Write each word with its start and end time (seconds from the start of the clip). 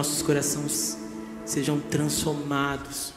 nossos 0.00 0.22
corações 0.22 0.96
sejam 1.44 1.78
transformados, 1.78 3.12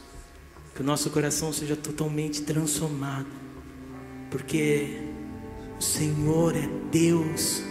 que 0.76 0.82
o 0.82 0.84
nosso 0.84 1.10
coração 1.12 1.54
seja 1.54 1.78
totalmente 1.78 2.42
transformado, 2.42 3.28
porque 4.30 5.00
o 5.80 5.82
Senhor 5.82 6.54
é 6.58 6.68
Deus, 6.92 7.64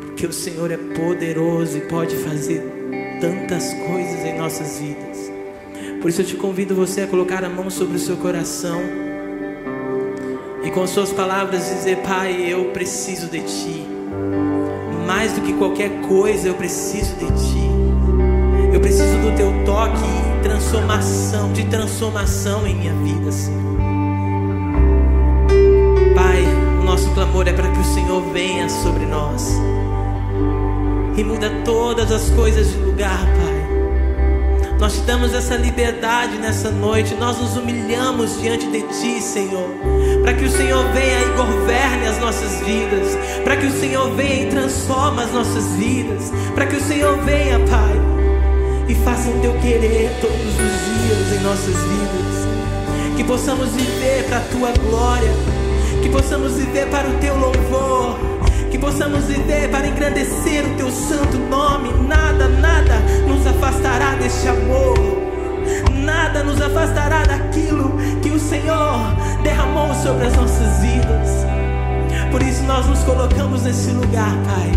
porque 0.00 0.26
o 0.26 0.32
Senhor 0.32 0.68
é 0.72 0.76
poderoso 0.76 1.78
e 1.78 1.82
pode 1.82 2.16
fazer 2.16 2.60
tantas 3.20 3.72
coisas 3.72 4.24
em 4.24 4.36
nossas 4.36 4.80
vidas. 4.80 5.30
Por 6.02 6.10
isso 6.10 6.22
eu 6.22 6.26
te 6.26 6.34
convido 6.34 6.74
você 6.74 7.02
a 7.02 7.06
colocar 7.06 7.44
a 7.44 7.48
mão 7.48 7.70
sobre 7.70 7.98
o 7.98 8.00
seu 8.00 8.16
coração 8.16 8.80
e 10.64 10.72
com 10.72 10.84
suas 10.88 11.12
palavras 11.12 11.68
dizer: 11.68 11.98
Pai, 11.98 12.52
eu 12.52 12.72
preciso 12.72 13.28
de 13.28 13.42
Ti. 13.42 13.86
Mais 15.06 15.34
do 15.34 15.40
que 15.40 15.52
qualquer 15.52 16.00
coisa, 16.08 16.48
eu 16.48 16.54
preciso 16.54 17.14
de 17.14 17.26
Ti. 17.26 17.59
Preciso 19.00 19.18
do 19.18 19.34
Teu 19.34 19.64
toque 19.64 20.04
e 20.04 20.42
transformação, 20.42 21.50
de 21.54 21.64
transformação 21.64 22.66
em 22.66 22.74
minha 22.74 22.92
vida, 22.92 23.32
Senhor. 23.32 23.78
Pai, 26.14 26.44
o 26.78 26.84
nosso 26.84 27.08
clamor 27.14 27.48
é 27.48 27.52
para 27.54 27.70
que 27.70 27.78
o 27.78 27.84
Senhor 27.84 28.20
venha 28.30 28.68
sobre 28.68 29.06
nós 29.06 29.58
e 31.16 31.24
muda 31.24 31.48
todas 31.64 32.12
as 32.12 32.28
coisas 32.28 32.72
de 32.72 32.76
lugar, 32.76 33.20
Pai. 33.20 34.76
Nós 34.78 34.92
te 34.92 35.00
damos 35.00 35.32
essa 35.32 35.56
liberdade 35.56 36.36
nessa 36.36 36.70
noite. 36.70 37.14
Nós 37.14 37.38
nos 37.38 37.56
humilhamos 37.56 38.38
diante 38.38 38.66
de 38.66 38.82
Ti, 38.82 39.22
Senhor. 39.22 39.70
Para 40.22 40.34
que 40.34 40.44
o 40.44 40.50
Senhor 40.50 40.84
venha 40.92 41.20
e 41.20 41.36
governe 41.38 42.06
as 42.06 42.18
nossas 42.18 42.60
vidas. 42.60 43.16
Para 43.44 43.56
que 43.56 43.66
o 43.66 43.80
Senhor 43.80 44.10
venha 44.14 44.42
e 44.42 44.50
transforme 44.50 45.22
as 45.22 45.32
nossas 45.32 45.72
vidas. 45.76 46.30
Para 46.54 46.66
que 46.66 46.76
o 46.76 46.80
Senhor 46.82 47.16
venha, 47.18 47.58
Pai, 47.60 48.19
e 48.90 48.94
faça 49.04 49.28
o 49.28 49.40
Teu 49.40 49.52
querer 49.60 50.10
todos 50.20 50.36
os 50.36 50.54
dias 50.56 51.40
em 51.40 51.44
nossas 51.44 51.76
vidas. 51.76 53.16
Que 53.16 53.22
possamos 53.24 53.70
viver 53.70 54.24
para 54.24 54.38
a 54.38 54.40
Tua 54.40 54.72
glória. 54.72 55.30
Que 56.02 56.08
possamos 56.08 56.54
viver 56.54 56.86
para 56.88 57.08
o 57.08 57.12
Teu 57.18 57.36
louvor 57.36 58.30
que 58.70 58.78
possamos 58.78 59.24
viver 59.24 59.68
para 59.68 59.88
engrandecer 59.88 60.64
o 60.64 60.76
teu 60.76 60.92
santo 60.92 61.36
nome. 61.38 61.92
Nada, 62.06 62.48
nada 62.48 63.00
nos 63.26 63.44
afastará 63.44 64.14
deste 64.14 64.46
amor. 64.46 64.96
Nada 65.92 66.44
nos 66.44 66.60
afastará 66.60 67.24
daquilo 67.24 67.96
que 68.22 68.30
o 68.30 68.38
Senhor 68.38 69.00
derramou 69.42 69.92
sobre 69.94 70.28
as 70.28 70.36
nossas 70.36 70.78
vidas. 70.78 71.46
Por 72.30 72.40
isso 72.42 72.62
nós 72.62 72.86
nos 72.86 73.00
colocamos 73.00 73.64
nesse 73.64 73.90
lugar, 73.90 74.36
Pai, 74.46 74.70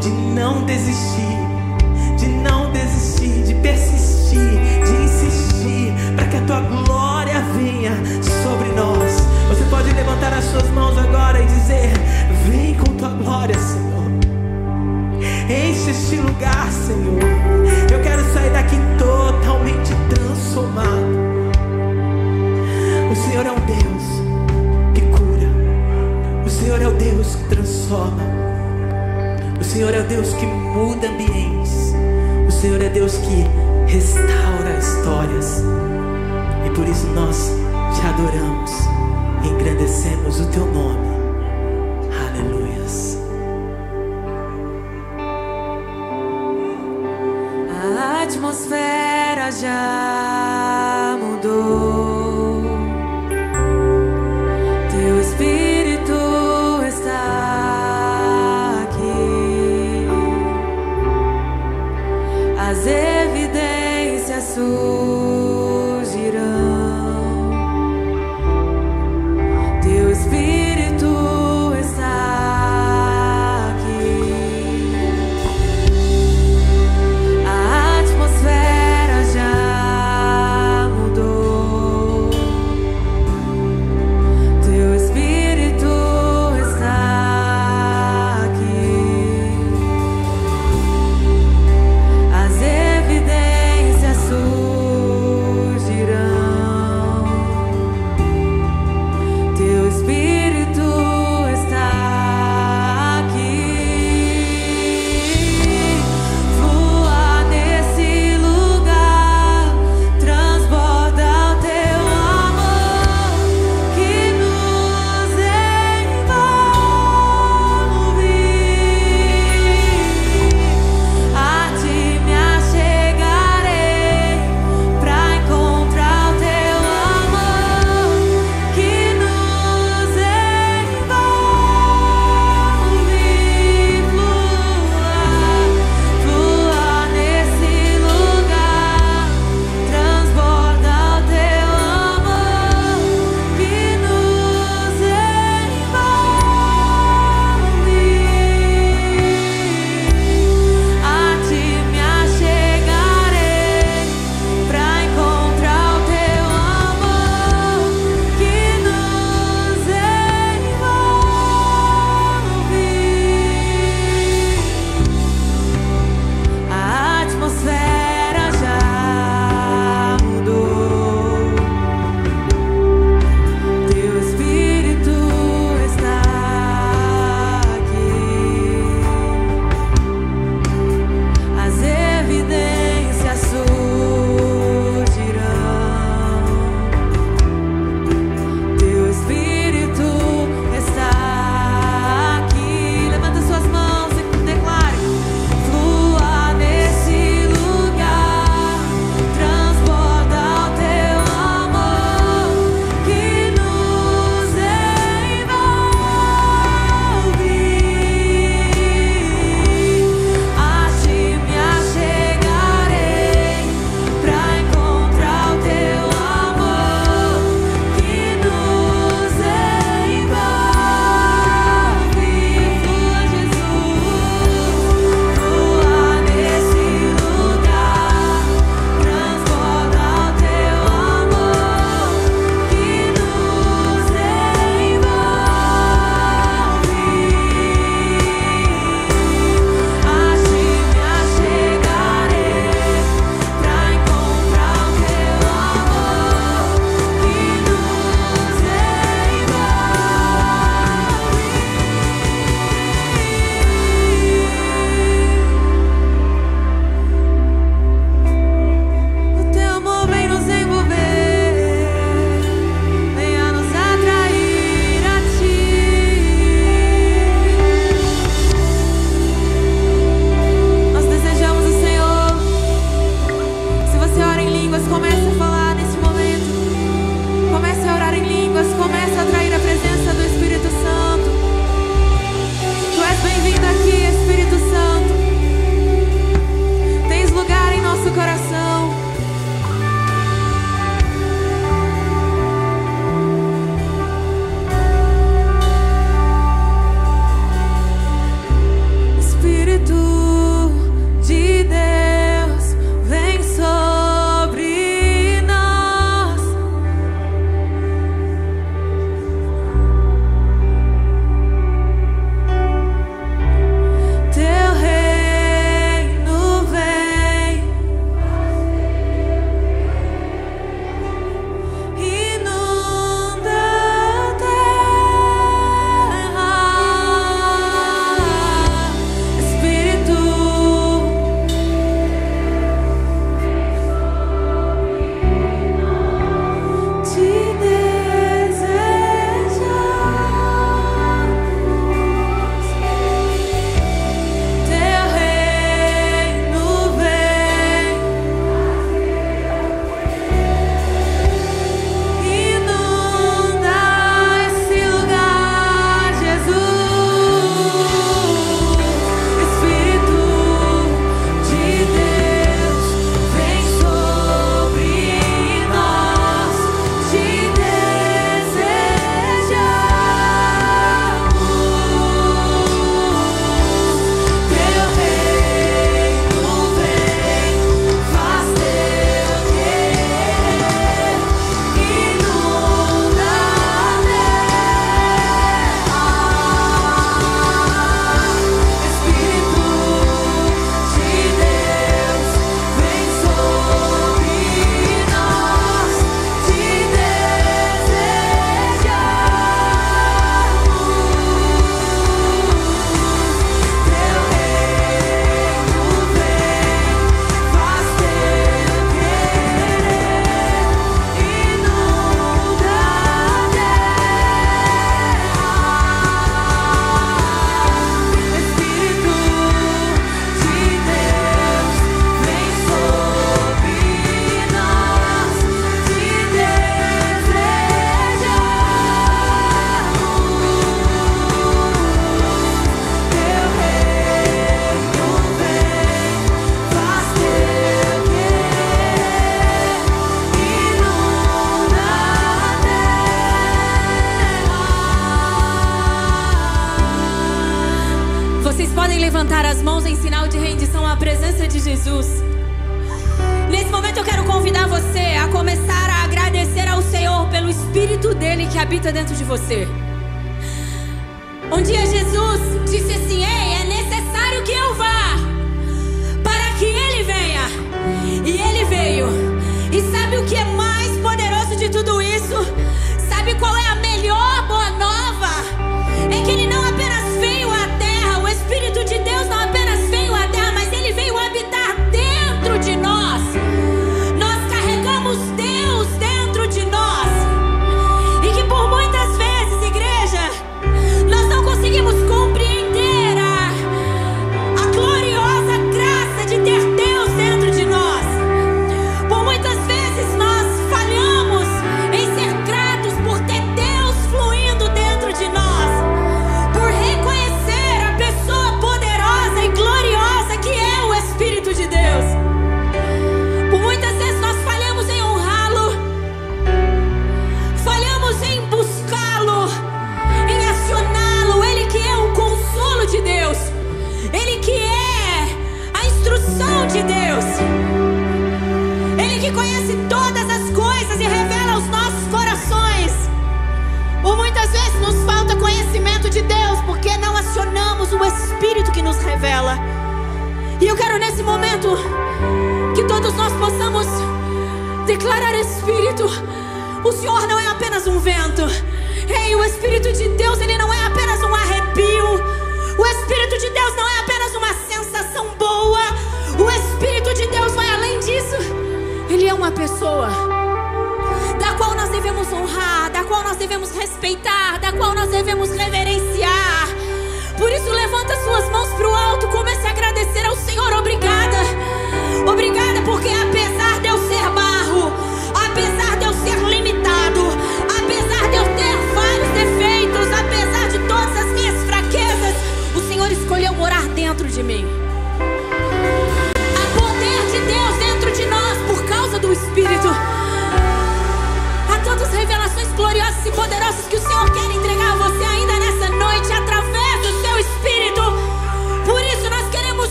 de 0.00 0.08
não 0.08 0.64
desistir, 0.64 1.31
persistir, 3.62 4.58
de 4.84 5.04
insistir, 5.04 5.94
para 6.16 6.26
que 6.26 6.36
a 6.36 6.40
tua 6.42 6.60
glória 6.60 7.40
venha 7.56 7.92
sobre 8.42 8.68
nós. 8.72 9.22
Você 9.48 9.64
pode 9.70 9.92
levantar 9.94 10.32
as 10.32 10.44
suas 10.44 10.68
mãos 10.70 10.98
agora 10.98 11.40
e 11.40 11.46
dizer: 11.46 11.92
Vem 12.46 12.74
com 12.74 12.92
tua 12.96 13.10
glória, 13.10 13.58
Senhor. 13.58 13.92
Enche 15.48 15.90
este 15.90 16.16
lugar, 16.16 16.70
Senhor. 16.70 17.22
Eu 17.90 18.02
quero 18.02 18.22
sair 18.32 18.50
daqui 18.50 18.76
totalmente 18.98 19.92
transformado. 20.08 21.22
O 23.10 23.14
Senhor 23.14 23.46
é 23.46 23.52
um 23.52 23.60
Deus 23.66 24.02
que 24.94 25.00
cura. 25.02 25.48
O 26.44 26.50
Senhor 26.50 26.82
é 26.82 26.88
o 26.88 26.92
Deus 26.92 27.36
que 27.36 27.44
transforma. 27.44 28.22
O 29.60 29.64
Senhor 29.64 29.94
é 29.94 30.00
o 30.00 30.04
Deus 30.04 30.32
que 30.34 30.46
muda 30.46 31.08
ambientes. 31.08 31.92
Senhor 32.62 32.80
é 32.80 32.88
Deus 32.90 33.16
que 33.16 33.92
restaura 33.92 34.78
histórias. 34.78 35.64
E 36.64 36.70
por 36.70 36.86
isso 36.86 37.08
nós 37.08 37.50
te 37.92 38.06
adoramos 38.06 38.70
engrandecemos 39.44 40.38
o 40.38 40.46
teu 40.46 40.66
nome. 40.66 41.01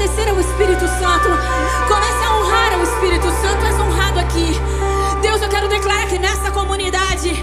agradecer 0.00 0.30
ao 0.30 0.40
Espírito 0.40 0.88
Santo. 0.88 1.28
Comece 1.86 2.24
a 2.24 2.34
honrar 2.34 2.72
ao 2.72 2.82
Espírito 2.82 3.26
Santo. 3.26 3.66
És 3.66 3.78
honrado 3.78 4.18
aqui. 4.18 4.58
Deus, 5.20 5.42
eu 5.42 5.48
quero 5.48 5.68
declarar 5.68 6.06
que 6.06 6.18
nessa 6.18 6.50
comunidade, 6.50 7.34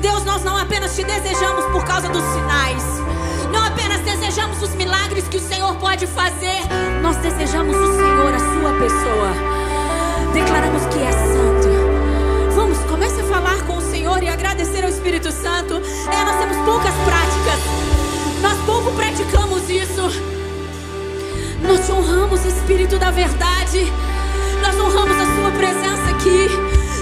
Deus, 0.00 0.24
nós 0.24 0.42
não 0.42 0.56
apenas 0.56 0.96
te 0.96 1.04
desejamos 1.04 1.66
por 1.66 1.84
causa 1.84 2.08
dos 2.08 2.24
sinais. 2.32 2.82
Não 3.52 3.62
apenas 3.62 4.00
desejamos 4.00 4.62
os 4.62 4.70
milagres 4.74 5.28
que 5.28 5.36
o 5.36 5.40
Senhor 5.40 5.74
pode 5.76 6.06
fazer. 6.06 6.58
Nós 7.02 7.16
desejamos 7.16 7.76
o 7.76 7.96
Senhor, 7.96 8.34
a 8.34 8.38
sua 8.38 8.72
pessoa. 8.80 9.30
Declaramos 10.32 10.86
que 10.86 11.02
é 11.02 11.12
santo. 11.12 12.54
Vamos, 12.54 12.78
comece 12.88 13.20
a 13.20 13.24
falar 13.24 13.60
com 13.66 13.76
o 13.76 13.82
Senhor 13.82 14.22
e 14.22 14.28
agradecer 14.28 14.82
ao 14.82 14.88
Espírito 14.88 15.30
Santo. 15.30 15.74
É, 15.74 16.24
nós 16.24 16.36
temos 16.38 16.56
poucas 16.64 16.94
práticas. 17.04 17.60
Nós 18.40 18.58
pouco 18.64 18.92
praticamos 18.92 19.68
isso. 19.68 20.37
Nós 21.68 21.84
te 21.84 21.92
honramos, 21.92 22.46
Espírito 22.46 22.98
da 22.98 23.10
Verdade. 23.10 23.92
Nós 24.62 24.74
honramos 24.80 25.16
a 25.20 25.26
Sua 25.36 25.50
presença 25.50 26.10
aqui. 26.12 26.48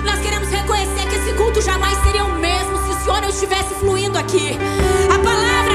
Nós 0.04 0.18
queremos 0.18 0.48
reconhecer 0.48 1.08
que 1.08 1.14
esse 1.14 1.32
culto 1.34 1.62
jamais 1.62 1.96
seria 2.02 2.24
o 2.24 2.32
mesmo 2.32 2.76
se 2.78 2.90
o 2.90 3.04
Senhor 3.04 3.20
não 3.20 3.28
estivesse 3.28 3.74
fluindo 3.74 4.18
aqui. 4.18 4.58
A 5.08 5.18
palavra. 5.20 5.65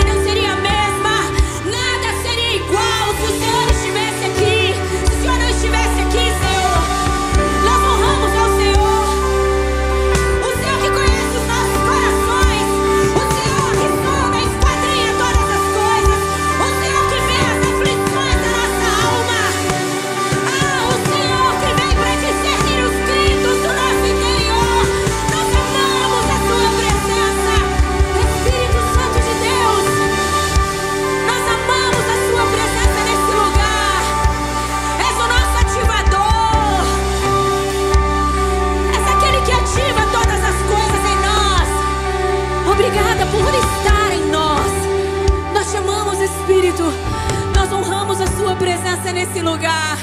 nesse 49.21 49.39
lugar. 49.39 49.97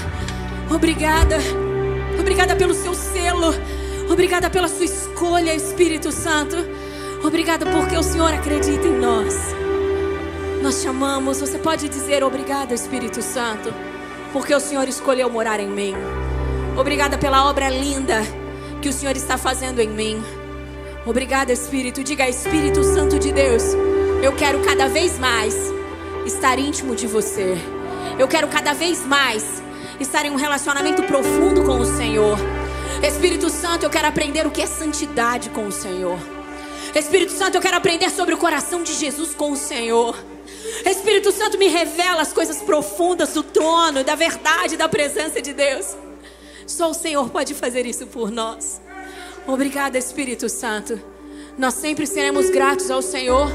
Obrigada. 0.71 1.39
Obrigada 2.21 2.55
pelo 2.55 2.73
seu 2.73 2.95
selo. 2.95 3.53
Obrigada 4.09 4.49
pela 4.49 4.69
sua 4.69 4.85
escolha, 4.85 5.55
Espírito 5.55 6.13
Santo. 6.13 6.57
Obrigada 7.25 7.67
porque 7.67 7.97
o 7.97 8.03
Senhor 8.03 8.33
acredita 8.33 8.87
em 8.87 8.97
nós. 8.97 9.35
Nós 10.63 10.83
chamamos. 10.83 11.41
Você 11.41 11.59
pode 11.59 11.89
dizer 11.89 12.23
obrigada, 12.23 12.73
Espírito 12.75 13.21
Santo, 13.21 13.75
porque 14.33 14.55
o 14.55 14.61
Senhor 14.61 14.87
escolheu 14.89 15.29
morar 15.29 15.59
em 15.59 15.69
mim. 15.69 15.95
Obrigada 16.77 17.19
pela 17.19 17.51
obra 17.51 17.69
linda 17.69 18.23
que 18.81 18.89
o 18.89 18.93
Senhor 18.93 19.17
está 19.17 19.37
fazendo 19.37 19.81
em 19.81 19.89
mim. 19.89 20.23
Obrigada, 21.05 21.53
Espírito. 21.53 22.05
Diga, 22.05 22.29
Espírito 22.29 22.85
Santo 22.85 23.19
de 23.19 23.33
Deus, 23.33 23.65
eu 24.23 24.33
quero 24.37 24.61
cada 24.61 24.89
vez 24.89 25.19
mais 25.19 25.57
estar 26.25 26.57
íntimo 26.57 26.95
de 26.95 27.09
você. 27.09 27.59
Eu 28.19 28.27
quero 28.27 28.49
cada 28.49 28.73
vez 28.73 29.07
mais 29.07 29.63
estar 30.01 30.27
em 30.27 30.31
um 30.31 30.35
relacionamento 30.35 31.05
profundo 31.05 31.63
com 31.65 31.79
o 31.79 31.85
Senhor. 31.85 32.37
Espírito 33.01 33.49
Santo, 33.49 33.85
eu 33.85 33.91
quero 33.91 34.09
aprender 34.09 34.45
o 34.45 34.51
que 34.51 34.61
é 34.61 34.67
santidade 34.67 35.51
com 35.51 35.69
o 35.69 35.73
Senhor. 35.73 36.19
Espírito 36.97 37.31
Santo, 37.31 37.55
eu 37.55 37.61
quero 37.61 37.77
aprender 37.77 38.11
sobre 38.11 38.35
o 38.35 38.39
coração 38.39 38.83
de 38.83 38.93
Jesus 38.93 39.35
com 39.35 39.53
o 39.53 39.57
Senhor. 39.57 40.17
Espírito 40.85 41.31
Santo, 41.31 41.57
me 41.59 41.69
revela 41.69 42.21
as 42.23 42.33
coisas 42.33 42.57
profundas 42.59 43.35
do 43.35 43.45
trono, 43.45 44.03
da 44.03 44.17
verdade, 44.17 44.77
da 44.77 44.89
presença 44.89 45.41
de 45.41 45.53
Deus. 45.53 45.97
Só 46.67 46.91
o 46.91 46.95
Senhor 46.95 47.31
pode 47.31 47.55
fazer 47.55 47.87
isso 47.87 48.09
por 48.09 48.33
nós. 48.33 48.81
Obrigada, 49.47 49.97
Espírito 49.97 50.49
Santo. 50.49 51.01
Nós 51.57 51.75
sempre 51.75 52.05
seremos 52.05 52.51
gratos 52.51 52.91
ao 52.91 53.01
Senhor. 53.01 53.49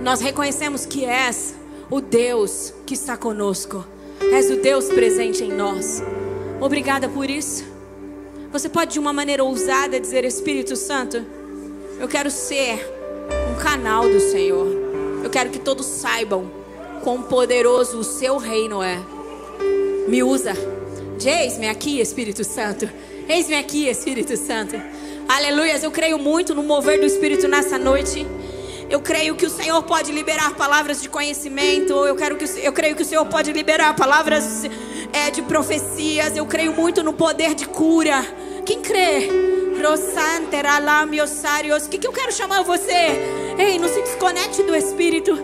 Nós 0.00 0.20
reconhecemos 0.20 0.86
que 0.86 1.04
és 1.04 1.54
o 1.90 2.00
Deus 2.00 2.72
que 2.86 2.94
está 2.94 3.16
conosco. 3.16 3.84
És 4.32 4.50
o 4.50 4.56
Deus 4.56 4.86
presente 4.86 5.44
em 5.44 5.52
nós. 5.52 6.02
Obrigada 6.60 7.08
por 7.08 7.28
isso. 7.28 7.64
Você 8.52 8.68
pode, 8.68 8.92
de 8.92 8.98
uma 8.98 9.12
maneira 9.12 9.42
ousada, 9.42 9.98
dizer: 9.98 10.24
Espírito 10.24 10.76
Santo, 10.76 11.24
eu 12.00 12.08
quero 12.08 12.30
ser 12.30 12.88
um 13.50 13.62
canal 13.62 14.08
do 14.08 14.20
Senhor. 14.20 14.66
Eu 15.22 15.30
quero 15.30 15.50
que 15.50 15.58
todos 15.58 15.86
saibam 15.86 16.50
quão 17.02 17.22
poderoso 17.22 17.98
o 17.98 18.04
seu 18.04 18.36
reino 18.36 18.82
é. 18.82 18.98
Me 20.08 20.22
usa. 20.22 20.52
Eis-me 21.24 21.68
aqui, 21.68 22.00
Espírito 22.00 22.44
Santo. 22.44 22.88
Eis-me 23.28 23.56
aqui, 23.56 23.88
Espírito 23.88 24.36
Santo. 24.36 24.76
Aleluias. 25.28 25.82
Eu 25.82 25.90
creio 25.90 26.18
muito 26.18 26.54
no 26.54 26.62
mover 26.62 27.00
do 27.00 27.06
Espírito 27.06 27.48
nessa 27.48 27.78
noite. 27.78 28.26
Eu 28.90 29.00
creio 29.00 29.34
que 29.34 29.46
o 29.46 29.50
Senhor 29.50 29.82
pode 29.82 30.12
liberar 30.12 30.54
palavras 30.54 31.00
de 31.00 31.08
conhecimento. 31.08 31.92
Eu, 31.92 32.14
quero 32.16 32.36
que, 32.36 32.44
eu 32.60 32.72
creio 32.72 32.94
que 32.94 33.02
o 33.02 33.04
Senhor 33.04 33.24
pode 33.26 33.52
liberar 33.52 33.94
palavras 33.94 34.64
é, 35.12 35.30
de 35.30 35.42
profecias. 35.42 36.36
Eu 36.36 36.46
creio 36.46 36.72
muito 36.72 37.02
no 37.02 37.12
poder 37.12 37.54
de 37.54 37.66
cura. 37.66 38.22
Quem 38.64 38.80
crê? 38.80 39.28
O 41.86 41.88
que, 41.88 41.98
que 41.98 42.06
eu 42.06 42.12
quero 42.12 42.32
chamar 42.32 42.62
você? 42.62 43.18
Ei, 43.58 43.78
não 43.78 43.88
se 43.88 44.00
desconecte 44.02 44.62
do 44.62 44.74
Espírito. 44.74 45.36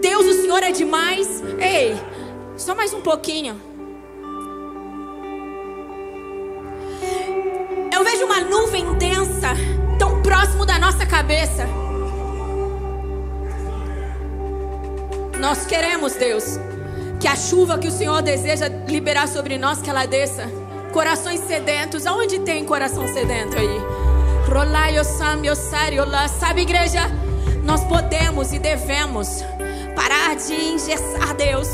Deus, 0.00 0.26
o 0.26 0.42
Senhor 0.42 0.62
é 0.62 0.72
demais. 0.72 1.42
Ei, 1.58 1.96
só 2.56 2.74
mais 2.74 2.92
um 2.92 3.00
pouquinho. 3.00 3.73
Eu 7.94 8.02
vejo 8.02 8.24
uma 8.24 8.40
nuvem 8.40 8.92
densa, 8.94 9.50
tão 10.00 10.20
próximo 10.20 10.66
da 10.66 10.80
nossa 10.80 11.06
cabeça. 11.06 11.64
Nós 15.38 15.64
queremos, 15.64 16.14
Deus, 16.14 16.58
que 17.20 17.28
a 17.28 17.36
chuva 17.36 17.78
que 17.78 17.86
o 17.86 17.92
Senhor 17.92 18.20
deseja 18.20 18.66
liberar 18.88 19.28
sobre 19.28 19.56
nós, 19.58 19.80
que 19.80 19.88
ela 19.88 20.06
desça. 20.06 20.50
Corações 20.92 21.38
sedentos, 21.46 22.04
aonde 22.04 22.40
tem 22.40 22.64
coração 22.64 23.06
sedento 23.06 23.56
aí? 23.56 23.80
Sabe, 26.40 26.62
igreja, 26.62 27.02
nós 27.62 27.84
podemos 27.84 28.52
e 28.52 28.58
devemos 28.58 29.44
parar 29.94 30.36
de 30.36 30.54
engessar 30.54 31.34
Deus, 31.34 31.68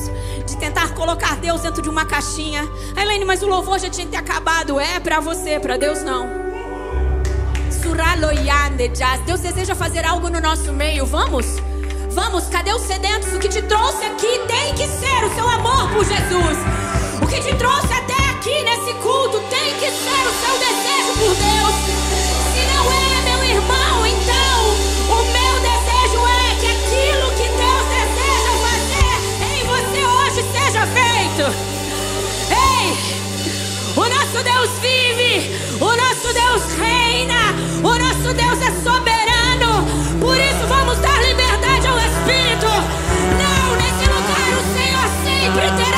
de 0.47 0.57
tentar 0.57 0.95
colocar 0.95 1.37
Deus 1.37 1.63
dentro 1.63 1.83
de 1.83 1.89
uma 1.89 2.05
caixinha. 2.05 2.69
Helene, 2.97 3.25
mas 3.25 3.43
o 3.43 3.47
louvor 3.47 3.79
já 3.79 3.89
tinha 3.91 4.07
que 4.07 4.13
ter 4.13 4.19
acabado. 4.19 4.79
É 4.79 5.01
para 5.01 5.21
você, 5.21 5.59
para 5.59 5.77
Deus 5.77 6.03
não. 6.03 6.41
Deus 9.31 9.41
deseja 9.41 9.75
fazer 9.75 10.05
algo 10.05 10.29
no 10.29 10.41
nosso 10.41 10.73
meio. 10.73 11.07
Vamos? 11.07 11.47
Vamos, 12.11 12.47
cadê 12.47 12.73
os 12.73 12.83
sedentos? 12.83 13.33
O 13.33 13.39
que 13.39 13.49
te 13.49 13.63
trouxe 13.63 14.05
aqui 14.05 14.41
tem 14.49 14.75
que 14.75 14.89
ser 14.89 15.25
o 15.25 15.35
seu 15.35 15.49
amor 15.49 15.89
por 15.91 16.05
Jesus. 16.05 16.59
O 17.23 17.27
que 17.27 17.41
te 17.41 17.55
trouxe 17.57 17.93
até 17.93 18.31
aqui 18.31 18.63
nesse 18.65 18.93
culto 18.95 19.39
tem 19.49 19.75
que 19.75 19.91
ser 19.91 20.27
o 20.27 20.35
seu 20.41 20.59
desejo 20.59 21.13
por 21.19 21.35
Deus. 21.37 22.00
Ei! 31.47 32.97
O 33.97 34.01
nosso 34.01 34.45
Deus 34.45 34.71
vive, 34.81 35.51
o 35.81 35.97
nosso 35.97 36.35
Deus 36.35 36.63
reina, 36.79 37.55
o 37.83 37.99
nosso 37.99 38.35
Deus 38.35 38.61
é 38.61 38.71
soberano. 38.83 39.87
Por 40.21 40.37
isso 40.37 40.67
vamos 40.69 40.99
dar 40.99 41.19
liberdade 41.23 41.87
ao 41.87 41.99
Espírito. 41.99 42.67
Não, 43.41 43.77
nesse 43.77 44.07
lugar 44.11 44.51
o 44.59 44.65
Senhor 44.75 45.09
sempre 45.25 45.71
terá 45.83 45.90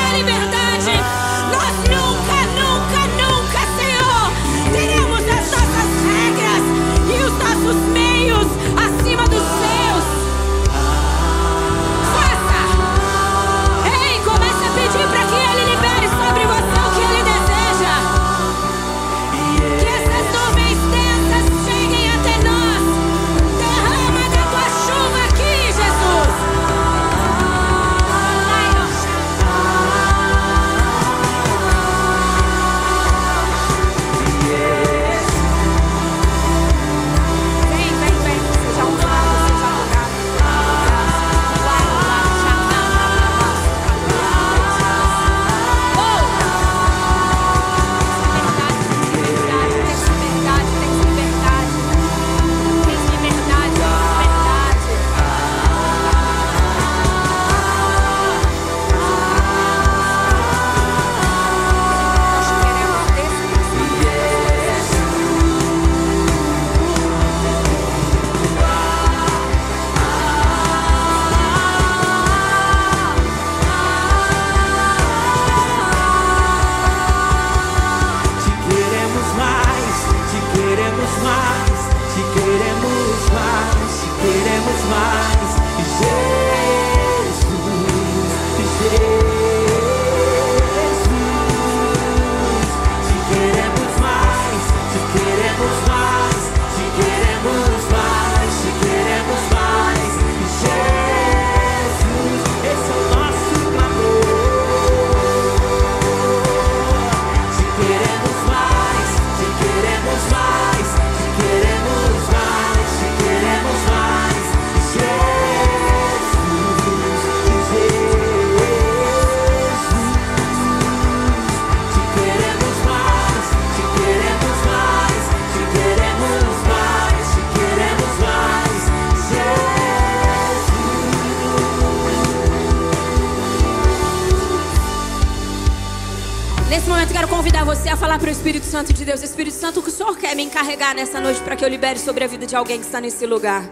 de 139.03 139.07
Deus. 139.07 139.21
Espírito 139.21 139.55
Santo, 139.55 139.81
o 139.81 139.83
que 139.83 139.89
o 139.89 139.91
Senhor 139.91 140.17
quer 140.17 140.33
me 140.35 140.43
encarregar 140.43 140.95
nessa 140.95 141.19
noite 141.19 141.41
para 141.41 141.55
que 141.57 141.63
eu 141.63 141.67
libere 141.67 141.99
sobre 141.99 142.23
a 142.23 142.27
vida 142.27 142.45
de 142.45 142.55
alguém 142.55 142.79
que 142.79 142.85
está 142.85 143.01
nesse 143.01 143.25
lugar? 143.25 143.69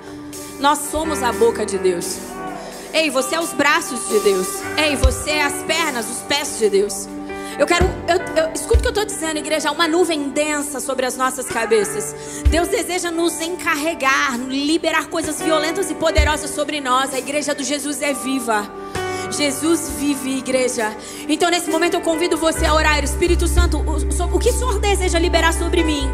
Nós 0.59 0.79
somos 0.91 1.23
a 1.23 1.31
boca 1.31 1.65
de 1.65 1.77
Deus. 1.77 2.17
Ei, 2.93 3.09
você 3.09 3.35
é 3.35 3.39
os 3.39 3.53
braços 3.53 4.09
de 4.09 4.19
Deus. 4.19 4.47
Ei, 4.77 4.97
você 4.97 5.31
é 5.31 5.43
as 5.43 5.63
pernas, 5.63 6.09
os 6.09 6.17
pés 6.23 6.59
de 6.59 6.69
Deus. 6.69 7.07
Eu 7.57 7.65
quero. 7.65 7.85
Eu, 8.07 8.43
eu, 8.43 8.53
escuta 8.53 8.79
o 8.79 8.81
que 8.81 8.87
eu 8.87 8.91
estou 8.91 9.05
dizendo, 9.05 9.37
igreja. 9.37 9.71
Uma 9.71 9.87
nuvem 9.87 10.29
densa 10.29 10.81
sobre 10.81 11.05
as 11.05 11.15
nossas 11.15 11.47
cabeças. 11.47 12.13
Deus 12.49 12.67
deseja 12.67 13.09
nos 13.09 13.39
encarregar, 13.39 14.37
liberar 14.37 15.07
coisas 15.07 15.41
violentas 15.41 15.89
e 15.89 15.95
poderosas 15.95 16.49
sobre 16.49 16.81
nós. 16.81 17.13
A 17.13 17.19
igreja 17.19 17.55
do 17.55 17.63
Jesus 17.63 18.01
é 18.01 18.13
viva. 18.13 18.69
Jesus 19.41 19.89
vive, 19.97 20.37
igreja. 20.37 20.95
Então, 21.27 21.49
nesse 21.49 21.67
momento, 21.67 21.95
eu 21.95 22.01
convido 22.01 22.37
você 22.37 22.63
a 22.63 22.75
orar. 22.75 23.03
Espírito 23.03 23.47
Santo, 23.47 23.79
o, 23.79 24.35
o 24.35 24.39
que 24.39 24.51
o 24.51 24.53
Senhor 24.53 24.79
deseja 24.79 25.17
liberar 25.17 25.51
sobre 25.51 25.83
mim? 25.83 26.07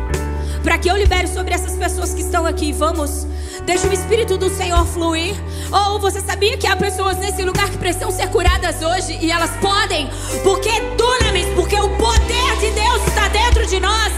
Para 0.64 0.78
que 0.78 0.90
eu 0.90 0.96
libere 0.96 1.28
sobre 1.28 1.54
essas 1.54 1.74
pessoas 1.74 2.14
que 2.14 2.22
estão 2.22 2.46
aqui. 2.46 2.72
Vamos. 2.72 3.28
Deixa 3.66 3.86
o 3.86 3.92
Espírito 3.92 4.38
do 4.38 4.50
Senhor 4.50 4.86
fluir. 4.88 5.36
Ou 5.70 5.96
oh, 5.96 6.00
você 6.00 6.22
sabia 6.22 6.58
que 6.58 6.68
há 6.68 6.78
pessoas 6.78 7.18
nesse 7.18 7.44
lugar 7.44 7.70
que 7.70 7.78
precisam 7.78 8.12
ser 8.12 8.30
curadas 8.30 8.82
hoje? 8.82 9.20
E 9.22 9.30
elas 9.30 9.52
podem. 9.58 10.10
Porque 10.42 10.72
dunamis, 10.96 11.48
porque 11.54 11.76
o 11.76 11.90
poder 11.98 12.56
de 12.62 12.72
Deus 12.72 13.08
está 13.10 13.28
dentro 13.28 13.66
de 13.68 13.78
nós. 13.82 14.14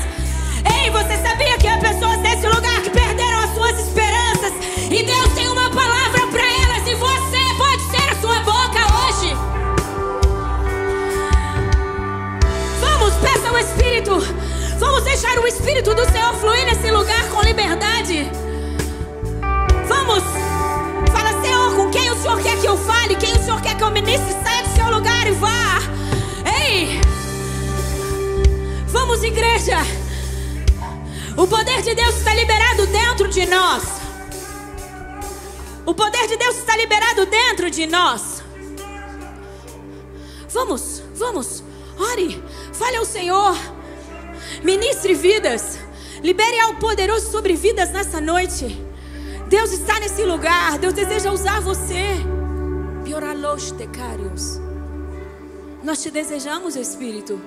Ei, 0.83 0.91
você 0.91 1.17
sabia 1.17 1.57
que 1.57 1.67
há 1.67 1.79
pessoas 1.79 2.19
nesse 2.19 2.45
lugar 2.45 2.79
que 2.83 2.91
perderam 2.91 3.28
deixar 15.19 15.37
o 15.37 15.47
Espírito 15.47 15.93
do 15.93 16.09
Senhor 16.09 16.33
fluir 16.35 16.65
nesse 16.65 16.89
lugar 16.91 17.29
com 17.29 17.41
liberdade. 17.41 18.31
Vamos. 19.85 20.23
Fala, 21.11 21.41
Senhor, 21.41 21.75
com 21.75 21.91
quem 21.91 22.09
o 22.09 22.15
Senhor 22.15 22.41
quer 22.41 22.57
que 22.57 22.65
eu 22.65 22.77
fale? 22.77 23.17
Quem 23.17 23.33
o 23.33 23.43
Senhor 23.43 23.61
quer 23.61 23.75
que 23.75 23.83
eu 23.83 23.91
ministre? 23.91 24.31
Saia 24.41 24.63
do 24.63 24.73
seu 24.73 24.89
lugar 24.89 25.27
e 25.27 25.31
vá. 25.31 25.79
Ei! 26.63 27.01
Vamos, 28.87 29.21
igreja. 29.21 29.79
O 31.35 31.45
poder 31.45 31.81
de 31.81 31.93
Deus 31.93 32.15
está 32.15 32.33
liberado 32.33 32.87
dentro 32.87 33.27
de 33.27 33.45
nós. 33.45 33.83
O 35.85 35.93
poder 35.93 36.27
de 36.27 36.37
Deus 36.37 36.55
está 36.55 36.77
liberado 36.77 37.25
dentro 37.25 37.69
de 37.69 37.85
nós. 37.87 38.41
Vamos, 40.47 41.03
vamos. 41.15 41.61
Ore. 41.99 42.41
Fale 42.71 42.95
ao 42.95 43.05
Senhor. 43.05 43.78
Ministre 44.63 45.13
vidas. 45.13 45.79
Libere 46.21 46.59
algo 46.59 46.79
poderoso 46.79 47.31
sobre 47.31 47.55
vidas 47.55 47.91
nessa 47.91 48.19
noite. 48.19 48.65
Deus 49.47 49.71
está 49.71 49.99
nesse 49.99 50.23
lugar. 50.23 50.77
Deus 50.77 50.93
deseja 50.93 51.31
usar 51.31 51.61
você. 51.61 52.17
Nós 55.83 56.01
te 56.03 56.11
desejamos, 56.11 56.75
Espírito. 56.75 57.39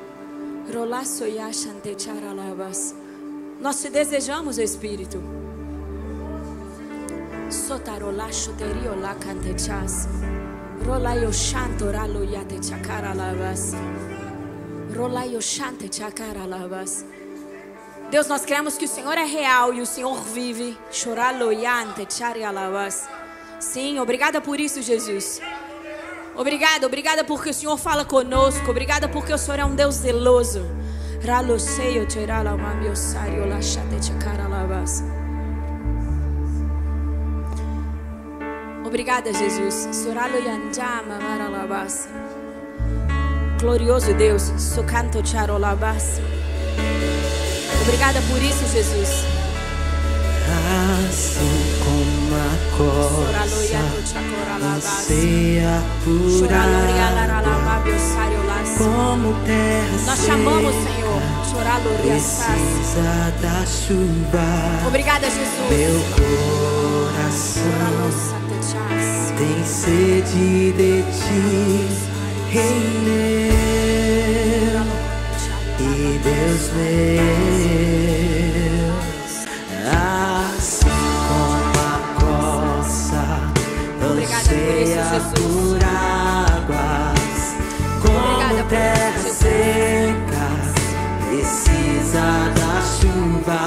Nós 3.60 3.80
te 3.82 3.90
desejamos, 3.90 4.58
Espírito. 4.58 5.22
Sotarolacho 7.50 8.52
teriola 8.52 9.14
cantechas. 9.16 10.08
Rolayo 10.86 11.32
shanto 11.32 11.92
ralo 11.92 12.24
yate 12.24 12.58
chakara 12.58 13.12
Deus, 18.10 18.26
nós 18.26 18.44
cremos 18.44 18.76
que 18.76 18.84
o 18.84 18.88
Senhor 18.88 19.16
é 19.16 19.24
real 19.24 19.72
e 19.72 19.80
o 19.80 19.86
Senhor 19.86 20.22
vive. 20.22 20.78
Sim, 23.58 23.98
obrigada 23.98 24.40
por 24.40 24.60
isso, 24.60 24.82
Jesus. 24.82 25.40
Obrigada, 26.36 26.86
obrigada 26.86 27.24
porque 27.24 27.50
o 27.50 27.54
Senhor 27.54 27.78
fala 27.78 28.04
conosco. 28.04 28.70
Obrigada 28.70 29.08
porque 29.08 29.32
o 29.32 29.38
Senhor 29.38 29.60
é 29.60 29.64
um 29.64 29.74
Deus 29.74 29.94
zeloso. 29.94 30.60
Obrigada, 38.84 39.32
Jesus. 39.32 39.88
Glorioso 43.62 44.12
Deus. 44.14 44.42
Socanto 44.58 45.24
charolabas. 45.24 46.20
Obrigada 47.82 48.20
por 48.22 48.42
isso, 48.42 48.66
Jesus. 48.72 49.24
Assim 51.08 51.62
como 51.84 52.34
a 52.34 52.50
costa 52.76 54.18
anseia 54.66 55.80
por 56.02 56.42
como 58.78 59.32
terra 59.44 59.96
Nós 60.06 60.18
chamamos, 60.26 60.74
Senhor. 60.74 61.22
Precisa 62.02 63.32
da 63.40 63.64
chuva. 63.64 64.86
Obrigada, 64.88 65.26
Jesus. 65.30 65.70
Meu 65.70 66.02
coração 66.16 67.62
tem 69.38 69.64
sede 69.64 70.72
de 70.72 71.02
ti, 71.02 72.11
Rei 72.52 72.84
e 75.80 76.20
Deus 76.22 76.70
meu, 76.76 78.92
assim 79.90 81.00
como 81.28 81.76
a 81.80 81.96
coça 82.20 83.24
anseia 84.04 85.08
por 85.34 85.80
águas, 85.82 87.40
como 88.02 88.62
terra 88.68 89.24
seca 89.30 90.46
precisa 91.26 92.26
da 92.54 92.74
chuva, 92.82 93.62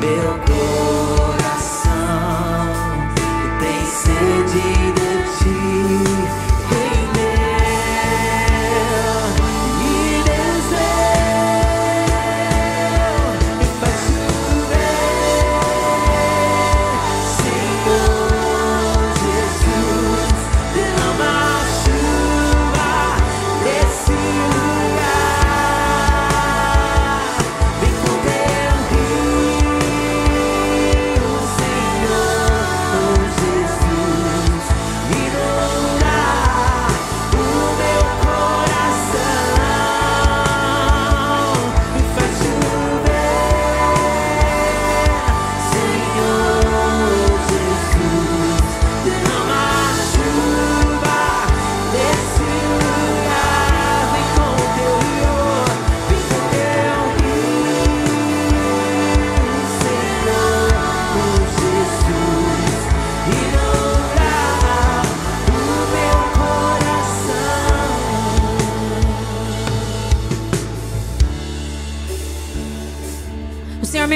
meu 0.00 0.32
coração 0.46 0.95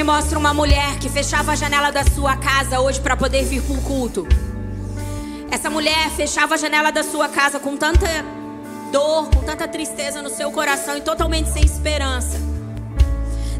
me 0.01 0.05
mostra 0.05 0.39
uma 0.39 0.51
mulher 0.51 0.97
que 0.97 1.07
fechava 1.07 1.51
a 1.51 1.55
janela 1.55 1.91
da 1.91 2.03
sua 2.03 2.35
casa 2.35 2.79
hoje 2.79 2.99
para 2.99 3.15
poder 3.15 3.45
vir 3.45 3.61
para 3.61 3.75
o 3.75 3.81
culto. 3.83 4.27
Essa 5.51 5.69
mulher 5.69 6.09
fechava 6.09 6.55
a 6.55 6.57
janela 6.57 6.91
da 6.91 7.03
sua 7.03 7.29
casa 7.29 7.59
com 7.59 7.77
tanta 7.77 8.07
dor, 8.91 9.29
com 9.29 9.43
tanta 9.43 9.67
tristeza 9.67 10.19
no 10.19 10.29
seu 10.31 10.51
coração 10.51 10.97
e 10.97 11.01
totalmente 11.01 11.51
sem 11.51 11.63
esperança, 11.63 12.39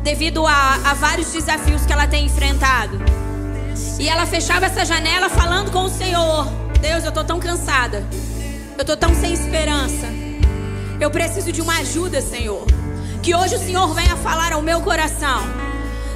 devido 0.02 0.48
a, 0.48 0.80
a 0.84 0.96
vários 0.96 1.32
desafios 1.32 1.86
que 1.86 1.94
ela 1.94 2.08
tem 2.08 2.26
enfrentado. 2.26 3.00
E 4.00 4.10
ela 4.10 4.26
fechava 4.26 4.66
essa 4.66 4.84
janela 4.84 5.30
falando 5.30 5.70
com 5.70 5.84
o 5.84 5.90
Senhor: 5.90 6.48
Deus, 6.82 7.04
eu 7.04 7.10
estou 7.10 7.24
tão 7.24 7.40
cansada, 7.40 8.04
eu 8.76 8.82
estou 8.82 8.98
tão 8.98 9.14
sem 9.14 9.32
esperança, 9.32 10.08
eu 11.00 11.12
preciso 11.12 11.52
de 11.52 11.62
uma 11.62 11.78
ajuda, 11.78 12.20
Senhor. 12.20 12.66
Que 13.22 13.36
hoje 13.36 13.54
o 13.54 13.60
Senhor 13.60 13.94
venha 13.94 14.18
falar 14.18 14.54
ao 14.54 14.64
meu 14.64 14.82
coração. 14.82 15.71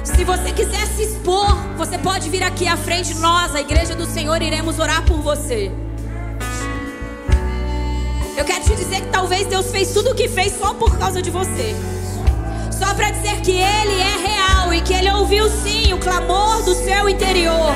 Se 0.06 0.22
você 0.24 0.52
quiser 0.52 0.86
se 0.86 1.02
expor, 1.02 1.56
você 1.76 1.98
pode 1.98 2.30
vir 2.30 2.42
aqui 2.42 2.68
à 2.68 2.76
frente. 2.76 3.12
Nós, 3.16 3.54
a 3.56 3.60
igreja 3.60 3.94
do 3.94 4.06
Senhor, 4.06 4.40
iremos 4.40 4.78
orar 4.78 5.04
por 5.04 5.20
você. 5.20 5.70
Eu 8.36 8.44
quero 8.44 8.62
te 8.62 8.76
dizer 8.76 9.00
que 9.00 9.08
talvez 9.08 9.48
Deus 9.48 9.70
fez 9.70 9.92
tudo 9.92 10.12
o 10.12 10.14
que 10.14 10.28
fez 10.28 10.56
só 10.56 10.72
por 10.74 10.96
causa 10.96 11.20
de 11.20 11.30
você. 11.30 11.74
Só 12.70 12.94
para 12.94 13.10
dizer 13.10 13.40
que 13.40 13.52
Ele 13.52 14.00
é 14.00 14.16
real 14.28 14.72
e 14.72 14.80
que 14.80 14.94
Ele 14.94 15.10
ouviu 15.10 15.50
sim 15.50 15.92
o 15.92 15.98
clamor 15.98 16.62
do 16.62 16.74
seu 16.74 17.08
interior. 17.08 17.74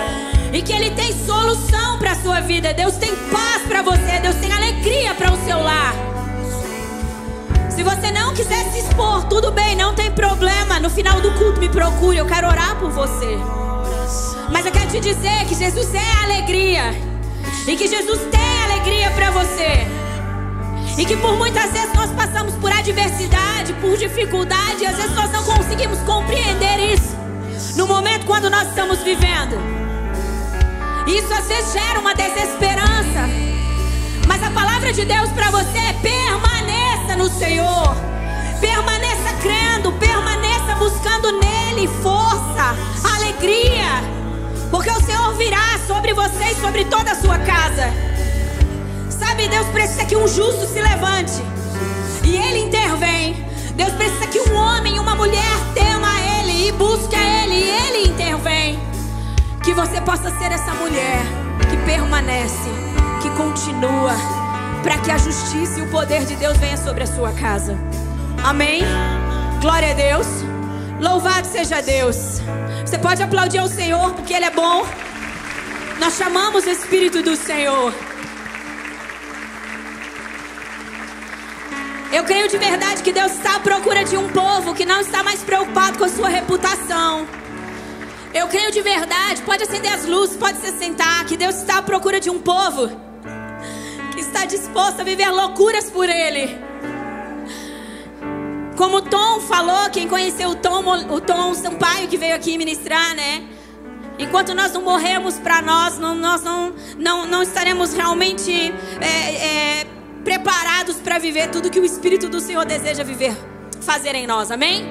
E 0.52 0.62
que 0.62 0.72
Ele 0.72 0.90
tem 0.92 1.12
solução 1.26 1.98
para 1.98 2.12
a 2.12 2.22
sua 2.22 2.40
vida. 2.40 2.72
Deus 2.72 2.94
tem 2.96 3.14
paz 3.30 3.62
para 3.66 3.82
você. 3.82 4.20
Deus 4.22 4.36
tem 4.36 4.52
alegria 4.52 5.14
para 5.14 5.32
o 5.32 5.44
seu 5.44 5.60
lar. 5.60 6.09
Se 7.80 7.84
você 7.84 8.10
não 8.10 8.34
quiser 8.34 8.62
se 8.70 8.80
expor, 8.80 9.24
tudo 9.24 9.50
bem, 9.52 9.74
não 9.74 9.94
tem 9.94 10.10
problema. 10.10 10.78
No 10.78 10.90
final 10.90 11.18
do 11.22 11.32
culto, 11.38 11.58
me 11.58 11.68
procure. 11.70 12.18
Eu 12.18 12.26
quero 12.26 12.46
orar 12.46 12.76
por 12.76 12.90
você. 12.90 13.38
Mas 14.52 14.66
eu 14.66 14.70
quero 14.70 14.90
te 14.90 15.00
dizer 15.00 15.46
que 15.48 15.54
Jesus 15.54 15.94
é 15.94 16.24
alegria. 16.24 16.94
E 17.66 17.74
que 17.78 17.88
Jesus 17.88 18.20
tem 18.30 18.64
alegria 18.64 19.10
para 19.12 19.30
você. 19.30 19.86
E 20.98 21.06
que 21.06 21.16
por 21.16 21.38
muitas 21.38 21.72
vezes 21.72 21.94
nós 21.94 22.10
passamos 22.10 22.52
por 22.56 22.70
adversidade, 22.70 23.72
por 23.80 23.96
dificuldade, 23.96 24.82
e 24.82 24.86
às 24.86 24.96
vezes 24.96 25.14
nós 25.14 25.32
não 25.32 25.42
conseguimos 25.42 26.00
compreender 26.00 26.92
isso 26.92 27.16
no 27.76 27.86
momento 27.86 28.26
quando 28.26 28.50
nós 28.50 28.68
estamos 28.68 28.98
vivendo. 28.98 29.56
Isso 31.06 31.32
às 31.32 31.48
vezes 31.48 31.72
gera 31.72 31.98
uma 31.98 32.14
desesperança. 32.14 33.24
Mas 34.28 34.42
a 34.42 34.50
palavra 34.50 34.92
de 34.92 35.06
Deus 35.06 35.30
para 35.30 35.50
você 35.50 35.78
é 35.78 35.92
no 37.16 37.28
Senhor. 37.28 37.96
Permaneça 38.60 39.32
crendo, 39.40 39.92
permaneça 39.92 40.74
buscando 40.78 41.32
nele 41.32 41.88
força, 42.02 42.76
alegria. 43.14 44.02
Porque 44.70 44.90
o 44.90 45.00
Senhor 45.02 45.32
virá 45.34 45.78
sobre 45.86 46.12
você 46.12 46.44
e 46.52 46.54
sobre 46.60 46.84
toda 46.84 47.12
a 47.12 47.14
sua 47.14 47.38
casa. 47.38 47.92
Sabe, 49.08 49.48
Deus 49.48 49.66
precisa 49.68 50.04
que 50.04 50.16
um 50.16 50.28
justo 50.28 50.66
se 50.66 50.80
levante 50.80 51.42
e 52.24 52.36
ele 52.36 52.60
intervém. 52.60 53.46
Deus 53.74 53.92
precisa 53.92 54.26
que 54.26 54.40
um 54.40 54.54
homem 54.54 54.96
e 54.96 54.98
uma 54.98 55.14
mulher 55.14 55.56
tema 55.74 56.08
a 56.08 56.40
ele 56.40 56.68
e 56.68 56.72
busque 56.72 57.14
a 57.14 57.44
ele 57.44 57.54
e 57.54 57.70
ele 57.70 58.08
intervém. 58.08 58.78
Que 59.62 59.72
você 59.74 60.00
possa 60.00 60.30
ser 60.38 60.52
essa 60.52 60.72
mulher 60.74 61.22
que 61.70 61.76
permanece, 61.78 62.70
que 63.22 63.30
continua, 63.30 64.14
para 64.82 64.98
que 64.98 65.10
a 65.10 65.18
justiça 65.18 65.78
e 65.78 65.82
o 65.82 65.90
poder 65.90 66.24
de 66.24 66.36
Deus 66.36 66.56
venha 66.58 66.76
sobre 66.76 67.02
a 67.04 67.06
sua 67.06 67.32
casa. 67.32 67.76
Amém? 68.42 68.82
Glória 69.60 69.90
a 69.90 69.94
Deus. 69.94 70.26
Louvado 71.00 71.46
seja 71.46 71.80
Deus. 71.80 72.40
Você 72.84 72.98
pode 72.98 73.22
aplaudir 73.22 73.58
ao 73.58 73.68
Senhor 73.68 74.12
porque 74.14 74.32
Ele 74.32 74.46
é 74.46 74.50
bom. 74.50 74.86
Nós 75.98 76.14
chamamos 76.14 76.64
o 76.64 76.70
Espírito 76.70 77.22
do 77.22 77.36
Senhor. 77.36 77.92
Eu 82.12 82.24
creio 82.24 82.48
de 82.48 82.58
verdade 82.58 83.02
que 83.02 83.12
Deus 83.12 83.32
está 83.32 83.56
à 83.56 83.60
procura 83.60 84.04
de 84.04 84.16
um 84.16 84.28
povo 84.30 84.74
que 84.74 84.84
não 84.84 85.00
está 85.00 85.22
mais 85.22 85.42
preocupado 85.42 85.98
com 85.98 86.04
a 86.04 86.08
sua 86.08 86.28
reputação. 86.28 87.26
Eu 88.32 88.48
creio 88.48 88.72
de 88.72 88.80
verdade, 88.80 89.42
pode 89.42 89.62
acender 89.62 89.92
as 89.92 90.06
luzes, 90.06 90.36
pode 90.36 90.58
se 90.58 90.72
sentar, 90.78 91.24
que 91.24 91.36
Deus 91.36 91.56
está 91.56 91.78
à 91.78 91.82
procura 91.82 92.20
de 92.20 92.30
um 92.30 92.38
povo 92.38 93.09
está 94.30 94.44
disposto 94.44 95.00
a 95.00 95.04
viver 95.04 95.28
loucuras 95.30 95.90
por 95.90 96.08
Ele. 96.08 96.56
Como 98.76 98.98
o 98.98 99.02
Tom 99.02 99.40
falou, 99.40 99.90
quem 99.90 100.08
conheceu 100.08 100.50
o 100.50 100.54
Tom, 100.54 100.82
o 101.10 101.20
Tom 101.20 101.52
Sampaio 101.54 102.08
que 102.08 102.16
veio 102.16 102.34
aqui 102.34 102.56
ministrar, 102.56 103.14
né? 103.14 103.44
Enquanto 104.18 104.54
nós 104.54 104.72
não 104.72 104.82
morremos 104.82 105.34
para 105.38 105.60
nós, 105.60 105.98
não, 105.98 106.14
nós 106.14 106.42
não, 106.42 106.72
não, 106.96 107.26
não 107.26 107.42
estaremos 107.42 107.92
realmente 107.92 108.72
é, 109.00 109.80
é, 109.80 109.86
preparados 110.24 110.96
para 110.96 111.18
viver 111.18 111.50
tudo 111.50 111.70
que 111.70 111.80
o 111.80 111.84
Espírito 111.84 112.28
do 112.28 112.40
Senhor 112.40 112.64
deseja 112.64 113.02
viver, 113.02 113.36
fazer 113.80 114.14
em 114.14 114.26
nós, 114.26 114.50
amém? 114.50 114.86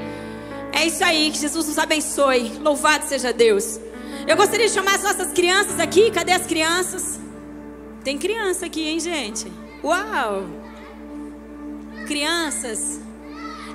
É 0.72 0.86
isso 0.86 1.04
aí, 1.04 1.32
que 1.32 1.38
Jesus 1.38 1.68
nos 1.68 1.78
abençoe. 1.78 2.60
Louvado 2.60 3.06
seja 3.06 3.32
Deus. 3.32 3.80
Eu 4.28 4.36
gostaria 4.36 4.68
de 4.68 4.74
chamar 4.74 4.96
as 4.96 5.04
nossas 5.04 5.32
crianças 5.32 5.80
aqui. 5.80 6.12
Cadê 6.12 6.34
as 6.34 6.46
crianças? 6.46 7.20
Tem 8.04 8.18
criança 8.18 8.66
aqui, 8.66 8.88
hein, 8.88 9.00
gente? 9.00 9.52
Uau! 9.84 10.46
Crianças. 12.08 13.00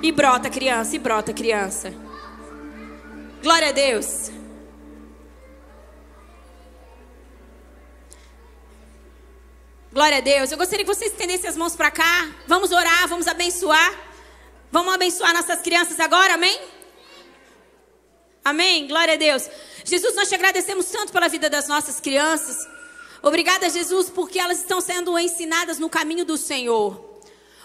E 0.01 0.11
brota 0.11 0.49
criança, 0.49 0.95
e 0.95 0.99
brota 0.99 1.33
criança. 1.33 1.93
Glória 3.41 3.69
a 3.69 3.71
Deus. 3.71 4.31
Glória 9.93 10.17
a 10.17 10.21
Deus. 10.21 10.51
Eu 10.51 10.57
gostaria 10.57 10.83
que 10.83 10.93
vocês 10.93 11.11
estendessem 11.11 11.49
as 11.49 11.55
mãos 11.55 11.75
para 11.75 11.89
cá. 11.89 12.29
Vamos 12.47 12.71
orar, 12.71 13.07
vamos 13.07 13.27
abençoar. 13.27 13.93
Vamos 14.71 14.93
abençoar 14.93 15.33
nossas 15.33 15.61
crianças 15.61 15.99
agora, 15.99 16.33
amém? 16.33 16.59
Amém? 18.43 18.87
Glória 18.87 19.13
a 19.13 19.17
Deus. 19.17 19.49
Jesus, 19.85 20.13
nós 20.15 20.27
te 20.27 20.35
agradecemos 20.35 20.87
tanto 20.87 21.13
pela 21.13 21.29
vida 21.29 21.49
das 21.49 21.67
nossas 21.67 21.99
crianças. 21.99 22.57
Obrigada, 23.21 23.69
Jesus, 23.69 24.09
porque 24.09 24.39
elas 24.39 24.59
estão 24.59 24.79
sendo 24.81 25.17
ensinadas 25.17 25.79
no 25.79 25.89
caminho 25.89 26.25
do 26.25 26.37
Senhor. 26.37 27.03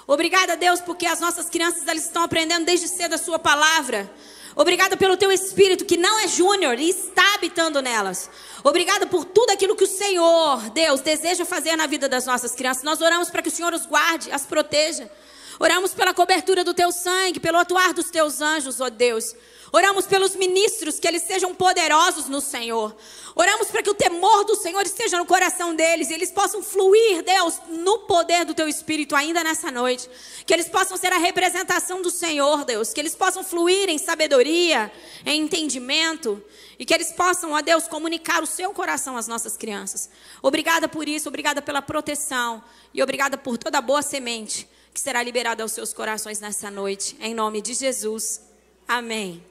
Obrigada, 0.06 0.56
Deus, 0.56 0.80
porque 0.80 1.06
as 1.06 1.20
nossas 1.20 1.48
crianças 1.48 1.86
elas 1.86 2.04
estão 2.04 2.22
aprendendo 2.22 2.64
desde 2.64 2.88
cedo 2.88 3.14
a 3.14 3.18
sua 3.18 3.38
palavra. 3.38 4.10
Obrigada 4.56 4.96
pelo 4.96 5.16
teu 5.16 5.30
espírito 5.30 5.84
que 5.84 5.96
não 5.96 6.18
é 6.18 6.26
júnior 6.26 6.78
e 6.78 6.90
está 6.90 7.34
habitando 7.34 7.80
nelas. 7.80 8.28
Obrigada 8.64 9.06
por 9.06 9.24
tudo 9.24 9.50
aquilo 9.50 9.76
que 9.76 9.84
o 9.84 9.86
Senhor, 9.86 10.70
Deus, 10.70 11.00
deseja 11.00 11.44
fazer 11.44 11.76
na 11.76 11.86
vida 11.86 12.08
das 12.08 12.26
nossas 12.26 12.54
crianças. 12.54 12.82
Nós 12.82 13.00
oramos 13.00 13.30
para 13.30 13.42
que 13.42 13.48
o 13.48 13.52
Senhor 13.52 13.72
os 13.72 13.86
guarde, 13.86 14.30
as 14.32 14.44
proteja. 14.44 15.10
Oramos 15.58 15.94
pela 15.94 16.12
cobertura 16.12 16.64
do 16.64 16.74
teu 16.74 16.90
sangue, 16.90 17.38
pelo 17.38 17.58
atuar 17.58 17.92
dos 17.92 18.10
teus 18.10 18.40
anjos, 18.40 18.80
ó 18.80 18.90
Deus. 18.90 19.34
Oramos 19.72 20.06
pelos 20.06 20.34
ministros, 20.34 20.98
que 20.98 21.06
eles 21.06 21.22
sejam 21.22 21.54
poderosos 21.54 22.26
no 22.26 22.40
Senhor. 22.40 22.94
Oramos 23.36 23.68
para 23.68 23.82
que 23.82 23.90
o 23.90 23.94
temor 23.94 24.44
do 24.44 24.56
Senhor 24.56 24.84
esteja 24.84 25.16
no 25.16 25.24
coração 25.24 25.74
deles 25.74 26.10
e 26.10 26.14
eles 26.14 26.30
possam 26.32 26.62
fluir, 26.62 27.22
Deus, 27.22 27.60
no 27.68 28.00
poder 28.00 28.44
do 28.44 28.52
teu 28.52 28.68
Espírito 28.68 29.14
ainda 29.14 29.44
nessa 29.44 29.70
noite. 29.70 30.10
Que 30.44 30.52
eles 30.52 30.68
possam 30.68 30.96
ser 30.96 31.12
a 31.12 31.18
representação 31.18 32.02
do 32.02 32.10
Senhor, 32.10 32.64
Deus. 32.64 32.92
Que 32.92 33.00
eles 33.00 33.14
possam 33.14 33.44
fluir 33.44 33.88
em 33.88 33.98
sabedoria, 33.98 34.90
em 35.24 35.42
entendimento. 35.42 36.42
E 36.78 36.84
que 36.84 36.92
eles 36.92 37.12
possam, 37.12 37.52
ó 37.52 37.60
Deus, 37.60 37.86
comunicar 37.86 38.42
o 38.42 38.46
seu 38.46 38.72
coração 38.72 39.16
às 39.16 39.28
nossas 39.28 39.56
crianças. 39.56 40.10
Obrigada 40.42 40.88
por 40.88 41.08
isso, 41.08 41.28
obrigada 41.28 41.62
pela 41.62 41.80
proteção. 41.80 42.62
E 42.92 43.02
obrigada 43.02 43.38
por 43.38 43.56
toda 43.56 43.78
a 43.78 43.82
boa 43.82 44.02
semente 44.02 44.68
que 44.92 45.00
será 45.00 45.22
liberada 45.22 45.62
aos 45.62 45.72
seus 45.72 45.92
corações 45.92 46.40
nessa 46.40 46.70
noite. 46.70 47.16
Em 47.20 47.34
nome 47.34 47.62
de 47.62 47.74
Jesus. 47.74 48.40
Amém. 48.88 49.49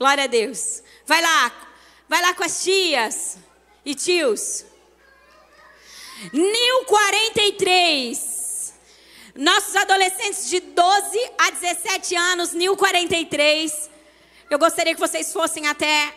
Glória 0.00 0.24
a 0.24 0.26
Deus. 0.26 0.82
Vai 1.04 1.20
lá, 1.20 1.52
vai 2.08 2.22
lá 2.22 2.32
com 2.32 2.42
as 2.42 2.62
tias 2.64 3.36
e 3.84 3.94
tios. 3.94 4.64
Nil 6.32 6.84
43. 6.86 8.72
Nossos 9.34 9.76
adolescentes 9.76 10.48
de 10.48 10.58
12 10.58 11.32
a 11.36 11.50
17 11.50 12.16
anos, 12.16 12.54
Nil 12.54 12.78
43. 12.78 13.90
Eu 14.48 14.58
gostaria 14.58 14.94
que 14.94 15.00
vocês 15.00 15.34
fossem 15.34 15.66
até 15.66 16.14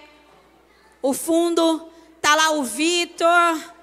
o 1.01 1.13
fundo. 1.13 1.91
Tá 2.21 2.35
lá 2.35 2.51
o 2.51 2.63
Vitor. 2.63 3.73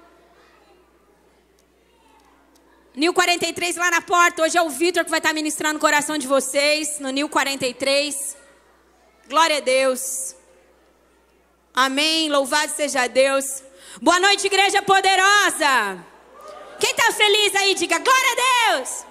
Nil 2.95 3.13
43 3.13 3.75
lá 3.75 3.91
na 3.91 4.01
porta. 4.01 4.41
Hoje 4.41 4.57
é 4.57 4.61
o 4.63 4.69
Vitor 4.71 5.03
que 5.05 5.11
vai 5.11 5.19
estar 5.19 5.31
ministrando 5.31 5.77
o 5.77 5.79
coração 5.79 6.17
de 6.17 6.25
vocês 6.25 6.97
no 6.99 7.11
Nil 7.11 7.29
43. 7.29 8.40
Glória 9.27 9.57
a 9.57 9.59
Deus. 9.59 10.35
Amém. 11.73 12.29
Louvado 12.29 12.73
seja 12.75 13.07
Deus. 13.07 13.63
Boa 14.01 14.19
noite, 14.19 14.47
igreja 14.47 14.81
poderosa. 14.81 16.05
Quem 16.79 16.91
está 16.91 17.11
feliz 17.11 17.55
aí, 17.55 17.75
diga 17.75 17.99
glória 17.99 18.31
a 18.31 18.75
Deus. 18.75 19.05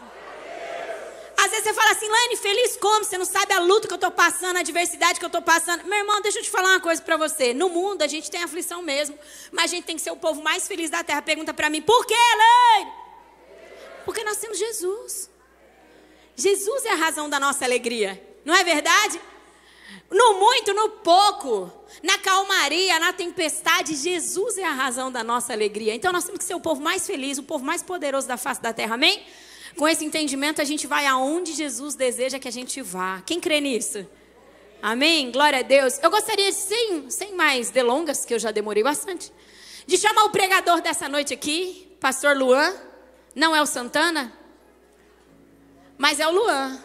Às 1.43 1.51
vezes 1.51 1.65
você 1.65 1.73
fala 1.73 1.93
assim, 1.93 2.07
Lane, 2.07 2.37
feliz 2.37 2.77
como? 2.77 3.03
Você 3.03 3.17
não 3.17 3.25
sabe 3.25 3.55
a 3.55 3.61
luta 3.61 3.89
que 3.89 3.95
eu 3.95 3.97
estou 3.97 4.11
passando, 4.11 4.57
a 4.59 4.61
adversidade 4.61 5.19
que 5.19 5.25
eu 5.25 5.29
estou 5.29 5.41
passando. 5.41 5.85
Meu 5.85 5.99
irmão, 5.99 6.21
deixa 6.21 6.39
eu 6.39 6.43
te 6.43 6.51
falar 6.51 6.69
uma 6.69 6.81
coisa 6.81 7.01
para 7.01 7.17
você. 7.17 7.55
No 7.55 7.71
mundo 7.71 8.03
a 8.03 8.07
gente 8.07 8.31
tem 8.31 8.43
aflição 8.43 8.83
mesmo, 8.83 9.19
mas 9.51 9.65
a 9.65 9.75
gente 9.75 9.85
tem 9.85 9.97
que 9.97 10.03
ser 10.03 10.11
o 10.11 10.17
povo 10.17 10.43
mais 10.43 10.69
feliz 10.69 10.91
da 10.91 11.03
terra. 11.03 11.23
Pergunta 11.23 11.55
para 11.55 11.71
mim, 11.71 11.81
por 11.81 12.05
quê, 12.05 12.15
Lane? 12.15 12.93
Porque 14.05 14.23
nós 14.23 14.37
temos 14.37 14.59
Jesus. 14.59 15.31
Jesus 16.37 16.85
é 16.85 16.91
a 16.91 16.97
razão 16.97 17.29
da 17.31 17.41
nossa 17.41 17.65
alegria. 17.65 18.23
Não 18.45 18.55
é 18.55 18.63
verdade? 18.63 19.19
No 20.11 20.41
muito, 20.41 20.75
no 20.75 20.89
pouco, 20.89 21.71
na 22.03 22.19
calmaria, 22.19 22.99
na 22.99 23.13
tempestade, 23.13 23.95
Jesus 23.95 24.59
é 24.59 24.65
a 24.65 24.73
razão 24.73 25.11
da 25.13 25.23
nossa 25.23 25.53
alegria. 25.53 25.95
Então 25.95 26.13
nós 26.13 26.25
temos 26.25 26.39
que 26.39 26.45
ser 26.45 26.55
o 26.55 26.61
povo 26.61 26.83
mais 26.83 27.07
feliz, 27.07 27.39
o 27.39 27.45
povo 27.45 27.65
mais 27.65 27.83
poderoso 27.83 28.27
da 28.27 28.37
face 28.37 28.61
da 28.61 28.73
terra, 28.73 28.95
amém? 28.95 29.25
Com 29.77 29.87
esse 29.87 30.05
entendimento, 30.05 30.61
a 30.61 30.65
gente 30.65 30.87
vai 30.87 31.07
aonde 31.07 31.53
Jesus 31.53 31.95
deseja 31.95 32.41
que 32.41 32.49
a 32.49 32.53
gente 32.53 32.83
vá. 32.83 33.23
Quem 33.25 33.39
crê 33.39 33.61
nisso? 33.61 34.05
Amém? 34.83 35.31
Glória 35.31 35.61
a 35.61 35.63
Deus. 35.63 36.01
Eu 36.03 36.11
gostaria, 36.11 36.51
sem, 36.51 37.09
sem 37.09 37.35
mais 37.35 37.71
delongas, 37.71 38.25
que 38.25 38.35
eu 38.35 38.39
já 38.39 38.51
demorei 38.51 38.83
bastante, 38.83 39.33
de 39.87 39.97
chamar 39.97 40.25
o 40.25 40.31
pregador 40.31 40.81
dessa 40.81 41.09
noite 41.09 41.33
aqui, 41.33 41.97
Pastor 42.01 42.37
Luan. 42.37 42.75
Não 43.35 43.55
é 43.55 43.63
o 43.63 43.67
Santana? 43.67 44.33
Mas 45.97 46.19
é 46.19 46.27
o 46.27 46.33
Luan. 46.33 46.83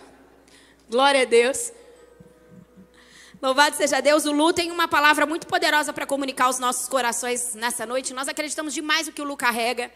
Glória 0.90 1.22
a 1.22 1.26
Deus. 1.26 1.72
Louvado 3.42 3.76
seja 3.76 4.02
Deus. 4.02 4.26
O 4.26 4.32
Lu 4.32 4.54
tem 4.54 4.72
uma 4.72 4.88
palavra 4.88 5.26
muito 5.26 5.48
poderosa 5.48 5.92
para 5.92 6.06
comunicar 6.06 6.46
aos 6.46 6.60
nossos 6.60 6.88
corações 6.88 7.54
nessa 7.56 7.86
noite. 7.86 8.14
Nós 8.14 8.28
acreditamos 8.28 8.74
demais 8.74 9.08
no 9.08 9.14
que 9.14 9.22
o 9.22 9.26
Lu 9.26 9.36
carrega. 9.36 9.92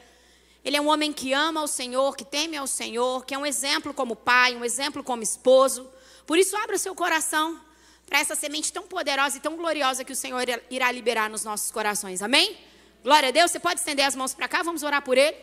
Ele 0.63 0.75
é 0.75 0.81
um 0.81 0.89
homem 0.89 1.13
que 1.13 1.31
ama 1.31 1.63
o 1.63 1.67
Senhor, 1.67 2.15
que 2.15 2.25
teme 2.25 2.57
ao 2.57 2.67
Senhor, 2.67 3.25
que 3.25 3.33
é 3.33 3.37
um 3.37 3.45
exemplo 3.45 3.93
como 3.93 4.15
pai, 4.15 4.55
um 4.55 4.65
exemplo 4.65 5.03
como 5.03 5.23
esposo. 5.23 5.89
Por 6.25 6.37
isso, 6.37 6.55
abra 6.57 6.77
seu 6.77 6.93
coração 6.93 7.59
para 8.05 8.19
essa 8.19 8.35
semente 8.35 8.73
tão 8.73 8.83
poderosa 8.83 9.37
e 9.37 9.39
tão 9.39 9.55
gloriosa 9.55 10.03
que 10.03 10.11
o 10.11 10.15
Senhor 10.15 10.43
irá 10.69 10.91
liberar 10.91 11.29
nos 11.29 11.43
nossos 11.43 11.71
corações. 11.71 12.21
Amém? 12.21 12.57
Glória 13.03 13.29
a 13.29 13.31
Deus. 13.31 13.51
Você 13.51 13.59
pode 13.59 13.79
estender 13.79 14.05
as 14.05 14.15
mãos 14.15 14.33
para 14.33 14.47
cá? 14.47 14.63
Vamos 14.63 14.83
orar 14.83 15.01
por 15.01 15.17
ele. 15.17 15.37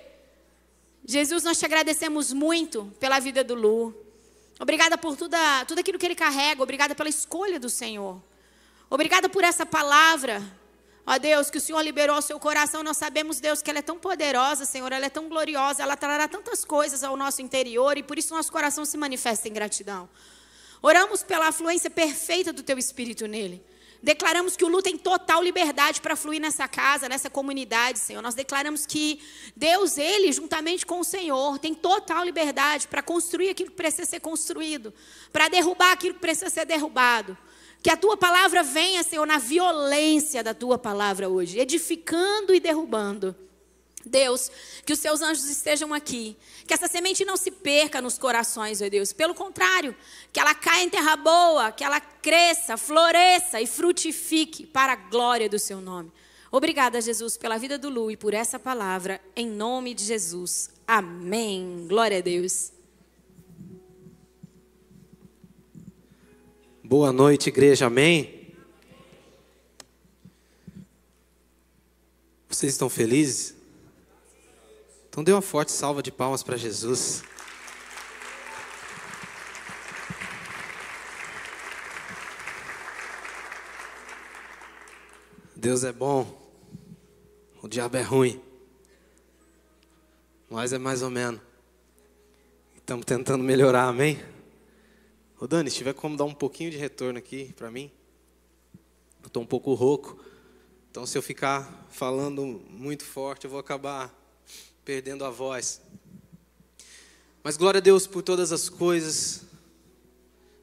Jesus, 1.05 1.45
nós 1.45 1.59
te 1.59 1.65
agradecemos 1.65 2.33
muito 2.33 2.93
pela 3.01 3.19
vida 3.21 3.43
do 3.43 3.55
Lu. 3.55 4.06
Obrigada 4.59 4.97
por 4.97 5.17
tudo, 5.17 5.37
tudo 5.67 5.81
aquilo 5.81 5.99
que 5.99 6.07
ele 6.07 6.15
carrega. 6.15 6.63
Obrigada 6.63 6.95
pela 6.95 7.09
escolha 7.09 7.61
do 7.61 7.69
Senhor. 7.69 8.21
Obrigada 8.89 9.29
por 9.29 9.45
essa 9.45 9.67
palavra 9.67 10.43
Ó 11.09 11.19
Deus, 11.19 11.49
que 11.51 11.59
o 11.59 11.61
Senhor 11.61 11.81
liberou 11.83 12.17
ao 12.17 12.23
seu 12.23 12.39
coração, 12.41 12.83
nós 12.83 12.97
sabemos, 12.97 13.39
Deus, 13.39 13.63
que 13.63 13.71
ela 13.71 13.79
é 13.79 13.83
tão 13.83 13.97
poderosa, 13.97 14.65
Senhor, 14.65 14.91
ela 14.91 15.07
é 15.07 15.09
tão 15.09 15.29
gloriosa, 15.29 15.81
ela 15.85 15.97
trará 15.97 16.27
tantas 16.27 16.65
coisas 16.65 17.05
ao 17.05 17.17
nosso 17.17 17.41
interior 17.41 17.97
e 17.97 18.03
por 18.03 18.19
isso 18.19 18.35
nosso 18.35 18.51
coração 18.51 18.85
se 18.85 18.97
manifesta 18.97 19.49
em 19.49 19.53
gratidão. 19.53 20.09
Oramos 20.83 21.23
pela 21.23 21.47
afluência 21.47 21.89
perfeita 21.89 22.53
do 22.53 22.61
teu 22.61 22.77
espírito 22.77 23.29
nele. 23.29 23.65
Declaramos 24.07 24.57
que 24.57 24.65
o 24.65 24.69
Lu 24.69 24.81
tem 24.81 24.97
total 24.97 25.43
liberdade 25.43 26.01
para 26.01 26.15
fluir 26.15 26.41
nessa 26.41 26.69
casa, 26.69 27.09
nessa 27.09 27.29
comunidade, 27.29 27.99
Senhor. 27.99 28.23
Nós 28.23 28.37
declaramos 28.37 28.87
que 28.87 29.21
Deus, 29.57 29.99
ele, 29.99 30.31
juntamente 30.31 30.87
com 30.87 31.01
o 31.01 31.05
Senhor, 31.05 31.59
tem 31.59 31.75
total 31.75 32.25
liberdade 32.25 32.87
para 32.87 33.03
construir 33.03 33.51
aquilo 33.51 33.71
que 33.71 33.77
precisa 33.77 34.05
ser 34.05 34.21
construído, 34.21 34.95
para 35.33 35.49
derrubar 35.49 35.91
aquilo 35.91 36.15
que 36.15 36.21
precisa 36.21 36.49
ser 36.49 36.65
derrubado. 36.65 37.37
Que 37.83 37.91
a 37.91 37.97
tua 37.97 38.17
palavra 38.17 38.63
venha, 38.63 39.03
Senhor, 39.03 39.27
na 39.27 39.39
violência 39.39 40.41
da 40.41 40.55
tua 40.55 40.79
palavra 40.79 41.29
hoje, 41.29 41.59
edificando 41.59 42.55
e 42.55 42.61
derrubando. 42.61 43.35
Deus, 44.07 44.51
que 44.85 44.93
os 44.93 44.99
seus 44.99 45.21
anjos 45.21 45.45
estejam 45.51 45.93
aqui. 45.93 46.37
Que 46.67 46.73
essa 46.73 46.87
semente 46.87 47.25
não 47.25 47.37
se 47.37 47.51
perca 47.51 48.01
nos 48.01 48.17
corações, 48.17 48.81
ó 48.81 48.89
Deus. 48.89 49.13
Pelo 49.13 49.35
contrário, 49.35 49.95
que 50.33 50.41
ela 50.41 50.55
caia 50.55 50.85
em 50.85 50.91
terra 50.91 51.17
boa, 51.17 51.73
que 51.73 51.85
ela 51.85 52.01
cresça, 52.01 52.77
floresça 52.77 53.61
e 53.61 53.67
frutifique 53.67 54.65
para 54.67 54.93
a 54.93 54.97
glória 54.97 55.49
do 55.49 55.59
seu 55.59 55.81
nome. 55.81 56.13
Obrigada, 56.51 57.01
Jesus, 57.01 57.37
pela 57.37 57.59
vida 57.59 57.77
do 57.77 57.91
Lu 57.91 58.11
e 58.11 58.17
por 58.17 58.33
essa 58.33 58.59
palavra, 58.59 59.21
em 59.35 59.49
nome 59.49 59.93
de 59.93 60.05
Jesus. 60.05 60.71
Amém. 60.87 61.87
Glória 61.89 62.19
a 62.19 62.21
Deus. 62.21 62.73
Boa 66.83 67.13
noite, 67.13 67.49
igreja, 67.49 67.87
amém? 67.87 68.55
Vocês 72.49 72.73
estão 72.73 72.89
felizes? 72.89 73.56
Então 75.17 75.25
dê 75.25 75.33
uma 75.33 75.41
forte 75.41 75.73
salva 75.73 76.03
de 76.03 76.13
palmas 76.13 76.43
para 76.43 76.59
Jesus. 76.59 77.25
Deus 85.57 85.85
é 85.85 85.91
bom, 85.91 86.53
o 87.63 87.67
diabo 87.67 87.97
é 87.97 88.03
ruim, 88.03 88.39
mas 90.51 90.75
é 90.75 90.79
mais 90.79 91.01
ou 91.01 91.09
menos. 91.09 91.41
Estamos 92.77 93.07
tentando 93.07 93.43
melhorar, 93.43 93.89
amém? 93.89 94.23
Ô 95.41 95.47
Dani, 95.47 95.71
se 95.71 95.79
tiver 95.79 95.95
como 95.95 96.15
dar 96.15 96.25
um 96.25 96.35
pouquinho 96.35 96.71
de 96.71 96.77
retorno 96.77 97.19
aqui 97.19 97.55
para 97.55 97.71
mim. 97.71 97.91
Eu 99.23 99.29
estou 99.29 99.43
um 99.43 99.47
pouco 99.47 99.73
rouco. 99.73 100.23
Então, 100.91 101.07
se 101.07 101.17
eu 101.17 101.23
ficar 101.23 101.87
falando 101.89 102.61
muito 102.69 103.03
forte, 103.03 103.47
eu 103.47 103.51
vou 103.51 103.59
acabar 103.59 104.26
perdendo 104.87 105.25
a 105.25 105.31
voz. 105.31 105.81
Mas 107.43 107.57
glória 107.57 107.79
a 107.79 107.81
Deus 107.81 108.07
por 108.07 108.23
todas 108.23 108.53
as 108.53 108.69
coisas. 108.69 109.41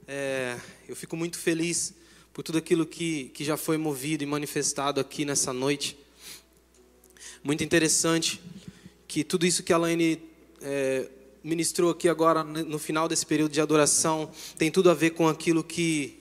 É, 0.07 0.57
eu 0.88 0.95
fico 0.95 1.17
muito 1.17 1.38
feliz 1.38 1.93
por 2.32 2.41
tudo 2.41 2.57
aquilo 2.57 2.86
que, 2.86 3.26
que 3.34 3.43
já 3.43 3.57
foi 3.57 3.76
movido 3.76 4.24
e 4.24 4.26
manifestado 4.26 5.01
aqui 5.01 5.26
nessa 5.26 5.51
noite. 5.51 5.97
Muito 7.43 7.65
interessante 7.65 8.41
que 9.09 9.26
tudo 9.26 9.45
isso 9.45 9.61
que 9.61 9.74
a 9.74 9.78
Laine 9.78 10.24
é, 10.61 11.09
ministrou 11.43 11.91
aqui 11.91 12.07
agora 12.07 12.45
no 12.45 12.80
final 12.80 13.09
desse 13.09 13.26
período 13.26 13.51
de 13.51 13.59
adoração 13.59 14.32
tem 14.57 14.71
tudo 14.71 14.89
a 14.89 14.93
ver 14.93 15.09
com 15.09 15.28
aquilo 15.28 15.61
que, 15.65 16.17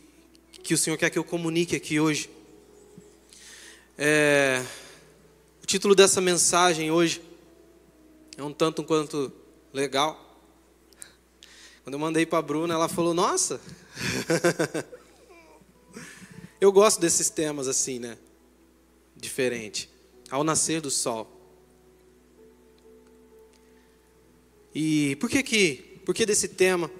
que 0.60 0.74
o 0.74 0.78
Senhor 0.78 0.96
quer 0.96 1.08
que 1.08 1.20
eu 1.20 1.24
comunique 1.24 1.76
aqui 1.76 2.00
hoje. 2.00 2.28
É, 3.96 4.60
o 5.62 5.66
título 5.66 5.94
dessa 5.94 6.20
mensagem 6.20 6.90
hoje 6.90 7.30
é 8.36 8.42
um 8.42 8.52
tanto 8.52 8.82
quanto 8.82 9.32
legal. 9.72 10.32
Quando 11.84 11.94
eu 11.94 11.98
mandei 11.98 12.24
para 12.24 12.38
a 12.38 12.42
Bruna, 12.42 12.74
ela 12.74 12.88
falou: 12.88 13.12
Nossa, 13.12 13.60
eu 16.60 16.70
gosto 16.72 17.00
desses 17.00 17.28
temas 17.28 17.68
assim, 17.68 17.98
né? 17.98 18.16
Diferente. 19.16 19.90
Ao 20.30 20.42
nascer 20.42 20.80
do 20.80 20.90
sol. 20.90 21.30
E 24.74 25.16
por 25.16 25.28
que 25.28 25.42
que, 25.42 26.00
por 26.06 26.14
que 26.14 26.24
desse 26.24 26.48
tema? 26.48 26.90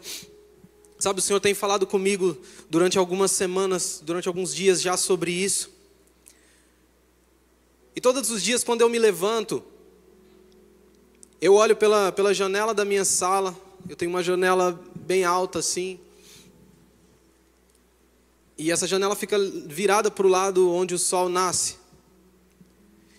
Sabe, 0.99 1.19
o 1.19 1.23
Senhor 1.23 1.41
tem 1.41 1.55
falado 1.55 1.87
comigo 1.87 2.37
durante 2.69 2.99
algumas 2.99 3.31
semanas, 3.31 4.01
durante 4.05 4.29
alguns 4.29 4.55
dias 4.55 4.81
já 4.81 4.97
sobre 4.97 5.33
isso. 5.33 5.71
E 7.97 8.01
todos 8.01 8.31
os 8.31 8.43
dias, 8.43 8.63
quando 8.63 8.83
eu 8.83 8.89
me 8.89 8.99
levanto, 8.99 9.65
eu 11.43 11.55
olho 11.55 11.75
pela, 11.75 12.13
pela 12.13 12.33
janela 12.33 12.73
da 12.73 12.85
minha 12.85 13.05
sala, 13.05 13.53
eu 13.89 13.97
tenho 13.97 14.13
uma 14.13 14.23
janela 14.23 14.81
bem 14.95 15.25
alta 15.25 15.59
assim, 15.59 15.99
e 18.57 18.71
essa 18.71 18.87
janela 18.87 19.17
fica 19.17 19.37
virada 19.67 20.09
para 20.09 20.25
o 20.25 20.31
lado 20.31 20.71
onde 20.71 20.95
o 20.95 20.99
sol 21.01 21.29
nasce. 21.29 21.79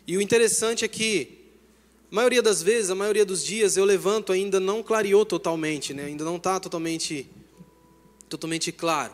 E 0.07 0.15
o 0.15 0.21
interessante 0.21 0.85
é 0.85 0.87
que 0.87 1.37
a 2.09 2.15
maioria 2.15 2.41
das 2.41 2.63
vezes, 2.63 2.89
a 2.89 2.95
maioria 2.95 3.25
dos 3.25 3.43
dias, 3.43 3.75
eu 3.75 3.83
levanto 3.83 4.31
ainda 4.31 4.57
não 4.57 4.81
clareou 4.81 5.25
totalmente, 5.25 5.93
né? 5.93 6.05
ainda 6.05 6.23
não 6.23 6.37
está 6.37 6.61
totalmente, 6.61 7.29
totalmente 8.29 8.71
claro. 8.71 9.13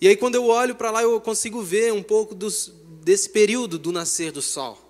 E 0.00 0.06
aí 0.06 0.16
quando 0.16 0.36
eu 0.36 0.46
olho 0.46 0.76
para 0.76 0.92
lá, 0.92 1.02
eu 1.02 1.20
consigo 1.20 1.60
ver 1.60 1.92
um 1.92 2.02
pouco 2.02 2.32
dos, 2.32 2.72
desse 3.02 3.28
período 3.28 3.76
do 3.76 3.90
nascer 3.90 4.30
do 4.30 4.40
sol. 4.40 4.83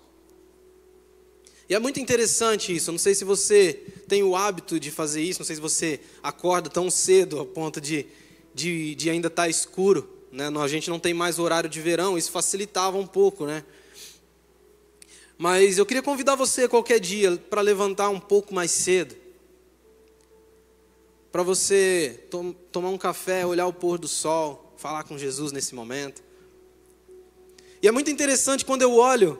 E 1.67 1.73
é 1.73 1.79
muito 1.79 1.99
interessante 1.99 2.75
isso. 2.75 2.91
Não 2.91 2.99
sei 2.99 3.15
se 3.15 3.25
você 3.25 3.73
tem 4.07 4.21
o 4.21 4.35
hábito 4.35 4.79
de 4.79 4.91
fazer 4.91 5.21
isso, 5.21 5.39
não 5.39 5.45
sei 5.45 5.55
se 5.55 5.61
você 5.61 5.99
acorda 6.21 6.69
tão 6.69 6.91
cedo 6.91 7.39
a 7.39 7.45
ponto 7.45 7.81
de, 7.81 8.05
de, 8.53 8.93
de 8.95 9.09
ainda 9.09 9.27
estar 9.27 9.43
tá 9.43 9.49
escuro. 9.49 10.07
Né? 10.31 10.47
A 10.47 10.67
gente 10.67 10.89
não 10.89 10.99
tem 10.99 11.13
mais 11.13 11.39
horário 11.39 11.69
de 11.69 11.81
verão, 11.81 12.17
isso 12.17 12.31
facilitava 12.31 12.97
um 12.97 13.07
pouco, 13.07 13.45
né? 13.45 13.63
Mas 15.37 15.77
eu 15.77 15.85
queria 15.85 16.03
convidar 16.03 16.35
você 16.35 16.67
qualquer 16.67 16.99
dia 16.99 17.35
para 17.49 17.61
levantar 17.61 18.09
um 18.09 18.19
pouco 18.19 18.53
mais 18.53 18.71
cedo. 18.71 19.15
Para 21.31 21.43
você 21.43 22.25
tom 22.29 22.53
tomar 22.71 22.89
um 22.89 22.97
café, 22.97 23.45
olhar 23.45 23.67
o 23.67 23.73
pôr 23.73 23.97
do 23.97 24.07
sol, 24.07 24.73
falar 24.77 25.03
com 25.03 25.17
Jesus 25.17 25.51
nesse 25.51 25.75
momento. 25.75 26.23
E 27.81 27.87
é 27.87 27.91
muito 27.91 28.09
interessante 28.09 28.63
quando 28.63 28.83
eu 28.83 28.93
olho 28.93 29.37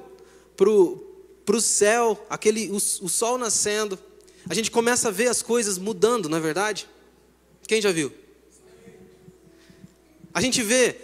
para 1.45 1.55
o 1.55 1.61
céu, 1.61 2.25
aquele, 2.29 2.69
o, 2.71 2.75
o 2.75 3.09
sol 3.09 3.37
nascendo, 3.37 3.99
a 4.49 4.53
gente 4.53 4.71
começa 4.71 5.09
a 5.09 5.11
ver 5.11 5.27
as 5.27 5.41
coisas 5.41 5.77
mudando, 5.77 6.27
não 6.27 6.37
é 6.37 6.41
verdade? 6.41 6.87
Quem 7.67 7.81
já 7.81 7.91
viu? 7.91 8.11
A 10.33 10.41
gente 10.41 10.61
vê 10.61 10.95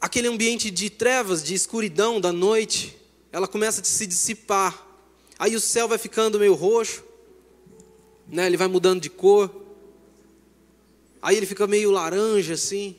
aquele 0.00 0.28
ambiente 0.28 0.70
de 0.70 0.90
trevas, 0.90 1.42
de 1.42 1.54
escuridão 1.54 2.20
da 2.20 2.32
noite, 2.32 2.96
ela 3.32 3.48
começa 3.48 3.80
a 3.80 3.84
se 3.84 4.06
dissipar. 4.06 4.86
Aí 5.38 5.54
o 5.54 5.60
céu 5.60 5.88
vai 5.88 5.98
ficando 5.98 6.38
meio 6.38 6.54
roxo, 6.54 7.04
né? 8.26 8.46
Ele 8.46 8.56
vai 8.56 8.68
mudando 8.68 9.00
de 9.00 9.08
cor. 9.08 9.50
Aí 11.22 11.36
ele 11.36 11.46
fica 11.46 11.66
meio 11.66 11.90
laranja 11.90 12.54
assim. 12.54 12.96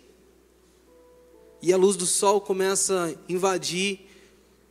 E 1.61 1.73
a 1.73 1.77
luz 1.77 1.95
do 1.95 2.05
sol 2.05 2.39
começa 2.41 3.05
a 3.05 3.31
invadir 3.31 4.08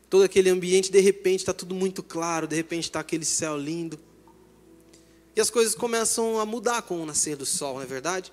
todo 0.08 0.22
aquele 0.24 0.50
ambiente. 0.50 0.90
De 0.90 1.00
repente 1.00 1.40
está 1.40 1.52
tudo 1.52 1.74
muito 1.74 2.02
claro. 2.02 2.46
De 2.46 2.56
repente 2.56 2.84
está 2.84 3.00
aquele 3.00 3.24
céu 3.24 3.56
lindo. 3.56 3.98
E 5.34 5.40
as 5.40 5.50
coisas 5.50 5.74
começam 5.74 6.38
a 6.40 6.44
mudar 6.44 6.82
com 6.82 7.00
o 7.00 7.06
nascer 7.06 7.36
do 7.36 7.46
sol, 7.46 7.74
não 7.74 7.82
é 7.82 7.86
verdade? 7.86 8.32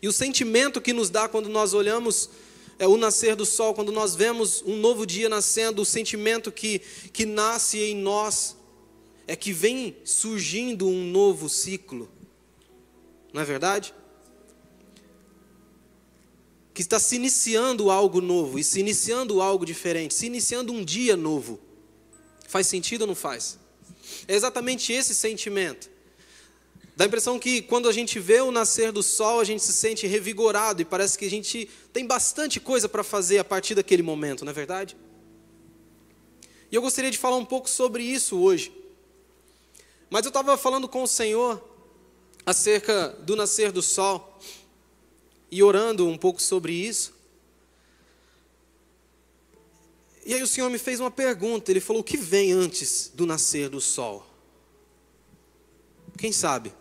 E 0.00 0.08
o 0.08 0.12
sentimento 0.12 0.80
que 0.80 0.92
nos 0.92 1.10
dá 1.10 1.28
quando 1.28 1.48
nós 1.48 1.74
olhamos 1.74 2.30
é 2.78 2.86
o 2.86 2.96
nascer 2.96 3.34
do 3.36 3.46
sol, 3.46 3.74
quando 3.74 3.92
nós 3.92 4.14
vemos 4.14 4.62
um 4.66 4.76
novo 4.76 5.06
dia 5.06 5.28
nascendo, 5.28 5.82
o 5.82 5.84
sentimento 5.84 6.52
que, 6.52 6.80
que 7.12 7.24
nasce 7.24 7.78
em 7.78 7.94
nós 7.94 8.56
é 9.26 9.34
que 9.34 9.52
vem 9.52 9.96
surgindo 10.04 10.86
um 10.86 11.04
novo 11.10 11.48
ciclo. 11.48 12.10
não 13.32 13.42
é 13.42 13.44
verdade? 13.44 13.94
Que 16.76 16.82
está 16.82 16.98
se 16.98 17.16
iniciando 17.16 17.90
algo 17.90 18.20
novo, 18.20 18.58
e 18.58 18.62
se 18.62 18.80
iniciando 18.80 19.40
algo 19.40 19.64
diferente, 19.64 20.12
se 20.12 20.26
iniciando 20.26 20.74
um 20.74 20.84
dia 20.84 21.16
novo. 21.16 21.58
Faz 22.46 22.66
sentido 22.66 23.00
ou 23.00 23.06
não 23.06 23.14
faz? 23.14 23.58
É 24.28 24.34
exatamente 24.34 24.92
esse 24.92 25.14
sentimento. 25.14 25.88
Dá 26.94 27.04
a 27.04 27.06
impressão 27.06 27.38
que 27.38 27.62
quando 27.62 27.88
a 27.88 27.92
gente 27.92 28.20
vê 28.20 28.42
o 28.42 28.50
nascer 28.50 28.92
do 28.92 29.02
sol, 29.02 29.40
a 29.40 29.44
gente 29.44 29.62
se 29.62 29.72
sente 29.72 30.06
revigorado 30.06 30.82
e 30.82 30.84
parece 30.84 31.16
que 31.16 31.24
a 31.24 31.30
gente 31.30 31.66
tem 31.94 32.06
bastante 32.06 32.60
coisa 32.60 32.90
para 32.90 33.02
fazer 33.02 33.38
a 33.38 33.44
partir 33.44 33.74
daquele 33.74 34.02
momento, 34.02 34.44
não 34.44 34.50
é 34.50 34.54
verdade? 34.54 34.98
E 36.70 36.74
eu 36.74 36.82
gostaria 36.82 37.10
de 37.10 37.16
falar 37.16 37.38
um 37.38 37.44
pouco 37.46 37.70
sobre 37.70 38.02
isso 38.02 38.36
hoje. 38.36 38.70
Mas 40.10 40.26
eu 40.26 40.28
estava 40.28 40.58
falando 40.58 40.86
com 40.86 41.02
o 41.02 41.08
Senhor 41.08 41.58
acerca 42.44 43.16
do 43.22 43.34
nascer 43.34 43.72
do 43.72 43.80
sol 43.80 44.35
e 45.50 45.62
orando 45.62 46.06
um 46.06 46.18
pouco 46.18 46.40
sobre 46.40 46.72
isso. 46.72 47.14
E 50.24 50.34
aí 50.34 50.42
o 50.42 50.46
Senhor 50.46 50.68
me 50.68 50.78
fez 50.78 50.98
uma 50.98 51.10
pergunta. 51.10 51.70
Ele 51.70 51.80
falou: 51.80 52.02
O 52.02 52.04
que 52.04 52.16
vem 52.16 52.52
antes 52.52 53.10
do 53.14 53.24
nascer 53.24 53.68
do 53.68 53.80
sol? 53.80 54.26
Quem 56.18 56.32
sabe? 56.32 56.72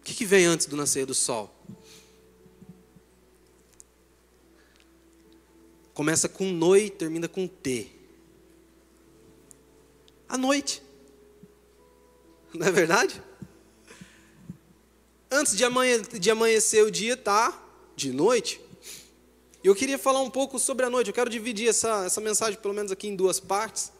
O 0.00 0.04
que, 0.04 0.24
vem 0.24 0.46
antes 0.46 0.66
do 0.66 0.76
nascer 0.76 1.06
do 1.06 1.14
sol? 1.14 1.54
Começa 5.94 6.28
com 6.28 6.50
noi, 6.50 6.90
termina 6.90 7.28
com 7.28 7.46
T. 7.46 7.88
A 10.28 10.36
noite. 10.38 10.82
Não 12.52 12.66
é 12.66 12.70
verdade? 12.70 13.22
Antes 15.34 15.56
de, 15.56 15.64
de 16.18 16.30
amanhecer 16.30 16.84
o 16.84 16.90
dia, 16.90 17.16
tá 17.16 17.58
de 17.96 18.12
noite. 18.12 18.60
Eu 19.64 19.74
queria 19.74 19.96
falar 19.96 20.20
um 20.20 20.28
pouco 20.28 20.58
sobre 20.58 20.84
a 20.84 20.90
noite. 20.90 21.08
Eu 21.08 21.14
quero 21.14 21.30
dividir 21.30 21.70
essa, 21.70 22.04
essa 22.04 22.20
mensagem, 22.20 22.60
pelo 22.60 22.74
menos 22.74 22.92
aqui, 22.92 23.08
em 23.08 23.16
duas 23.16 23.40
partes. 23.40 23.90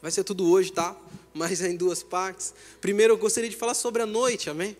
Vai 0.00 0.12
ser 0.12 0.22
tudo 0.22 0.48
hoje, 0.48 0.70
tá? 0.70 0.96
Mas 1.34 1.60
é 1.60 1.68
em 1.68 1.76
duas 1.76 2.04
partes. 2.04 2.54
Primeiro, 2.80 3.14
eu 3.14 3.18
gostaria 3.18 3.50
de 3.50 3.56
falar 3.56 3.74
sobre 3.74 4.00
a 4.00 4.06
noite, 4.06 4.48
amém? 4.48 4.76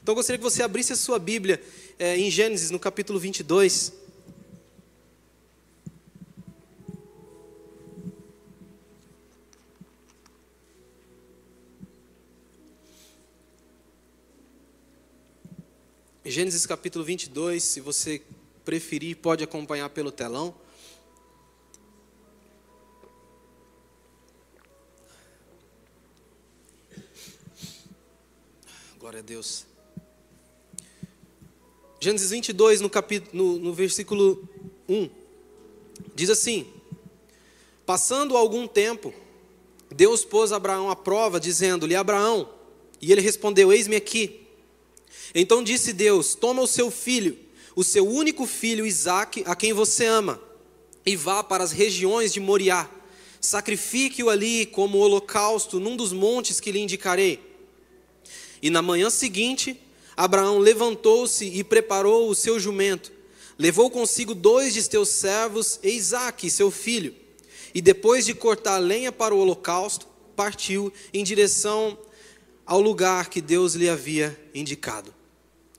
Então, 0.00 0.12
eu 0.12 0.14
gostaria 0.14 0.38
que 0.38 0.44
você 0.44 0.62
abrisse 0.62 0.92
a 0.92 0.96
sua 0.96 1.18
Bíblia 1.18 1.60
é, 1.98 2.16
em 2.16 2.30
Gênesis, 2.30 2.70
no 2.70 2.78
capítulo 2.78 3.18
22. 3.18 3.92
Gênesis 16.26 16.64
capítulo 16.64 17.04
22, 17.04 17.62
se 17.62 17.80
você 17.82 18.22
preferir, 18.64 19.18
pode 19.18 19.44
acompanhar 19.44 19.90
pelo 19.90 20.10
telão. 20.10 20.54
Glória 28.98 29.18
a 29.18 29.22
Deus. 29.22 29.66
Gênesis 32.00 32.30
22, 32.30 32.80
no, 32.80 32.88
capítulo, 32.88 33.30
no, 33.34 33.58
no 33.58 33.74
versículo 33.74 34.48
1, 34.88 35.10
diz 36.14 36.30
assim: 36.30 36.72
Passando 37.84 38.34
algum 38.34 38.66
tempo, 38.66 39.12
Deus 39.94 40.24
pôs 40.24 40.52
Abraão 40.52 40.88
à 40.88 40.96
prova, 40.96 41.38
dizendo-lhe: 41.38 41.94
Abraão, 41.94 42.48
e 42.98 43.12
ele 43.12 43.20
respondeu: 43.20 43.70
Eis-me 43.70 43.96
aqui. 43.96 44.43
Então 45.34 45.62
disse 45.62 45.92
Deus: 45.92 46.34
Toma 46.34 46.62
o 46.62 46.66
seu 46.66 46.90
filho, 46.90 47.38
o 47.74 47.82
seu 47.82 48.08
único 48.08 48.46
filho 48.46 48.86
Isaque, 48.86 49.42
a 49.46 49.54
quem 49.54 49.72
você 49.72 50.06
ama, 50.06 50.40
e 51.04 51.16
vá 51.16 51.42
para 51.42 51.64
as 51.64 51.72
regiões 51.72 52.32
de 52.32 52.40
Moriá. 52.40 52.88
Sacrifique-o 53.40 54.30
ali 54.30 54.64
como 54.64 54.98
holocausto 54.98 55.78
num 55.78 55.96
dos 55.96 56.12
montes 56.12 56.60
que 56.60 56.72
lhe 56.72 56.80
indicarei. 56.80 57.40
E 58.62 58.70
na 58.70 58.80
manhã 58.80 59.10
seguinte, 59.10 59.78
Abraão 60.16 60.58
levantou-se 60.58 61.44
e 61.44 61.62
preparou 61.62 62.30
o 62.30 62.34
seu 62.34 62.58
jumento. 62.58 63.12
Levou 63.58 63.90
consigo 63.90 64.34
dois 64.34 64.72
de 64.72 64.82
seus 64.82 65.10
servos 65.10 65.78
e 65.82 65.90
Isaque, 65.90 66.48
seu 66.48 66.70
filho. 66.70 67.14
E 67.74 67.82
depois 67.82 68.24
de 68.24 68.34
cortar 68.34 68.78
lenha 68.78 69.12
para 69.12 69.34
o 69.34 69.38
holocausto, 69.38 70.06
partiu 70.34 70.92
em 71.12 71.22
direção 71.22 71.98
ao 72.66 72.80
lugar 72.80 73.28
que 73.28 73.40
Deus 73.40 73.74
lhe 73.74 73.88
havia 73.88 74.38
indicado. 74.54 75.14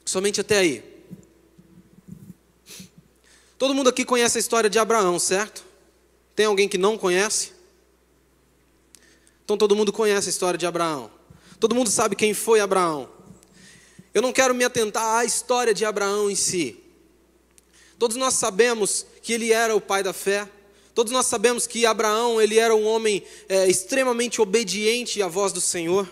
Somente 0.06 0.40
até 0.40 0.60
aí. 0.60 0.84
Todo 3.58 3.74
mundo 3.74 3.90
aqui 3.90 4.06
conhece 4.06 4.38
a 4.38 4.42
história 4.42 4.70
de 4.70 4.78
Abraão, 4.78 5.18
certo? 5.18 5.64
Tem 6.36 6.46
alguém 6.46 6.68
que 6.68 6.78
não 6.78 6.98
conhece? 6.98 7.54
Então 9.44 9.58
todo 9.58 9.76
mundo 9.76 9.94
conhece 9.94 10.28
a 10.28 10.32
história 10.32 10.58
de 10.58 10.66
Abraão. 10.66 11.10
Todo 11.60 11.74
mundo 11.74 11.90
sabe 11.90 12.16
quem 12.16 12.34
foi 12.34 12.60
Abraão. 12.60 13.10
Eu 14.14 14.22
não 14.22 14.34
quero 14.34 14.54
me 14.54 14.64
atentar 14.64 15.20
à 15.20 15.26
história 15.26 15.74
de 15.74 15.86
Abraão 15.86 16.30
em 16.30 16.36
si. 16.36 16.80
Todos 17.98 18.18
nós 18.18 18.34
sabemos 18.34 19.06
que 19.22 19.34
ele 19.34 19.52
era 19.52 19.76
o 19.76 19.82
pai 19.82 20.04
da 20.04 20.14
fé. 20.14 20.50
Todos 20.94 21.12
nós 21.12 21.26
sabemos 21.26 21.66
que 21.66 21.86
Abraão 21.86 22.42
ele 22.42 22.58
era 22.58 22.76
um 22.76 22.86
homem 22.86 23.24
é, 23.48 23.68
extremamente 23.68 24.42
obediente 24.42 25.22
à 25.22 25.28
voz 25.28 25.52
do 25.54 25.62
Senhor. 25.62 26.10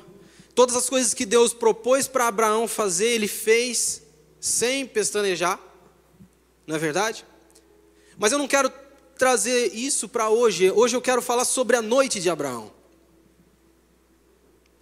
Todas 0.56 0.76
as 0.76 0.90
coisas 0.90 1.14
que 1.14 1.26
Deus 1.26 1.54
propôs 1.54 2.08
para 2.08 2.28
Abraão 2.28 2.68
fazer, 2.68 3.08
ele 3.08 3.28
fez 3.28 4.04
sem 4.40 4.86
pestanejar. 4.86 5.60
Não 6.68 6.76
é 6.76 6.80
verdade? 6.80 7.26
Mas 8.18 8.32
eu 8.32 8.38
não 8.38 8.48
quero 8.48 8.72
trazer 9.18 9.74
isso 9.74 10.08
para 10.08 10.30
hoje. 10.30 10.70
Hoje 10.72 10.96
eu 10.96 11.02
quero 11.02 11.22
falar 11.22 11.46
sobre 11.46 11.76
a 11.76 11.82
noite 11.82 12.20
de 12.20 12.30
Abraão. 12.30 12.72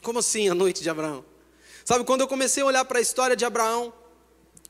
Como 0.02 0.20
assim 0.20 0.50
a 0.50 0.56
noite 0.56 0.82
de 0.82 0.90
Abraão? 0.90 1.24
Sabe, 1.86 2.04
quando 2.04 2.22
eu 2.22 2.28
comecei 2.28 2.64
a 2.64 2.66
olhar 2.66 2.86
para 2.86 3.00
a 3.00 3.02
história 3.02 3.36
de 3.36 3.46
Abraão, 3.46 3.94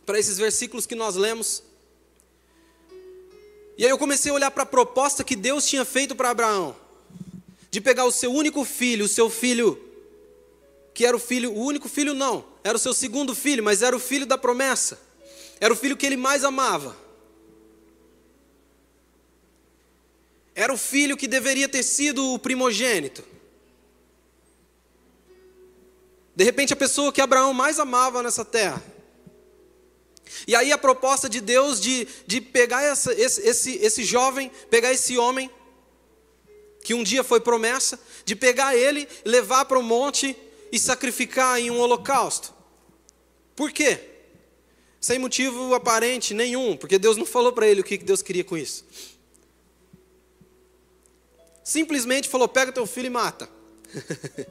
para 0.05 0.19
esses 0.19 0.37
versículos 0.37 0.85
que 0.85 0.95
nós 0.95 1.15
lemos, 1.15 1.63
e 3.77 3.85
aí 3.85 3.89
eu 3.89 3.97
comecei 3.97 4.31
a 4.31 4.35
olhar 4.35 4.51
para 4.51 4.63
a 4.63 4.65
proposta 4.65 5.23
que 5.23 5.35
Deus 5.35 5.65
tinha 5.65 5.83
feito 5.85 6.15
para 6.15 6.29
Abraão, 6.29 6.75
de 7.69 7.79
pegar 7.81 8.05
o 8.05 8.11
seu 8.11 8.31
único 8.31 8.63
filho, 8.65 9.05
o 9.05 9.09
seu 9.09 9.29
filho, 9.29 9.90
que 10.93 11.05
era 11.05 11.15
o 11.15 11.19
filho, 11.19 11.51
o 11.51 11.59
único 11.63 11.87
filho 11.87 12.13
não, 12.13 12.45
era 12.63 12.75
o 12.75 12.79
seu 12.79 12.93
segundo 12.93 13.33
filho, 13.33 13.63
mas 13.63 13.81
era 13.81 13.95
o 13.95 13.99
filho 13.99 14.25
da 14.25 14.37
promessa, 14.37 14.99
era 15.59 15.73
o 15.73 15.75
filho 15.75 15.97
que 15.97 16.05
ele 16.05 16.17
mais 16.17 16.43
amava. 16.43 16.95
Era 20.53 20.73
o 20.73 20.77
filho 20.77 21.15
que 21.15 21.27
deveria 21.27 21.67
ter 21.69 21.81
sido 21.81 22.33
o 22.33 22.39
primogênito. 22.39 23.23
De 26.35 26.43
repente, 26.43 26.73
a 26.73 26.75
pessoa 26.75 27.11
que 27.11 27.21
Abraão 27.21 27.53
mais 27.53 27.79
amava 27.79 28.21
nessa 28.21 28.43
terra. 28.43 28.83
E 30.47 30.55
aí 30.55 30.71
a 30.71 30.77
proposta 30.77 31.29
de 31.29 31.41
Deus 31.41 31.79
de, 31.79 32.07
de 32.25 32.41
pegar 32.41 32.83
essa, 32.83 33.13
esse, 33.13 33.41
esse, 33.41 33.75
esse 33.77 34.03
jovem, 34.03 34.51
pegar 34.69 34.91
esse 34.91 35.17
homem, 35.17 35.49
que 36.83 36.93
um 36.93 37.03
dia 37.03 37.23
foi 37.23 37.39
promessa, 37.39 37.99
de 38.25 38.35
pegar 38.35 38.75
ele, 38.75 39.07
levar 39.23 39.65
para 39.65 39.77
o 39.77 39.83
monte 39.83 40.35
e 40.71 40.79
sacrificar 40.79 41.59
em 41.59 41.69
um 41.69 41.79
holocausto. 41.79 42.53
Por 43.55 43.71
quê? 43.71 43.99
Sem 44.99 45.19
motivo 45.19 45.73
aparente 45.73 46.33
nenhum, 46.33 46.77
porque 46.77 46.97
Deus 46.97 47.17
não 47.17 47.25
falou 47.25 47.51
para 47.51 47.67
ele 47.67 47.81
o 47.81 47.83
que 47.83 47.97
Deus 47.97 48.21
queria 48.21 48.43
com 48.43 48.57
isso. 48.57 48.85
Simplesmente 51.63 52.29
falou: 52.29 52.47
pega 52.47 52.71
teu 52.71 52.85
filho 52.85 53.07
e 53.07 53.09
mata. 53.09 53.49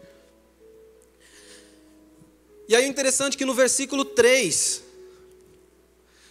e 2.68 2.74
aí 2.76 2.84
o 2.84 2.88
interessante 2.88 3.34
é 3.34 3.38
que 3.38 3.44
no 3.44 3.54
versículo 3.54 4.04
3, 4.04 4.82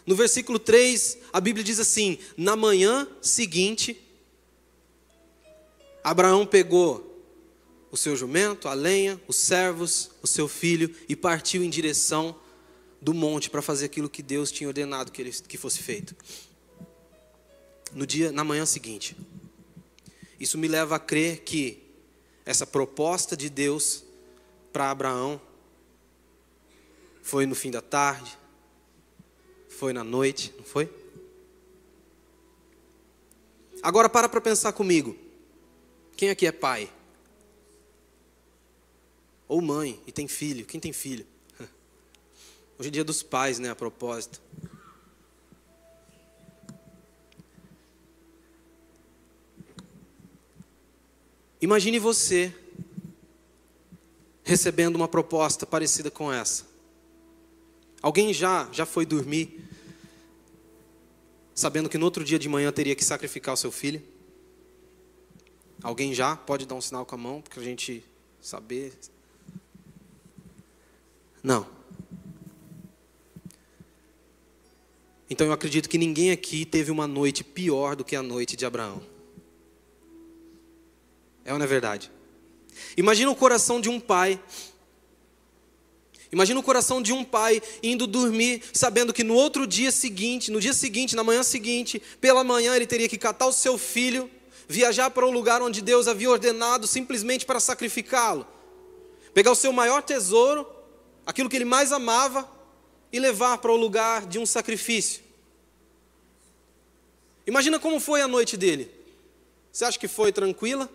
no 0.06 0.16
versículo 0.16 0.60
3, 0.60 1.18
a 1.32 1.40
Bíblia 1.40 1.64
diz 1.64 1.80
assim: 1.80 2.20
Na 2.36 2.56
manhã 2.56 3.08
seguinte, 3.22 4.00
Abraão 6.04 6.46
pegou 6.46 7.09
o 7.92 7.98
seu 7.98 8.16
jumento, 8.16 8.68
a 8.68 8.74
lenha, 8.74 9.20
os 9.28 9.36
servos, 9.36 10.12
o 10.22 10.28
seu 10.28 10.48
filho 10.48 10.94
e 11.08 11.16
partiu 11.16 11.64
em 11.64 11.70
direção 11.70 12.36
do 13.02 13.14
monte 13.14 13.50
para 13.50 13.62
fazer 13.62 13.86
aquilo 13.86 14.10
que 14.10 14.22
Deus 14.22 14.52
tinha 14.52 14.68
ordenado 14.68 15.12
que, 15.12 15.22
ele, 15.22 15.32
que 15.32 15.58
fosse 15.58 15.82
feito. 15.82 16.16
No 17.94 18.06
dia, 18.06 18.32
na 18.32 18.44
manhã 18.44 18.66
seguinte. 18.66 19.16
Isso 20.40 20.58
me 20.58 20.68
leva 20.68 20.96
a 20.96 21.00
crer 21.00 21.42
que 21.42 21.84
essa 22.46 22.66
proposta 22.66 23.36
de 23.36 23.50
Deus 23.50 24.04
para 24.72 24.92
Abraão 24.92 25.42
foi 27.22 27.46
no 27.46 27.56
fim 27.56 27.72
da 27.72 27.82
tarde, 27.82 28.38
foi 29.68 29.94
na 29.94 30.04
noite, 30.04 30.54
não 30.58 30.64
foi? 30.64 30.90
Agora 33.82 34.10
para 34.10 34.28
para 34.28 34.42
pensar 34.42 34.74
comigo. 34.74 35.16
Quem 36.16 36.30
aqui 36.30 36.46
é 36.46 36.52
pai? 36.52 36.92
Ou 39.50 39.60
mãe 39.62 40.00
e 40.06 40.12
tem 40.12 40.28
filho? 40.28 40.64
Quem 40.64 40.80
tem 40.80 40.94
filho? 40.94 41.26
Hoje 42.78 42.90
é 42.90 42.92
dia 42.92 43.04
dos 43.04 43.24
pais, 43.24 43.58
né, 43.58 43.72
a 43.72 43.76
propósito. 43.76 44.40
Imagine 51.60 51.98
você 51.98 52.56
recebendo 54.44 54.96
uma 54.96 55.08
proposta 55.08 55.66
parecida 55.66 56.12
com 56.12 56.32
essa. 56.32 56.66
Alguém 58.02 58.32
já 58.32 58.70
já 58.72 58.86
foi 58.86 59.06
dormir 59.06 59.68
sabendo 61.54 61.90
que 61.90 61.98
no 61.98 62.06
outro 62.06 62.24
dia 62.24 62.40
de 62.40 62.48
manhã 62.48 62.72
teria 62.72 62.96
que 62.96 63.04
sacrificar 63.04 63.56
o 63.56 63.58
seu 63.58 63.72
filho? 63.72 64.02
Alguém 65.82 66.14
já 66.14 66.36
pode 66.36 66.66
dar 66.66 66.76
um 66.76 66.82
sinal 66.82 67.06
com 67.06 67.16
a 67.16 67.18
mão 67.18 67.42
para 67.42 67.60
a 67.60 67.64
gente 67.64 68.06
saber? 68.40 68.94
Não. 71.44 71.66
Então 75.30 75.46
eu 75.46 75.54
acredito 75.54 75.88
que 75.88 75.98
ninguém 75.98 76.32
aqui 76.32 76.66
teve 76.66 76.92
uma 76.92 77.08
noite 77.08 77.44
pior 77.44 77.96
do 77.96 78.04
que 78.04 78.16
a 78.16 78.24
noite 78.24 78.56
de 78.56 78.66
Abraão. 78.66 79.02
É 81.46 81.54
ou 81.54 81.60
não 81.60 81.66
é 81.66 81.68
verdade? 81.68 82.12
Imagina 82.98 83.30
o 83.30 83.36
coração 83.36 83.80
de 83.80 83.90
um 83.90 84.00
pai. 84.00 84.42
Imagina 86.32 86.60
o 86.60 86.64
coração 86.64 87.02
de 87.02 87.14
um 87.14 87.24
pai 87.24 87.62
indo 87.82 88.06
dormir, 88.06 88.64
sabendo 88.74 89.14
que 89.14 89.24
no 89.24 89.34
outro 89.34 89.66
dia 89.66 89.92
seguinte, 89.92 90.52
no 90.52 90.60
dia 90.60 90.74
seguinte, 90.74 91.16
na 91.16 91.24
manhã 91.24 91.44
seguinte, 91.44 92.02
pela 92.20 92.44
manhã 92.44 92.76
ele 92.76 92.86
teria 92.86 93.10
que 93.10 93.18
catar 93.18 93.48
o 93.48 93.54
seu 93.54 93.78
filho, 93.78 94.30
viajar 94.68 95.10
para 95.10 95.26
um 95.26 95.32
lugar 95.32 95.62
onde 95.62 95.82
Deus 95.82 96.08
havia 96.08 96.30
ordenado 96.30 96.86
simplesmente 96.86 97.46
para 97.46 97.60
sacrificá-lo. 97.60 98.46
Pegar 99.34 99.52
o 99.52 99.56
seu 99.56 99.72
maior 99.72 100.02
tesouro, 100.04 100.68
aquilo 101.30 101.48
que 101.48 101.56
ele 101.56 101.64
mais 101.64 101.92
amava, 101.92 102.50
e 103.12 103.20
levar 103.20 103.60
para 103.60 103.72
o 103.72 103.76
lugar 103.76 104.26
de 104.26 104.40
um 104.40 104.48
sacrifício. 104.48 105.22
Imagina 107.46 107.80
como 107.80 108.00
foi 108.00 108.20
a 108.22 108.28
noite 108.28 108.58
dele. 108.58 108.90
Você 109.72 109.86
acha 109.86 110.00
que 110.00 110.08
foi 110.08 110.32
tranquila? 110.32 110.90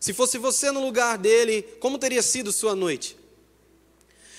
Se 0.00 0.12
fosse 0.12 0.38
você 0.38 0.72
no 0.72 0.84
lugar 0.84 1.18
dele, 1.18 1.62
como 1.78 1.98
teria 1.98 2.20
sido 2.20 2.50
sua 2.50 2.74
noite? 2.74 3.16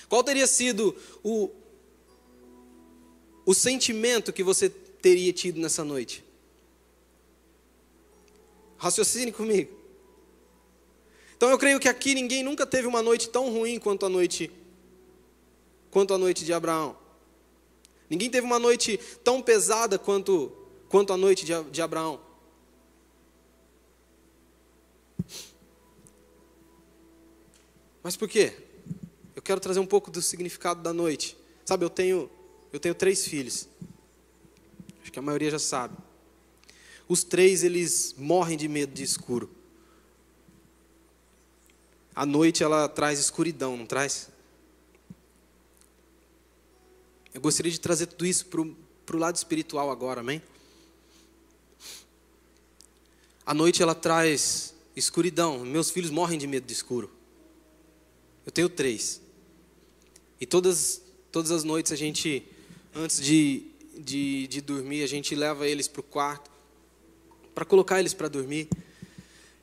Qual 0.09 0.21
teria 0.21 0.47
sido 0.47 0.93
o, 1.23 1.49
o 3.45 3.53
sentimento 3.53 4.33
que 4.33 4.43
você 4.43 4.69
teria 4.69 5.31
tido 5.31 5.61
nessa 5.61 5.85
noite? 5.85 6.25
Raciocine 8.77 9.31
comigo. 9.31 9.78
Então 11.39 11.49
eu 11.49 11.57
creio 11.57 11.79
que 11.79 11.87
aqui 11.87 12.13
ninguém 12.13 12.43
nunca 12.43 12.67
teve 12.67 12.85
uma 12.85 13.01
noite 13.01 13.29
tão 13.29 13.49
ruim 13.49 13.79
quanto 13.79 14.05
a 14.05 14.09
noite 14.09 14.51
quanto 15.89 16.13
a 16.13 16.17
noite 16.17 16.43
de 16.43 16.51
Abraão. 16.51 16.97
Ninguém 18.09 18.29
teve 18.29 18.45
uma 18.45 18.59
noite 18.59 18.99
tão 19.23 19.41
pesada 19.41 19.97
quanto 19.97 20.51
quanto 20.89 21.13
a 21.13 21.17
noite 21.17 21.45
de, 21.45 21.53
de 21.71 21.81
Abraão. 21.81 22.19
Mas 28.03 28.17
por 28.17 28.27
quê? 28.27 28.51
Eu 29.33 29.41
quero 29.41 29.61
trazer 29.61 29.79
um 29.79 29.85
pouco 29.85 30.11
do 30.11 30.21
significado 30.21 30.81
da 30.81 30.91
noite. 30.91 31.37
Sabe, 31.63 31.85
eu 31.85 31.89
tenho, 31.89 32.29
eu 32.73 32.81
tenho 32.81 32.93
três 32.93 33.25
filhos. 33.25 33.65
Acho 35.01 35.09
que 35.09 35.19
a 35.19 35.21
maioria 35.21 35.51
já 35.51 35.59
sabe. 35.59 35.95
Os 37.07 37.23
três, 37.23 37.63
eles 37.63 38.13
morrem 38.17 38.57
de 38.57 38.67
medo 38.67 38.93
de 38.93 39.03
escuro. 39.03 39.57
A 42.19 42.25
noite, 42.25 42.61
ela 42.61 42.89
traz 42.89 43.17
escuridão, 43.17 43.77
não 43.77 43.85
traz? 43.85 44.27
Eu 47.33 47.39
gostaria 47.39 47.71
de 47.71 47.79
trazer 47.79 48.07
tudo 48.07 48.25
isso 48.25 48.45
para 48.47 49.15
o 49.15 49.17
lado 49.17 49.37
espiritual 49.37 49.89
agora, 49.89 50.19
amém? 50.19 50.41
A 53.45 53.53
noite, 53.53 53.81
ela 53.81 53.95
traz 53.95 54.75
escuridão. 54.97 55.59
Meus 55.59 55.91
filhos 55.91 56.11
morrem 56.11 56.37
de 56.37 56.45
medo 56.45 56.65
de 56.67 56.73
escuro. 56.73 57.09
Eu 58.45 58.51
tenho 58.51 58.67
três. 58.67 59.21
E 60.41 60.45
todas, 60.45 61.01
todas 61.31 61.51
as 61.51 61.63
noites 61.63 61.93
a 61.93 61.95
gente, 61.95 62.45
antes 62.93 63.21
de, 63.21 63.65
de, 63.97 64.45
de 64.47 64.59
dormir, 64.59 65.03
a 65.03 65.07
gente 65.07 65.33
leva 65.35 65.65
eles 65.65 65.87
para 65.87 66.01
o 66.01 66.03
quarto, 66.03 66.51
para 67.55 67.63
colocar 67.63 67.97
eles 67.97 68.13
para 68.13 68.27
dormir. 68.27 68.67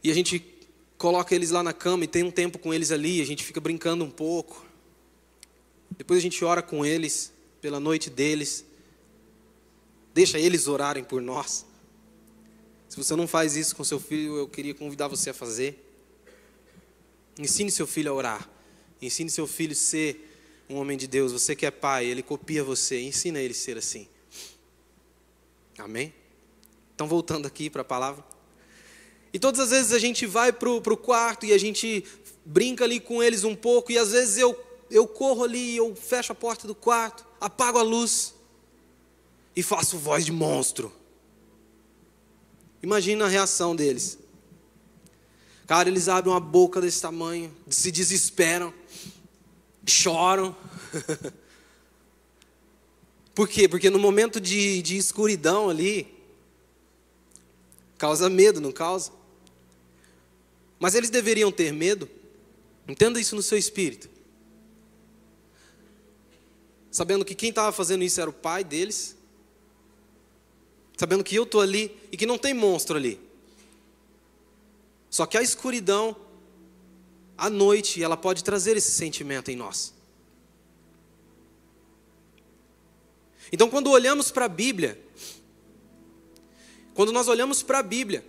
E 0.03 0.11
a 0.11 0.15
gente 0.15 0.56
coloca 0.99 1.35
eles 1.35 1.51
lá 1.51 1.63
na 1.63 1.73
cama 1.73 2.05
e 2.05 2.07
tem 2.07 2.23
um 2.23 2.31
tempo 2.31 2.59
com 2.59 2.73
eles 2.73 2.91
ali, 2.91 3.21
a 3.21 3.27
gente 3.27 3.45
fica 3.45 3.61
brincando 3.61 4.05
um 4.05 4.11
pouco. 4.11 4.65
Depois 5.97 6.19
a 6.19 6.23
gente 6.23 6.45
ora 6.45 6.63
com 6.63 6.85
eles, 6.85 7.33
pela 7.61 7.81
noite 7.81 8.11
deles. 8.11 8.65
Deixa 10.13 10.39
eles 10.39 10.67
orarem 10.67 11.05
por 11.05 11.21
nós. 11.21 11.67
Se 12.89 12.97
você 12.97 13.15
não 13.15 13.27
faz 13.27 13.57
isso 13.57 13.77
com 13.77 13.85
seu 13.85 14.01
filho, 14.01 14.37
eu 14.37 14.49
queria 14.49 14.75
convidar 14.75 15.09
você 15.09 15.31
a 15.31 15.35
fazer. 15.35 15.83
Ensine 17.39 17.71
seu 17.71 17.87
filho 17.87 18.11
a 18.11 18.15
orar. 18.15 18.51
Ensine 19.01 19.29
seu 19.29 19.47
filho 19.47 19.73
a 19.73 19.77
ser 19.77 20.65
um 20.69 20.77
homem 20.77 20.97
de 20.97 21.07
Deus. 21.07 21.33
Você 21.33 21.55
que 21.55 21.67
é 21.67 21.71
pai, 21.71 22.07
ele 22.07 22.23
copia 22.23 22.65
você. 22.65 23.01
Ensina 23.01 23.41
ele 23.41 23.53
a 23.53 23.57
ser 23.57 23.77
assim. 23.77 24.09
Amém? 25.79 26.15
Então, 26.95 27.07
voltando 27.07 27.47
aqui 27.47 27.69
para 27.69 27.83
a 27.83 27.85
palavra. 27.85 28.25
E 29.37 29.39
todas 29.39 29.61
as 29.61 29.69
vezes 29.69 29.93
a 29.93 29.99
gente 29.99 30.25
vai 30.25 30.51
para 30.51 30.71
o 30.71 30.97
quarto 30.97 31.45
e 31.45 31.53
a 31.53 31.59
gente 31.59 32.03
brinca 32.43 32.85
ali 32.85 32.99
com 32.99 33.23
eles 33.23 33.45
um 33.45 33.55
pouco. 33.55 33.93
E 33.93 33.99
às 33.99 34.13
vezes 34.13 34.39
eu, 34.39 34.59
eu 34.91 35.07
corro 35.07 35.45
ali, 35.45 35.77
eu 35.77 35.95
fecho 35.95 36.33
a 36.33 36.35
porta 36.35 36.67
do 36.67 36.75
quarto, 36.75 37.23
apago 37.39 37.79
a 37.79 37.83
luz 37.83 38.33
e 39.55 39.63
faço 39.63 39.99
voz 39.99 40.25
de 40.25 40.33
monstro. 40.33 40.91
Imagina 42.83 43.27
a 43.27 43.29
reação 43.29 43.77
deles. 43.77 44.19
Cara, 45.67 45.91
eles 45.91 46.09
abrem 46.09 46.33
uma 46.33 46.41
boca 46.41 46.81
desse 46.81 47.03
tamanho, 47.03 47.55
se 47.69 47.93
desesperam 47.93 48.73
choram. 49.87 50.57
Por 53.37 53.47
quê? 53.47 53.69
Porque 53.69 53.91
no 53.91 53.99
momento 53.99 54.41
de, 54.41 54.81
de 54.81 54.97
escuridão 54.97 55.69
ali, 55.69 56.09
causa 57.99 58.31
medo, 58.31 58.63
não 58.63 58.73
causa? 58.73 59.26
Mas 60.79 60.95
eles 60.95 61.11
deveriam 61.11 61.51
ter 61.51 61.73
medo, 61.73 62.09
entenda 62.87 63.21
isso 63.21 63.35
no 63.35 63.43
seu 63.43 63.57
espírito. 63.57 64.09
Sabendo 66.91 67.25
que 67.25 67.35
quem 67.35 67.51
estava 67.51 67.73
fazendo 67.73 68.05
isso 68.05 68.21
era 68.21 68.31
o 68.31 68.33
pai 68.33 68.65
deles, 68.65 69.17
sabendo 70.97 71.25
que 71.25 71.35
eu 71.35 71.45
estou 71.45 71.61
ali 71.61 71.95
e 72.11 72.17
que 72.17 72.27
não 72.27 72.39
tem 72.39 72.55
monstro 72.55 72.97
ali. 72.97 73.21
Só 75.11 75.27
que 75.27 75.37
a 75.37 75.43
escuridão 75.43 76.17
à 77.37 77.51
noite, 77.51 78.03
ela 78.03 78.17
pode 78.17 78.43
trazer 78.43 78.77
esse 78.77 78.91
sentimento 78.91 79.51
em 79.51 79.57
nós. 79.57 79.93
Então, 83.53 83.69
quando 83.69 83.91
olhamos 83.91 84.31
para 84.31 84.47
a 84.47 84.49
Bíblia, 84.49 85.01
quando 86.95 87.13
nós 87.13 87.29
olhamos 87.29 87.63
para 87.63 87.79
a 87.79 87.83
Bíblia, 87.83 88.25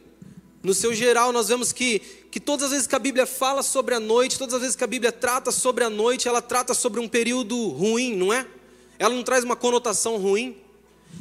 no 0.62 0.74
seu 0.74 0.94
geral, 0.94 1.32
nós 1.32 1.48
vemos 1.48 1.72
que, 1.72 2.00
que 2.38 2.40
todas 2.40 2.66
as 2.66 2.72
vezes 2.72 2.88
que 2.88 2.96
a 2.96 3.00
Bíblia 3.00 3.26
fala 3.26 3.64
sobre 3.64 3.96
a 3.96 4.00
noite, 4.00 4.38
todas 4.38 4.54
as 4.54 4.62
vezes 4.62 4.76
que 4.76 4.84
a 4.84 4.88
Bíblia 4.88 5.12
trata 5.12 5.52
sobre 5.52 5.84
a 5.84 5.90
noite, 5.90 6.28
ela 6.28 6.42
trata 6.42 6.76
sobre 6.76 7.00
um 7.00 7.08
período 7.08 7.70
ruim, 7.70 8.16
não 8.16 8.32
é? 8.32 8.46
Ela 9.00 9.16
não 9.16 9.24
traz 9.24 9.44
uma 9.44 9.56
conotação 9.56 10.18
ruim. 10.18 10.56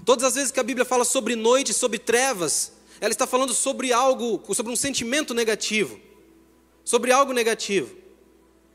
Todas 0.05 0.25
as 0.25 0.35
vezes 0.35 0.51
que 0.51 0.61
a 0.61 0.63
Bíblia 0.63 0.85
fala 0.85 1.05
sobre 1.05 1.35
noite, 1.35 1.73
sobre 1.73 1.99
trevas, 1.99 2.73
ela 3.01 3.11
está 3.11 3.27
falando 3.27 3.55
sobre 3.55 3.93
algo, 3.93 4.43
sobre 4.55 4.71
um 4.71 4.77
sentimento 4.77 5.33
negativo 5.33 5.99
sobre 6.87 7.11
algo 7.11 7.33
negativo. 7.33 7.95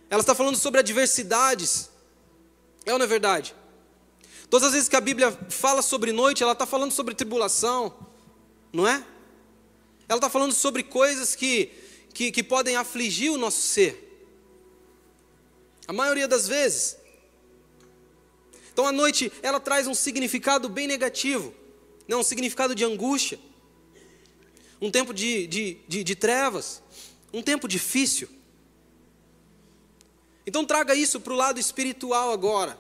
Ela 0.10 0.20
está 0.20 0.36
falando 0.36 0.58
sobre 0.58 0.82
adversidades. 0.82 1.90
É 2.86 2.92
ou 2.92 3.00
não 3.00 3.06
é 3.06 3.08
verdade? 3.08 3.56
Todas 4.50 4.68
as 4.68 4.74
vezes 4.74 4.90
que 4.90 4.98
a 4.98 5.02
Bíblia 5.02 5.32
fala 5.50 5.82
sobre 5.82 6.12
noite, 6.12 6.44
ela 6.44 6.52
está 6.52 6.66
falando 6.66 6.92
sobre 6.92 7.16
tribulação, 7.16 7.94
não 8.74 8.86
é? 8.86 9.02
Ela 10.10 10.18
está 10.18 10.30
falando 10.30 10.52
sobre 10.52 10.84
coisas 10.84 11.38
que, 11.38 11.72
que, 12.14 12.32
que 12.32 12.44
podem 12.44 12.76
afligir 12.76 13.32
o 13.32 13.38
nosso 13.38 13.62
ser. 13.62 14.08
A 15.88 15.94
maioria 15.94 16.28
das 16.28 16.48
vezes. 16.48 16.98
Então 18.72 18.86
a 18.86 18.92
noite, 18.92 19.32
ela 19.42 19.60
traz 19.60 19.88
um 19.88 19.94
significado 19.94 20.70
bem 20.70 20.88
negativo, 20.88 21.54
não 22.08 22.22
um 22.22 22.24
significado 22.24 22.74
de 22.74 22.84
angústia, 22.84 23.40
um 24.80 24.90
tempo 24.90 25.14
de, 25.14 25.46
de, 25.48 25.78
de, 25.88 26.04
de 26.04 26.16
trevas 26.16 26.82
um 27.34 27.42
tempo 27.42 27.68
difícil. 27.68 28.28
Então 30.46 30.66
traga 30.66 30.96
isso 30.96 31.20
para 31.20 31.34
o 31.34 31.36
lado 31.36 31.60
espiritual 31.60 32.32
agora. 32.32 32.78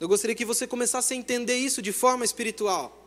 Eu 0.00 0.08
gostaria 0.08 0.34
que 0.34 0.44
você 0.44 0.66
começasse 0.66 1.14
a 1.14 1.16
entender 1.16 1.56
isso 1.56 1.80
de 1.80 1.92
forma 1.92 2.24
espiritual. 2.24 3.00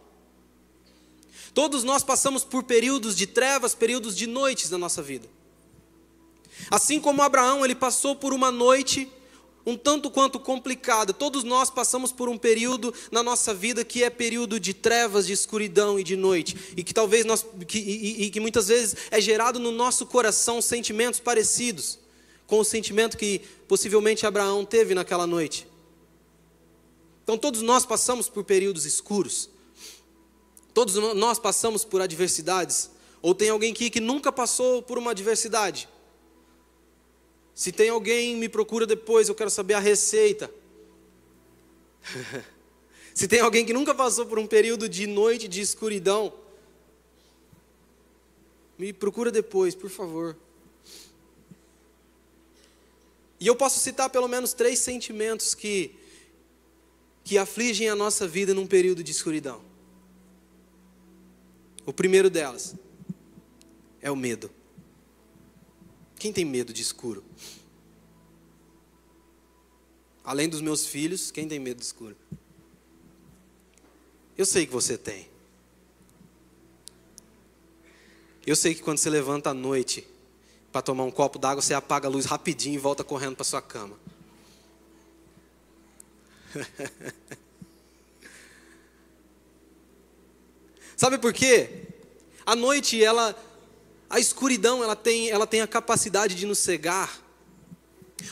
Todos 1.54 1.84
nós 1.84 2.04
passamos 2.04 2.44
por 2.44 2.64
períodos 2.64 3.16
de 3.16 3.28
trevas, 3.28 3.76
períodos 3.76 4.16
de 4.16 4.26
noites 4.26 4.70
na 4.70 4.78
nossa 4.78 5.02
vida. 5.02 5.28
Assim 6.70 7.00
como 7.00 7.22
Abraão, 7.22 7.64
ele 7.64 7.76
passou 7.76 8.16
por 8.16 8.34
uma 8.34 8.52
noite 8.52 9.12
um 9.68 9.76
tanto 9.76 10.10
quanto 10.10 10.40
complicada. 10.40 11.12
Todos 11.12 11.44
nós 11.44 11.70
passamos 11.70 12.14
por 12.14 12.30
um 12.30 12.38
período 12.38 12.94
na 13.12 13.22
nossa 13.22 13.54
vida 13.54 13.84
que 13.84 14.02
é 14.02 14.10
período 14.10 14.62
de 14.62 14.74
trevas, 14.74 15.28
de 15.28 15.34
escuridão 15.34 16.00
e 16.00 16.06
de 16.06 16.16
noite, 16.16 16.56
e 16.78 16.84
que 16.84 16.94
talvez 16.94 17.26
nós 17.26 17.46
que, 17.68 17.78
e, 17.78 18.24
e 18.24 18.30
que 18.30 18.40
muitas 18.40 18.70
vezes 18.70 18.96
é 19.12 19.20
gerado 19.20 19.60
no 19.60 19.72
nosso 19.72 20.06
coração 20.06 20.62
sentimentos 20.62 21.20
parecidos 21.20 22.00
com 22.48 22.62
o 22.62 22.64
sentimento 22.64 23.18
que 23.18 23.42
possivelmente 23.68 24.26
Abraão 24.26 24.64
teve 24.64 24.96
naquela 24.96 25.28
noite. 25.28 25.68
Então 27.24 27.38
todos 27.38 27.62
nós 27.62 27.86
passamos 27.86 28.30
por 28.30 28.46
períodos 28.46 28.86
escuros. 28.86 29.50
Todos 30.74 30.96
nós 30.96 31.38
passamos 31.38 31.84
por 31.84 32.02
adversidades. 32.02 32.90
Ou 33.22 33.36
tem 33.36 33.50
alguém 33.50 33.74
aqui 33.74 33.90
que 33.90 34.00
nunca 34.00 34.32
passou 34.32 34.82
por 34.82 34.98
uma 34.98 35.12
adversidade? 35.12 35.90
Se 37.58 37.72
tem 37.72 37.90
alguém, 37.90 38.36
me 38.36 38.48
procura 38.48 38.86
depois, 38.86 39.28
eu 39.28 39.34
quero 39.34 39.50
saber 39.50 39.74
a 39.74 39.80
receita. 39.80 40.54
Se 43.16 43.28
tem 43.28 43.40
alguém 43.40 43.66
que 43.66 43.74
nunca 43.74 43.96
passou 43.96 44.28
por 44.28 44.38
um 44.38 44.46
período 44.46 44.88
de 44.88 45.08
noite 45.08 45.48
de 45.48 45.60
escuridão, 45.60 46.32
me 48.78 48.94
procura 48.94 49.32
depois, 49.32 49.74
por 49.74 49.90
favor. 49.90 50.38
E 53.40 53.48
eu 53.48 53.56
posso 53.56 53.80
citar 53.80 54.12
pelo 54.12 54.28
menos 54.28 54.54
três 54.54 54.78
sentimentos 54.78 55.56
que, 55.56 55.96
que 57.24 57.40
afligem 57.40 57.90
a 57.90 57.96
nossa 57.96 58.28
vida 58.28 58.54
num 58.54 58.68
período 58.68 59.04
de 59.04 59.12
escuridão. 59.12 59.64
O 61.88 61.92
primeiro 61.92 62.30
delas 62.30 62.76
é 64.00 64.12
o 64.12 64.16
medo. 64.16 64.57
Quem 66.18 66.34
tem 66.34 66.44
medo 66.44 66.74
de 66.74 66.82
escuro? 66.82 67.24
Além 70.24 70.50
dos 70.50 70.62
meus 70.62 70.86
filhos, 70.86 71.32
quem 71.32 71.48
tem 71.48 71.60
medo 71.60 71.78
de 71.78 71.86
escuro? 71.86 72.18
Eu 74.38 74.46
sei 74.46 74.66
que 74.66 74.74
você 74.74 74.98
tem. 74.98 75.30
Eu 78.46 78.56
sei 78.56 78.74
que 78.74 78.82
quando 78.82 78.98
você 78.98 79.10
levanta 79.10 79.50
à 79.50 79.54
noite 79.54 80.08
para 80.72 80.82
tomar 80.82 81.04
um 81.04 81.12
copo 81.12 81.38
d'água, 81.38 81.62
você 81.62 81.74
apaga 81.74 82.08
a 82.08 82.12
luz 82.12 82.26
rapidinho 82.26 82.76
e 82.76 82.78
volta 82.78 83.04
correndo 83.04 83.36
para 83.36 83.44
sua 83.44 83.62
cama. 83.62 84.00
Sabe 90.96 91.18
por 91.18 91.34
quê? 91.34 91.88
A 92.46 92.56
noite 92.56 93.04
ela 93.04 93.36
a 94.10 94.20
escuridão 94.20 94.84
ela 94.84 94.96
tem, 94.96 95.30
ela 95.30 95.46
tem 95.46 95.62
a 95.62 95.68
capacidade 95.68 96.36
de 96.36 96.46
nos 96.46 96.60
cegar. 96.60 97.22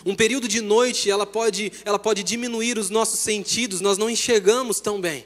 Um 0.06 0.16
período 0.16 0.48
de 0.48 0.62
noite 0.62 1.10
ela 1.10 1.26
pode, 1.26 1.72
ela 1.84 2.00
pode 2.00 2.24
diminuir 2.24 2.78
os 2.78 2.90
nossos 2.90 3.20
sentidos, 3.20 3.82
nós 3.82 3.98
não 3.98 4.10
enxergamos 4.10 4.80
tão 4.80 5.00
bem. 5.00 5.26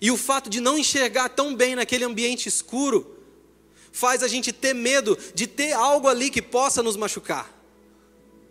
E 0.00 0.10
o 0.10 0.16
fato 0.16 0.50
de 0.50 0.60
não 0.60 0.76
enxergar 0.76 1.28
tão 1.28 1.54
bem 1.54 1.74
naquele 1.74 2.04
ambiente 2.04 2.48
escuro 2.48 3.18
faz 3.90 4.22
a 4.22 4.28
gente 4.28 4.52
ter 4.52 4.74
medo 4.74 5.18
de 5.34 5.46
ter 5.46 5.72
algo 5.72 6.08
ali 6.08 6.30
que 6.30 6.40
possa 6.40 6.82
nos 6.82 6.96
machucar. 6.96 7.52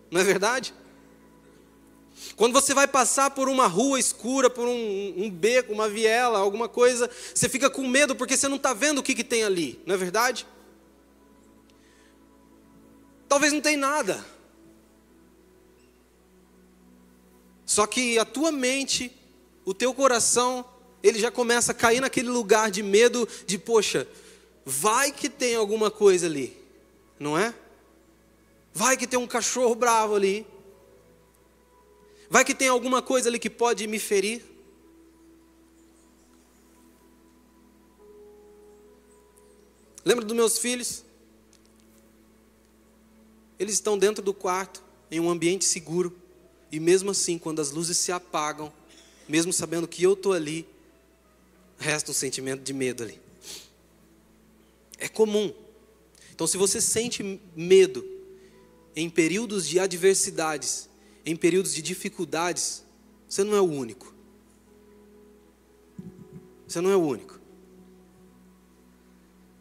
Não 0.10 0.22
é 0.22 0.24
verdade? 0.24 0.74
Quando 2.36 2.54
você 2.54 2.74
vai 2.74 2.88
passar 2.88 3.32
por 3.32 3.50
uma 3.50 3.66
rua 3.68 4.00
escura, 4.00 4.50
por 4.50 4.68
um, 4.68 5.14
um 5.18 5.30
beco, 5.30 5.74
uma 5.74 5.90
viela, 5.90 6.40
alguma 6.40 6.70
coisa, 6.70 7.10
você 7.34 7.50
fica 7.50 7.70
com 7.70 7.88
medo 7.88 8.16
porque 8.16 8.38
você 8.38 8.48
não 8.48 8.58
está 8.58 8.74
vendo 8.74 9.00
o 9.00 9.04
que, 9.04 9.16
que 9.16 9.24
tem 9.24 9.44
ali, 9.44 9.80
não 9.86 9.96
é 9.96 9.98
verdade? 9.98 10.46
Talvez 13.32 13.54
não 13.54 13.62
tenha 13.62 13.78
nada. 13.78 14.26
Só 17.66 17.88
que 17.88 18.20
a 18.20 18.26
tua 18.26 18.52
mente, 18.52 19.10
o 19.64 19.74
teu 19.74 19.94
coração, 19.94 20.66
ele 21.02 21.18
já 21.18 21.32
começa 21.32 21.72
a 21.72 21.74
cair 21.74 22.02
naquele 22.02 22.28
lugar 22.28 22.70
de 22.70 22.84
medo 22.84 23.26
de, 23.48 23.58
poxa, 23.58 24.06
vai 24.66 25.14
que 25.14 25.30
tem 25.30 25.56
alguma 25.56 25.90
coisa 25.90 26.26
ali, 26.26 26.62
não 27.18 27.38
é? 27.38 27.56
Vai 28.74 28.98
que 28.98 29.08
tem 29.08 29.18
um 29.18 29.26
cachorro 29.26 29.76
bravo 29.76 30.14
ali. 30.14 30.46
Vai 32.30 32.44
que 32.44 32.54
tem 32.54 32.68
alguma 32.68 33.02
coisa 33.02 33.30
ali 33.30 33.40
que 33.40 33.50
pode 33.50 33.88
me 33.88 33.98
ferir. 33.98 34.44
Lembra 40.04 40.26
dos 40.26 40.36
meus 40.36 40.58
filhos? 40.58 41.06
Eles 43.62 43.76
estão 43.76 43.96
dentro 43.96 44.24
do 44.24 44.34
quarto, 44.34 44.84
em 45.12 45.20
um 45.20 45.30
ambiente 45.30 45.66
seguro, 45.66 46.12
e 46.72 46.80
mesmo 46.80 47.12
assim, 47.12 47.38
quando 47.38 47.62
as 47.62 47.70
luzes 47.70 47.96
se 47.96 48.12
apagam, 48.12 48.74
mesmo 49.30 49.54
sabendo 49.54 49.88
que 49.88 50.02
eu 50.02 50.14
estou 50.14 50.34
ali, 50.34 50.68
resta 51.78 52.10
um 52.10 52.14
sentimento 52.14 52.64
de 52.64 52.74
medo 52.74 53.04
ali. 53.04 53.22
É 54.98 55.08
comum. 55.08 55.54
Então, 56.34 56.48
se 56.48 56.58
você 56.58 56.82
sente 56.82 57.40
medo 57.56 58.04
em 58.96 59.08
períodos 59.08 59.68
de 59.68 59.80
adversidades, 59.80 60.90
em 61.24 61.36
períodos 61.36 61.72
de 61.72 61.84
dificuldades, 61.84 62.84
você 63.30 63.44
não 63.44 63.56
é 63.56 63.62
o 63.62 63.66
único. 63.66 64.12
Você 66.68 66.82
não 66.82 66.90
é 66.90 66.96
o 66.96 67.02
único. 67.02 67.40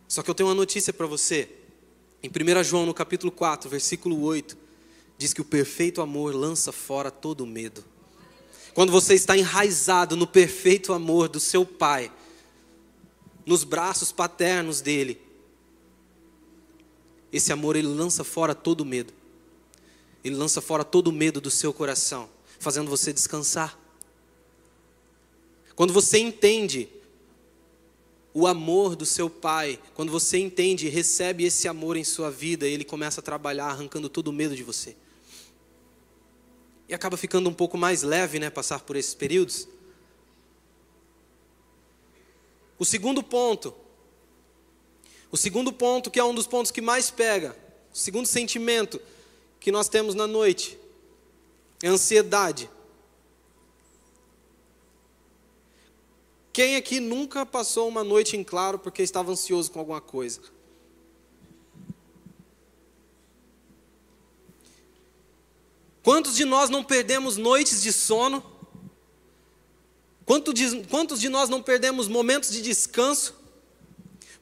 Só 0.08 0.22
que 0.22 0.30
eu 0.30 0.34
tenho 0.34 0.48
uma 0.48 0.54
notícia 0.54 0.90
para 0.90 1.06
você. 1.06 1.59
Em 2.22 2.28
1 2.28 2.64
João, 2.64 2.84
no 2.84 2.92
capítulo 2.92 3.32
4, 3.32 3.70
versículo 3.70 4.20
8, 4.22 4.56
diz 5.16 5.32
que 5.32 5.40
o 5.40 5.44
perfeito 5.44 6.02
amor 6.02 6.34
lança 6.34 6.70
fora 6.70 7.10
todo 7.10 7.46
medo. 7.46 7.82
Quando 8.74 8.92
você 8.92 9.14
está 9.14 9.36
enraizado 9.36 10.16
no 10.16 10.26
perfeito 10.26 10.92
amor 10.92 11.28
do 11.28 11.40
seu 11.40 11.64
Pai, 11.64 12.12
nos 13.46 13.64
braços 13.64 14.12
paternos 14.12 14.80
dele, 14.80 15.20
esse 17.32 17.52
amor 17.52 17.74
ele 17.74 17.88
lança 17.88 18.22
fora 18.22 18.54
todo 18.54 18.84
medo. 18.84 19.12
Ele 20.22 20.34
lança 20.34 20.60
fora 20.60 20.84
todo 20.84 21.08
o 21.08 21.12
medo 21.12 21.40
do 21.40 21.50
seu 21.50 21.72
coração, 21.72 22.28
fazendo 22.58 22.90
você 22.90 23.12
descansar. 23.12 23.78
Quando 25.74 25.94
você 25.94 26.18
entende 26.18 26.88
o 28.32 28.46
amor 28.46 28.94
do 28.94 29.04
seu 29.04 29.28
pai, 29.28 29.78
quando 29.94 30.12
você 30.12 30.38
entende 30.38 30.86
e 30.86 30.90
recebe 30.90 31.44
esse 31.44 31.66
amor 31.66 31.96
em 31.96 32.04
sua 32.04 32.30
vida, 32.30 32.66
ele 32.66 32.84
começa 32.84 33.20
a 33.20 33.22
trabalhar 33.22 33.66
arrancando 33.66 34.08
todo 34.08 34.28
o 34.28 34.32
medo 34.32 34.54
de 34.54 34.62
você. 34.62 34.96
E 36.88 36.94
acaba 36.94 37.16
ficando 37.16 37.48
um 37.48 37.54
pouco 37.54 37.76
mais 37.76 38.02
leve, 38.02 38.38
né, 38.38 38.48
passar 38.48 38.80
por 38.80 38.96
esses 38.96 39.14
períodos. 39.14 39.68
O 42.78 42.84
segundo 42.84 43.22
ponto, 43.22 43.74
o 45.30 45.36
segundo 45.36 45.72
ponto 45.72 46.10
que 46.10 46.18
é 46.18 46.24
um 46.24 46.34
dos 46.34 46.46
pontos 46.46 46.70
que 46.70 46.80
mais 46.80 47.10
pega, 47.10 47.56
o 47.92 47.98
segundo 47.98 48.26
sentimento 48.26 49.00
que 49.58 49.72
nós 49.72 49.88
temos 49.88 50.14
na 50.14 50.26
noite 50.26 50.78
é 51.82 51.88
a 51.88 51.92
ansiedade. 51.92 52.70
Quem 56.60 56.76
aqui 56.76 57.00
nunca 57.00 57.46
passou 57.46 57.88
uma 57.88 58.04
noite 58.04 58.36
em 58.36 58.44
claro 58.44 58.78
porque 58.78 59.02
estava 59.02 59.32
ansioso 59.32 59.70
com 59.70 59.78
alguma 59.78 59.98
coisa? 59.98 60.42
Quantos 66.02 66.36
de 66.36 66.44
nós 66.44 66.68
não 66.68 66.84
perdemos 66.84 67.38
noites 67.38 67.80
de 67.80 67.90
sono? 67.90 68.44
Quantos 70.26 70.52
de, 70.52 70.82
quantos 70.88 71.18
de 71.18 71.30
nós 71.30 71.48
não 71.48 71.62
perdemos 71.62 72.08
momentos 72.08 72.50
de 72.50 72.60
descanso? 72.60 73.34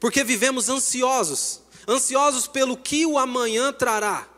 Porque 0.00 0.24
vivemos 0.24 0.68
ansiosos 0.68 1.60
ansiosos 1.86 2.48
pelo 2.48 2.76
que 2.76 3.06
o 3.06 3.16
amanhã 3.16 3.72
trará. 3.72 4.28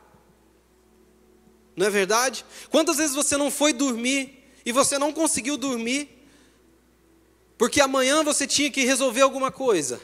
Não 1.75 1.87
é 1.87 1.89
verdade? 1.89 2.45
Quantas 2.69 2.99
vezes 2.99 3.17
você 3.17 3.39
não 3.39 3.51
foi 3.51 3.73
dormir 3.73 4.53
e 4.67 4.71
você 4.71 4.99
não 4.99 5.15
conseguiu 5.15 5.57
dormir 5.57 6.20
porque 7.61 7.79
amanhã 7.79 8.25
você 8.25 8.47
tinha 8.47 8.71
que 8.71 8.87
resolver 8.87 9.21
alguma 9.21 9.53
coisa. 9.53 10.01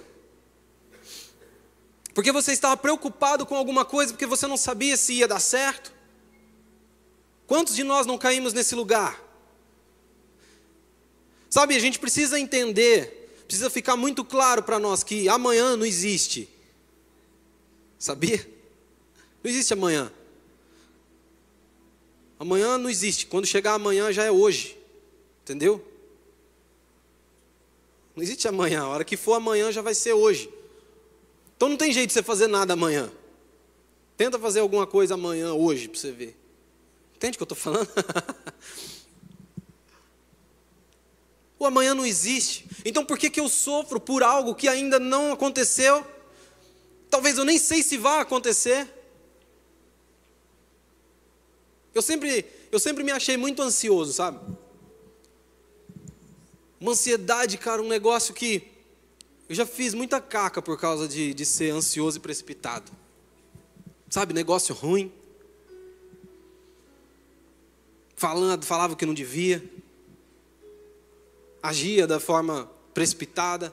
Porque 2.13 2.31
você 2.31 2.53
estava 2.53 2.77
preocupado 2.77 3.47
com 3.47 3.57
alguma 3.57 3.83
coisa 3.83 4.13
porque 4.13 4.27
você 4.27 4.47
não 4.47 4.59
sabia 4.59 4.95
se 4.95 5.15
ia 5.15 5.27
dar 5.27 5.41
certo. 5.41 5.91
Quantos 7.47 7.75
de 7.75 7.83
nós 7.83 8.07
não 8.07 8.19
caímos 8.19 8.53
nesse 8.53 8.75
lugar? 8.75 9.19
Sabe, 11.49 11.75
a 11.75 11.79
gente 11.79 11.99
precisa 11.99 12.39
entender, 12.39 13.43
precisa 13.47 13.71
ficar 13.71 13.97
muito 13.97 14.23
claro 14.23 14.63
para 14.63 14.79
nós 14.79 15.03
que 15.03 15.27
amanhã 15.27 15.79
não 15.79 15.87
existe. 15.87 16.51
Sabia? 17.99 18.47
Não 19.43 19.51
existe 19.51 19.73
amanhã. 19.73 20.13
Amanhã 22.39 22.77
não 22.77 22.91
existe. 22.91 23.25
Quando 23.25 23.47
chegar 23.47 23.73
amanhã 23.73 24.13
já 24.13 24.25
é 24.25 24.31
hoje. 24.31 24.77
Entendeu? 25.43 25.96
Não 28.17 28.23
existe 28.23 28.49
amanhã. 28.49 28.81
A 28.83 28.89
hora 28.89 29.05
que 29.05 29.17
for 29.17 29.35
amanhã 29.35 29.71
já 29.71 29.83
vai 29.83 29.95
ser 29.95 30.15
hoje. 30.15 30.51
Então 31.55 31.69
não 31.69 31.77
tem 31.77 31.93
jeito 31.93 32.09
de 32.09 32.15
você 32.15 32.23
fazer 32.23 32.47
nada 32.47 32.73
amanhã. 32.73 33.13
Tenta 34.17 34.39
fazer 34.39 34.61
alguma 34.61 34.87
coisa 34.87 35.13
amanhã, 35.15 35.53
hoje, 35.53 35.89
para 35.89 36.01
você 36.01 36.11
ver. 36.11 36.35
Entende 37.15 37.37
o 37.37 37.39
que 37.39 37.43
eu 37.43 37.55
estou 37.55 37.57
falando? 37.57 37.89
o 41.59 41.67
amanhã 41.67 41.95
não 41.95 42.07
existe. 42.07 42.67
Então 42.85 43.05
por 43.05 43.19
que, 43.19 43.29
que 43.29 43.41
eu 43.41 43.49
sofro 43.51 44.01
por 44.01 44.23
algo 44.23 44.55
que 44.55 44.67
ainda 44.67 44.99
não 44.99 45.33
aconteceu? 45.33 46.07
Talvez 47.11 47.37
eu 47.37 47.45
nem 47.45 47.59
sei 47.59 47.83
se 47.83 47.99
vai 47.99 48.21
acontecer. 48.21 48.89
Eu 51.95 52.01
sempre, 52.01 52.47
eu 52.73 52.79
sempre 52.79 53.05
me 53.05 53.13
achei 53.13 53.37
muito 53.37 53.63
ansioso, 53.63 54.13
sabe? 54.13 54.39
Uma 56.81 56.93
ansiedade, 56.93 57.57
cara, 57.57 57.81
um 57.83 57.89
negócio 57.89 58.35
que 58.35 58.69
eu 59.49 59.55
já 59.55 59.65
fiz 59.65 59.95
muita 59.95 60.21
caca 60.21 60.61
por 60.61 60.79
causa 60.79 61.07
de, 61.07 61.33
de 61.33 61.47
ser 61.47 61.71
ansioso 61.71 62.19
e 62.19 62.21
precipitado. 62.21 62.91
Sabe, 64.11 64.35
negócio 64.35 64.75
ruim. 64.75 65.13
Falando, 68.17 68.65
falava 68.65 68.95
o 68.95 68.97
que 68.97 69.07
não 69.07 69.15
devia. 69.15 69.63
Agia 71.63 72.07
da 72.07 72.19
forma 72.19 72.71
precipitada. 72.93 73.73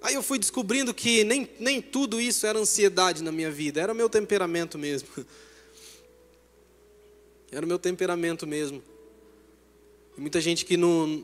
Aí 0.00 0.14
eu 0.14 0.22
fui 0.22 0.38
descobrindo 0.38 0.92
que 0.92 1.22
nem, 1.24 1.48
nem 1.60 1.80
tudo 1.80 2.20
isso 2.20 2.46
era 2.46 2.58
ansiedade 2.58 3.22
na 3.22 3.30
minha 3.30 3.50
vida, 3.50 3.80
era 3.80 3.94
meu 3.94 4.08
temperamento 4.08 4.78
mesmo. 4.78 5.08
Era 7.54 7.66
meu 7.66 7.78
temperamento 7.78 8.46
mesmo. 8.46 8.82
Muita 10.16 10.40
gente 10.40 10.64
que 10.64 10.74
não 10.74 11.22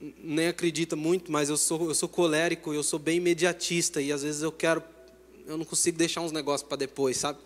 nem 0.00 0.48
acredita 0.48 0.94
muito, 0.94 1.30
mas 1.32 1.48
eu 1.48 1.56
sou, 1.56 1.88
eu 1.88 1.94
sou 1.94 2.08
colérico, 2.08 2.72
eu 2.72 2.82
sou 2.82 2.98
bem 2.98 3.16
imediatista 3.16 4.00
e 4.00 4.12
às 4.12 4.22
vezes 4.22 4.42
eu 4.42 4.52
quero, 4.52 4.82
eu 5.46 5.56
não 5.56 5.64
consigo 5.64 5.98
deixar 5.98 6.20
uns 6.20 6.32
negócios 6.32 6.68
para 6.68 6.76
depois, 6.76 7.16
sabe? 7.16 7.38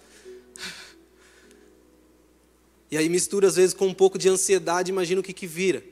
E 2.90 2.96
aí 2.98 3.09
mistura 3.09 3.48
às 3.48 3.57
vezes 3.57 3.74
com 3.74 3.86
um 3.86 3.94
pouco 3.94 4.18
de 4.18 4.28
ansiedade, 4.28 4.90
imagina 4.90 5.20
o 5.20 5.24
que 5.24 5.32
que 5.32 5.46
vira. 5.46 5.82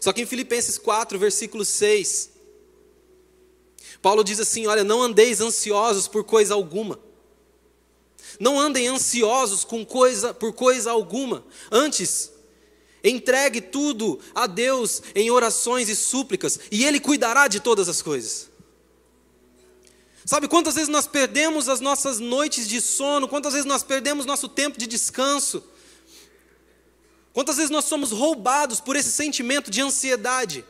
Só 0.00 0.12
que 0.12 0.20
em 0.20 0.26
Filipenses 0.26 0.78
4, 0.78 1.16
versículo 1.16 1.64
6, 1.64 2.30
Paulo 4.02 4.24
diz 4.24 4.40
assim: 4.40 4.66
Olha, 4.66 4.82
não 4.82 5.00
andeis 5.00 5.40
ansiosos 5.40 6.08
por 6.08 6.24
coisa 6.24 6.54
alguma. 6.54 6.98
Não 8.38 8.58
andem 8.58 8.88
ansiosos 8.88 9.64
com 9.64 9.84
coisa, 9.86 10.34
por 10.34 10.52
coisa 10.52 10.90
alguma. 10.90 11.44
Antes, 11.70 12.32
entregue 13.10 13.60
tudo 13.60 14.18
a 14.34 14.46
Deus 14.46 15.02
em 15.14 15.30
orações 15.30 15.88
e 15.88 15.96
súplicas, 15.96 16.58
e 16.70 16.84
Ele 16.84 17.00
cuidará 17.00 17.48
de 17.48 17.60
todas 17.60 17.88
as 17.88 18.02
coisas. 18.02 18.48
Sabe 20.24 20.48
quantas 20.48 20.74
vezes 20.74 20.88
nós 20.88 21.06
perdemos 21.06 21.68
as 21.68 21.80
nossas 21.80 22.18
noites 22.18 22.66
de 22.66 22.80
sono, 22.80 23.28
quantas 23.28 23.52
vezes 23.52 23.64
nós 23.64 23.84
perdemos 23.84 24.26
nosso 24.26 24.48
tempo 24.48 24.76
de 24.76 24.86
descanso, 24.86 25.62
quantas 27.32 27.56
vezes 27.56 27.70
nós 27.70 27.84
somos 27.84 28.10
roubados 28.10 28.80
por 28.80 28.96
esse 28.96 29.12
sentimento 29.12 29.70
de 29.70 29.80
ansiedade, 29.80 30.64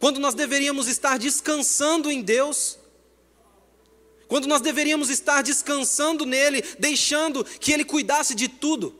quando 0.00 0.18
nós 0.18 0.34
deveríamos 0.34 0.88
estar 0.88 1.16
descansando 1.16 2.10
em 2.10 2.22
Deus, 2.22 2.76
quando 4.26 4.48
nós 4.48 4.60
deveríamos 4.60 5.10
estar 5.10 5.42
descansando 5.42 6.26
nele, 6.26 6.62
deixando 6.78 7.44
que 7.44 7.72
ele 7.72 7.84
cuidasse 7.84 8.34
de 8.34 8.48
tudo. 8.48 8.94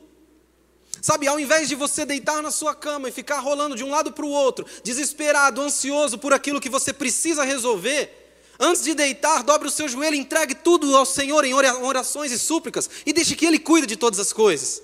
Sabe, 1.01 1.27
ao 1.27 1.39
invés 1.39 1.69
de 1.69 1.75
você 1.75 2.05
deitar 2.05 2.41
na 2.41 2.51
sua 2.51 2.75
cama 2.75 3.07
e 3.07 3.11
ficar 3.11 3.39
rolando 3.39 3.75
de 3.75 3.83
um 3.83 3.89
lado 3.89 4.11
para 4.11 4.25
o 4.25 4.29
outro, 4.29 4.65
desesperado, 4.83 5.61
ansioso 5.61 6.17
por 6.17 6.33
aquilo 6.33 6.59
que 6.59 6.69
você 6.69 6.91
precisa 6.91 7.43
resolver, 7.43 8.11
antes 8.59 8.83
de 8.83 8.93
deitar, 8.93 9.43
dobre 9.43 9.67
o 9.67 9.71
seu 9.71 9.87
joelho, 9.87 10.15
entregue 10.15 10.55
tudo 10.55 10.95
ao 10.97 11.05
Senhor 11.05 11.45
em 11.45 11.53
orações 11.53 12.31
e 12.31 12.39
súplicas 12.39 12.89
e 13.05 13.13
deixe 13.13 13.35
que 13.35 13.45
Ele 13.45 13.59
cuide 13.59 13.87
de 13.87 13.95
todas 13.95 14.19
as 14.19 14.33
coisas. 14.33 14.81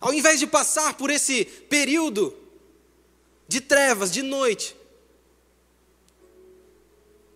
Ao 0.00 0.14
invés 0.14 0.38
de 0.38 0.46
passar 0.46 0.94
por 0.94 1.10
esse 1.10 1.44
período 1.44 2.34
de 3.48 3.60
trevas, 3.60 4.12
de 4.12 4.22
noite, 4.22 4.76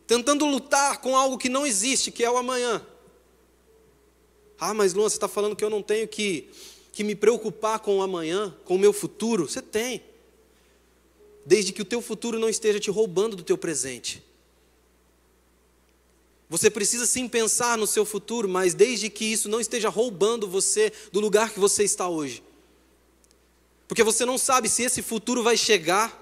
tentando 0.07 0.47
lutar 0.47 0.99
com 0.99 1.17
algo 1.17 1.39
que 1.39 1.49
não 1.49 1.67
existe, 1.67 2.11
que 2.11 2.25
é 2.25 2.31
o 2.31 2.37
amanhã. 2.37 2.87
Ah, 4.65 4.73
mas 4.73 4.95
Luan, 4.95 5.09
você 5.09 5.17
está 5.17 5.27
falando 5.27 5.57
que 5.57 5.65
eu 5.65 5.69
não 5.69 5.83
tenho 5.83 6.07
que, 6.07 6.49
que 6.93 7.03
me 7.03 7.17
preocupar 7.17 7.81
com 7.81 7.99
o 7.99 8.01
amanhã, 8.01 8.55
com 8.65 8.77
o 8.77 8.79
meu 8.79 8.93
futuro? 8.93 9.49
Você 9.49 9.61
tem. 9.61 10.01
Desde 11.45 11.73
que 11.73 11.83
o 11.83 11.85
teu 11.85 12.01
futuro 12.01 12.39
não 12.39 12.49
esteja 12.49 12.79
te 12.79 12.89
roubando 12.89 13.35
do 13.35 13.43
teu 13.43 13.59
presente. 13.59 14.23
Você 16.49 16.71
precisa 16.71 17.07
sim 17.07 17.27
pensar 17.27 17.77
no 17.77 17.89
seu 17.89 18.05
futuro, 18.05 18.49
mas 18.49 18.73
desde 18.73 19.11
que 19.11 19.25
isso 19.25 19.49
não 19.49 19.61
esteja 19.61 19.89
roubando 19.89 20.47
você 20.47 20.93
do 21.11 21.19
lugar 21.19 21.53
que 21.53 21.59
você 21.59 21.83
está 21.83 22.09
hoje. 22.09 22.41
Porque 23.89 24.05
você 24.05 24.25
não 24.25 24.39
sabe 24.39 24.69
se 24.69 24.85
esse 24.85 25.03
futuro 25.03 25.43
vai 25.43 25.57
chegar 25.57 26.22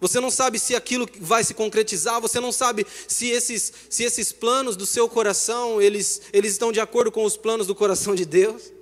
você 0.00 0.20
não 0.20 0.30
sabe 0.30 0.58
se 0.58 0.74
aquilo 0.76 1.08
vai 1.20 1.42
se 1.42 1.54
concretizar, 1.54 2.20
você 2.20 2.38
não 2.38 2.52
sabe 2.52 2.86
se 3.08 3.28
esses, 3.30 3.72
se 3.90 4.04
esses 4.04 4.30
planos 4.30 4.76
do 4.76 4.86
seu 4.86 5.08
coração, 5.08 5.82
eles, 5.82 6.22
eles 6.32 6.52
estão 6.52 6.70
de 6.70 6.78
acordo 6.78 7.10
com 7.10 7.24
os 7.24 7.36
planos 7.36 7.66
do 7.66 7.74
coração 7.74 8.14
de 8.14 8.24
Deus. 8.24 8.72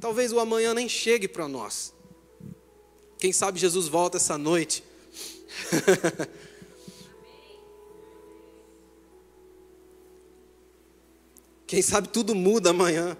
Talvez 0.00 0.32
o 0.32 0.38
amanhã 0.38 0.72
nem 0.72 0.88
chegue 0.88 1.26
para 1.26 1.48
nós. 1.48 1.92
Quem 3.18 3.32
sabe 3.32 3.58
Jesus 3.58 3.88
volta 3.88 4.18
essa 4.18 4.38
noite. 4.38 4.84
Quem 11.66 11.82
sabe 11.82 12.08
tudo 12.08 12.36
muda 12.36 12.70
amanhã. 12.70 13.18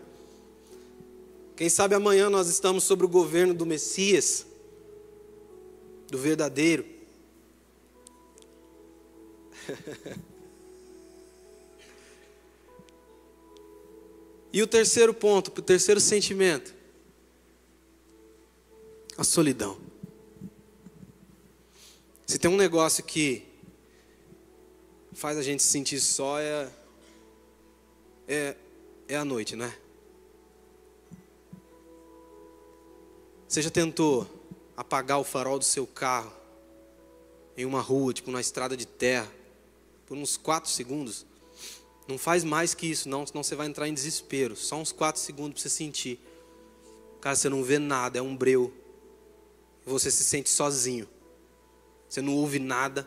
Quem 1.56 1.68
sabe 1.68 1.96
amanhã 1.96 2.30
nós 2.30 2.48
estamos 2.48 2.84
sobre 2.84 3.04
o 3.04 3.08
governo 3.08 3.52
do 3.52 3.66
Messias 3.66 4.46
do 6.08 6.18
verdadeiro. 6.18 6.84
e 14.52 14.62
o 14.62 14.66
terceiro 14.66 15.12
ponto, 15.14 15.48
o 15.48 15.62
terceiro 15.62 16.00
sentimento, 16.00 16.74
a 19.16 19.24
solidão. 19.24 19.78
Se 22.26 22.38
tem 22.38 22.50
um 22.50 22.56
negócio 22.56 23.04
que 23.04 23.46
faz 25.12 25.36
a 25.36 25.42
gente 25.42 25.62
se 25.62 25.68
sentir 25.68 26.00
só 26.00 26.38
é, 26.38 26.70
é, 28.26 28.56
é 29.08 29.16
a 29.16 29.24
noite, 29.24 29.56
não 29.56 29.66
é? 29.66 29.78
Você 33.48 33.62
já 33.62 33.70
tentou 33.70 34.37
apagar 34.78 35.18
o 35.18 35.24
farol 35.24 35.58
do 35.58 35.64
seu 35.64 35.84
carro 35.84 36.32
em 37.56 37.64
uma 37.64 37.80
rua, 37.80 38.14
tipo 38.14 38.30
na 38.30 38.40
estrada 38.40 38.76
de 38.76 38.86
terra, 38.86 39.28
por 40.06 40.16
uns 40.16 40.36
quatro 40.36 40.70
segundos. 40.70 41.26
Não 42.06 42.16
faz 42.16 42.44
mais 42.44 42.74
que 42.74 42.86
isso, 42.86 43.08
não, 43.08 43.26
senão 43.26 43.42
você 43.42 43.56
vai 43.56 43.66
entrar 43.66 43.88
em 43.88 43.92
desespero. 43.92 44.54
Só 44.54 44.76
uns 44.76 44.92
quatro 44.92 45.20
segundos 45.20 45.54
para 45.54 45.62
você 45.62 45.68
sentir. 45.68 46.20
Cara, 47.20 47.34
você 47.34 47.48
não 47.48 47.64
vê 47.64 47.76
nada, 47.80 48.20
é 48.20 48.22
um 48.22 48.36
breu. 48.36 48.72
Você 49.84 50.12
se 50.12 50.22
sente 50.22 50.48
sozinho. 50.48 51.08
Você 52.08 52.22
não 52.22 52.34
ouve 52.34 52.60
nada. 52.60 53.04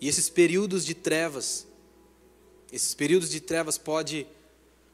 E 0.00 0.08
esses 0.08 0.28
períodos 0.28 0.84
de 0.84 0.94
trevas, 0.94 1.64
esses 2.72 2.92
períodos 2.92 3.30
de 3.30 3.40
trevas 3.40 3.78
pode 3.78 4.26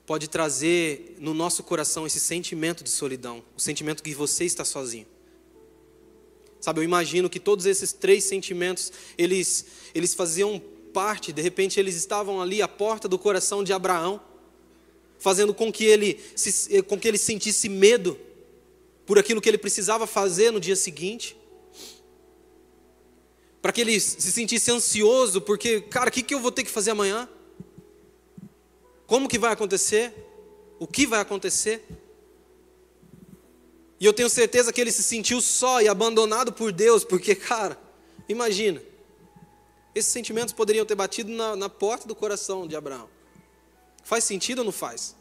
pode 0.07 0.29
trazer 0.29 1.17
no 1.19 1.35
nosso 1.35 1.65
coração 1.65 2.07
esse 2.07 2.21
sentimento 2.21 2.85
de 2.85 2.91
solidão, 2.91 3.43
o 3.57 3.61
sentimento 3.61 4.03
que 4.03 4.15
você 4.15 4.45
está 4.45 4.65
sozinho. 4.65 5.07
Sabe, 6.61 6.81
eu 6.81 6.85
imagino 6.85 7.29
que 7.29 7.41
todos 7.41 7.67
esses 7.67 7.93
três 7.93 8.25
sentimentos, 8.25 8.93
eles, 9.19 9.67
eles 9.95 10.15
faziam 10.15 10.63
parte, 10.93 11.33
de 11.33 11.43
repente 11.43 11.79
eles 11.79 11.95
estavam 11.97 12.41
ali 12.41 12.63
à 12.63 12.69
porta 12.69 13.09
do 13.09 13.19
coração 13.19 13.63
de 13.63 13.73
Abraão, 13.73 14.21
fazendo 15.19 15.53
com 15.53 15.73
que 15.73 15.85
ele, 15.85 16.21
se, 16.35 16.83
com 16.83 16.99
que 16.99 17.09
ele 17.09 17.19
sentisse 17.19 17.69
medo 17.69 18.19
por 19.05 19.19
aquilo 19.19 19.41
que 19.41 19.49
ele 19.49 19.59
precisava 19.59 20.07
fazer 20.07 20.51
no 20.51 20.61
dia 20.61 20.77
seguinte, 20.77 21.37
para 23.61 23.73
que 23.73 23.81
ele 23.81 23.99
se 23.99 24.31
sentisse 24.31 24.71
ansioso, 24.71 25.41
porque, 25.41 25.81
cara, 25.81 26.09
o 26.09 26.13
que, 26.13 26.23
que 26.23 26.35
eu 26.35 26.41
vou 26.41 26.53
ter 26.53 26.63
que 26.63 26.71
fazer 26.71 26.93
amanhã? 26.93 27.29
Como 29.07 29.29
que 29.29 29.39
vai 29.39 29.53
acontecer? 29.53 30.13
O 30.79 30.87
que 30.87 31.07
vai 31.07 31.21
acontecer? 31.21 31.87
E 33.99 34.05
eu 34.05 34.13
tenho 34.13 34.29
certeza 34.29 34.73
que 34.73 34.81
ele 34.81 34.93
se 34.93 35.03
sentiu 35.03 35.41
só 35.41 35.81
e 35.81 35.89
abandonado 35.89 36.53
por 36.53 36.71
Deus, 36.71 37.05
porque, 37.05 37.35
cara, 37.35 37.79
imagina, 38.29 38.83
esses 39.95 40.13
sentimentos 40.13 40.53
poderiam 40.53 40.85
ter 40.85 40.95
batido 40.95 41.33
na, 41.33 41.57
na 41.57 41.69
porta 41.69 42.07
do 42.07 42.15
coração 42.15 42.67
de 42.67 42.77
Abraão. 42.77 43.09
Faz 44.05 44.25
sentido 44.25 44.59
ou 44.59 44.65
não 44.67 44.73
faz? 44.73 45.17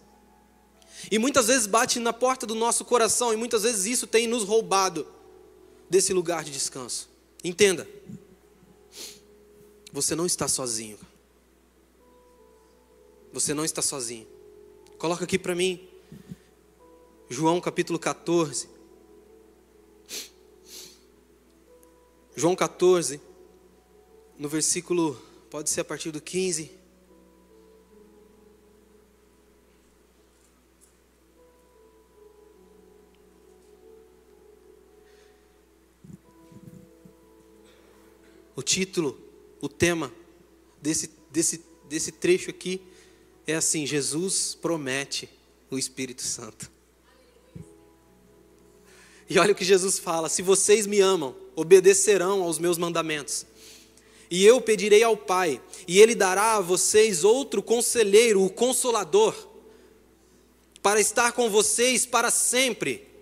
E 1.09 1.17
muitas 1.17 1.47
vezes 1.47 1.67
bate 1.67 1.99
na 1.99 2.11
porta 2.11 2.45
do 2.45 2.55
nosso 2.55 2.83
coração, 2.83 3.33
e 3.33 3.37
muitas 3.37 3.63
vezes 3.63 3.85
isso 3.85 4.07
tem 4.07 4.27
nos 4.27 4.43
roubado 4.43 5.07
desse 5.89 6.11
lugar 6.11 6.43
de 6.43 6.51
descanso. 6.51 7.09
Entenda. 7.43 7.87
Você 9.93 10.15
não 10.15 10.25
está 10.25 10.47
sozinho. 10.47 10.97
Você 13.35 13.53
não 13.53 13.65
está 13.65 13.81
sozinho. 13.81 14.25
Coloca 14.97 15.25
aqui 15.25 15.37
para 15.37 15.53
mim, 15.53 15.85
João 17.29 17.59
capítulo 17.59 17.99
14. 17.99 18.69
João 22.33 22.55
14, 22.55 23.19
no 24.39 24.47
versículo, 24.47 25.21
pode 25.49 25.69
ser 25.69 25.81
a 25.81 25.83
partir 25.83 26.11
do 26.11 26.21
15. 26.21 26.71
O 38.55 38.63
título, 38.63 39.19
o 39.59 39.67
tema 39.67 40.09
desse, 40.81 41.11
desse, 41.29 41.65
desse 41.89 42.13
trecho 42.13 42.49
aqui 42.49 42.94
é 43.47 43.55
assim: 43.55 43.85
Jesus 43.85 44.57
promete 44.59 45.29
o 45.69 45.77
Espírito 45.77 46.21
Santo. 46.21 46.71
E 49.29 49.39
olha 49.39 49.53
o 49.53 49.55
que 49.55 49.65
Jesus 49.65 49.99
fala: 49.99 50.29
se 50.29 50.41
vocês 50.41 50.85
me 50.85 50.99
amam, 50.99 51.35
obedecerão 51.55 52.43
aos 52.43 52.59
meus 52.59 52.77
mandamentos. 52.77 53.45
E 54.29 54.45
eu 54.45 54.59
pedirei 54.59 55.03
ao 55.03 55.15
Pai, 55.15 55.61
e 55.87 55.99
Ele 55.99 56.15
dará 56.15 56.55
a 56.55 56.61
vocês 56.61 57.23
outro 57.23 57.61
conselheiro, 57.61 58.43
o 58.43 58.49
Consolador, 58.49 59.35
para 60.81 60.99
estar 60.99 61.31
com 61.31 61.49
vocês 61.49 62.05
para 62.05 62.31
sempre 62.31 63.14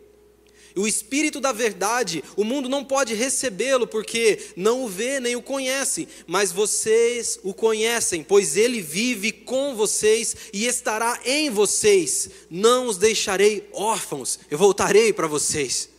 o 0.75 0.87
Espírito 0.87 1.39
da 1.39 1.51
Verdade, 1.51 2.23
o 2.35 2.43
mundo 2.43 2.67
não 2.67 2.83
pode 2.83 3.13
recebê-lo 3.13 3.85
porque 3.85 4.51
não 4.55 4.83
o 4.83 4.87
vê 4.89 5.19
nem 5.19 5.35
o 5.35 5.41
conhece, 5.41 6.07
mas 6.25 6.51
vocês 6.51 7.39
o 7.43 7.53
conhecem, 7.53 8.23
pois 8.23 8.57
ele 8.57 8.81
vive 8.81 9.31
com 9.31 9.75
vocês 9.75 10.35
e 10.51 10.65
estará 10.65 11.19
em 11.25 11.49
vocês. 11.49 12.29
Não 12.49 12.87
os 12.87 12.97
deixarei 12.97 13.69
órfãos, 13.73 14.39
eu 14.49 14.57
voltarei 14.57 15.13
para 15.13 15.27
vocês. 15.27 15.89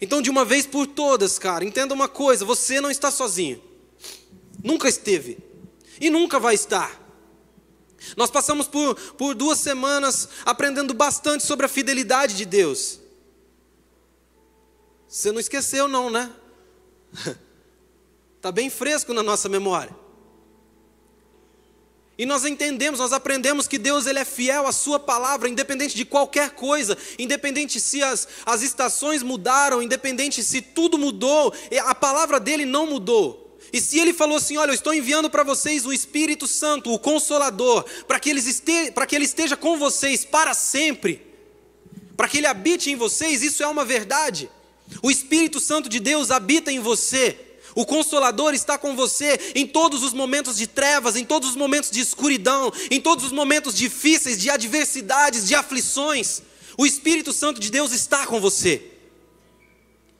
Então, 0.00 0.22
de 0.22 0.30
uma 0.30 0.44
vez 0.44 0.64
por 0.64 0.86
todas, 0.86 1.38
cara, 1.38 1.64
entenda 1.64 1.92
uma 1.92 2.08
coisa: 2.08 2.44
você 2.44 2.80
não 2.80 2.90
está 2.90 3.10
sozinho, 3.10 3.62
nunca 4.62 4.88
esteve 4.88 5.38
e 6.00 6.08
nunca 6.08 6.38
vai 6.38 6.54
estar. 6.54 7.08
Nós 8.16 8.30
passamos 8.30 8.68
por, 8.68 8.94
por 9.14 9.34
duas 9.34 9.58
semanas 9.58 10.28
aprendendo 10.44 10.94
bastante 10.94 11.44
sobre 11.44 11.66
a 11.66 11.68
fidelidade 11.68 12.36
de 12.36 12.44
Deus. 12.44 13.00
Você 15.08 15.32
não 15.32 15.40
esqueceu, 15.40 15.88
não, 15.88 16.10
né? 16.10 16.30
Está 18.36 18.52
bem 18.52 18.68
fresco 18.68 19.14
na 19.14 19.22
nossa 19.22 19.48
memória. 19.48 19.96
E 22.18 22.26
nós 22.26 22.44
entendemos, 22.44 22.98
nós 22.98 23.12
aprendemos 23.12 23.68
que 23.68 23.78
Deus 23.78 24.04
ele 24.06 24.18
é 24.18 24.24
fiel 24.24 24.66
à 24.66 24.72
sua 24.72 24.98
palavra, 24.98 25.48
independente 25.48 25.96
de 25.96 26.04
qualquer 26.04 26.50
coisa, 26.50 26.98
independente 27.16 27.80
se 27.80 28.02
as, 28.02 28.26
as 28.44 28.60
estações 28.60 29.22
mudaram, 29.22 29.80
independente 29.80 30.42
se 30.42 30.60
tudo 30.60 30.98
mudou, 30.98 31.54
a 31.84 31.94
palavra 31.94 32.40
dele 32.40 32.66
não 32.66 32.86
mudou. 32.86 33.56
E 33.72 33.80
se 33.80 34.00
ele 34.00 34.12
falou 34.12 34.36
assim: 34.36 34.56
Olha, 34.56 34.70
eu 34.70 34.74
estou 34.74 34.92
enviando 34.92 35.30
para 35.30 35.44
vocês 35.44 35.86
o 35.86 35.92
Espírito 35.92 36.48
Santo, 36.48 36.92
o 36.92 36.98
Consolador, 36.98 37.84
para 38.06 38.18
que, 38.18 38.30
este, 38.30 38.92
que 39.08 39.14
ele 39.14 39.24
esteja 39.24 39.56
com 39.56 39.78
vocês 39.78 40.24
para 40.24 40.54
sempre, 40.54 41.24
para 42.16 42.26
que 42.26 42.38
ele 42.38 42.46
habite 42.46 42.90
em 42.90 42.96
vocês, 42.96 43.42
isso 43.42 43.62
é 43.62 43.66
uma 43.66 43.84
verdade. 43.84 44.50
O 45.02 45.10
Espírito 45.10 45.60
Santo 45.60 45.88
de 45.88 46.00
Deus 46.00 46.30
habita 46.30 46.72
em 46.72 46.80
você. 46.80 47.38
O 47.74 47.86
Consolador 47.86 48.54
está 48.54 48.76
com 48.76 48.96
você 48.96 49.38
em 49.54 49.66
todos 49.66 50.02
os 50.02 50.12
momentos 50.12 50.56
de 50.56 50.66
trevas, 50.66 51.16
em 51.16 51.24
todos 51.24 51.50
os 51.50 51.56
momentos 51.56 51.90
de 51.90 52.00
escuridão, 52.00 52.72
em 52.90 53.00
todos 53.00 53.24
os 53.24 53.32
momentos 53.32 53.74
difíceis, 53.74 54.40
de 54.40 54.50
adversidades, 54.50 55.46
de 55.46 55.54
aflições. 55.54 56.42
O 56.76 56.86
Espírito 56.86 57.32
Santo 57.32 57.60
de 57.60 57.70
Deus 57.70 57.92
está 57.92 58.26
com 58.26 58.40
você. 58.40 58.82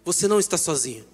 Você 0.05 0.29
não 0.29 0.39
está 0.39 0.57
sozinho. 0.57 1.05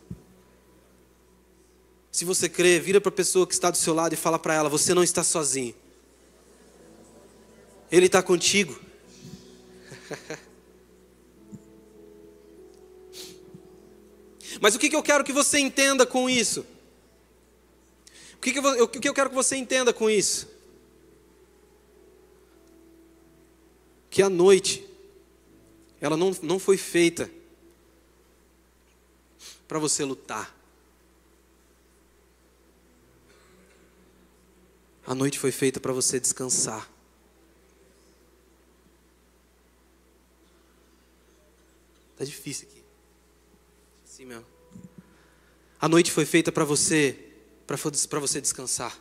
Se 2.13 2.25
você 2.25 2.49
crê, 2.49 2.79
vira 2.79 3.01
para 3.01 3.09
a 3.09 3.13
pessoa 3.13 3.47
que 3.47 3.55
está 3.55 3.71
do 3.71 3.77
seu 3.77 3.93
lado 3.93 4.13
e 4.13 4.17
fala 4.17 4.39
para 4.39 4.55
ela: 4.55 4.69
Você 4.69 4.95
não 4.95 5.03
está 5.03 5.25
sozinho. 5.25 5.75
Ele 7.91 8.07
está 8.07 8.23
contigo. 8.23 8.79
Mas 14.61 14.75
o 14.75 14.79
que, 14.79 14.89
que 14.89 14.97
eu 14.97 15.03
quero 15.03 15.25
que 15.25 15.33
você 15.33 15.59
entenda 15.59 16.07
com 16.07 16.29
isso? 16.29 16.67
O 18.35 18.39
que, 18.41 18.53
que, 18.53 18.59
eu, 18.59 18.85
o 18.85 18.89
que 18.89 19.09
eu 19.09 19.15
quero 19.15 19.31
que 19.31 19.35
você 19.35 19.57
entenda 19.57 19.93
com 19.93 20.11
isso? 20.11 20.49
Que 24.11 24.23
a 24.23 24.29
noite, 24.29 24.87
ela 26.01 26.17
não, 26.17 26.31
não 26.43 26.59
foi 26.59 26.77
feita 26.77 27.31
para 29.67 29.79
você 29.79 30.05
lutar. 30.05 30.55
A 35.07 35.15
noite 35.15 35.39
foi 35.39 35.53
feita 35.53 35.81
para 35.81 35.93
você 35.93 36.19
descansar. 36.19 36.91
Tá 42.17 42.25
difícil 42.25 42.69
aqui. 42.69 42.84
Assim 44.15 44.27
mesmo. 44.27 44.47
A 45.81 45.89
noite 45.89 46.13
foi 46.13 46.25
feita 46.25 46.53
para 46.53 46.65
você, 46.65 47.19
para 47.67 48.21
você 48.21 48.41
descansar. 48.41 48.97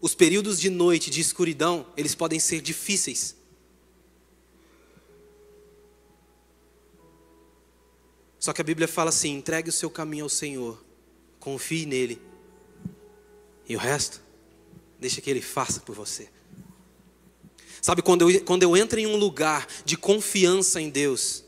Os 0.00 0.14
períodos 0.14 0.58
de 0.58 0.70
noite, 0.70 1.10
de 1.10 1.20
escuridão, 1.20 1.86
eles 1.98 2.14
podem 2.14 2.40
ser 2.40 2.62
difíceis. 2.62 3.36
Só 8.40 8.54
que 8.54 8.62
a 8.62 8.64
Bíblia 8.64 8.88
fala 8.88 9.10
assim: 9.10 9.34
entregue 9.34 9.68
o 9.68 9.72
seu 9.72 9.90
caminho 9.90 10.24
ao 10.24 10.30
Senhor, 10.30 10.82
confie 11.38 11.84
nele, 11.84 12.22
e 13.68 13.76
o 13.76 13.78
resto, 13.78 14.22
deixa 14.98 15.20
que 15.20 15.28
ele 15.28 15.42
faça 15.42 15.80
por 15.80 15.94
você. 15.94 16.30
Sabe, 17.82 18.00
quando 18.00 18.30
eu, 18.30 18.44
quando 18.46 18.62
eu 18.62 18.74
entro 18.74 18.98
em 18.98 19.06
um 19.06 19.16
lugar 19.16 19.68
de 19.84 19.94
confiança 19.94 20.80
em 20.80 20.88
Deus, 20.88 21.43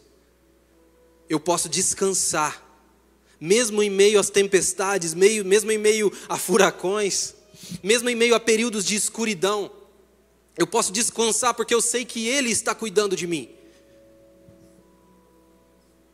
eu 1.29 1.41
posso 1.41 1.69
descansar, 1.69 2.65
mesmo 3.41 3.83
em 3.83 3.91
meio 3.91 4.19
às 4.19 4.31
tempestades, 4.31 5.15
meio, 5.15 5.45
mesmo 5.45 5.71
em 5.71 5.79
meio 5.79 6.13
a 6.29 6.39
furacões, 6.39 7.35
mesmo 7.83 8.09
em 8.09 8.15
meio 8.15 8.35
a 8.35 8.41
períodos 8.41 8.85
de 8.85 8.95
escuridão, 8.95 9.71
eu 10.57 10.67
posso 10.67 10.93
descansar 10.93 11.55
porque 11.55 11.75
eu 11.75 11.83
sei 11.83 12.05
que 12.05 12.27
Ele 12.27 12.51
está 12.51 12.75
cuidando 12.75 13.15
de 13.15 13.27
mim. 13.27 13.51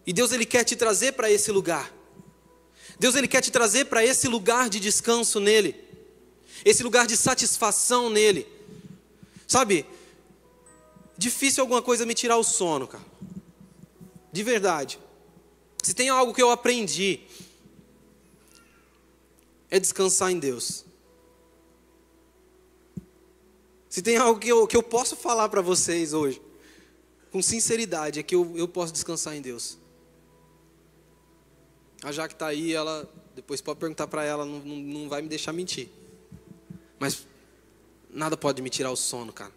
E 0.06 0.12
Deus 0.12 0.32
Ele 0.32 0.44
quer 0.44 0.64
te 0.64 0.74
trazer 0.74 1.12
para 1.12 1.30
esse 1.30 1.52
lugar. 1.52 1.93
Deus 2.98 3.14
Ele 3.14 3.28
quer 3.28 3.40
te 3.40 3.51
trazer 3.51 3.84
para 3.84 4.05
esse 4.05 4.26
lugar 4.26 4.68
de 4.68 4.80
descanso 4.80 5.39
nele, 5.39 5.76
esse 6.64 6.82
lugar 6.82 7.06
de 7.06 7.16
satisfação 7.16 8.10
nele. 8.10 8.47
Sabe, 9.47 9.86
difícil 11.16 11.60
alguma 11.60 11.82
coisa 11.82 12.05
me 12.05 12.14
tirar 12.14 12.36
o 12.36 12.43
sono, 12.43 12.89
cara. 12.89 13.11
De 14.33 14.43
verdade. 14.43 14.99
Se 15.83 15.95
tem 15.95 16.09
algo 16.09 16.33
que 16.33 16.43
eu 16.43 16.51
aprendi, 16.51 17.21
é 19.71 19.79
descansar 19.79 20.31
em 20.31 20.39
Deus. 20.39 20.85
Se 23.89 24.01
tem 24.01 24.17
algo 24.17 24.41
que 24.41 24.49
eu, 24.49 24.67
que 24.67 24.77
eu 24.77 24.83
posso 24.83 25.15
falar 25.15 25.51
para 25.51 25.61
vocês 25.61 26.15
hoje, 26.15 26.41
com 27.31 27.43
sinceridade, 27.43 28.19
é 28.19 28.23
que 28.23 28.35
eu, 28.35 28.57
eu 28.57 28.67
posso 28.67 28.93
descansar 28.93 29.37
em 29.37 29.43
Deus. 29.43 29.77
A 32.03 32.11
Jaque 32.11 32.35
está 32.35 32.47
aí, 32.47 32.73
ela 32.73 33.07
depois 33.35 33.61
pode 33.61 33.79
perguntar 33.79 34.07
para 34.07 34.25
ela, 34.25 34.45
não, 34.45 34.61
não, 34.61 34.77
não 34.77 35.09
vai 35.09 35.21
me 35.21 35.29
deixar 35.29 35.53
mentir. 35.53 35.89
Mas 36.99 37.27
nada 38.11 38.37
pode 38.37 38.63
me 38.63 38.71
tirar 38.71 38.91
o 38.91 38.97
sono, 38.97 39.33
cara. 39.33 39.53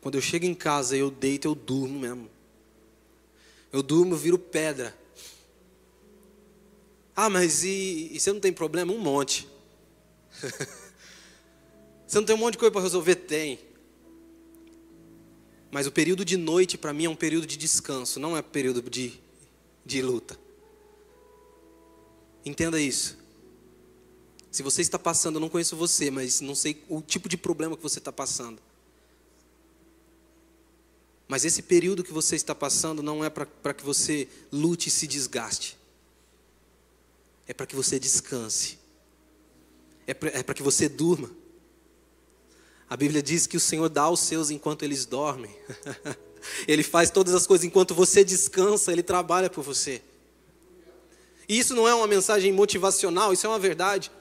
Quando 0.00 0.16
eu 0.16 0.20
chego 0.20 0.44
em 0.44 0.54
casa, 0.54 0.96
eu 0.96 1.10
deito, 1.10 1.46
eu 1.46 1.54
durmo 1.54 2.00
mesmo. 2.00 2.28
Eu 3.72 3.82
durmo, 3.82 4.14
viro 4.14 4.38
pedra. 4.38 4.96
Ah, 7.16 7.30
mas 7.30 7.64
e, 7.64 8.10
e 8.12 8.20
você 8.20 8.32
não 8.32 8.40
tem 8.40 8.52
problema? 8.52 8.92
Um 8.92 8.98
monte. 8.98 9.48
você 12.06 12.18
não 12.18 12.24
tem 12.24 12.36
um 12.36 12.38
monte 12.38 12.52
de 12.52 12.58
coisa 12.58 12.72
para 12.72 12.82
resolver? 12.82 13.14
Tem. 13.16 13.58
Mas 15.70 15.86
o 15.86 15.92
período 15.92 16.24
de 16.24 16.36
noite 16.36 16.76
para 16.76 16.92
mim 16.92 17.06
é 17.06 17.08
um 17.08 17.16
período 17.16 17.46
de 17.46 17.56
descanso, 17.56 18.20
não 18.20 18.36
é 18.36 18.42
período 18.42 18.82
de, 18.90 19.18
de 19.86 20.02
luta. 20.02 20.38
Entenda 22.44 22.78
isso. 22.78 23.16
Se 24.50 24.62
você 24.62 24.82
está 24.82 24.98
passando, 24.98 25.36
eu 25.36 25.40
não 25.40 25.48
conheço 25.48 25.74
você, 25.74 26.10
mas 26.10 26.42
não 26.42 26.54
sei 26.54 26.84
o 26.90 27.00
tipo 27.00 27.26
de 27.26 27.38
problema 27.38 27.74
que 27.74 27.82
você 27.82 27.98
está 27.98 28.12
passando. 28.12 28.60
Mas 31.32 31.46
esse 31.46 31.62
período 31.62 32.04
que 32.04 32.12
você 32.12 32.36
está 32.36 32.54
passando 32.54 33.02
não 33.02 33.24
é 33.24 33.30
para 33.30 33.72
que 33.72 33.82
você 33.82 34.28
lute 34.52 34.90
e 34.90 34.92
se 34.92 35.06
desgaste. 35.06 35.78
é 37.48 37.54
para 37.54 37.64
que 37.64 37.74
você 37.74 37.98
descanse, 37.98 38.78
é 40.06 40.12
para 40.12 40.28
é 40.28 40.42
que 40.54 40.62
você 40.62 40.90
durma. 40.90 41.30
A 42.86 42.98
Bíblia 42.98 43.22
diz 43.22 43.46
que 43.46 43.56
o 43.56 43.60
Senhor 43.60 43.88
dá 43.88 44.02
aos 44.02 44.20
seus 44.20 44.50
enquanto 44.50 44.82
eles 44.82 45.06
dormem. 45.06 45.56
ele 46.68 46.82
faz 46.82 47.10
todas 47.10 47.32
as 47.32 47.46
coisas 47.46 47.64
enquanto 47.64 47.94
você 47.94 48.22
descansa, 48.22 48.92
ele 48.92 49.02
trabalha 49.02 49.48
por 49.48 49.64
você. 49.64 50.02
E 51.48 51.58
isso 51.58 51.74
não 51.74 51.88
é 51.88 51.94
uma 51.94 52.06
mensagem 52.06 52.52
motivacional, 52.52 53.32
isso 53.32 53.46
é 53.46 53.48
uma 53.48 53.58
verdade. 53.58 54.12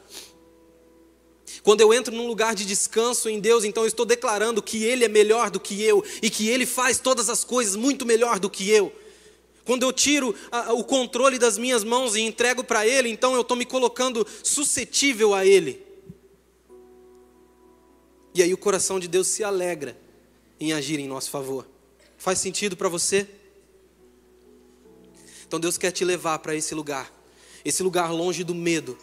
Quando 1.63 1.81
eu 1.81 1.93
entro 1.93 2.15
num 2.15 2.27
lugar 2.27 2.55
de 2.55 2.65
descanso 2.65 3.29
em 3.29 3.39
Deus, 3.39 3.63
então 3.63 3.83
eu 3.83 3.88
estou 3.88 4.05
declarando 4.05 4.61
que 4.63 4.83
Ele 4.83 5.05
é 5.05 5.07
melhor 5.07 5.51
do 5.51 5.59
que 5.59 5.81
eu 5.83 6.03
e 6.21 6.29
que 6.29 6.49
Ele 6.49 6.65
faz 6.65 6.97
todas 6.97 7.29
as 7.29 7.43
coisas 7.43 7.75
muito 7.75 8.05
melhor 8.05 8.39
do 8.39 8.49
que 8.49 8.69
eu. 8.69 8.91
Quando 9.63 9.83
eu 9.83 9.93
tiro 9.93 10.33
a, 10.51 10.73
o 10.73 10.83
controle 10.83 11.38
das 11.38 11.57
minhas 11.57 11.83
mãos 11.83 12.15
e 12.15 12.21
entrego 12.21 12.63
para 12.63 12.85
Ele, 12.88 13.09
então 13.09 13.35
eu 13.35 13.41
estou 13.41 13.55
me 13.55 13.65
colocando 13.65 14.25
suscetível 14.43 15.35
a 15.35 15.45
Ele. 15.45 15.85
E 18.33 18.41
aí 18.41 18.53
o 18.53 18.57
coração 18.57 18.99
de 18.99 19.07
Deus 19.07 19.27
se 19.27 19.43
alegra 19.43 19.97
em 20.59 20.73
agir 20.73 20.99
em 20.99 21.07
nosso 21.07 21.29
favor. 21.29 21.67
Faz 22.17 22.39
sentido 22.39 22.75
para 22.75 22.89
você? 22.89 23.27
Então 25.45 25.59
Deus 25.59 25.77
quer 25.77 25.91
te 25.91 26.03
levar 26.05 26.39
para 26.39 26.55
esse 26.55 26.73
lugar, 26.73 27.11
esse 27.63 27.83
lugar 27.83 28.11
longe 28.11 28.43
do 28.43 28.55
medo, 28.55 28.97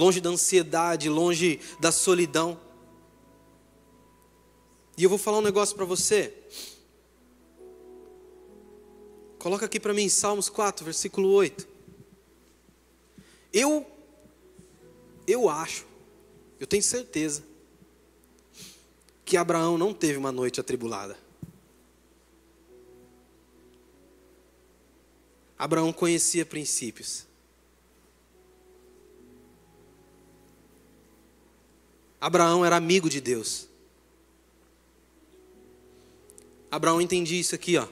longe 0.00 0.18
da 0.18 0.30
ansiedade, 0.30 1.10
longe 1.10 1.60
da 1.78 1.92
solidão. 1.92 2.58
E 4.96 5.04
eu 5.04 5.10
vou 5.10 5.18
falar 5.18 5.38
um 5.38 5.42
negócio 5.42 5.76
para 5.76 5.84
você. 5.84 6.34
Coloca 9.38 9.66
aqui 9.66 9.78
para 9.78 9.92
mim 9.92 10.08
Salmos 10.08 10.48
4, 10.48 10.86
versículo 10.86 11.28
8. 11.28 11.68
Eu 13.52 13.86
eu 15.26 15.50
acho, 15.50 15.86
eu 16.58 16.66
tenho 16.66 16.82
certeza 16.82 17.44
que 19.24 19.36
Abraão 19.36 19.76
não 19.76 19.92
teve 19.92 20.16
uma 20.16 20.32
noite 20.32 20.58
atribulada. 20.60 21.16
Abraão 25.58 25.92
conhecia 25.92 26.44
princípios. 26.46 27.29
Abraão 32.20 32.64
era 32.64 32.76
amigo 32.76 33.08
de 33.08 33.20
Deus. 33.20 33.66
Abraão 36.70 37.00
entendia 37.00 37.40
isso 37.40 37.54
aqui, 37.54 37.76
ó. 37.78 37.88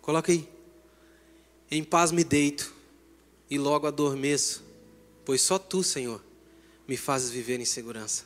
Coloca 0.00 0.30
aí. 0.30 0.48
Em 1.70 1.82
paz 1.82 2.12
me 2.12 2.22
deito 2.22 2.72
e 3.50 3.58
logo 3.58 3.86
adormeço, 3.86 4.64
pois 5.24 5.42
só 5.42 5.58
tu, 5.58 5.82
Senhor, 5.82 6.22
me 6.86 6.96
fazes 6.96 7.30
viver 7.30 7.60
em 7.60 7.64
segurança. 7.64 8.24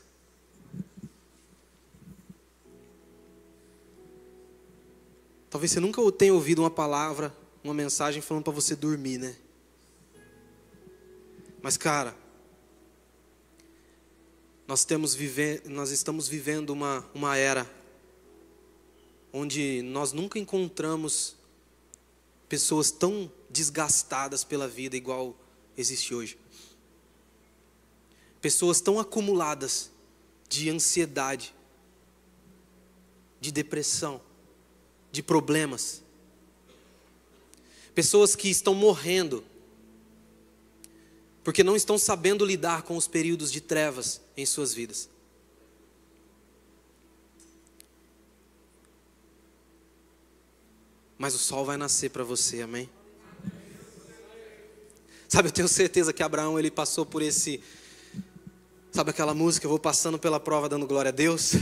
Talvez 5.48 5.72
você 5.72 5.80
nunca 5.80 6.00
tenha 6.12 6.32
ouvido 6.32 6.60
uma 6.60 6.70
palavra, 6.70 7.34
uma 7.64 7.74
mensagem 7.74 8.22
falando 8.22 8.44
para 8.44 8.52
você 8.52 8.76
dormir, 8.76 9.18
né? 9.18 9.34
Mas, 11.60 11.76
cara, 11.76 12.14
nós, 14.70 14.84
temos 14.84 15.16
vive... 15.16 15.60
nós 15.64 15.90
estamos 15.90 16.28
vivendo 16.28 16.70
uma, 16.70 17.04
uma 17.12 17.36
era 17.36 17.68
onde 19.32 19.82
nós 19.82 20.12
nunca 20.12 20.38
encontramos 20.38 21.34
pessoas 22.48 22.92
tão 22.92 23.28
desgastadas 23.48 24.44
pela 24.44 24.68
vida 24.68 24.96
igual 24.96 25.34
existe 25.76 26.14
hoje. 26.14 26.38
Pessoas 28.40 28.80
tão 28.80 29.00
acumuladas 29.00 29.90
de 30.48 30.70
ansiedade, 30.70 31.52
de 33.40 33.50
depressão, 33.50 34.20
de 35.10 35.20
problemas. 35.20 36.00
Pessoas 37.92 38.36
que 38.36 38.48
estão 38.48 38.72
morrendo 38.72 39.44
porque 41.42 41.64
não 41.64 41.76
estão 41.76 41.98
sabendo 41.98 42.44
lidar 42.44 42.82
com 42.82 42.96
os 42.96 43.08
períodos 43.08 43.50
de 43.50 43.60
trevas 43.60 44.20
em 44.36 44.44
suas 44.44 44.74
vidas. 44.74 45.08
Mas 51.18 51.34
o 51.34 51.38
sol 51.38 51.64
vai 51.64 51.76
nascer 51.76 52.10
para 52.10 52.24
você, 52.24 52.62
amém? 52.62 52.88
Sabe, 55.28 55.48
eu 55.48 55.52
tenho 55.52 55.68
certeza 55.68 56.12
que 56.12 56.22
Abraão 56.22 56.58
ele 56.58 56.70
passou 56.70 57.06
por 57.06 57.22
esse 57.22 57.62
Sabe 58.92 59.10
aquela 59.10 59.32
música, 59.32 59.66
eu 59.66 59.70
vou 59.70 59.78
passando 59.78 60.18
pela 60.18 60.40
prova 60.40 60.68
dando 60.68 60.84
glória 60.84 61.10
a 61.10 61.12
Deus? 61.12 61.52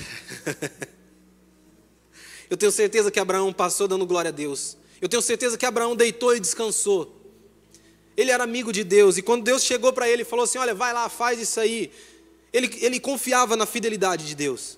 eu 2.48 2.56
tenho 2.56 2.72
certeza 2.72 3.10
que 3.10 3.20
Abraão 3.20 3.52
passou 3.52 3.86
dando 3.86 4.06
glória 4.06 4.30
a 4.30 4.32
Deus. 4.32 4.78
Eu 4.98 5.10
tenho 5.10 5.20
certeza 5.20 5.58
que 5.58 5.66
Abraão 5.66 5.94
deitou 5.94 6.34
e 6.34 6.40
descansou. 6.40 7.17
Ele 8.18 8.32
era 8.32 8.42
amigo 8.42 8.72
de 8.72 8.82
Deus, 8.82 9.16
e 9.16 9.22
quando 9.22 9.44
Deus 9.44 9.62
chegou 9.62 9.92
para 9.92 10.08
ele 10.08 10.22
e 10.22 10.24
falou 10.24 10.42
assim: 10.42 10.58
Olha, 10.58 10.74
vai 10.74 10.92
lá, 10.92 11.08
faz 11.08 11.38
isso 11.38 11.60
aí. 11.60 11.88
Ele, 12.52 12.68
ele 12.80 12.98
confiava 12.98 13.54
na 13.54 13.64
fidelidade 13.64 14.26
de 14.26 14.34
Deus. 14.34 14.76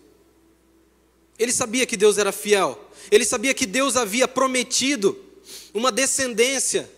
Ele 1.38 1.50
sabia 1.50 1.86
que 1.86 1.96
Deus 1.96 2.18
era 2.18 2.32
fiel. 2.32 2.78
Ele 3.10 3.24
sabia 3.24 3.54
que 3.54 3.64
Deus 3.64 3.96
havia 3.96 4.28
prometido 4.28 5.18
uma 5.72 5.90
descendência, 5.90 6.90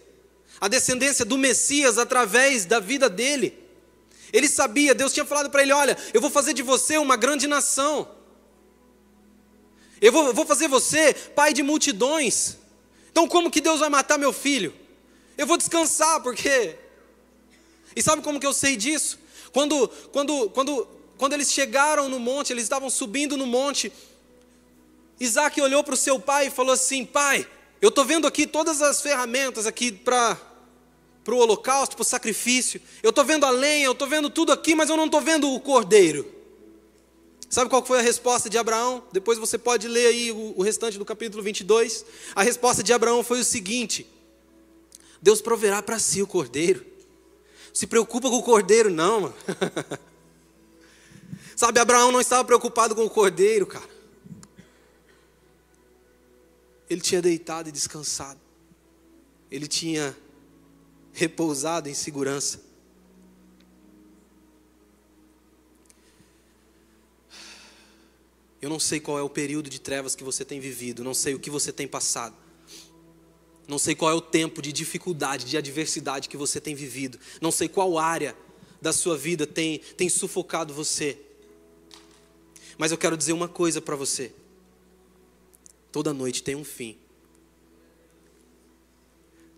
a 0.61 0.67
descendência 0.67 1.25
do 1.25 1.39
Messias 1.39 1.97
através 1.97 2.65
da 2.65 2.81
vida 2.81 3.09
dele. 3.09 3.57
Ele 4.33 4.49
sabia, 4.49 4.97
Deus 4.97 5.13
tinha 5.13 5.25
falado 5.25 5.49
para 5.49 5.63
ele: 5.63 5.73
Olha, 5.73 5.97
eu 6.13 6.21
vou 6.21 6.29
fazer 6.29 6.55
de 6.55 6.63
você 6.63 6.99
uma 6.99 7.15
grande 7.15 7.47
nação. 7.47 8.17
Eu 10.01 10.11
vou, 10.11 10.35
vou 10.35 10.45
fazer 10.45 10.67
você 10.67 11.15
pai 11.15 11.53
de 11.53 11.63
multidões. 11.63 12.57
Então, 13.13 13.29
como 13.29 13.49
que 13.49 13.61
Deus 13.61 13.79
vai 13.79 13.89
matar 13.89 14.19
meu 14.19 14.33
filho? 14.33 14.82
Eu 15.43 15.47
vou 15.47 15.57
descansar, 15.57 16.23
porque. 16.23 16.77
E 17.97 18.01
sabe 18.01 18.23
como 18.23 18.39
que 18.39 18.47
eu 18.47 18.53
sei 18.53 18.77
disso? 18.77 19.19
Quando, 19.53 19.89
quando, 20.13 20.49
quando, 20.51 20.87
quando 21.19 21.33
eles 21.33 21.51
chegaram 21.51 22.09
no 22.09 22.21
monte, 22.21 22.53
eles 22.53 22.63
estavam 22.63 22.89
subindo 22.89 23.37
no 23.37 23.45
monte. 23.45 23.93
Isaac 25.19 25.61
olhou 25.61 25.83
para 25.83 25.95
o 25.95 25.97
seu 25.97 26.21
pai 26.21 26.47
e 26.47 26.51
falou 26.51 26.73
assim: 26.73 27.05
Pai, 27.05 27.45
eu 27.81 27.89
estou 27.89 28.05
vendo 28.05 28.25
aqui 28.25 28.47
todas 28.47 28.81
as 28.81 29.03
ferramentas 29.03 29.67
aqui 29.67 29.91
para 29.91 30.39
o 31.27 31.35
holocausto, 31.35 31.97
para 31.97 32.03
o 32.03 32.07
sacrifício. 32.07 32.81
Eu 33.03 33.11
estou 33.11 33.25
vendo 33.25 33.45
a 33.45 33.51
lenha, 33.51 33.87
eu 33.87 33.93
estou 33.93 34.07
vendo 34.07 34.31
tudo 34.31 34.53
aqui, 34.53 34.77
mas 34.77 34.91
eu 34.91 34.97
não 34.97 35.07
estou 35.07 35.21
vendo 35.21 35.53
o 35.53 35.59
cordeiro. 35.59 36.25
Sabe 37.51 37.69
qual 37.69 37.85
foi 37.85 37.99
a 37.99 38.03
resposta 38.03 38.49
de 38.49 38.59
Abraão? 38.59 39.03
Depois 39.11 39.41
você 39.41 39.59
pode 39.59 39.89
ler 39.89 40.07
aí 40.07 40.31
o, 40.31 40.55
o 40.57 40.63
restante 40.63 40.99
do 40.99 41.05
capítulo 41.05 41.43
22. 41.43 42.05
A 42.33 42.45
resposta 42.45 42.81
de 42.81 42.93
Abraão 42.93 43.25
foi 43.25 43.41
o 43.41 43.45
seguinte: 43.45 44.07
Deus 45.23 45.41
proverá 45.41 45.81
para 45.81 46.01
si 46.01 46.21
o 46.21 46.27
cordeiro. 46.27 46.85
Se 47.73 47.87
preocupa 47.87 48.29
com 48.29 48.37
o 48.37 48.43
cordeiro, 48.43 48.91
não, 48.91 49.21
mano. 49.21 49.35
Sabe, 51.57 51.79
Abraão 51.79 52.11
não 52.11 52.21
estava 52.21 52.45
preocupado 52.45 52.95
com 52.95 53.05
o 53.05 53.11
cordeiro, 53.11 53.67
cara. 53.67 53.89
Ele 56.91 57.01
tinha 57.01 57.23
deitado 57.23 57.69
e 57.69 57.73
descansado. 57.73 58.41
Ele 59.49 59.69
tinha 59.69 60.17
repousado 61.13 61.89
em 61.89 61.95
segurança. 61.95 62.61
Eu 68.61 68.69
não 68.69 68.81
sei 68.81 69.01
qual 69.01 69.19
é 69.19 69.23
o 69.23 69.31
período 69.31 69.71
de 69.71 69.81
trevas 69.81 70.15
que 70.15 70.25
você 70.25 70.45
tem 70.45 70.61
vivido, 70.61 71.05
não 71.05 71.15
sei 71.15 71.35
o 71.35 71.41
que 71.41 71.51
você 71.51 71.73
tem 71.73 71.87
passado. 71.87 72.42
Não 73.67 73.79
sei 73.79 73.95
qual 73.95 74.11
é 74.11 74.15
o 74.15 74.21
tempo 74.21 74.61
de 74.61 74.73
dificuldade, 74.73 75.47
de 75.47 75.57
adversidade 75.57 76.29
que 76.29 76.37
você 76.37 76.61
tem 76.61 76.75
vivido. 76.75 77.19
Não 77.41 77.51
sei 77.51 77.69
qual 77.69 77.99
área 77.99 78.37
da 78.81 78.93
sua 78.93 79.17
vida 79.17 79.47
tem, 79.47 79.79
tem 79.79 80.09
sufocado 80.09 80.75
você. 80.75 81.19
Mas 82.77 82.91
eu 82.91 82.99
quero 82.99 83.17
dizer 83.17 83.33
uma 83.33 83.49
coisa 83.49 83.81
para 83.81 83.95
você. 83.95 84.33
Toda 85.93 86.13
noite 86.13 86.43
tem 86.43 86.57
um 86.57 86.65
fim. 86.65 86.99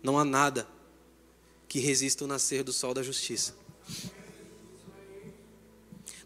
Não 0.03 0.19
há 0.19 0.23
nada 0.23 0.67
que 1.67 1.79
resista 1.79 2.23
o 2.23 2.27
nascer 2.27 2.63
do 2.63 2.71
sol 2.71 2.93
da 2.93 3.01
justiça. 3.01 3.55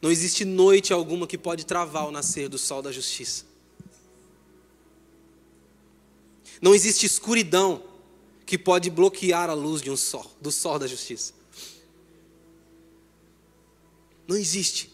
Não 0.01 0.11
existe 0.11 0.43
noite 0.43 0.91
alguma 0.91 1.27
que 1.27 1.38
pode 1.38 1.65
travar 1.65 2.07
o 2.07 2.11
nascer 2.11 2.49
do 2.49 2.57
sol 2.57 2.81
da 2.81 2.91
justiça. 2.91 3.45
Não 6.61 6.76
existe 6.76 7.06
escuridão 7.06 7.84
que 8.45 8.57
pode 8.57 8.90
bloquear 8.90 9.49
a 9.49 9.53
luz 9.53 9.81
de 9.81 9.90
um 9.90 9.98
sol, 9.98 10.30
do 10.41 10.52
sol 10.52 10.80
da 10.80 10.88
justiça. 10.88 11.34
Não 14.27 14.36
existe. 14.36 14.91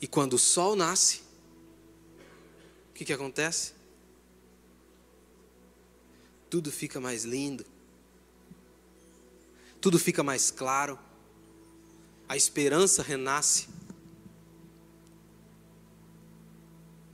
E 0.00 0.06
quando 0.06 0.34
o 0.34 0.38
sol 0.38 0.76
nasce, 0.76 1.20
o 2.90 2.94
que, 2.94 3.04
que 3.04 3.12
acontece? 3.12 3.72
Tudo 6.50 6.70
fica 6.70 7.00
mais 7.00 7.24
lindo. 7.24 7.64
tudo 9.80 9.98
fica 9.98 10.22
mais 10.22 10.50
claro, 10.50 10.98
a 12.28 12.36
esperança 12.36 13.02
renasce. 13.02 13.68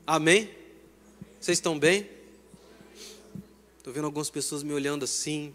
Amém? 0.06 0.63
Vocês 1.44 1.58
estão 1.58 1.78
bem? 1.78 2.08
Estou 3.76 3.92
vendo 3.92 4.06
algumas 4.06 4.30
pessoas 4.30 4.62
me 4.62 4.72
olhando 4.72 5.04
assim, 5.04 5.54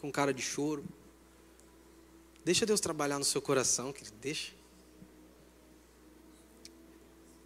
com 0.00 0.08
cara 0.12 0.32
de 0.32 0.40
choro. 0.40 0.84
Deixa 2.44 2.64
Deus 2.64 2.78
trabalhar 2.78 3.18
no 3.18 3.24
seu 3.24 3.42
coração, 3.42 3.92
querido, 3.92 4.16
deixa. 4.20 4.52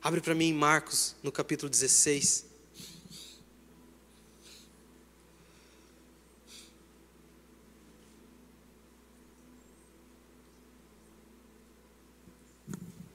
Abre 0.03 0.21
para 0.21 0.35
mim 0.35 0.49
em 0.49 0.53
Marcos, 0.53 1.17
no 1.23 1.33
capítulo 1.33 1.71
16. 1.71 2.45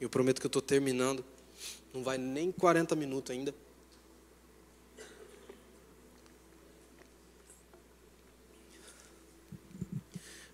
Eu 0.01 0.09
prometo 0.09 0.39
que 0.39 0.47
eu 0.47 0.49
estou 0.49 0.59
terminando. 0.59 1.23
Não 1.99 2.03
vai 2.05 2.17
nem 2.17 2.49
40 2.49 2.95
minutos 2.95 3.29
ainda. 3.29 3.53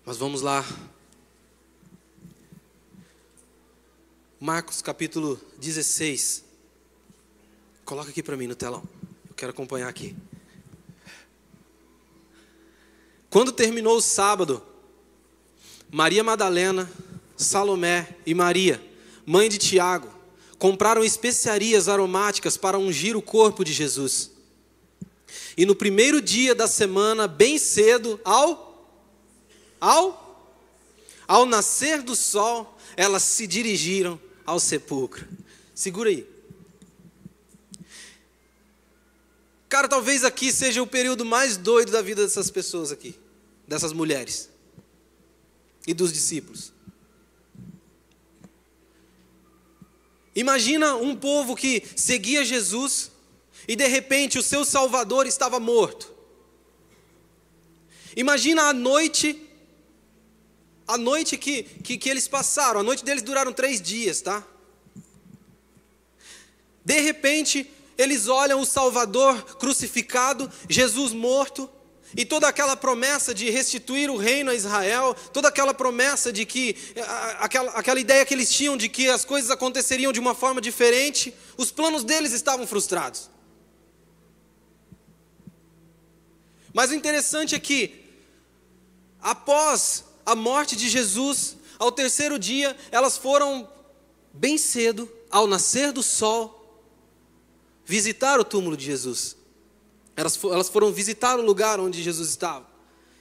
Mas 0.04 0.16
vamos 0.16 0.42
lá. 0.42 0.64
Marcos 4.40 4.82
capítulo 4.82 5.40
16. 5.58 6.44
Coloca 7.84 8.10
aqui 8.10 8.24
para 8.24 8.36
mim 8.36 8.48
no 8.48 8.56
telão. 8.56 8.82
Eu 9.28 9.34
quero 9.36 9.52
acompanhar 9.52 9.88
aqui. 9.88 10.16
Quando 13.30 13.52
terminou 13.52 13.98
o 13.98 14.02
sábado, 14.02 14.60
Maria 15.92 16.24
Madalena, 16.24 16.90
Salomé 17.36 18.16
e 18.26 18.34
Maria, 18.34 18.84
mãe 19.24 19.48
de 19.48 19.58
Tiago, 19.58 20.15
compraram 20.58 21.04
especiarias 21.04 21.88
aromáticas 21.88 22.56
para 22.56 22.78
ungir 22.78 23.16
o 23.16 23.22
corpo 23.22 23.64
de 23.64 23.72
Jesus. 23.72 24.30
E 25.56 25.64
no 25.64 25.74
primeiro 25.74 26.20
dia 26.20 26.54
da 26.54 26.66
semana, 26.66 27.26
bem 27.26 27.58
cedo, 27.58 28.20
ao 28.24 28.66
ao 29.80 30.26
ao 31.28 31.44
nascer 31.44 32.02
do 32.02 32.14
sol, 32.14 32.78
elas 32.96 33.22
se 33.22 33.46
dirigiram 33.46 34.20
ao 34.44 34.60
sepulcro. 34.60 35.26
Segura 35.74 36.08
aí. 36.08 36.26
Cara, 39.68 39.88
talvez 39.88 40.24
aqui 40.24 40.52
seja 40.52 40.80
o 40.82 40.86
período 40.86 41.24
mais 41.24 41.56
doido 41.56 41.90
da 41.90 42.00
vida 42.00 42.22
dessas 42.22 42.50
pessoas 42.50 42.92
aqui, 42.92 43.14
dessas 43.66 43.92
mulheres 43.92 44.48
e 45.86 45.92
dos 45.92 46.12
discípulos. 46.12 46.72
Imagina 50.36 50.94
um 50.94 51.16
povo 51.16 51.56
que 51.56 51.82
seguia 51.96 52.44
Jesus 52.44 53.10
e 53.66 53.74
de 53.74 53.86
repente 53.86 54.38
o 54.38 54.42
seu 54.42 54.66
Salvador 54.66 55.26
estava 55.26 55.58
morto. 55.58 56.14
Imagina 58.14 58.64
a 58.64 58.72
noite 58.74 59.42
a 60.86 60.96
noite 60.96 61.36
que, 61.36 61.64
que, 61.64 61.98
que 61.98 62.08
eles 62.08 62.28
passaram, 62.28 62.78
a 62.78 62.82
noite 62.82 63.04
deles 63.04 63.22
duraram 63.22 63.52
três 63.52 63.82
dias, 63.82 64.20
tá? 64.20 64.46
De 66.84 67.00
repente, 67.00 67.68
eles 67.98 68.28
olham 68.28 68.60
o 68.60 68.64
Salvador 68.64 69.56
crucificado, 69.56 70.48
Jesus 70.68 71.12
morto, 71.12 71.68
e 72.14 72.24
toda 72.24 72.46
aquela 72.46 72.76
promessa 72.76 73.34
de 73.34 73.50
restituir 73.50 74.10
o 74.10 74.16
reino 74.16 74.50
a 74.50 74.54
Israel, 74.54 75.14
toda 75.32 75.48
aquela 75.48 75.74
promessa 75.74 76.32
de 76.32 76.44
que, 76.44 76.76
aquela, 77.38 77.70
aquela 77.72 78.00
ideia 78.00 78.24
que 78.24 78.34
eles 78.34 78.50
tinham 78.50 78.76
de 78.76 78.88
que 78.88 79.08
as 79.08 79.24
coisas 79.24 79.50
aconteceriam 79.50 80.12
de 80.12 80.20
uma 80.20 80.34
forma 80.34 80.60
diferente, 80.60 81.34
os 81.56 81.70
planos 81.70 82.04
deles 82.04 82.32
estavam 82.32 82.66
frustrados. 82.66 83.30
Mas 86.72 86.90
o 86.90 86.94
interessante 86.94 87.54
é 87.54 87.58
que, 87.58 88.04
após 89.20 90.04
a 90.26 90.34
morte 90.34 90.76
de 90.76 90.88
Jesus, 90.88 91.56
ao 91.78 91.90
terceiro 91.90 92.38
dia, 92.38 92.76
elas 92.90 93.16
foram 93.16 93.68
bem 94.32 94.58
cedo, 94.58 95.10
ao 95.30 95.46
nascer 95.46 95.92
do 95.92 96.02
sol, 96.02 96.84
visitar 97.84 98.38
o 98.38 98.44
túmulo 98.44 98.76
de 98.76 98.84
Jesus. 98.84 99.36
Elas, 100.16 100.36
foram 100.70 100.90
visitar 100.90 101.38
o 101.38 101.42
lugar 101.42 101.78
onde 101.78 102.02
Jesus 102.02 102.30
estava. 102.30 102.66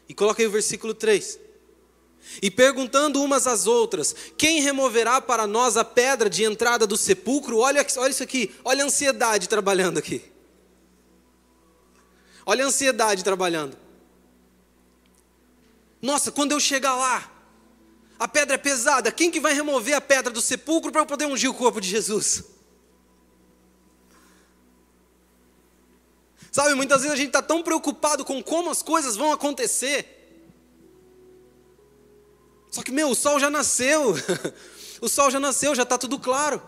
E 0.07 0.13
coloca 0.13 0.41
aí 0.41 0.47
o 0.47 0.51
versículo 0.51 0.93
3. 0.93 1.39
E 2.41 2.49
perguntando 2.49 3.22
umas 3.22 3.45
às 3.45 3.67
outras: 3.67 4.15
Quem 4.38 4.61
removerá 4.61 5.19
para 5.19 5.45
nós 5.45 5.76
a 5.76 5.84
pedra 5.84 6.30
de 6.30 6.43
entrada 6.43 6.88
do 6.88 6.95
sepulcro? 6.95 7.57
Olha, 7.57 7.85
olha 7.97 8.11
isso 8.11 8.23
aqui, 8.23 8.55
olha 8.63 8.84
a 8.84 8.88
ansiedade 8.88 9.49
trabalhando 9.49 9.97
aqui. 9.97 10.23
Olha 12.45 12.63
a 12.63 12.67
ansiedade 12.67 13.23
trabalhando. 13.23 13.77
Nossa, 16.01 16.31
quando 16.31 16.51
eu 16.51 16.59
chegar 16.59 16.95
lá, 16.95 17.31
a 18.17 18.27
pedra 18.27 18.55
é 18.55 18.57
pesada, 18.57 19.11
quem 19.11 19.30
que 19.30 19.39
vai 19.39 19.53
remover 19.53 19.95
a 19.95 20.01
pedra 20.01 20.31
do 20.31 20.41
sepulcro 20.41 20.91
para 20.91 21.01
eu 21.01 21.05
poder 21.05 21.26
ungir 21.26 21.49
o 21.49 21.53
corpo 21.53 21.81
de 21.81 21.89
Jesus? 21.89 22.55
Sabe, 26.56 26.73
muitas 26.73 27.02
vezes 27.02 27.11
a 27.11 27.18
gente 27.18 27.27
está 27.27 27.41
tão 27.41 27.61
preocupado 27.61 28.23
com 28.23 28.41
como 28.41 28.69
as 28.69 28.82
coisas 28.82 29.18
vão 29.18 29.34
acontecer. 29.34 30.06
Só 32.72 32.82
que, 32.82 32.94
meu, 32.94 33.10
o 33.10 33.14
sol 33.14 33.41
já 33.41 33.49
nasceu. 33.49 34.14
o 35.02 35.10
sol 35.10 35.30
já 35.30 35.38
nasceu, 35.38 35.76
já 35.76 35.84
está 35.84 35.98
tudo 35.98 36.18
claro. 36.18 36.61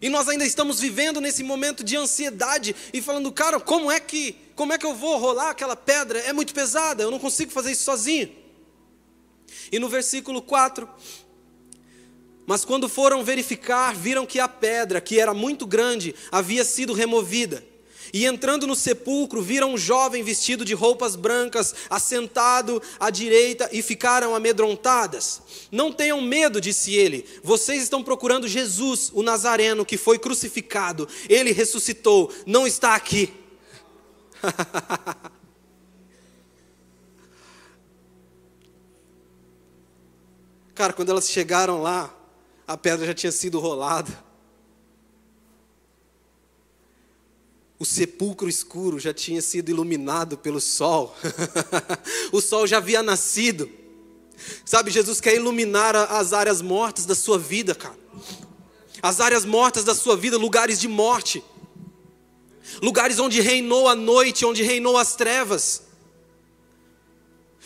E 0.00 0.08
nós 0.08 0.28
ainda 0.28 0.46
estamos 0.46 0.78
vivendo 0.78 1.20
nesse 1.20 1.42
momento 1.42 1.82
de 1.82 1.96
ansiedade 1.96 2.76
e 2.92 3.02
falando, 3.02 3.32
cara, 3.32 3.58
como 3.58 3.90
é 3.90 3.98
que, 3.98 4.36
como 4.54 4.72
é 4.72 4.78
que 4.78 4.86
eu 4.86 4.94
vou 4.94 5.18
rolar 5.18 5.50
aquela 5.50 5.74
pedra? 5.74 6.20
É 6.20 6.32
muito 6.32 6.54
pesada, 6.54 7.02
eu 7.02 7.10
não 7.10 7.18
consigo 7.18 7.50
fazer 7.50 7.72
isso 7.72 7.82
sozinho. 7.82 8.32
E 9.72 9.80
no 9.80 9.88
versículo 9.88 10.40
4, 10.40 10.88
mas 12.46 12.64
quando 12.64 12.88
foram 12.88 13.24
verificar, 13.24 13.92
viram 13.92 14.24
que 14.24 14.38
a 14.38 14.46
pedra, 14.46 15.00
que 15.00 15.18
era 15.18 15.34
muito 15.34 15.66
grande, 15.66 16.14
havia 16.30 16.64
sido 16.64 16.92
removida. 16.92 17.71
E 18.12 18.26
entrando 18.26 18.66
no 18.66 18.76
sepulcro, 18.76 19.40
viram 19.40 19.72
um 19.72 19.78
jovem 19.78 20.22
vestido 20.22 20.66
de 20.66 20.74
roupas 20.74 21.16
brancas, 21.16 21.74
assentado 21.88 22.82
à 23.00 23.08
direita, 23.08 23.70
e 23.72 23.80
ficaram 23.80 24.34
amedrontadas. 24.34 25.40
Não 25.70 25.90
tenham 25.90 26.20
medo, 26.20 26.60
disse 26.60 26.94
ele. 26.94 27.24
Vocês 27.42 27.82
estão 27.82 28.02
procurando 28.02 28.46
Jesus, 28.46 29.10
o 29.14 29.22
Nazareno, 29.22 29.86
que 29.86 29.96
foi 29.96 30.18
crucificado. 30.18 31.08
Ele 31.26 31.52
ressuscitou, 31.52 32.30
não 32.44 32.66
está 32.66 32.94
aqui. 32.94 33.32
Cara, 40.74 40.92
quando 40.92 41.10
elas 41.10 41.30
chegaram 41.30 41.80
lá, 41.80 42.14
a 42.66 42.76
pedra 42.76 43.06
já 43.06 43.14
tinha 43.14 43.32
sido 43.32 43.58
rolada. 43.58 44.31
O 47.82 47.84
sepulcro 47.84 48.48
escuro 48.48 49.00
já 49.00 49.12
tinha 49.12 49.42
sido 49.42 49.68
iluminado 49.68 50.38
pelo 50.38 50.60
sol. 50.60 51.16
o 52.30 52.40
sol 52.40 52.64
já 52.64 52.76
havia 52.76 53.02
nascido. 53.02 53.68
Sabe, 54.64 54.88
Jesus 54.88 55.20
quer 55.20 55.34
iluminar 55.34 55.96
as 55.96 56.32
áreas 56.32 56.62
mortas 56.62 57.06
da 57.06 57.16
sua 57.16 57.40
vida, 57.40 57.74
cara. 57.74 57.98
As 59.02 59.20
áreas 59.20 59.44
mortas 59.44 59.82
da 59.82 59.96
sua 59.96 60.16
vida, 60.16 60.38
lugares 60.38 60.78
de 60.78 60.86
morte. 60.86 61.42
Lugares 62.80 63.18
onde 63.18 63.40
reinou 63.40 63.88
a 63.88 63.96
noite, 63.96 64.46
onde 64.46 64.62
reinou 64.62 64.96
as 64.96 65.16
trevas. 65.16 65.82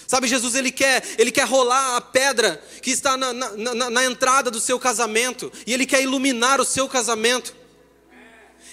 Sabe, 0.06 0.28
Jesus 0.28 0.54
ele 0.54 0.72
quer, 0.72 1.04
ele 1.18 1.30
quer 1.30 1.46
rolar 1.46 1.94
a 1.94 2.00
pedra 2.00 2.64
que 2.80 2.90
está 2.90 3.18
na, 3.18 3.34
na, 3.34 3.50
na, 3.54 3.90
na 3.90 4.04
entrada 4.06 4.50
do 4.50 4.60
seu 4.60 4.80
casamento, 4.80 5.52
e 5.66 5.74
ele 5.74 5.84
quer 5.84 6.00
iluminar 6.00 6.58
o 6.58 6.64
seu 6.64 6.88
casamento. 6.88 7.65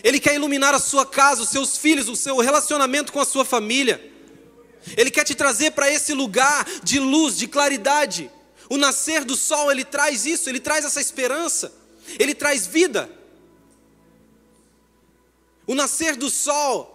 Ele 0.03 0.19
quer 0.19 0.35
iluminar 0.35 0.75
a 0.75 0.79
sua 0.79 1.05
casa, 1.05 1.41
os 1.41 1.49
seus 1.49 1.77
filhos, 1.77 2.09
o 2.09 2.15
seu 2.15 2.37
relacionamento 2.39 3.13
com 3.13 3.21
a 3.21 3.25
sua 3.25 3.45
família. 3.45 4.11
Ele 4.97 5.09
quer 5.09 5.23
te 5.23 5.33
trazer 5.33 5.71
para 5.71 5.89
esse 5.89 6.13
lugar 6.13 6.65
de 6.83 6.99
luz, 6.99 7.37
de 7.37 7.47
claridade. 7.47 8.29
O 8.69 8.77
nascer 8.77 9.23
do 9.23 9.37
sol, 9.37 9.71
ele 9.71 9.85
traz 9.85 10.25
isso, 10.25 10.49
ele 10.49 10.59
traz 10.59 10.83
essa 10.83 10.99
esperança, 10.99 11.73
ele 12.19 12.35
traz 12.35 12.67
vida. 12.67 13.09
O 15.65 15.73
nascer 15.73 16.17
do 16.17 16.29
sol, 16.29 16.89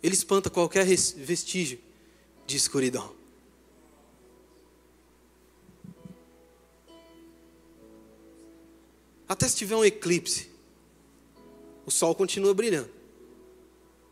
ele 0.00 0.14
espanta 0.14 0.48
qualquer 0.48 0.84
vestígio 0.84 1.80
de 2.46 2.56
escuridão. 2.56 3.21
Até 9.32 9.48
se 9.48 9.56
tiver 9.56 9.74
um 9.74 9.82
eclipse, 9.82 10.50
o 11.86 11.90
sol 11.90 12.14
continua 12.14 12.52
brilhando, 12.52 12.90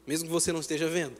mesmo 0.07 0.27
que 0.27 0.33
você 0.33 0.51
não 0.51 0.61
esteja 0.61 0.89
vendo. 0.89 1.15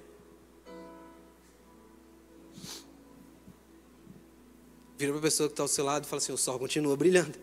Vira 4.97 5.13
para 5.13 5.19
a 5.19 5.23
pessoa 5.23 5.51
que 5.51 5.53
está 5.53 5.63
ao 5.63 5.69
seu 5.69 5.85
lado 5.85 6.05
e 6.05 6.07
fala 6.07 6.17
assim: 6.17 6.33
o 6.33 6.39
sol 6.39 6.59
continua 6.59 6.97
brilhando. 6.97 7.39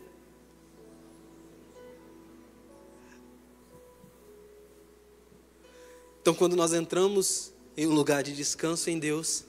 Então, 6.20 6.34
quando 6.34 6.56
nós 6.56 6.72
entramos 6.72 7.52
em 7.76 7.86
um 7.86 7.94
lugar 7.94 8.24
de 8.24 8.34
descanso 8.34 8.90
em 8.90 8.98
Deus, 8.98 9.44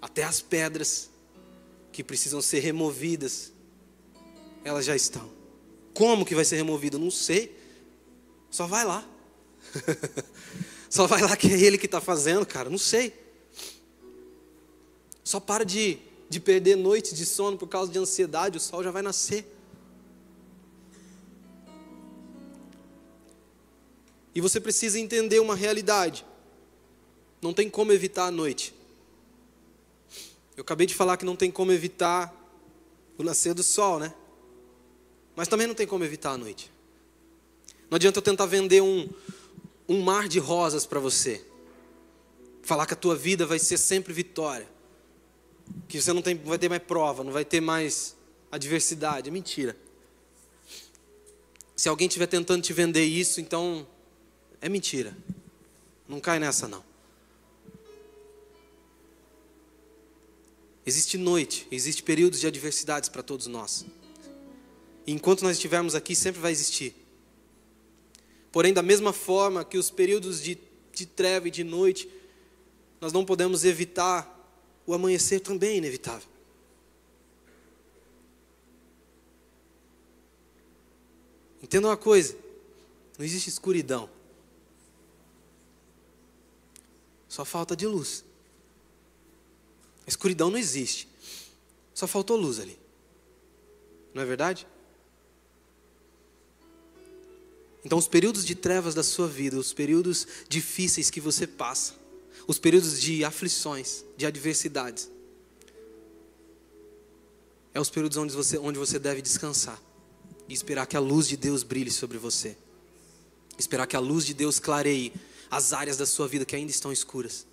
até 0.00 0.24
as 0.24 0.40
pedras 0.40 1.10
que 1.92 2.02
precisam 2.02 2.40
ser 2.40 2.60
removidas, 2.60 3.52
elas 4.64 4.86
já 4.86 4.96
estão. 4.96 5.35
Como 5.96 6.26
que 6.26 6.34
vai 6.34 6.44
ser 6.44 6.56
removido? 6.56 6.98
Não 6.98 7.10
sei. 7.10 7.56
Só 8.50 8.66
vai 8.66 8.84
lá. 8.84 9.02
Só 10.90 11.06
vai 11.06 11.22
lá 11.22 11.34
que 11.34 11.46
é 11.46 11.58
Ele 11.58 11.78
que 11.78 11.86
está 11.86 12.02
fazendo, 12.02 12.44
cara. 12.44 12.68
Não 12.68 12.76
sei. 12.76 13.14
Só 15.24 15.40
para 15.40 15.64
de, 15.64 15.96
de 16.28 16.38
perder 16.38 16.76
noites 16.76 17.14
de 17.14 17.24
sono 17.24 17.56
por 17.56 17.66
causa 17.66 17.90
de 17.90 17.98
ansiedade, 17.98 18.58
o 18.58 18.60
sol 18.60 18.84
já 18.84 18.90
vai 18.90 19.00
nascer. 19.00 19.50
E 24.34 24.40
você 24.42 24.60
precisa 24.60 25.00
entender 25.00 25.40
uma 25.40 25.56
realidade. 25.56 26.26
Não 27.40 27.54
tem 27.54 27.70
como 27.70 27.90
evitar 27.90 28.26
a 28.26 28.30
noite. 28.30 28.74
Eu 30.54 30.60
acabei 30.60 30.86
de 30.86 30.94
falar 30.94 31.16
que 31.16 31.24
não 31.24 31.34
tem 31.34 31.50
como 31.50 31.72
evitar 31.72 32.34
o 33.16 33.22
nascer 33.22 33.54
do 33.54 33.62
sol, 33.62 33.98
né? 33.98 34.12
Mas 35.36 35.46
também 35.46 35.66
não 35.66 35.74
tem 35.74 35.86
como 35.86 36.02
evitar 36.02 36.32
a 36.32 36.38
noite. 36.38 36.72
Não 37.90 37.96
adianta 37.96 38.18
eu 38.18 38.22
tentar 38.22 38.46
vender 38.46 38.80
um, 38.80 39.08
um 39.86 40.00
mar 40.00 40.26
de 40.26 40.38
rosas 40.38 40.86
para 40.86 40.98
você. 40.98 41.44
Falar 42.62 42.86
que 42.86 42.94
a 42.94 42.96
tua 42.96 43.14
vida 43.14 43.44
vai 43.44 43.58
ser 43.58 43.76
sempre 43.76 44.12
vitória. 44.12 44.66
Que 45.86 46.00
você 46.00 46.12
não 46.12 46.22
tem, 46.22 46.36
vai 46.36 46.58
ter 46.58 46.70
mais 46.70 46.82
prova, 46.82 47.22
não 47.22 47.32
vai 47.32 47.44
ter 47.44 47.60
mais 47.60 48.16
adversidade. 48.50 49.28
É 49.28 49.32
mentira. 49.32 49.76
Se 51.76 51.88
alguém 51.88 52.08
estiver 52.08 52.26
tentando 52.26 52.62
te 52.62 52.72
vender 52.72 53.04
isso, 53.04 53.38
então 53.38 53.86
é 54.60 54.68
mentira. 54.68 55.14
Não 56.08 56.18
cai 56.18 56.38
nessa, 56.38 56.66
não. 56.66 56.82
Existe 60.86 61.18
noite, 61.18 61.66
existe 61.70 62.02
períodos 62.02 62.40
de 62.40 62.46
adversidades 62.46 63.08
para 63.08 63.22
todos 63.22 63.48
nós. 63.48 63.84
E 65.06 65.12
enquanto 65.12 65.42
nós 65.42 65.52
estivermos 65.56 65.94
aqui, 65.94 66.16
sempre 66.16 66.40
vai 66.40 66.50
existir. 66.50 66.94
Porém, 68.50 68.72
da 68.72 68.82
mesma 68.82 69.12
forma 69.12 69.64
que 69.64 69.78
os 69.78 69.90
períodos 69.90 70.42
de, 70.42 70.58
de 70.92 71.06
treva 71.06 71.46
e 71.46 71.50
de 71.50 71.62
noite, 71.62 72.10
nós 73.00 73.12
não 73.12 73.24
podemos 73.24 73.64
evitar 73.64 74.34
o 74.86 74.94
amanhecer 74.94 75.40
também 75.40 75.70
é 75.70 75.76
inevitável. 75.76 76.28
Entenda 81.62 81.88
uma 81.88 81.96
coisa: 81.96 82.36
não 83.18 83.24
existe 83.24 83.48
escuridão. 83.48 84.08
Só 87.28 87.44
falta 87.44 87.76
de 87.76 87.86
luz. 87.86 88.24
A 90.06 90.08
escuridão 90.08 90.48
não 90.48 90.58
existe. 90.58 91.08
Só 91.92 92.06
faltou 92.06 92.36
luz 92.36 92.60
ali. 92.60 92.78
Não 94.14 94.22
é 94.22 94.24
verdade? 94.24 94.66
Então, 97.86 97.98
os 97.98 98.08
períodos 98.08 98.44
de 98.44 98.56
trevas 98.56 98.96
da 98.96 99.02
sua 99.04 99.28
vida, 99.28 99.56
os 99.56 99.72
períodos 99.72 100.26
difíceis 100.48 101.08
que 101.08 101.20
você 101.20 101.46
passa, 101.46 101.94
os 102.44 102.58
períodos 102.58 103.00
de 103.00 103.24
aflições, 103.24 104.04
de 104.16 104.26
adversidades, 104.26 105.08
é 107.72 107.80
os 107.80 107.88
períodos 107.88 108.18
onde 108.18 108.34
você, 108.34 108.58
onde 108.58 108.76
você 108.76 108.98
deve 108.98 109.22
descansar 109.22 109.80
e 110.48 110.52
esperar 110.52 110.88
que 110.88 110.96
a 110.96 111.00
luz 111.00 111.28
de 111.28 111.36
Deus 111.36 111.62
brilhe 111.62 111.92
sobre 111.92 112.18
você, 112.18 112.56
esperar 113.56 113.86
que 113.86 113.94
a 113.94 114.00
luz 114.00 114.26
de 114.26 114.34
Deus 114.34 114.58
clareie 114.58 115.12
as 115.48 115.72
áreas 115.72 115.96
da 115.96 116.06
sua 116.06 116.26
vida 116.26 116.44
que 116.44 116.56
ainda 116.56 116.72
estão 116.72 116.90
escuras. 116.90 117.46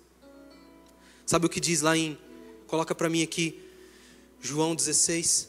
Sabe 1.24 1.46
o 1.46 1.48
que 1.48 1.60
diz 1.60 1.80
lá 1.80 1.96
em, 1.96 2.18
coloca 2.66 2.92
para 2.92 3.08
mim 3.08 3.22
aqui, 3.22 3.62
João 4.40 4.74
16. 4.74 5.48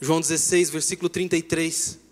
João 0.00 0.20
16, 0.20 0.70
versículo 0.70 1.08
33. 1.08 2.03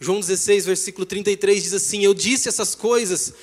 João 0.00 0.18
16, 0.18 0.64
versículo 0.64 1.04
33 1.04 1.62
diz 1.62 1.74
assim: 1.74 2.02
Eu 2.02 2.14
disse 2.14 2.48
essas 2.48 2.74
coisas 2.74 3.34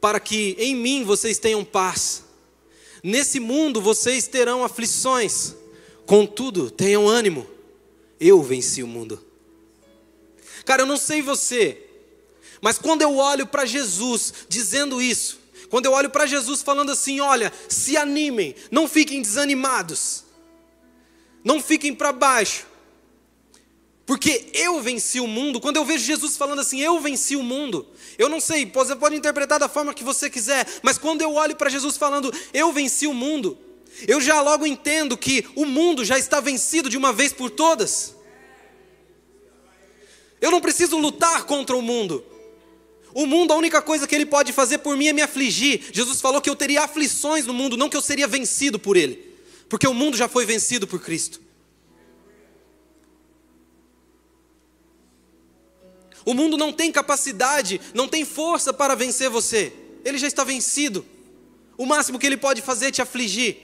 para 0.00 0.18
que 0.18 0.56
em 0.58 0.74
mim 0.74 1.04
vocês 1.04 1.38
tenham 1.38 1.62
paz. 1.62 2.24
Nesse 3.02 3.38
mundo 3.38 3.80
vocês 3.80 4.26
terão 4.26 4.64
aflições, 4.64 5.54
contudo, 6.06 6.70
tenham 6.70 7.06
ânimo. 7.06 7.46
Eu 8.18 8.42
venci 8.42 8.82
o 8.82 8.86
mundo. 8.86 9.22
Cara, 10.64 10.82
eu 10.82 10.86
não 10.86 10.96
sei 10.96 11.22
você, 11.22 11.78
mas 12.60 12.78
quando 12.78 13.02
eu 13.02 13.16
olho 13.16 13.46
para 13.46 13.66
Jesus 13.66 14.32
dizendo 14.48 15.00
isso, 15.00 15.38
quando 15.68 15.86
eu 15.86 15.92
olho 15.92 16.08
para 16.08 16.26
Jesus 16.26 16.62
falando 16.62 16.90
assim: 16.90 17.20
olha, 17.20 17.52
se 17.68 17.98
animem, 17.98 18.54
não 18.70 18.88
fiquem 18.88 19.20
desanimados, 19.20 20.24
não 21.44 21.62
fiquem 21.62 21.94
para 21.94 22.12
baixo, 22.12 22.66
porque 24.08 24.46
eu 24.54 24.80
venci 24.80 25.20
o 25.20 25.26
mundo. 25.26 25.60
Quando 25.60 25.76
eu 25.76 25.84
vejo 25.84 26.02
Jesus 26.02 26.34
falando 26.34 26.60
assim, 26.60 26.80
eu 26.80 26.98
venci 26.98 27.36
o 27.36 27.42
mundo, 27.42 27.86
eu 28.16 28.26
não 28.26 28.40
sei, 28.40 28.64
você 28.64 28.96
pode 28.96 29.14
interpretar 29.14 29.60
da 29.60 29.68
forma 29.68 29.92
que 29.92 30.02
você 30.02 30.30
quiser, 30.30 30.66
mas 30.82 30.96
quando 30.96 31.20
eu 31.20 31.34
olho 31.34 31.54
para 31.54 31.68
Jesus 31.68 31.98
falando, 31.98 32.32
eu 32.54 32.72
venci 32.72 33.06
o 33.06 33.12
mundo, 33.12 33.58
eu 34.06 34.18
já 34.18 34.40
logo 34.40 34.66
entendo 34.66 35.14
que 35.14 35.44
o 35.54 35.66
mundo 35.66 36.06
já 36.06 36.18
está 36.18 36.40
vencido 36.40 36.88
de 36.88 36.96
uma 36.96 37.12
vez 37.12 37.34
por 37.34 37.50
todas. 37.50 38.16
Eu 40.40 40.50
não 40.50 40.62
preciso 40.62 40.96
lutar 40.96 41.44
contra 41.44 41.76
o 41.76 41.82
mundo. 41.82 42.24
O 43.12 43.26
mundo, 43.26 43.52
a 43.52 43.56
única 43.56 43.82
coisa 43.82 44.06
que 44.06 44.14
ele 44.14 44.24
pode 44.24 44.54
fazer 44.54 44.78
por 44.78 44.96
mim 44.96 45.08
é 45.08 45.12
me 45.12 45.20
afligir. 45.20 45.84
Jesus 45.92 46.18
falou 46.18 46.40
que 46.40 46.48
eu 46.48 46.56
teria 46.56 46.82
aflições 46.82 47.44
no 47.44 47.52
mundo, 47.52 47.76
não 47.76 47.90
que 47.90 47.96
eu 47.96 48.02
seria 48.02 48.26
vencido 48.26 48.78
por 48.78 48.96
ele. 48.96 49.36
Porque 49.68 49.86
o 49.86 49.92
mundo 49.92 50.16
já 50.16 50.28
foi 50.28 50.46
vencido 50.46 50.86
por 50.86 50.98
Cristo. 50.98 51.46
O 56.28 56.34
mundo 56.34 56.58
não 56.58 56.74
tem 56.74 56.92
capacidade, 56.92 57.80
não 57.94 58.06
tem 58.06 58.22
força 58.22 58.70
para 58.70 58.94
vencer 58.94 59.30
você. 59.30 59.72
Ele 60.04 60.18
já 60.18 60.26
está 60.26 60.44
vencido. 60.44 61.02
O 61.74 61.86
máximo 61.86 62.18
que 62.18 62.26
ele 62.26 62.36
pode 62.36 62.60
fazer 62.60 62.88
é 62.88 62.90
te 62.90 63.00
afligir. 63.00 63.56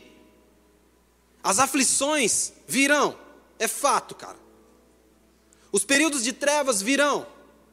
As 1.43 1.59
aflições 1.59 2.55
virão, 2.67 3.19
é 3.59 3.69
fato, 3.69 4.15
cara. 4.15 4.39
Os 5.71 5.85
períodos 5.85 6.25
de 6.25 6.33
trevas 6.33 6.81
virão. 6.81 7.27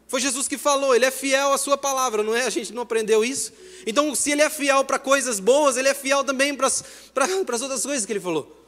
Foi 0.10 0.20
Jesus 0.20 0.46
que 0.46 0.58
falou, 0.58 0.94
ele 0.94 1.06
é 1.06 1.12
fiel 1.12 1.54
à 1.54 1.58
sua 1.58 1.78
palavra, 1.78 2.22
não 2.22 2.36
é? 2.36 2.42
A 2.42 2.50
gente 2.50 2.74
não 2.74 2.82
aprendeu 2.82 3.24
isso? 3.24 3.54
Então, 3.88 4.14
se 4.14 4.32
ele 4.32 4.42
é 4.42 4.50
fiel 4.50 4.84
para 4.84 5.00
coisas 5.00 5.40
boas, 5.40 5.78
ele 5.78 5.88
é 5.88 5.94
fiel 5.94 6.26
também 6.26 6.54
para 6.54 6.68
as 6.68 7.62
outras 7.62 7.84
coisas 7.84 8.06
que 8.06 8.12
ele 8.12 8.20
falou. 8.20 8.62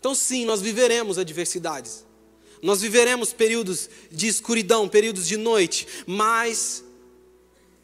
Então, 0.00 0.12
sim, 0.12 0.44
nós 0.44 0.60
viveremos 0.60 1.18
adversidades. 1.18 2.04
Nós 2.64 2.80
viveremos 2.80 3.30
períodos 3.30 3.90
de 4.10 4.26
escuridão, 4.26 4.88
períodos 4.88 5.26
de 5.26 5.36
noite, 5.36 5.86
mas 6.06 6.82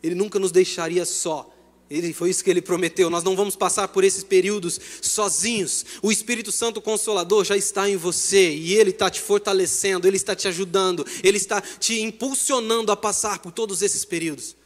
ele 0.03 0.15
nunca 0.15 0.39
nos 0.39 0.51
deixaria 0.51 1.05
só. 1.05 1.55
Ele, 1.91 2.15
foi 2.15 2.31
isso 2.31 2.43
que 2.43 2.49
ele 2.49 2.63
prometeu. 2.63 3.11
Nós 3.11 3.23
não 3.23 3.37
vamos 3.37 3.55
passar 3.55 3.89
por 3.89 4.05
esses 4.05 4.25
períodos 4.25 4.81
sozinhos. 5.03 5.85
O 6.01 6.11
Espírito 6.11 6.51
Santo 6.51 6.81
Consolador 6.81 7.45
já 7.45 7.59
está 7.59 7.91
em 7.91 7.97
você 7.99 8.55
e 8.55 8.75
ele 8.75 8.89
está 8.89 9.11
te 9.11 9.21
fortalecendo, 9.21 10.09
ele 10.09 10.17
está 10.17 10.35
te 10.35 10.49
ajudando, 10.49 11.07
ele 11.23 11.37
está 11.37 11.61
te 11.61 12.01
impulsionando 12.01 12.91
a 12.91 12.97
passar 12.97 13.41
por 13.41 13.53
todos 13.53 13.83
esses 13.83 14.07
períodos. 14.07 14.57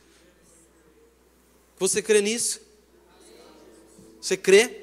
Você 1.77 2.01
crê 2.01 2.21
nisso? 2.21 2.61
Você 4.21 4.37
crê? 4.37 4.81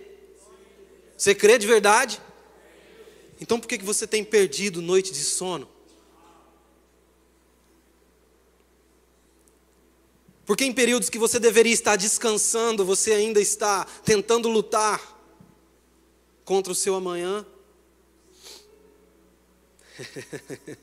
Você 1.16 1.34
crê 1.34 1.58
de 1.58 1.68
verdade? 1.68 2.20
Então 3.42 3.60
por 3.60 3.68
que 3.68 3.80
você 3.80 4.06
tem 4.06 4.24
perdido 4.24 4.84
noite 4.84 5.12
de 5.12 5.24
sono? 5.24 5.68
Porque 10.46 10.64
em 10.64 10.72
períodos 10.72 11.10
que 11.10 11.18
você 11.18 11.40
deveria 11.40 11.74
estar 11.74 11.96
descansando, 11.96 12.86
você 12.86 13.14
ainda 13.14 13.42
está 13.42 13.86
tentando 14.06 14.48
lutar 14.48 15.20
contra 16.46 16.72
o 16.72 16.76
seu 16.76 16.94
amanhã. 16.94 17.44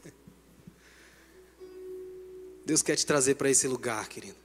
Deus 2.66 2.82
quer 2.82 2.96
te 2.96 3.06
trazer 3.06 3.36
para 3.36 3.50
esse 3.50 3.68
lugar, 3.68 4.08
querido. 4.08 4.36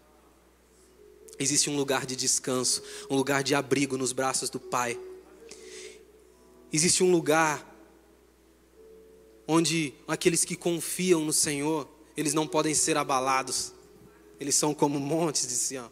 Existe 1.39 1.69
um 1.69 1.75
lugar 1.75 2.05
de 2.05 2.15
descanso, 2.15 2.83
um 3.09 3.15
lugar 3.15 3.43
de 3.43 3.55
abrigo 3.55 3.97
nos 3.97 4.13
braços 4.13 4.49
do 4.49 4.59
Pai. 4.59 4.99
Existe 6.71 7.03
um 7.03 7.11
lugar 7.11 7.72
onde 9.47 9.93
aqueles 10.07 10.45
que 10.45 10.55
confiam 10.55 11.23
no 11.23 11.33
Senhor, 11.33 11.87
eles 12.15 12.33
não 12.33 12.47
podem 12.47 12.73
ser 12.73 12.97
abalados. 12.97 13.73
Eles 14.39 14.55
são 14.55 14.73
como 14.73 14.99
montes 14.99 15.47
de 15.47 15.53
Sião. 15.53 15.91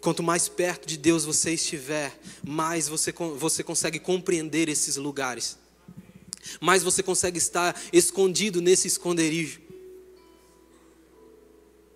Quanto 0.00 0.22
mais 0.22 0.48
perto 0.48 0.86
de 0.86 0.96
Deus 0.96 1.24
você 1.24 1.52
estiver, 1.52 2.18
mais 2.44 2.88
você, 2.88 3.12
você 3.12 3.62
consegue 3.62 4.00
compreender 4.00 4.68
esses 4.68 4.96
lugares. 4.96 5.56
Mais 6.60 6.82
você 6.82 7.04
consegue 7.04 7.38
estar 7.38 7.80
escondido 7.92 8.60
nesse 8.60 8.88
esconderijo. 8.88 9.60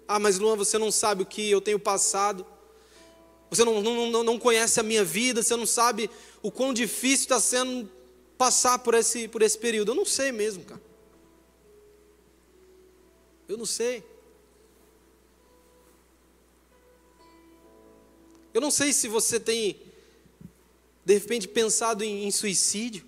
Ah, 0.07 0.21
mas 0.21 0.39
Luan, 0.39 0.55
você 0.55 0.79
não 0.79 0.93
sabe 0.93 1.25
o 1.25 1.27
que 1.27 1.51
eu 1.51 1.61
tenho 1.61 1.81
passado. 1.81 2.47
Você 3.51 3.65
não, 3.65 3.81
não, 3.81 4.25
não 4.25 4.39
conhece 4.39 4.81
a 4.81 4.83
minha 4.83 5.05
vida, 5.05 5.43
você 5.43 5.55
não 5.57 5.67
sabe 5.67 6.11
o 6.43 6.51
quão 6.51 6.75
difícil 6.75 7.25
está 7.25 7.41
sendo 7.41 7.89
passar 8.37 8.79
por 8.81 8.95
esse, 8.95 9.29
por 9.29 9.43
esse 9.43 9.59
período. 9.59 9.93
Eu 9.93 9.95
não 9.95 10.05
sei 10.05 10.33
mesmo, 10.33 10.65
cara. 10.65 10.81
Eu 13.49 13.57
não 13.57 13.67
sei. 13.67 14.05
Eu 18.53 18.61
não 18.61 18.71
sei 18.71 18.93
se 18.93 19.07
você 19.07 19.39
tem, 19.39 19.81
de 21.05 21.15
repente, 21.15 21.47
pensado 21.47 22.03
em, 22.03 22.27
em 22.27 22.31
suicídio. 22.31 23.05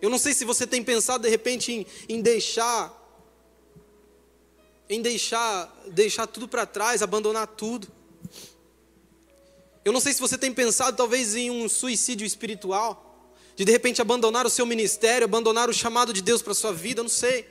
Eu 0.00 0.10
não 0.10 0.18
sei 0.18 0.34
se 0.34 0.44
você 0.44 0.66
tem 0.66 0.82
pensado, 0.82 1.22
de 1.22 1.30
repente, 1.30 1.72
em, 1.72 1.86
em 2.06 2.20
deixar, 2.20 2.92
em 4.88 5.00
deixar, 5.00 5.74
deixar 5.86 6.26
tudo 6.26 6.46
para 6.46 6.66
trás, 6.66 7.02
abandonar 7.02 7.46
tudo. 7.46 7.90
Eu 9.84 9.92
não 9.92 10.00
sei 10.00 10.12
se 10.12 10.20
você 10.20 10.38
tem 10.38 10.52
pensado, 10.52 10.96
talvez, 10.96 11.34
em 11.34 11.50
um 11.50 11.68
suicídio 11.68 12.26
espiritual, 12.26 13.28
de 13.54 13.64
de 13.64 13.70
repente 13.70 14.00
abandonar 14.00 14.46
o 14.46 14.50
seu 14.50 14.64
ministério, 14.64 15.24
abandonar 15.24 15.68
o 15.68 15.74
chamado 15.74 16.12
de 16.12 16.22
Deus 16.22 16.40
para 16.40 16.52
a 16.52 16.54
sua 16.54 16.72
vida, 16.72 17.00
eu 17.00 17.04
não 17.04 17.10
sei. 17.10 17.46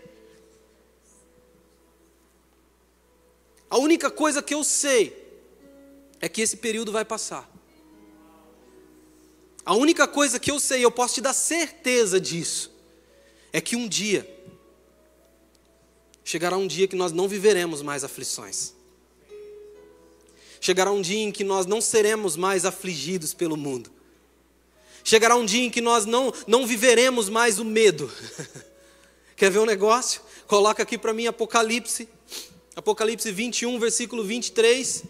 A 3.69 3.77
única 3.77 4.09
coisa 4.09 4.41
que 4.41 4.53
eu 4.53 4.63
sei 4.63 5.15
é 6.19 6.27
que 6.27 6.41
esse 6.41 6.57
período 6.57 6.91
vai 6.91 7.05
passar. 7.05 7.49
A 9.65 9.75
única 9.75 10.07
coisa 10.07 10.39
que 10.39 10.51
eu 10.51 10.59
sei, 10.59 10.83
eu 10.83 10.91
posso 10.91 11.15
te 11.15 11.21
dar 11.21 11.33
certeza 11.33 12.19
disso, 12.19 12.71
é 13.51 13.61
que 13.61 13.75
um 13.75 13.87
dia, 13.87 14.27
chegará 16.23 16.57
um 16.57 16.67
dia 16.67 16.87
que 16.87 16.95
nós 16.95 17.11
não 17.11 17.27
viveremos 17.27 17.81
mais 17.81 18.03
aflições. 18.03 18.73
Chegará 20.63 20.93
um 20.93 21.01
dia 21.01 21.21
em 21.21 21.29
que 21.29 21.43
nós 21.43 21.65
não 21.65 21.81
seremos 21.81 22.37
mais 22.37 22.63
afligidos 22.63 23.33
pelo 23.33 23.57
mundo. 23.57 23.91
Chegará 25.03 25.35
um 25.35 25.43
dia 25.43 25.61
em 25.61 25.69
que 25.69 25.81
nós 25.81 26.05
não, 26.05 26.33
não 26.47 26.65
viveremos 26.65 27.27
mais 27.27 27.59
o 27.59 27.65
medo. 27.65 28.09
Quer 29.35 29.51
ver 29.51 29.59
um 29.59 29.65
negócio? 29.65 30.21
Coloca 30.47 30.81
aqui 30.81 30.97
para 30.97 31.11
mim 31.11 31.27
Apocalipse, 31.27 32.07
Apocalipse 32.77 33.29
21, 33.29 33.77
versículo 33.77 34.23
23. 34.23 35.03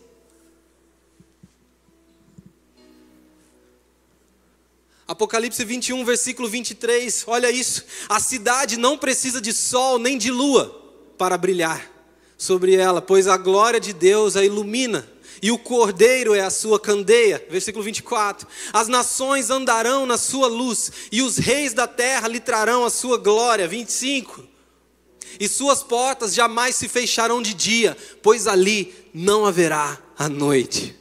Apocalipse 5.07 5.63
21, 5.63 6.03
versículo 6.03 6.49
23, 6.49 7.25
olha 7.27 7.51
isso. 7.51 7.85
A 8.09 8.19
cidade 8.19 8.75
não 8.75 8.97
precisa 8.97 9.39
de 9.39 9.53
sol 9.53 9.99
nem 9.99 10.17
de 10.17 10.31
lua 10.31 10.95
para 11.15 11.37
brilhar 11.37 11.93
sobre 12.43 12.75
ela, 12.75 13.01
pois 13.01 13.27
a 13.27 13.37
glória 13.37 13.79
de 13.79 13.93
Deus 13.93 14.35
a 14.35 14.43
ilumina, 14.43 15.07
e 15.43 15.51
o 15.51 15.57
cordeiro 15.57 16.33
é 16.33 16.39
a 16.39 16.49
sua 16.49 16.79
candeia. 16.79 17.45
Versículo 17.49 17.83
24: 17.83 18.47
As 18.71 18.87
nações 18.87 19.49
andarão 19.49 20.05
na 20.05 20.17
sua 20.17 20.47
luz, 20.47 20.89
e 21.11 21.21
os 21.21 21.37
reis 21.37 21.73
da 21.73 21.85
terra 21.85 22.29
lhe 22.29 22.39
trarão 22.39 22.85
a 22.85 22.89
sua 22.89 23.17
glória. 23.17 23.67
25: 23.67 24.47
E 25.37 25.49
suas 25.49 25.83
portas 25.83 26.33
jamais 26.33 26.77
se 26.77 26.87
fecharão 26.87 27.41
de 27.41 27.53
dia, 27.53 27.97
pois 28.21 28.47
ali 28.47 28.95
não 29.13 29.45
haverá 29.45 30.01
a 30.17 30.29
noite. 30.29 30.95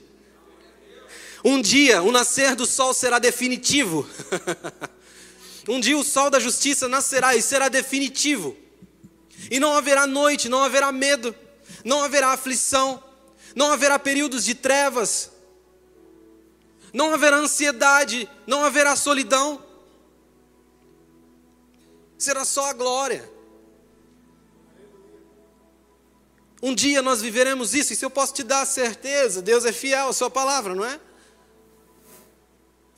Um 1.44 1.62
dia 1.62 2.02
o 2.02 2.10
nascer 2.10 2.56
do 2.56 2.66
sol 2.66 2.92
será 2.92 3.20
definitivo. 3.20 4.04
um 5.68 5.78
dia 5.78 5.96
o 5.96 6.02
sol 6.02 6.30
da 6.30 6.40
justiça 6.40 6.88
nascerá 6.88 7.36
e 7.36 7.42
será 7.42 7.68
definitivo. 7.68 8.56
E 9.48 9.60
não 9.60 9.72
haverá 9.72 10.04
noite, 10.04 10.48
não 10.48 10.64
haverá 10.64 10.90
medo, 10.90 11.32
não 11.84 12.02
haverá 12.02 12.30
aflição, 12.30 13.00
não 13.54 13.72
haverá 13.72 13.98
períodos 13.98 14.44
de 14.44 14.54
trevas, 14.54 15.30
não 16.92 17.12
haverá 17.12 17.36
ansiedade, 17.36 18.28
não 18.46 18.64
haverá 18.64 18.94
solidão. 18.96 19.64
Será 22.18 22.44
só 22.44 22.66
a 22.66 22.72
glória. 22.72 23.28
Um 26.62 26.74
dia 26.74 27.02
nós 27.02 27.20
viveremos 27.20 27.74
isso, 27.74 27.92
e 27.92 27.96
se 27.96 28.04
eu 28.04 28.10
posso 28.10 28.34
te 28.34 28.44
dar 28.44 28.64
certeza, 28.64 29.42
Deus 29.42 29.64
é 29.64 29.72
fiel 29.72 30.08
à 30.08 30.12
sua 30.12 30.30
palavra, 30.30 30.74
não 30.74 30.84
é? 30.84 31.00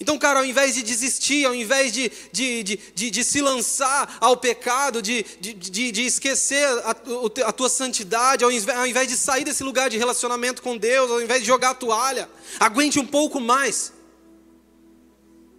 Então, 0.05 0.19
cara, 0.19 0.41
ao 0.41 0.45
invés 0.45 0.75
de 0.75 0.83
desistir, 0.83 1.47
ao 1.47 1.55
invés 1.55 1.91
de, 1.91 2.13
de, 2.31 2.63
de, 2.63 2.79
de, 2.95 3.11
de 3.11 3.25
se 3.25 3.41
lançar 3.41 4.19
ao 4.21 4.37
pecado, 4.37 5.01
de, 5.01 5.23
de, 5.41 5.55
de, 5.55 5.91
de 5.91 6.03
esquecer 6.03 6.63
a, 6.85 6.91
a, 6.91 7.53
tua 7.53 7.71
santidade, 7.71 8.45
ao 8.45 8.53
invés, 8.53 8.79
ao 8.79 8.87
invés 8.87 9.09
de 9.09 9.17
sair 9.17 9.45
desse 9.45 9.65
lugar 9.65 9.89
de 9.89 9.97
relacionamento 9.97 10.61
com 10.61 10.77
Deus, 10.77 11.11
ao 11.11 11.23
invés 11.23 11.41
de 11.41 11.47
jogar 11.47 11.71
a 11.71 11.75
toalha, 11.75 12.29
aguente 12.61 12.99
um 12.99 13.07
pouco 13.07 13.41
mais. 13.41 13.95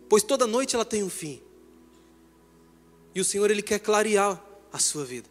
Pois 0.07 0.21
toda 0.21 0.45
noite 0.45 0.75
ela 0.75 0.85
tem 0.85 1.01
um 1.01 1.09
fim. 1.09 1.41
E 3.15 3.19
o 3.19 3.25
Senhor, 3.25 3.49
Ele 3.49 3.63
quer 3.63 3.79
clarear 3.79 4.39
a 4.71 4.77
sua 4.77 5.03
vida. 5.03 5.27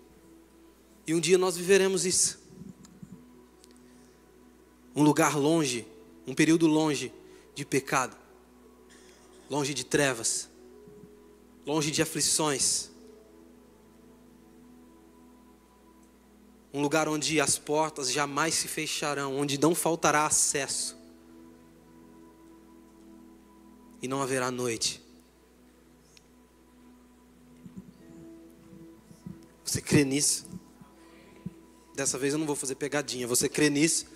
E 1.06 1.14
um 1.14 1.20
dia 1.20 1.38
nós 1.38 1.56
viveremos 1.56 2.04
isso. 2.04 2.36
Um 4.92 5.04
lugar 5.04 5.38
longe, 5.38 5.86
um 6.26 6.34
período 6.34 6.66
longe 6.66 7.12
de 7.54 7.64
pecado 7.64 8.23
longe 9.54 9.72
de 9.72 9.84
trevas, 9.84 10.50
longe 11.64 11.88
de 11.92 12.02
aflições. 12.02 12.90
Um 16.72 16.82
lugar 16.82 17.08
onde 17.08 17.40
as 17.40 17.56
portas 17.56 18.10
jamais 18.10 18.54
se 18.54 18.66
fecharão, 18.66 19.36
onde 19.36 19.56
não 19.56 19.72
faltará 19.72 20.26
acesso. 20.26 20.96
E 24.02 24.08
não 24.08 24.20
haverá 24.20 24.50
noite. 24.50 25.00
Você 29.64 29.80
crê 29.80 30.04
nisso? 30.04 30.48
Dessa 31.94 32.18
vez 32.18 32.32
eu 32.32 32.40
não 32.40 32.46
vou 32.46 32.56
fazer 32.56 32.74
pegadinha. 32.74 33.28
Você 33.28 33.48
crê 33.48 33.70
nisso? 33.70 34.06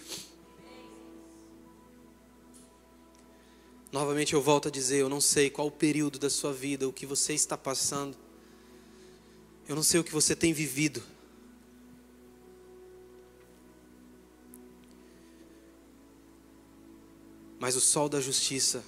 Novamente 3.90 4.35
eu 4.35 4.43
volto 4.43 4.69
a 4.69 4.70
dizer, 4.70 4.98
eu 4.98 5.09
não 5.09 5.20
sei 5.20 5.48
qual 5.48 5.69
o 5.69 5.70
período 5.70 6.19
da 6.19 6.28
sua 6.28 6.52
vida, 6.52 6.86
o 6.86 6.93
que 6.93 7.06
você 7.06 7.32
está 7.32 7.56
passando. 7.56 8.16
Eu 9.66 9.74
não 9.74 9.82
sei 9.82 9.98
o 9.98 10.05
que 10.05 10.12
você 10.12 10.36
tem 10.36 10.52
vivido. 10.52 11.02
Mas 17.59 17.77
o 17.77 17.81
sol 17.81 18.09
da 18.09 18.20
justiça, 18.20 18.85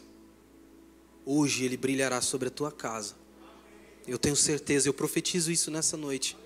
hoje 1.24 1.64
ele 1.64 1.76
brilhará 1.76 2.20
sobre 2.20 2.48
a 2.48 2.50
tua 2.50 2.70
casa. 2.70 3.16
Eu 4.06 4.18
tenho 4.18 4.36
certeza, 4.36 4.88
eu 4.88 4.94
profetizo 4.94 5.50
isso 5.50 5.70
nessa 5.70 5.96
noite. 5.96 6.36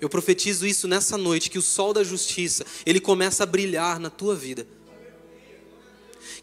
Eu 0.00 0.08
profetizo 0.08 0.64
isso 0.64 0.86
nessa 0.86 1.18
noite, 1.18 1.50
que 1.50 1.58
o 1.58 1.62
sol 1.62 1.92
da 1.92 2.04
justiça, 2.04 2.64
ele 2.86 3.00
começa 3.00 3.42
a 3.42 3.46
brilhar 3.46 3.98
na 3.98 4.10
tua 4.10 4.36
vida 4.36 4.77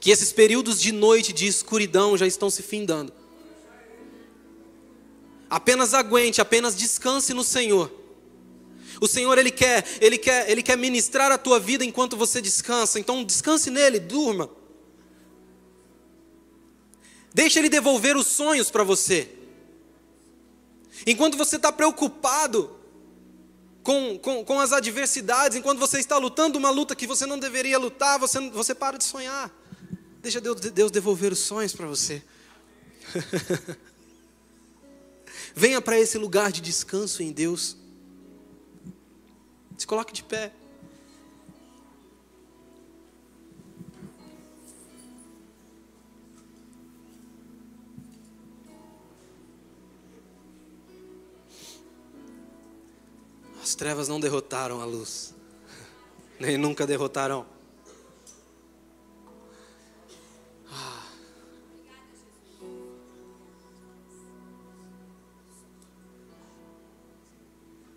que 0.05 0.11
esses 0.11 0.31
períodos 0.31 0.79
de 0.79 0.91
noite, 0.91 1.33
de 1.33 1.47
escuridão 1.47 2.15
já 2.15 2.27
estão 2.27 2.47
se 2.47 2.61
findando. 2.61 3.11
Apenas 5.49 5.95
aguente, 5.95 6.39
apenas 6.39 6.75
descanse 6.75 7.33
no 7.33 7.43
Senhor. 7.43 7.91
O 9.01 9.07
Senhor 9.07 9.35
ele 9.39 9.49
quer, 9.49 9.83
ele 9.99 10.19
quer, 10.19 10.47
ele 10.47 10.61
quer 10.61 10.77
ministrar 10.77 11.31
a 11.31 11.39
tua 11.39 11.59
vida 11.59 11.83
enquanto 11.83 12.15
você 12.15 12.39
descansa. 12.39 12.99
Então 12.99 13.23
descanse 13.23 13.71
nele, 13.71 13.99
durma. 13.99 14.47
Deixa 17.33 17.57
ele 17.57 17.67
devolver 17.67 18.15
os 18.15 18.27
sonhos 18.27 18.69
para 18.69 18.83
você. 18.83 19.27
Enquanto 21.07 21.35
você 21.35 21.55
está 21.55 21.71
preocupado 21.71 22.77
com, 23.81 24.19
com, 24.19 24.45
com 24.45 24.59
as 24.59 24.71
adversidades, 24.71 25.57
enquanto 25.57 25.79
você 25.79 25.97
está 25.97 26.19
lutando 26.19 26.59
uma 26.59 26.69
luta 26.69 26.95
que 26.95 27.07
você 27.07 27.25
não 27.25 27.39
deveria 27.39 27.79
lutar, 27.79 28.19
você, 28.19 28.39
você 28.51 28.75
para 28.75 28.99
de 28.99 29.03
sonhar. 29.03 29.64
Deixa 30.25 30.41
Deus, 30.41 30.59
Deus 30.59 30.89
devolver 30.89 31.31
os 31.31 31.37
sonhos 31.37 31.71
para 31.71 31.85
você. 31.85 32.23
Venha 35.53 35.79
para 35.79 35.99
esse 35.99 36.17
lugar 36.17 36.51
de 36.51 36.61
descanso 36.61 37.21
em 37.21 37.31
Deus. 37.31 37.77
Se 39.77 39.85
coloque 39.85 40.11
de 40.11 40.23
pé. 40.23 40.51
As 53.61 53.75
trevas 53.75 54.07
não 54.07 54.19
derrotaram 54.19 54.81
a 54.81 54.85
luz, 54.85 55.35
nem 56.41 56.57
nunca 56.57 56.87
derrotarão. 56.87 57.54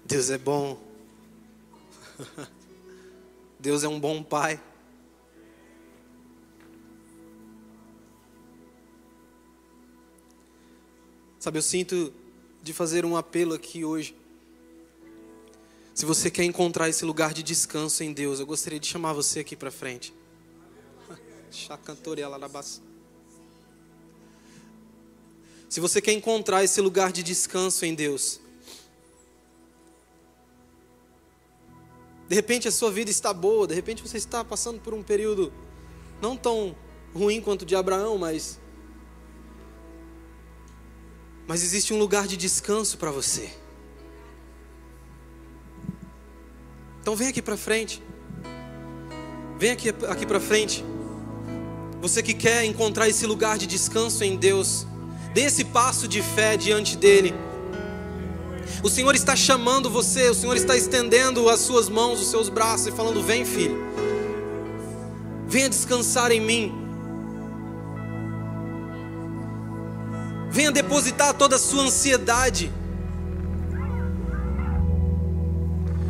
Deus 0.09 0.31
é 0.31 0.39
bom. 0.39 0.81
Deus 3.61 3.85
é 3.85 3.89
um 3.89 4.01
bom 4.01 4.23
pai. 4.23 4.59
Sabe, 11.39 11.59
eu 11.59 11.63
sinto 11.63 12.11
de 12.63 12.73
fazer 12.73 13.05
um 13.05 13.19
apelo 13.19 13.53
aqui 13.53 13.85
hoje. 13.85 14.17
Se 15.95 16.07
você 16.07 16.31
quer 16.31 16.45
encontrar 16.45 16.89
esse 16.89 17.05
lugar 17.05 17.35
de 17.35 17.43
descanso 17.43 18.03
em 18.03 18.11
Deus, 18.11 18.41
eu 18.41 18.47
gostaria 18.47 18.81
de 18.81 18.87
chamar 18.87 19.13
você 19.13 19.41
aqui 19.41 19.55
para 19.55 19.71
frente. 19.71 20.15
Se 25.69 25.81
você 25.81 26.01
quer 26.01 26.13
encontrar 26.13 26.65
esse 26.65 26.81
lugar 26.81 27.13
de 27.13 27.23
descanso 27.23 27.85
em 27.85 27.95
Deus, 27.95 28.41
de 32.29 32.35
repente 32.35 32.69
a 32.69 32.73
sua 32.73 32.91
vida 32.91 33.11
está 33.11 33.33
boa, 33.33 33.67
de 33.67 33.75
repente 33.75 34.03
você 34.03 34.19
está 34.19 34.45
passando 34.45 34.81
por 34.81 34.93
um 34.93 35.03
período 35.03 35.53
não 36.21 36.37
tão 36.37 36.77
ruim 37.15 37.41
quanto 37.41 37.63
o 37.63 37.67
de 37.67 37.75
Abraão, 37.75 38.19
mas 38.19 38.61
mas 41.47 41.63
existe 41.63 41.95
um 41.95 41.99
lugar 41.99 42.27
de 42.27 42.37
descanso 42.37 42.99
para 42.99 43.11
você. 43.11 43.51
Então 47.01 47.17
vem 47.17 47.29
aqui 47.29 47.41
para 47.41 47.57
frente. 47.57 48.03
Vem 49.59 49.71
aqui, 49.71 49.89
aqui 49.89 50.27
para 50.27 50.39
frente. 50.39 50.85
Você 52.03 52.23
que 52.23 52.35
quer 52.35 52.65
encontrar 52.65 53.09
esse 53.09 53.27
lugar 53.27 53.57
de 53.57 53.67
descanso 53.67 54.23
em 54.23 54.37
Deus, 54.37 54.87
dê 55.33 55.45
esse 55.45 55.65
passo 55.65 56.07
de 56.07 56.21
fé 56.21 56.55
diante 56.55 56.99
dele. 56.99 57.33
O 58.83 58.89
Senhor 58.89 59.15
está 59.15 59.35
chamando 59.35 59.91
você, 59.91 60.29
o 60.29 60.35
Senhor 60.35 60.57
está 60.57 60.77
estendendo 60.77 61.49
as 61.49 61.61
suas 61.61 61.89
mãos, 61.89 62.21
os 62.21 62.29
seus 62.29 62.49
braços 62.49 62.89
e 62.89 62.93
falando: 62.93 63.23
Vem, 63.23 63.45
filho, 63.45 63.79
venha 65.47 65.69
descansar 65.69 66.31
em 66.31 66.41
mim. 66.41 66.89
Venha 70.51 70.73
depositar 70.73 71.35
toda 71.35 71.57
a 71.57 71.59
sua 71.59 71.85
ansiedade. 71.85 72.73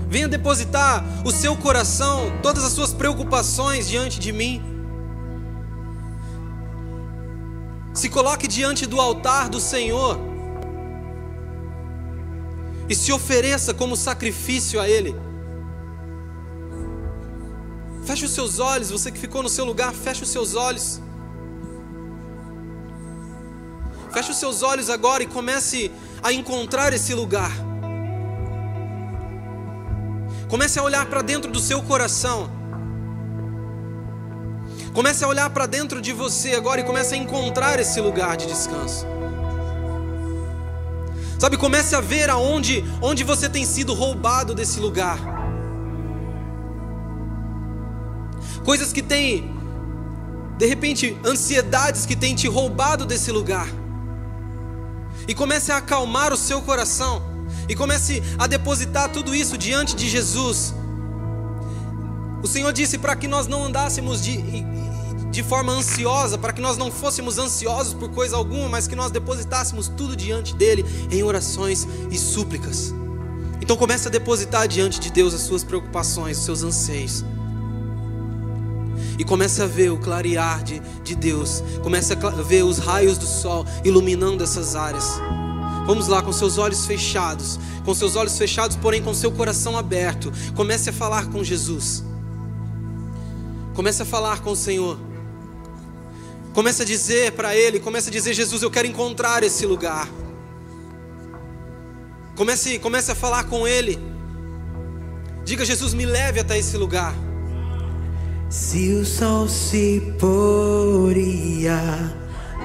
Venha 0.08 0.26
depositar 0.26 1.04
o 1.24 1.30
seu 1.30 1.54
coração, 1.54 2.32
todas 2.42 2.64
as 2.64 2.72
suas 2.72 2.94
preocupações 2.94 3.88
diante 3.88 4.18
de 4.18 4.32
mim. 4.32 4.62
Se 7.92 8.08
coloque 8.08 8.46
diante 8.46 8.86
do 8.86 9.00
altar 9.00 9.48
do 9.48 9.60
Senhor 9.60 10.18
e 12.88 12.94
se 12.94 13.12
ofereça 13.12 13.74
como 13.74 13.96
sacrifício 13.96 14.80
a 14.80 14.88
Ele. 14.88 15.14
Feche 18.04 18.24
os 18.24 18.32
seus 18.32 18.58
olhos, 18.58 18.90
você 18.90 19.10
que 19.10 19.18
ficou 19.18 19.42
no 19.42 19.48
seu 19.48 19.64
lugar, 19.64 19.92
feche 19.92 20.22
os 20.22 20.30
seus 20.30 20.54
olhos. 20.54 21.00
Feche 24.12 24.30
os 24.30 24.38
seus 24.38 24.62
olhos 24.62 24.88
agora 24.88 25.22
e 25.22 25.26
comece 25.26 25.92
a 26.22 26.32
encontrar 26.32 26.92
esse 26.94 27.12
lugar. 27.12 27.52
Comece 30.48 30.78
a 30.78 30.82
olhar 30.82 31.04
para 31.06 31.20
dentro 31.20 31.50
do 31.50 31.60
seu 31.60 31.82
coração. 31.82 32.50
Comece 34.94 35.22
a 35.22 35.28
olhar 35.28 35.50
para 35.50 35.66
dentro 35.66 36.00
de 36.00 36.12
você 36.12 36.54
agora 36.54 36.80
e 36.80 36.84
comece 36.84 37.14
a 37.14 37.18
encontrar 37.18 37.78
esse 37.78 38.00
lugar 38.00 38.38
de 38.38 38.46
descanso. 38.46 39.17
Sabe, 41.38 41.56
comece 41.56 41.94
a 41.94 42.00
ver 42.00 42.28
aonde 42.28 42.84
onde 43.00 43.22
você 43.22 43.48
tem 43.48 43.64
sido 43.64 43.94
roubado 43.94 44.54
desse 44.54 44.80
lugar. 44.80 45.18
Coisas 48.64 48.92
que 48.92 49.02
têm 49.02 49.56
de 50.58 50.66
repente 50.66 51.16
ansiedades 51.24 52.04
que 52.04 52.16
têm 52.16 52.34
te 52.34 52.48
roubado 52.48 53.06
desse 53.06 53.30
lugar 53.30 53.68
e 55.28 55.34
comece 55.34 55.70
a 55.70 55.76
acalmar 55.76 56.32
o 56.32 56.36
seu 56.36 56.60
coração 56.60 57.22
e 57.68 57.76
comece 57.76 58.22
a 58.38 58.46
depositar 58.48 59.08
tudo 59.10 59.34
isso 59.34 59.56
diante 59.56 59.94
de 59.94 60.08
Jesus. 60.08 60.74
O 62.42 62.46
Senhor 62.48 62.72
disse 62.72 62.98
para 62.98 63.14
que 63.14 63.28
nós 63.28 63.46
não 63.46 63.64
andássemos 63.64 64.22
de, 64.22 64.38
de 65.38 65.44
forma 65.44 65.72
ansiosa, 65.72 66.36
para 66.36 66.52
que 66.52 66.60
nós 66.60 66.76
não 66.76 66.90
fôssemos 66.90 67.38
ansiosos 67.38 67.94
por 67.94 68.08
coisa 68.08 68.36
alguma, 68.36 68.68
mas 68.68 68.88
que 68.88 68.96
nós 68.96 69.12
depositássemos 69.12 69.86
tudo 69.86 70.16
diante 70.16 70.52
dele 70.52 70.84
em 71.12 71.22
orações 71.22 71.86
e 72.10 72.18
súplicas. 72.18 72.92
Então 73.60 73.76
comece 73.76 74.08
a 74.08 74.10
depositar 74.10 74.66
diante 74.66 74.98
de 74.98 75.12
Deus 75.12 75.32
as 75.32 75.42
suas 75.42 75.62
preocupações, 75.62 76.38
os 76.38 76.44
seus 76.44 76.64
anseios. 76.64 77.24
E 79.16 79.22
comece 79.22 79.62
a 79.62 79.66
ver 79.66 79.92
o 79.92 79.98
clarear 79.98 80.64
de, 80.64 80.82
de 81.04 81.14
Deus. 81.14 81.62
Comece 81.84 82.14
a 82.14 82.30
ver 82.42 82.64
os 82.64 82.78
raios 82.78 83.16
do 83.16 83.26
sol 83.26 83.64
iluminando 83.84 84.42
essas 84.42 84.74
áreas. 84.74 85.20
Vamos 85.86 86.08
lá, 86.08 86.20
com 86.20 86.32
seus 86.32 86.58
olhos 86.58 86.84
fechados. 86.84 87.60
Com 87.84 87.94
seus 87.94 88.16
olhos 88.16 88.36
fechados, 88.36 88.76
porém 88.76 89.00
com 89.00 89.14
seu 89.14 89.30
coração 89.30 89.78
aberto. 89.78 90.32
Comece 90.56 90.90
a 90.90 90.92
falar 90.92 91.26
com 91.26 91.44
Jesus. 91.44 92.02
Comece 93.72 94.02
a 94.02 94.04
falar 94.04 94.40
com 94.40 94.50
o 94.50 94.56
Senhor. 94.56 95.07
Comece 96.58 96.82
a 96.82 96.84
dizer 96.84 97.30
para 97.34 97.54
Ele, 97.54 97.78
comece 97.78 98.08
a 98.08 98.10
dizer, 98.10 98.34
Jesus, 98.34 98.62
eu 98.62 98.68
quero 98.68 98.88
encontrar 98.88 99.44
esse 99.44 99.64
lugar. 99.64 100.08
Comece, 102.34 102.80
comece 102.80 103.12
a 103.12 103.14
falar 103.14 103.44
com 103.44 103.64
Ele. 103.64 103.96
Diga, 105.44 105.64
Jesus, 105.64 105.94
me 105.94 106.04
leve 106.04 106.40
até 106.40 106.58
esse 106.58 106.76
lugar. 106.76 107.14
Se 108.50 108.90
o 108.94 109.06
sol 109.06 109.48
se 109.48 110.02
pôr 110.18 111.16
e 111.16 111.68
a 111.68 112.12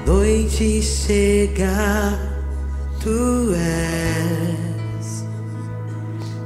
noite 0.08 0.82
chegar, 0.82 2.20
tu 3.00 3.54
és 3.54 5.24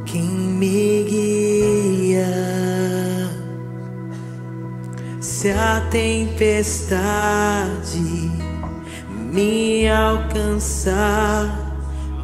quem 0.06 0.22
me 0.22 1.04
guia. 1.10 2.87
Se 5.38 5.52
a 5.52 5.82
tempestade 5.92 6.32
me 9.32 9.88
alcançar, 9.88 11.76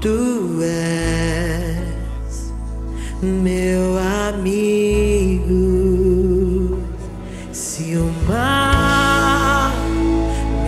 tu 0.01 0.59
és 0.63 2.51
meu 3.21 3.99
amigo 4.31 5.53
o 7.95 8.11
mar 8.27 9.75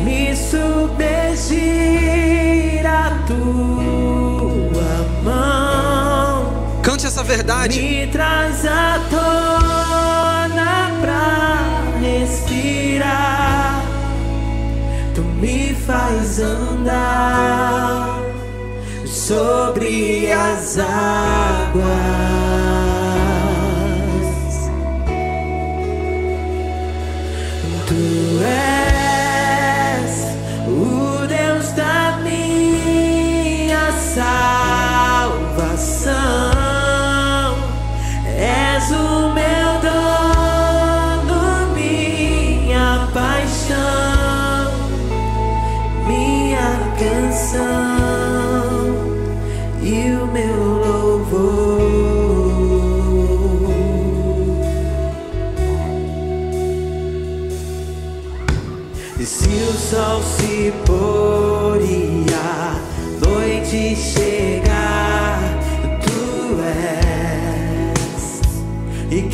me 0.03 0.35
submergir 0.35 1.65
a 2.85 3.09
tua 3.25 5.03
mão. 5.23 6.53
Cante 6.83 7.07
essa 7.07 7.23
verdade. 7.23 7.81
Me 7.81 8.05
traz 8.05 8.63
a 8.67 8.99
tona 9.09 9.84
me 15.39 15.73
faz 15.73 16.39
andar 16.39 18.21
sobre 19.05 20.31
as 20.31 20.77
águas. 20.79 21.85
Tu 27.87 28.43
és 28.43 28.94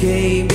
game. 0.01 0.50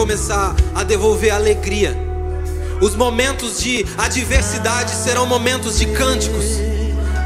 Começar 0.00 0.56
a 0.74 0.82
devolver 0.82 1.30
alegria. 1.30 1.94
Os 2.80 2.96
momentos 2.96 3.60
de 3.60 3.84
adversidade 3.98 4.90
serão 4.92 5.26
momentos 5.26 5.78
de 5.78 5.84
cânticos, 5.86 6.46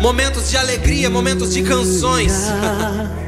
momentos 0.00 0.50
de 0.50 0.56
alegria, 0.56 1.08
momentos 1.08 1.54
de 1.54 1.62
canções. 1.62 2.32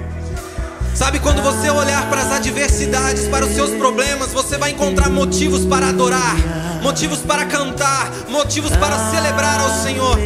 Sabe, 0.95 1.20
quando 1.20 1.41
você 1.43 1.70
olhar 1.70 2.09
para 2.09 2.23
as 2.23 2.33
adversidades, 2.33 3.28
para 3.28 3.47
os 3.47 3.55
seus 3.55 3.70
problemas, 3.70 4.33
você 4.33 4.59
vai 4.59 4.73
encontrar 4.73 5.09
motivos 5.09 5.65
para 5.65 5.91
adorar, 5.91 6.37
motivos 6.83 7.20
para 7.20 7.45
cantar, 7.45 8.11
motivos 8.28 8.70
para 8.77 8.99
celebrar 9.11 9.61
ao 9.61 9.70
Senhor. 9.85 10.19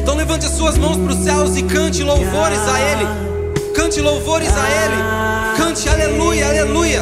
Então 0.00 0.16
levante 0.16 0.46
as 0.46 0.52
suas 0.52 0.78
mãos 0.78 0.96
para 0.96 1.12
os 1.12 1.24
céus 1.24 1.56
e 1.56 1.62
cante 1.62 2.02
louvores 2.02 2.60
a 2.60 2.80
Ele. 2.80 3.06
Cante 3.74 4.00
louvores 4.00 4.48
a 4.48 4.70
Ele. 4.70 5.25
Cante 5.56 5.88
aleluia, 5.88 6.48
aleluia. 6.48 7.00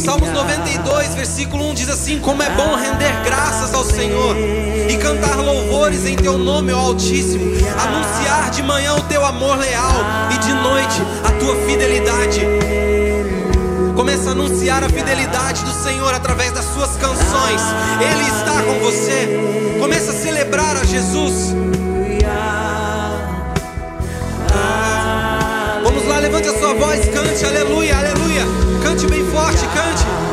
Salmos 0.00 0.30
92, 0.30 1.14
versículo 1.14 1.68
1 1.70 1.74
diz 1.74 1.88
assim: 1.90 2.18
Como 2.20 2.42
é 2.42 2.48
bom 2.50 2.74
render 2.74 3.22
graças 3.22 3.74
ao 3.74 3.84
Senhor 3.84 4.34
e 4.88 4.96
cantar 4.96 5.36
louvores 5.36 6.06
em 6.06 6.16
teu 6.16 6.38
nome, 6.38 6.72
ó 6.72 6.78
Altíssimo, 6.86 7.44
anunciar 7.78 8.50
de 8.50 8.62
manhã 8.62 8.94
o 8.94 9.02
teu 9.02 9.24
amor 9.26 9.58
leal 9.58 9.94
e 10.34 10.38
de 10.38 10.52
noite 10.54 11.02
a 11.22 11.32
tua 11.32 11.54
fidelidade. 11.66 12.40
Começa 13.94 14.30
a 14.30 14.32
anunciar 14.32 14.84
a 14.84 14.88
fidelidade 14.88 15.64
do 15.64 15.72
Senhor 15.82 16.14
através 16.14 16.52
das 16.52 16.64
suas 16.64 16.96
canções. 16.96 17.60
Ele 18.00 18.22
está 18.22 18.62
com 18.62 18.78
você. 18.80 19.78
Começa 19.80 20.12
a 20.12 20.14
celebrar 20.14 20.76
a 20.76 20.84
Jesus. 20.84 21.54
Levante 26.36 26.48
a 26.48 26.58
sua 26.58 26.74
voz, 26.74 27.08
cante, 27.08 27.46
aleluia, 27.46 27.96
aleluia. 27.96 28.42
Cante 28.82 29.06
bem 29.06 29.24
forte, 29.30 29.66
cante. 29.68 30.25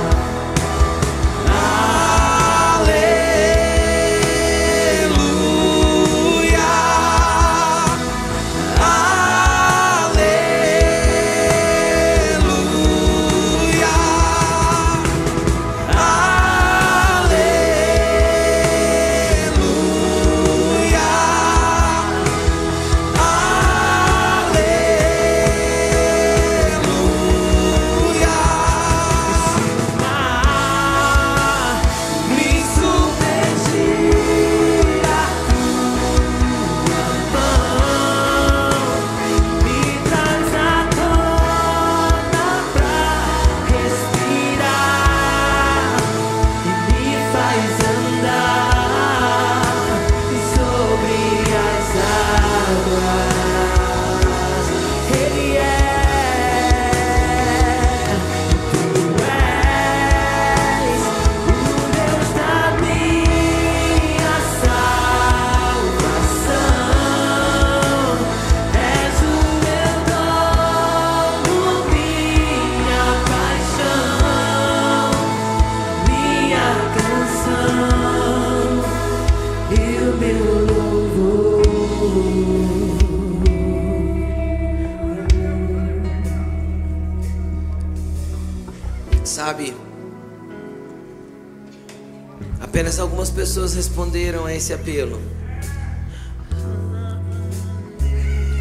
Algumas 93.23 93.29
pessoas 93.29 93.73
responderam 93.73 94.45
a 94.45 94.53
esse 94.53 94.73
apelo. 94.73 95.21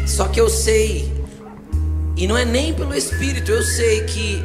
Só 0.07 0.27
que 0.27 0.39
eu 0.39 0.49
sei, 0.49 1.11
e 2.15 2.27
não 2.27 2.37
é 2.37 2.45
nem 2.45 2.73
pelo 2.73 2.93
Espírito, 2.93 3.51
eu 3.51 3.61
sei 3.61 4.03
que 4.05 4.43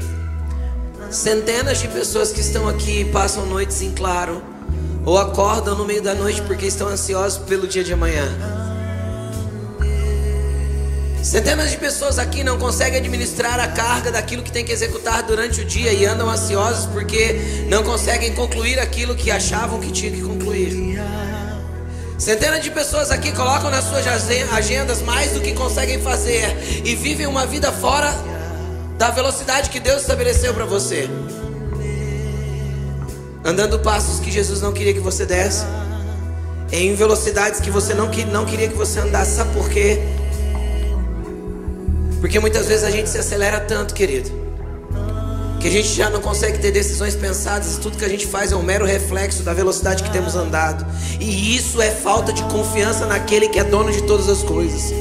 centenas 1.11 1.79
de 1.79 1.89
pessoas 1.89 2.33
que 2.33 2.41
estão 2.41 2.69
aqui 2.69 3.05
passam 3.13 3.47
noites 3.47 3.81
em 3.81 3.93
claro, 3.93 4.43
ou 5.05 5.19
acordam 5.19 5.77
no 5.77 5.85
meio 5.85 6.03
da 6.03 6.15
noite 6.15 6.43
porque 6.43 6.67
estão 6.67 6.89
ansiosos 6.89 7.39
pelo 7.39 7.69
dia 7.69 7.85
de 7.85 7.93
amanhã. 7.93 8.58
Centenas 11.29 11.71
de 11.71 11.77
pessoas 11.77 12.19
aqui 12.19 12.43
não 12.43 12.57
conseguem 12.59 12.99
administrar 13.01 13.61
a 13.61 13.69
carga 13.69 14.11
daquilo 14.11 14.43
que 14.43 14.51
tem 14.51 14.65
que 14.65 14.73
executar 14.73 15.23
durante 15.25 15.61
o 15.61 15.65
dia 15.67 15.93
e 15.93 16.07
andam 16.07 16.27
ansiosos 16.31 16.87
porque 16.87 17.67
não 17.69 17.83
conseguem 17.83 18.33
concluir 18.35 18.79
aquilo 18.79 19.15
que 19.15 19.31
achavam 19.31 19.79
que 19.79 19.91
tinha 19.93 20.11
que 20.11 20.23
concluir. 20.23 20.99
Centenas 22.19 22.63
de 22.65 22.71
pessoas 22.71 23.11
aqui 23.11 23.31
colocam 23.33 23.69
nas 23.71 23.85
suas 23.85 24.07
agen- 24.07 24.49
agendas 24.53 25.03
mais 25.03 25.33
do 25.33 25.41
que 25.43 25.53
conseguem 25.53 26.01
fazer 26.01 26.81
e 26.83 26.95
vivem 26.95 27.27
uma 27.27 27.45
vida 27.45 27.71
fora 27.73 28.11
da 28.97 29.11
velocidade 29.11 29.69
que 29.69 29.81
Deus 29.81 30.01
estabeleceu 30.01 30.55
para 30.55 30.65
você. 30.65 31.11
Andando 33.45 33.79
passos 33.81 34.19
que 34.19 34.31
Jesus 34.31 34.63
não 34.63 34.73
queria 34.73 34.95
que 34.95 35.01
você 35.01 35.27
desse, 35.27 35.67
em 36.73 36.95
velocidades 36.95 37.61
que 37.61 37.71
você 37.71 37.93
não, 37.93 38.09
que- 38.09 38.25
não 38.25 38.47
queria 38.47 38.69
que 38.69 38.75
você 38.75 38.99
andasse. 39.01 39.37
Sabe 39.37 39.53
por 39.53 39.69
quê? 39.69 40.01
Porque 42.21 42.39
muitas 42.39 42.67
vezes 42.67 42.85
a 42.85 42.91
gente 42.91 43.09
se 43.09 43.19
acelera 43.19 43.61
tanto, 43.61 43.95
querido, 43.95 44.31
que 45.61 45.69
a 45.69 45.71
gente 45.71 45.89
já 45.89 46.09
não 46.09 46.21
consegue 46.21 46.59
ter 46.59 46.71
decisões 46.71 47.15
pensadas 47.15 47.77
e 47.77 47.81
tudo 47.81 47.99
que 47.99 48.05
a 48.05 48.09
gente 48.09 48.27
faz 48.27 48.53
é 48.53 48.57
um 48.57 48.63
mero 48.63 48.85
reflexo 48.85 49.43
da 49.43 49.53
velocidade 49.53 50.03
que 50.03 50.11
temos 50.11 50.37
andado. 50.37 50.87
E 51.21 51.57
isso 51.57 51.81
é 51.81 51.91
falta 51.91 52.33
de 52.33 52.43
confiança 52.45 53.07
naquele 53.07 53.49
que 53.49 53.59
é 53.59 53.65
dono 53.65 53.91
de 53.91 54.03
todas 54.03 54.29
as 54.29 54.43
coisas, 54.43 54.93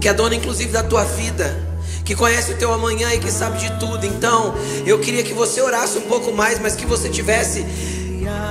que 0.00 0.08
é 0.08 0.14
dono 0.14 0.34
inclusive 0.34 0.70
da 0.70 0.82
tua 0.82 1.04
vida, 1.04 1.66
que 2.04 2.14
conhece 2.14 2.52
o 2.52 2.56
teu 2.56 2.72
amanhã 2.72 3.12
e 3.12 3.18
que 3.18 3.30
sabe 3.30 3.58
de 3.58 3.70
tudo. 3.78 4.06
Então, 4.06 4.54
eu 4.86 4.98
queria 4.98 5.22
que 5.22 5.34
você 5.34 5.60
orasse 5.60 5.98
um 5.98 6.02
pouco 6.02 6.32
mais, 6.32 6.58
mas 6.60 6.74
que 6.74 6.86
você 6.86 7.08
tivesse 7.08 7.66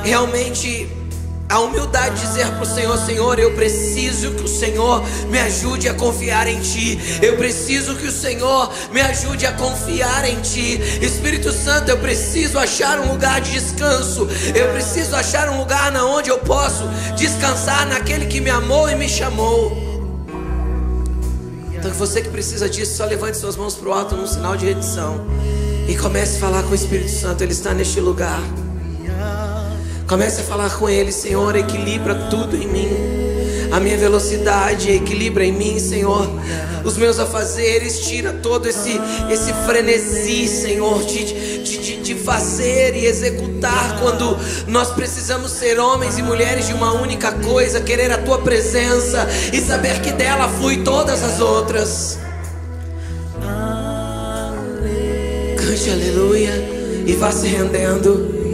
realmente 0.03 0.96
a 1.49 1.59
humildade 1.59 2.15
de 2.15 2.27
dizer 2.27 2.47
para 2.47 2.63
o 2.63 2.65
Senhor: 2.65 2.97
Senhor, 2.97 3.39
eu 3.39 3.53
preciso 3.53 4.31
que 4.31 4.43
o 4.43 4.47
Senhor 4.47 5.03
me 5.29 5.39
ajude 5.39 5.87
a 5.87 5.93
confiar 5.93 6.47
em 6.47 6.59
Ti. 6.59 6.99
Eu 7.21 7.37
preciso 7.37 7.95
que 7.95 8.07
o 8.07 8.11
Senhor 8.11 8.71
me 8.91 9.01
ajude 9.01 9.45
a 9.45 9.53
confiar 9.53 10.27
em 10.27 10.39
Ti. 10.41 10.79
Espírito 11.01 11.51
Santo, 11.51 11.89
eu 11.89 11.97
preciso 11.97 12.59
achar 12.59 12.99
um 12.99 13.11
lugar 13.11 13.39
de 13.41 13.51
descanso. 13.51 14.27
Eu 14.53 14.71
preciso 14.73 15.15
achar 15.15 15.49
um 15.49 15.57
lugar 15.57 15.91
na 15.91 16.05
onde 16.05 16.29
eu 16.29 16.39
posso 16.39 16.83
descansar 17.15 17.87
naquele 17.87 18.25
que 18.25 18.41
me 18.41 18.49
amou 18.49 18.89
e 18.89 18.95
me 18.95 19.07
chamou. 19.07 19.85
Então, 21.73 21.91
você 21.91 22.21
que 22.21 22.29
precisa 22.29 22.67
disso, 22.67 22.97
só 22.97 23.05
levante 23.05 23.37
suas 23.37 23.55
mãos 23.55 23.75
para 23.75 23.89
o 23.89 23.93
alto 23.93 24.15
num 24.15 24.27
sinal 24.27 24.57
de 24.57 24.65
redição 24.65 25.25
e 25.87 25.95
comece 25.95 26.37
a 26.37 26.39
falar 26.39 26.63
com 26.63 26.71
o 26.71 26.75
Espírito 26.75 27.11
Santo. 27.11 27.43
Ele 27.43 27.53
está 27.53 27.73
neste 27.73 28.01
lugar. 28.01 28.41
Comece 30.07 30.39
a 30.39 30.43
falar 30.45 30.73
com 30.77 30.89
Ele, 30.89 31.11
Senhor, 31.11 31.53
equilibra 31.57 32.15
tudo 32.29 32.55
em 32.55 32.65
mim. 32.65 32.88
A 33.73 33.79
minha 33.81 33.97
velocidade 33.97 34.89
equilibra 34.89 35.43
em 35.43 35.51
mim, 35.51 35.77
Senhor. 35.79 36.29
Os 36.85 36.95
meus 36.95 37.19
afazeres, 37.19 37.99
tira 38.07 38.31
todo 38.31 38.69
esse, 38.69 38.97
esse 39.29 39.51
frenesi, 39.65 40.47
Senhor, 40.47 41.03
de, 41.03 41.61
de, 41.61 41.77
de, 41.77 42.01
de 42.01 42.15
fazer 42.15 42.95
e 42.95 43.05
executar 43.05 43.99
quando 43.99 44.39
nós 44.67 44.91
precisamos 44.91 45.51
ser 45.51 45.77
homens 45.77 46.17
e 46.17 46.23
mulheres 46.23 46.67
de 46.67 46.73
uma 46.73 46.93
única 46.93 47.34
coisa, 47.34 47.81
querer 47.81 48.09
a 48.09 48.17
Tua 48.17 48.38
presença 48.38 49.27
e 49.51 49.59
saber 49.59 49.99
que 49.99 50.13
dela 50.13 50.47
flui 50.47 50.84
todas 50.84 51.21
as 51.21 51.41
outras. 51.41 52.17
Cante 55.57 55.89
aleluia 55.89 56.53
e 57.05 57.11
vá 57.11 57.29
se 57.29 57.47
rendendo. 57.47 58.46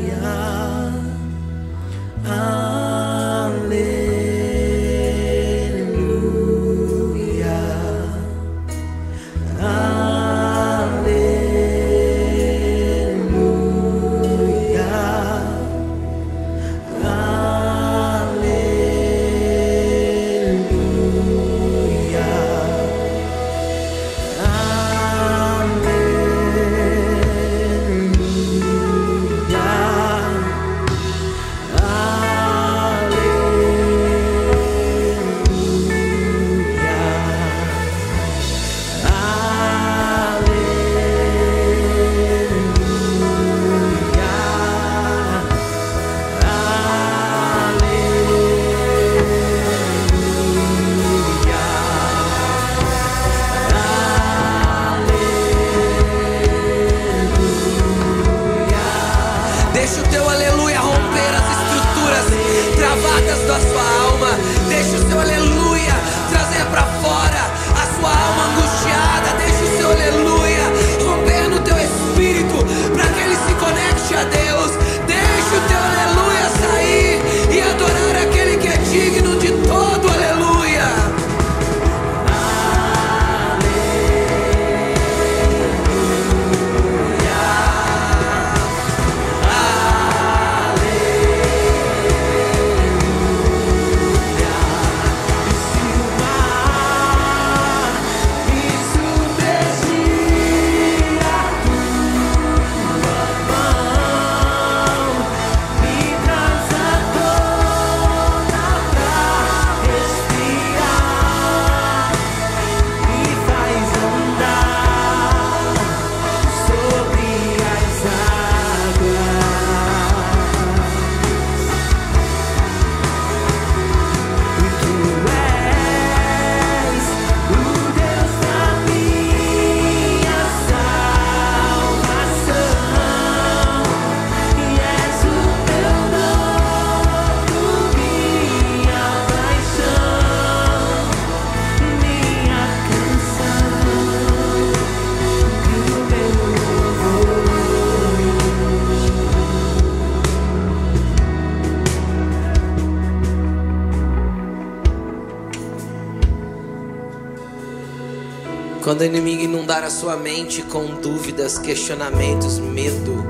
O 159.03 159.05
inimigo 159.05 159.41
inundar 159.41 159.83
a 159.83 159.89
sua 159.89 160.15
mente 160.15 160.61
com 160.61 160.85
dúvidas, 160.85 161.57
questionamentos, 161.57 162.57
medo, 162.57 163.21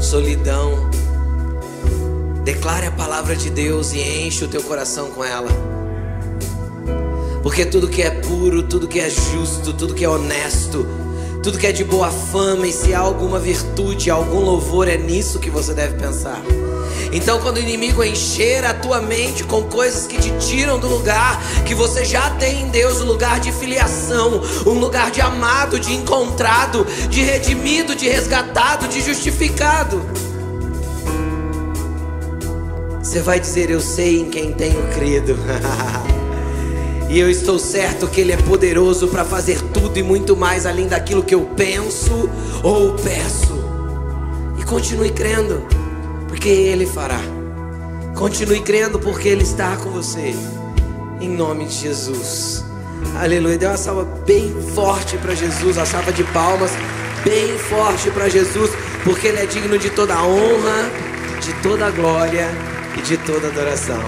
solidão, 0.00 0.88
declare 2.42 2.86
a 2.86 2.90
palavra 2.90 3.36
de 3.36 3.50
Deus 3.50 3.92
e 3.92 4.00
enche 4.00 4.46
o 4.46 4.48
teu 4.48 4.62
coração 4.62 5.10
com 5.10 5.22
ela. 5.22 5.50
Porque 7.42 7.66
tudo 7.66 7.86
que 7.86 8.00
é 8.00 8.12
puro, 8.12 8.62
tudo 8.62 8.88
que 8.88 8.98
é 8.98 9.10
justo, 9.10 9.74
tudo 9.74 9.92
que 9.92 10.06
é 10.06 10.08
honesto, 10.08 10.86
tudo 11.42 11.58
que 11.58 11.66
é 11.66 11.72
de 11.72 11.84
boa 11.84 12.10
fama 12.10 12.66
e 12.66 12.72
se 12.72 12.94
há 12.94 13.00
alguma 13.00 13.38
virtude, 13.38 14.08
algum 14.08 14.40
louvor, 14.40 14.88
é 14.88 14.96
nisso 14.96 15.38
que 15.38 15.50
você 15.50 15.74
deve 15.74 15.98
pensar. 15.98 16.42
Então, 17.12 17.40
quando 17.40 17.58
o 17.58 17.60
inimigo 17.60 18.02
encher 18.02 18.64
a 18.64 18.73
tua 18.84 19.00
mente 19.00 19.42
com 19.44 19.62
coisas 19.62 20.06
que 20.06 20.18
te 20.18 20.30
tiram 20.38 20.78
do 20.78 20.86
lugar 20.86 21.40
que 21.64 21.74
você 21.74 22.04
já 22.04 22.28
tem 22.30 22.64
em 22.64 22.68
Deus, 22.68 23.00
um 23.00 23.06
lugar 23.06 23.40
de 23.40 23.50
filiação, 23.50 24.42
um 24.66 24.78
lugar 24.78 25.10
de 25.10 25.22
amado, 25.22 25.80
de 25.80 25.94
encontrado, 25.94 26.86
de 27.08 27.22
redimido, 27.22 27.96
de 27.96 28.06
resgatado, 28.06 28.86
de 28.86 29.00
justificado, 29.00 30.02
você 33.02 33.20
vai 33.20 33.40
dizer: 33.40 33.70
Eu 33.70 33.80
sei 33.80 34.20
em 34.20 34.28
quem 34.28 34.52
tenho 34.52 34.82
crido. 34.92 35.36
E 37.06 37.20
eu 37.20 37.30
estou 37.30 37.60
certo 37.60 38.08
que 38.08 38.22
Ele 38.22 38.32
é 38.32 38.36
poderoso 38.36 39.06
para 39.08 39.24
fazer 39.24 39.60
tudo 39.60 39.96
e 39.98 40.02
muito 40.02 40.34
mais 40.34 40.66
além 40.66 40.88
daquilo 40.88 41.22
que 41.22 41.34
eu 41.34 41.42
penso 41.54 42.28
ou 42.60 42.94
peço. 42.94 43.54
E 44.58 44.64
continue 44.64 45.10
crendo, 45.10 45.62
porque 46.26 46.48
Ele 46.48 46.86
fará. 46.86 47.20
Continue 48.14 48.62
crendo, 48.62 48.98
porque 48.98 49.28
Ele 49.28 49.42
está 49.42 49.76
com 49.76 49.90
você. 49.90 50.34
Em 51.20 51.28
nome 51.28 51.66
de 51.66 51.74
Jesus. 51.74 52.64
Aleluia. 53.16 53.58
Dê 53.58 53.66
uma 53.66 53.76
salva 53.76 54.04
bem 54.26 54.54
forte 54.74 55.16
para 55.18 55.34
Jesus, 55.34 55.78
a 55.78 55.84
salva 55.84 56.12
de 56.12 56.24
palmas 56.24 56.70
bem 57.24 57.56
forte 57.58 58.10
para 58.10 58.28
Jesus, 58.28 58.70
porque 59.02 59.28
Ele 59.28 59.40
é 59.40 59.46
digno 59.46 59.78
de 59.78 59.90
toda 59.90 60.22
honra, 60.22 60.90
de 61.40 61.52
toda 61.62 61.90
glória 61.90 62.48
e 62.96 63.02
de 63.02 63.16
toda 63.16 63.48
adoração. 63.48 64.02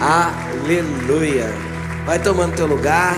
Aleluia. 0.00 1.50
Vai 2.04 2.22
tomando 2.22 2.54
teu 2.54 2.66
lugar. 2.66 3.16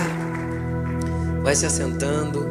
Vai 1.43 1.55
se 1.55 1.65
assentando. 1.65 2.47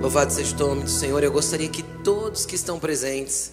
Louvado 0.00 0.32
seja 0.32 0.54
o 0.54 0.58
nome 0.58 0.82
do 0.82 0.90
Senhor. 0.90 1.22
Eu 1.22 1.32
gostaria 1.32 1.68
que 1.68 1.82
todos 1.82 2.44
que 2.44 2.54
estão 2.54 2.78
presentes, 2.78 3.52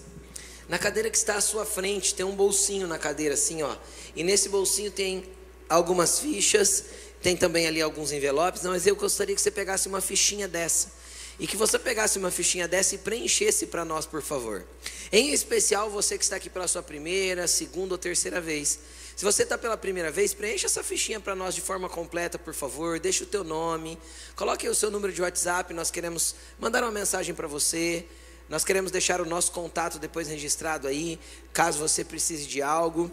na 0.72 0.80
cadeira 0.80 1.10
que 1.10 1.18
está 1.18 1.36
à 1.36 1.42
sua 1.42 1.66
frente, 1.66 2.16
tem 2.16 2.26
um 2.26 2.34
bolsinho 2.34 2.88
na 2.88 2.98
cadeira 2.98 3.34
assim, 3.34 3.62
ó. 3.62 3.76
E 4.16 4.24
nesse 4.24 4.48
bolsinho 4.48 4.90
tem 4.90 5.26
algumas 5.68 6.20
fichas, 6.20 6.86
tem 7.22 7.36
também 7.36 7.68
ali 7.68 7.82
alguns 7.82 8.14
envelopes. 8.14 8.64
Mas 8.64 8.88
eu 8.88 8.96
gostaria 8.96 9.36
que 9.36 9.42
você 9.42 9.52
pegasse 9.52 9.90
uma 9.90 10.00
fichinha 10.00 10.48
dessa. 10.48 10.94
E 11.38 11.46
que 11.46 11.58
você 11.58 11.78
pegasse 11.78 12.18
uma 12.18 12.32
fichinha 12.32 12.70
dessa 12.70 12.96
e 12.96 13.00
preenchesse 13.00 13.66
para 13.66 13.84
nós, 13.84 14.06
por 14.06 14.22
favor. 14.22 14.66
Em 15.12 15.34
especial 15.34 15.90
você 15.90 16.18
que 16.18 16.24
está 16.24 16.38
aqui 16.38 16.50
pela 16.50 16.70
sua 16.70 16.82
primeira, 16.82 17.50
segunda 17.50 17.96
ou 17.96 17.98
terceira 17.98 18.40
vez. 18.40 18.80
Se 19.14 19.26
você 19.26 19.44
está 19.44 19.58
pela 19.58 19.76
primeira 19.76 20.10
vez, 20.10 20.34
preencha 20.34 20.68
essa 20.68 20.82
fichinha 20.82 21.20
para 21.20 21.36
nós 21.36 21.54
de 21.54 21.60
forma 21.60 21.90
completa, 21.90 22.40
por 22.40 22.54
favor. 22.54 22.98
Deixe 22.98 23.24
o 23.24 23.28
teu 23.28 23.44
nome, 23.44 24.00
coloque 24.38 24.70
o 24.70 24.74
seu 24.74 24.90
número 24.90 25.12
de 25.12 25.22
WhatsApp. 25.22 25.74
Nós 25.74 25.92
queremos 25.92 26.34
mandar 26.58 26.82
uma 26.82 26.92
mensagem 26.92 27.36
para 27.36 27.46
você. 27.46 28.06
Nós 28.52 28.66
queremos 28.66 28.92
deixar 28.92 29.22
o 29.22 29.26
nosso 29.26 29.54
contato 29.54 29.98
depois 29.98 30.28
registrado 30.28 30.86
aí, 30.86 31.18
caso 31.54 31.80
você 31.80 32.04
precise 32.04 32.46
de 32.46 32.62
algo. 32.62 33.10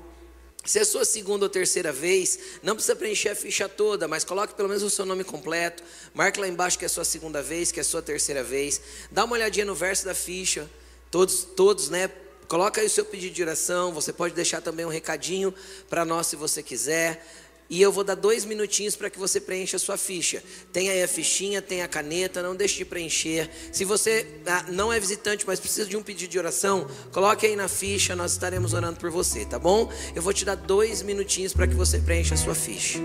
Se 0.65 0.81
é 0.81 0.85
sua 0.85 1.05
segunda 1.05 1.45
ou 1.45 1.49
terceira 1.49 1.93
vez, 1.93 2.41
não 2.61 2.75
precisa 2.75 2.97
preencher 2.97 3.29
a 3.29 3.37
ficha 3.37 3.69
toda, 3.69 4.09
mas 4.09 4.25
coloque 4.25 4.55
pelo 4.55 4.69
menos 4.69 4.83
o 4.83 4.91
seu 4.91 5.07
nome 5.07 5.23
completo. 5.23 5.85
Marque 6.13 6.41
lá 6.41 6.49
embaixo 6.49 6.77
que 6.77 6.85
é 6.85 6.89
sua 6.89 7.05
segunda 7.05 7.41
vez, 7.41 7.71
que 7.71 7.79
é 7.79 7.85
sua 7.85 8.03
terceira 8.03 8.43
vez. 8.43 8.81
Dá 9.13 9.25
uma 9.25 9.35
olhadinha 9.37 9.65
no 9.65 9.77
verso 9.77 10.05
da 10.07 10.13
ficha. 10.13 10.69
Todos, 11.09 11.45
todos, 11.45 11.89
né? 11.89 12.11
Coloca 12.49 12.81
aí 12.81 12.89
o 12.89 12.91
seu 12.91 13.05
pedido 13.05 13.33
de 13.33 13.41
oração. 13.41 13.93
Você 13.93 14.13
pode 14.13 14.35
deixar 14.35 14.61
também 14.61 14.85
um 14.85 14.91
recadinho 14.91 15.55
para 15.89 16.05
nós 16.05 16.27
se 16.27 16.35
você 16.35 16.65
quiser. 16.65 17.25
E 17.71 17.83
eu 17.83 17.93
vou 17.93 18.03
dar 18.03 18.15
dois 18.15 18.45
minutinhos 18.45 18.97
para 18.97 19.11
que 19.11 19.19
você 19.19 19.41
preencha 19.41 19.77
a 19.77 19.81
sua 19.81 19.97
ficha. 19.97 20.43
Tem 20.73 20.89
aí 20.89 21.03
a 21.03 21.09
fichinha, 21.09 21.61
tem 21.61 21.83
a 21.83 21.89
caneta, 21.89 22.43
não 22.43 22.57
deixe 22.57 22.79
de 22.79 22.85
preencher. 22.85 23.51
Se 23.73 23.85
você 23.85 24.27
ah, 24.47 24.65
não 24.69 24.93
é 24.93 24.99
visitante, 24.99 25.47
mas 25.47 25.61
precisa 25.61 25.87
de 25.87 25.97
um 25.97 26.03
pedido 26.03 26.31
de 26.31 26.39
oração, 26.39 26.89
coloque 27.13 27.47
aí 27.47 27.57
na 27.57 27.69
ficha, 27.69 28.17
nós 28.17 28.33
estaremos 28.33 28.73
orando 28.73 28.99
por 28.99 29.11
você, 29.11 29.45
tá 29.45 29.59
bom? 29.59 29.93
Eu 30.15 30.23
vou 30.23 30.33
te 30.33 30.45
dar 30.45 30.55
dois 30.55 31.03
minutinhos 31.03 31.53
para 31.53 31.67
que 31.67 31.75
você 31.75 31.99
preencha 31.99 32.35
a 32.35 32.39
sua 32.39 32.55
ficha. 32.55 32.99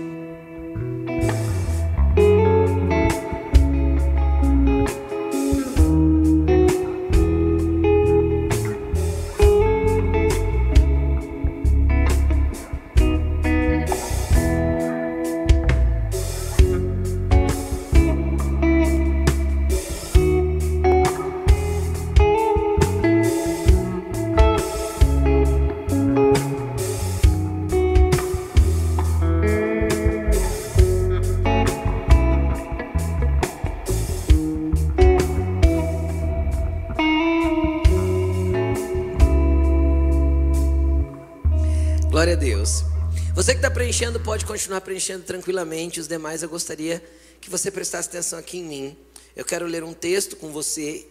Preenchendo, 43.94 44.18
pode 44.18 44.44
continuar 44.44 44.80
preenchendo 44.80 45.22
tranquilamente. 45.22 46.00
Os 46.00 46.08
demais, 46.08 46.42
eu 46.42 46.48
gostaria 46.48 47.00
que 47.40 47.48
você 47.48 47.70
prestasse 47.70 48.08
atenção 48.08 48.40
aqui 48.40 48.58
em 48.58 48.64
mim. 48.64 48.98
Eu 49.36 49.44
quero 49.44 49.66
ler 49.66 49.84
um 49.84 49.94
texto 49.94 50.34
com 50.34 50.50
você, 50.50 51.06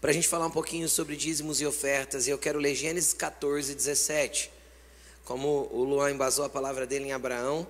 para 0.00 0.10
a 0.10 0.12
gente 0.12 0.26
falar 0.26 0.46
um 0.46 0.50
pouquinho 0.50 0.88
sobre 0.88 1.14
dízimos 1.14 1.60
e 1.60 1.66
ofertas. 1.66 2.26
E 2.26 2.30
eu 2.30 2.36
quero 2.36 2.58
ler 2.58 2.74
Gênesis 2.74 3.12
14, 3.12 3.76
17. 3.76 4.50
Como 5.24 5.68
o 5.70 5.84
Luan 5.84 6.10
embasou 6.10 6.44
a 6.44 6.48
palavra 6.48 6.84
dele 6.84 7.04
em 7.04 7.12
Abraão, 7.12 7.64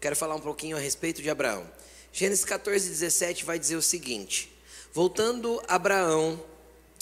quero 0.00 0.16
falar 0.16 0.36
um 0.36 0.40
pouquinho 0.40 0.78
a 0.78 0.80
respeito 0.80 1.20
de 1.20 1.28
Abraão. 1.28 1.70
Gênesis 2.14 2.46
14, 2.46 2.88
17 2.88 3.44
vai 3.44 3.58
dizer 3.58 3.76
o 3.76 3.82
seguinte: 3.82 4.50
Voltando 4.94 5.62
Abraão 5.68 6.42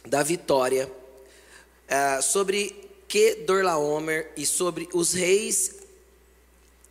da 0.05 0.25
vitória 0.25 0.91
uh, 0.91 2.21
sobre 2.21 2.91
Kedorlaomer 3.07 4.33
e 4.37 4.45
sobre 4.45 4.89
os 4.93 5.13
reis 5.13 5.80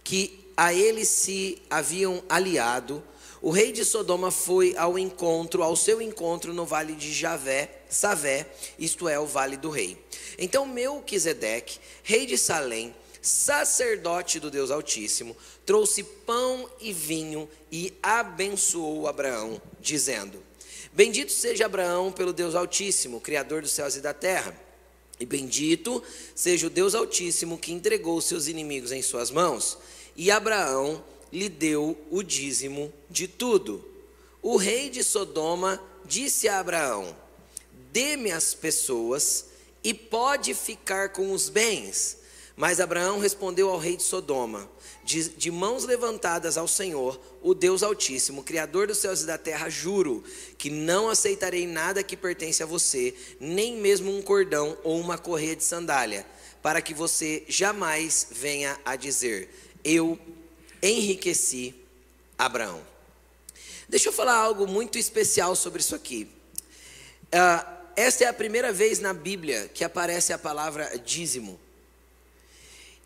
que 0.09 0.43
a 0.57 0.73
ele 0.73 1.05
se 1.05 1.61
haviam 1.69 2.23
aliado, 2.27 3.03
o 3.43 3.51
rei 3.51 3.71
de 3.71 3.85
Sodoma 3.85 4.31
foi 4.31 4.75
ao 4.75 4.97
encontro, 4.97 5.61
ao 5.61 5.75
seu 5.75 6.01
encontro 6.01 6.51
no 6.51 6.65
vale 6.65 6.95
de 6.95 7.13
Javé, 7.13 7.83
Savé, 7.87 8.47
isto 8.79 9.07
é, 9.07 9.19
o 9.19 9.27
vale 9.27 9.55
do 9.55 9.69
rei. 9.69 10.03
Então 10.39 10.65
Melquisedeque, 10.65 11.77
rei 12.01 12.25
de 12.25 12.39
Salém, 12.39 12.95
sacerdote 13.21 14.39
do 14.39 14.49
Deus 14.49 14.71
Altíssimo, 14.71 15.37
trouxe 15.63 16.01
pão 16.01 16.67
e 16.81 16.91
vinho 16.91 17.47
e 17.71 17.93
abençoou 18.01 19.07
Abraão, 19.07 19.61
dizendo: 19.79 20.41
Bendito 20.91 21.31
seja 21.31 21.67
Abraão 21.67 22.11
pelo 22.11 22.33
Deus 22.33 22.55
Altíssimo, 22.55 23.21
Criador 23.21 23.61
dos 23.61 23.73
céus 23.73 23.95
e 23.95 24.01
da 24.01 24.15
terra. 24.15 24.59
E 25.19 25.25
bendito 25.25 26.01
seja 26.33 26.65
o 26.65 26.69
Deus 26.69 26.95
Altíssimo 26.95 27.57
que 27.57 27.73
entregou 27.73 28.19
seus 28.21 28.47
inimigos 28.47 28.91
em 28.91 29.03
suas 29.03 29.29
mãos. 29.29 29.77
E 30.19 30.29
Abraão 30.29 31.01
lhe 31.31 31.47
deu 31.47 31.97
o 32.11 32.21
dízimo 32.21 32.91
de 33.09 33.25
tudo. 33.25 33.81
O 34.41 34.57
rei 34.57 34.89
de 34.89 35.01
Sodoma 35.01 35.81
disse 36.03 36.49
a 36.49 36.59
Abraão: 36.59 37.15
Dê-me 37.93 38.29
as 38.29 38.53
pessoas 38.53 39.45
e 39.81 39.93
pode 39.93 40.53
ficar 40.53 41.13
com 41.13 41.31
os 41.31 41.47
bens. 41.47 42.17
Mas 42.57 42.81
Abraão 42.81 43.19
respondeu 43.19 43.69
ao 43.69 43.77
rei 43.77 43.95
de 43.95 44.03
Sodoma, 44.03 44.69
de, 45.05 45.29
de, 45.29 45.49
mãos 45.49 45.85
levantadas 45.85 46.57
ao 46.57 46.67
Senhor, 46.67 47.17
o 47.41 47.53
Deus 47.53 47.81
Altíssimo, 47.81 48.43
Criador 48.43 48.87
dos 48.87 48.97
céus 48.97 49.21
e 49.21 49.25
da 49.25 49.37
terra, 49.37 49.69
juro 49.69 50.21
que 50.57 50.69
não 50.69 51.07
aceitarei 51.07 51.65
nada 51.65 52.03
que 52.03 52.17
pertence 52.17 52.61
a 52.61 52.65
você, 52.65 53.15
nem 53.39 53.77
mesmo 53.77 54.13
um 54.13 54.21
cordão 54.21 54.77
ou 54.83 54.99
uma 54.99 55.17
correia 55.17 55.55
de 55.55 55.63
sandália, 55.63 56.25
para 56.61 56.81
que 56.81 56.93
você 56.93 57.45
jamais 57.47 58.27
venha 58.29 58.77
a 58.83 58.97
dizer: 58.97 59.47
eu 59.83 60.19
enriqueci 60.81 61.75
Abraão. 62.37 62.85
Deixa 63.87 64.09
eu 64.09 64.13
falar 64.13 64.35
algo 64.35 64.67
muito 64.67 64.97
especial 64.97 65.55
sobre 65.55 65.81
isso 65.81 65.95
aqui. 65.95 66.29
Uh, 67.25 67.79
esta 67.95 68.23
é 68.23 68.27
a 68.27 68.33
primeira 68.33 68.71
vez 68.71 68.99
na 68.99 69.13
Bíblia 69.13 69.69
que 69.73 69.83
aparece 69.83 70.31
a 70.31 70.37
palavra 70.37 70.97
dízimo. 70.99 71.59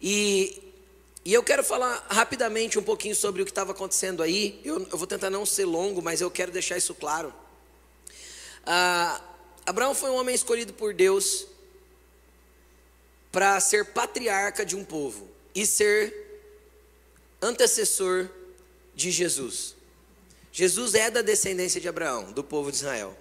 E 0.02 0.62
E 1.26 1.34
eu 1.34 1.42
quero 1.42 1.64
falar 1.64 2.06
rapidamente 2.10 2.78
um 2.78 2.84
pouquinho 2.84 3.16
sobre 3.16 3.42
o 3.42 3.46
que 3.46 3.52
estava 3.52 3.72
acontecendo 3.72 4.22
aí. 4.22 4.60
Eu, 4.64 4.86
eu, 4.92 4.98
vou 4.98 5.08
tentar 5.08 5.30
não 5.30 5.46
ser 5.46 5.64
longo, 5.64 6.02
mas 6.02 6.20
eu 6.20 6.30
quero 6.30 6.52
deixar 6.52 6.78
isso 6.78 6.94
claro. 6.94 7.34
Ah, 8.66 9.22
Abraão 9.66 9.96
foi 9.96 10.10
um 10.10 10.16
homem 10.16 10.36
escolhido 10.36 10.74
por 10.74 10.94
Deus 10.94 11.48
para 13.32 13.58
ser 13.62 13.94
patriarca 13.94 14.66
de 14.66 14.76
um 14.76 14.84
povo 14.84 15.30
e 15.56 15.66
ser 15.66 16.23
antecessor 17.44 18.30
de 18.96 19.12
Jesus. 19.12 19.76
Jesus 20.52 20.96
é 20.96 21.12
da 21.12 21.22
descendência 21.22 21.82
de 21.82 21.88
Abraão, 21.88 22.32
do 22.32 22.44
povo 22.44 22.72
de 22.72 22.78
Israel. 22.78 23.18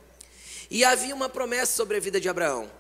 E 0.71 0.85
havia 0.85 1.15
uma 1.15 1.29
promessa 1.29 1.73
sobre 1.73 1.97
a 1.97 2.01
vida 2.01 2.21
de 2.21 2.29
Abraão. 2.29 2.71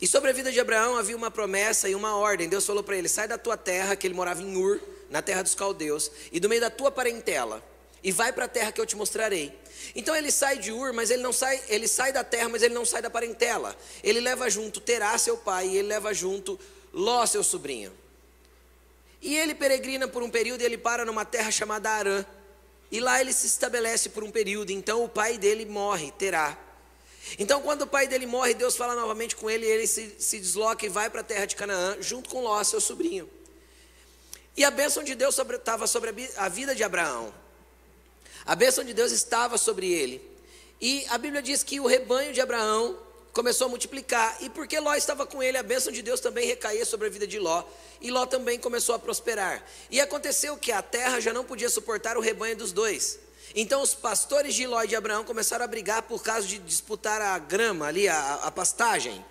E 0.00 0.06
sobre 0.06 0.30
a 0.30 0.32
vida 0.32 0.50
de 0.50 0.58
Abraão 0.58 0.96
havia 0.96 1.16
uma 1.16 1.30
promessa 1.30 1.88
e 1.88 1.94
uma 1.94 2.16
ordem. 2.16 2.48
Deus 2.48 2.64
falou 2.64 2.82
para 2.82 2.96
ele: 2.96 3.08
sai 3.08 3.28
da 3.28 3.36
tua 3.36 3.56
terra, 3.56 3.94
que 3.94 4.06
ele 4.06 4.14
morava 4.14 4.42
em 4.42 4.56
Ur, 4.56 4.80
na 5.10 5.20
terra 5.20 5.42
dos 5.42 5.54
caldeus, 5.54 6.10
e 6.32 6.40
do 6.40 6.48
meio 6.48 6.60
da 6.60 6.70
tua 6.70 6.90
parentela, 6.90 7.62
e 8.02 8.10
vai 8.10 8.32
para 8.32 8.46
a 8.46 8.48
terra 8.48 8.72
que 8.72 8.80
eu 8.80 8.86
te 8.86 8.96
mostrarei. 8.96 9.52
Então 9.94 10.16
ele 10.16 10.30
sai 10.30 10.58
de 10.58 10.72
Ur, 10.72 10.92
mas 10.92 11.10
ele 11.10 11.22
não 11.22 11.32
sai, 11.32 11.60
ele 11.68 11.86
sai 11.86 12.12
da 12.12 12.24
terra, 12.24 12.48
mas 12.48 12.62
ele 12.62 12.72
não 12.72 12.84
sai 12.84 13.02
da 13.02 13.10
parentela. 13.10 13.76
Ele 14.02 14.20
leva 14.20 14.48
junto 14.48 14.80
Terá, 14.80 15.16
seu 15.18 15.36
pai, 15.36 15.68
e 15.68 15.76
ele 15.76 15.88
leva 15.88 16.14
junto 16.14 16.58
Ló, 16.92 17.26
seu 17.26 17.42
sobrinho. 17.42 17.92
E 19.20 19.36
ele 19.36 19.54
peregrina 19.54 20.08
por 20.08 20.22
um 20.22 20.30
período 20.30 20.62
e 20.62 20.64
ele 20.64 20.78
para 20.78 21.04
numa 21.04 21.24
terra 21.24 21.50
chamada 21.50 21.90
Arã. 21.90 22.24
E 22.90 23.00
lá 23.00 23.20
ele 23.20 23.32
se 23.32 23.46
estabelece 23.46 24.08
por 24.08 24.24
um 24.24 24.30
período. 24.30 24.70
Então 24.70 25.04
o 25.04 25.08
pai 25.08 25.38
dele 25.38 25.66
morre, 25.66 26.10
Terá. 26.12 26.58
Então, 27.38 27.60
quando 27.62 27.82
o 27.82 27.86
pai 27.86 28.08
dele 28.08 28.26
morre, 28.26 28.54
Deus 28.54 28.76
fala 28.76 28.94
novamente 28.94 29.36
com 29.36 29.48
ele, 29.48 29.66
e 29.66 29.68
ele 29.68 29.86
se, 29.86 30.16
se 30.18 30.38
desloca 30.38 30.84
e 30.84 30.88
vai 30.88 31.08
para 31.10 31.20
a 31.20 31.24
terra 31.24 31.44
de 31.44 31.54
Canaã, 31.54 31.96
junto 32.00 32.28
com 32.28 32.40
Ló, 32.40 32.62
seu 32.64 32.80
sobrinho. 32.80 33.28
E 34.56 34.64
a 34.64 34.70
bênção 34.70 35.02
de 35.04 35.14
Deus 35.14 35.38
estava 35.38 35.86
sobre, 35.86 36.26
sobre 36.26 36.38
a 36.38 36.48
vida 36.48 36.74
de 36.74 36.82
Abraão. 36.82 37.32
A 38.44 38.54
bênção 38.54 38.82
de 38.82 38.92
Deus 38.92 39.12
estava 39.12 39.56
sobre 39.56 39.92
ele. 39.92 40.20
E 40.80 41.04
a 41.10 41.18
Bíblia 41.18 41.42
diz 41.42 41.62
que 41.62 41.78
o 41.78 41.86
rebanho 41.86 42.32
de 42.32 42.40
Abraão 42.40 42.98
começou 43.32 43.66
a 43.66 43.70
multiplicar. 43.70 44.36
E 44.40 44.48
porque 44.48 44.78
Ló 44.78 44.94
estava 44.94 45.26
com 45.26 45.42
ele, 45.42 45.56
a 45.58 45.62
bênção 45.62 45.92
de 45.92 46.02
Deus 46.02 46.20
também 46.20 46.46
recaía 46.46 46.84
sobre 46.84 47.06
a 47.06 47.10
vida 47.10 47.26
de 47.26 47.38
Ló. 47.38 47.64
E 48.00 48.10
Ló 48.10 48.26
também 48.26 48.58
começou 48.58 48.94
a 48.94 48.98
prosperar. 48.98 49.64
E 49.90 50.00
aconteceu 50.00 50.56
que 50.56 50.72
a 50.72 50.82
terra 50.82 51.20
já 51.20 51.32
não 51.32 51.44
podia 51.44 51.68
suportar 51.68 52.16
o 52.16 52.20
rebanho 52.20 52.56
dos 52.56 52.72
dois. 52.72 53.18
Então 53.54 53.82
os 53.82 53.94
pastores 53.94 54.54
de 54.54 54.66
Ló 54.66 54.82
e 54.82 54.88
de 54.88 54.96
Abraão 54.96 55.24
começaram 55.24 55.64
a 55.64 55.68
brigar 55.68 56.02
por 56.02 56.22
causa 56.22 56.46
de 56.46 56.58
disputar 56.58 57.20
a 57.20 57.38
grama 57.38 57.86
ali, 57.86 58.08
a, 58.08 58.34
a 58.34 58.50
pastagem. 58.50 59.24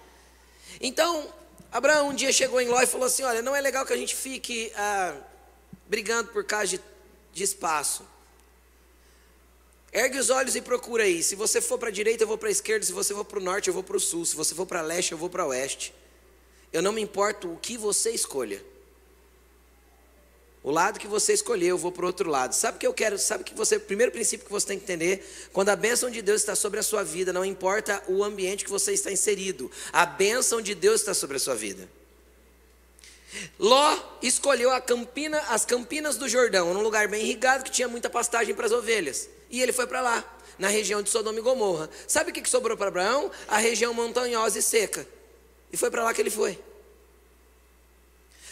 Então, 0.82 1.34
Abraão 1.72 2.10
um 2.10 2.14
dia 2.14 2.32
chegou 2.32 2.60
em 2.60 2.68
Ló 2.68 2.82
e 2.82 2.88
falou 2.88 3.08
assim: 3.08 3.24
Olha, 3.24 3.42
não 3.42 3.56
é 3.56 3.62
legal 3.62 3.86
que 3.86 3.94
a 3.94 3.98
gente 3.98 4.16
fique 4.16 4.72
ah, 4.76 5.16
brigando 5.88 6.32
por 6.32 6.44
causa 6.44 6.68
de, 6.68 6.82
de 7.32 7.44
espaço. 7.44 8.04
Ergue 9.92 10.20
os 10.20 10.30
olhos 10.30 10.56
e 10.56 10.62
procura 10.62 11.04
aí. 11.04 11.24
Se 11.24 11.36
você 11.36 11.60
for 11.60 11.80
para 11.80 11.90
a 11.90 11.92
direita, 11.92 12.24
eu 12.24 12.28
vou 12.28 12.38
para 12.38 12.50
a 12.50 12.52
esquerda. 12.52 12.86
Se 12.86 12.92
você 12.92 13.14
for 13.14 13.26
para 13.26 13.40
o 13.40 13.42
norte, 13.42 13.68
eu 13.68 13.74
vou 13.74 13.84
para 13.84 13.98
o 13.98 14.00
sul. 14.00 14.26
Se 14.26 14.36
você 14.36 14.54
for 14.54 14.66
para 14.66 14.82
leste, 14.82 15.12
eu 15.12 15.18
vou 15.18 15.30
para 15.30 15.46
oeste. 15.48 15.94
Eu 16.72 16.82
não 16.82 16.92
me 16.92 17.02
importo 17.02 17.52
o 17.52 17.58
que 17.58 17.78
você 17.78 18.12
escolha. 18.12 18.64
O 20.62 20.72
lado 20.72 21.00
que 21.00 21.08
você 21.08 21.34
escolheu, 21.34 21.70
eu 21.70 21.78
vou 21.78 21.92
para 21.92 22.04
o 22.04 22.08
outro 22.08 22.30
lado. 22.30 22.54
Sabe 22.54 22.76
o 22.76 22.80
que 22.80 22.86
eu 22.86 22.94
quero? 22.94 23.18
Sabe 23.18 23.44
que 23.44 23.56
você, 23.56 23.78
o 23.78 23.80
primeiro 23.80 24.12
princípio 24.12 24.46
que 24.46 24.52
você 24.52 24.68
tem 24.68 24.78
que 24.78 24.84
entender, 24.84 25.50
quando 25.54 25.70
a 25.70 25.76
bênção 25.76 26.12
de 26.12 26.22
Deus 26.22 26.42
está 26.42 26.54
sobre 26.54 26.80
a 26.80 26.84
sua 26.84 27.02
vida, 27.02 27.32
não 27.32 27.46
importa 27.46 28.04
o 28.08 28.24
ambiente 28.24 28.66
que 28.66 28.70
você 28.70 28.92
está 28.92 29.10
inserido, 29.10 29.72
a 29.94 30.06
bênção 30.06 30.62
de 30.62 30.76
Deus 30.76 31.00
está 31.00 31.14
sobre 31.14 31.38
a 31.38 31.40
sua 31.40 31.56
vida. 31.56 31.90
Ló 33.60 33.98
escolheu 34.22 34.70
campina, 34.82 35.40
as 35.50 35.66
campinas 35.66 36.18
do 36.18 36.28
Jordão, 36.28 36.74
num 36.74 36.82
lugar 36.82 37.08
bem 37.08 37.24
irrigado 37.24 37.64
que 37.64 37.72
tinha 37.72 37.88
muita 37.88 38.10
pastagem 38.10 38.56
para 38.56 38.66
as 38.66 38.72
ovelhas. 38.72 39.30
E 39.50 39.62
ele 39.62 39.72
foi 39.72 39.86
para 39.86 40.02
lá, 40.02 40.38
na 40.58 40.68
região 40.68 41.02
de 41.02 41.10
Sodoma 41.10 41.38
e 41.40 41.42
Gomorra. 41.42 41.90
Sabe 42.08 42.32
o 42.32 42.34
que 42.34 42.48
sobrou 42.50 42.76
para 42.76 42.88
Abraão? 42.88 43.32
A 43.48 43.58
região 43.58 43.94
montanhosa 43.94 44.60
e 44.60 44.62
seca. 44.62 45.08
E 45.72 45.78
foi 45.78 45.92
para 45.92 46.04
lá 46.04 46.14
que 46.14 46.22
ele 46.22 46.30
foi. 46.30 46.60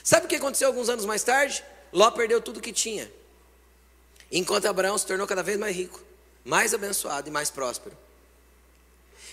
Sabe 0.03 0.25
o 0.25 0.29
que 0.29 0.35
aconteceu 0.35 0.67
alguns 0.67 0.89
anos 0.89 1.05
mais 1.05 1.23
tarde? 1.23 1.63
Ló 1.91 2.09
perdeu 2.11 2.39
tudo 2.39 2.61
que 2.61 2.71
tinha. 2.71 3.11
Enquanto 4.31 4.65
Abraão 4.67 4.97
se 4.97 5.05
tornou 5.05 5.25
cada 5.25 5.41
vez 5.41 5.57
mais 5.57 5.75
rico, 5.75 6.01
mais 6.45 6.73
abençoado 6.73 7.27
e 7.27 7.31
mais 7.31 7.49
próspero. 7.49 7.97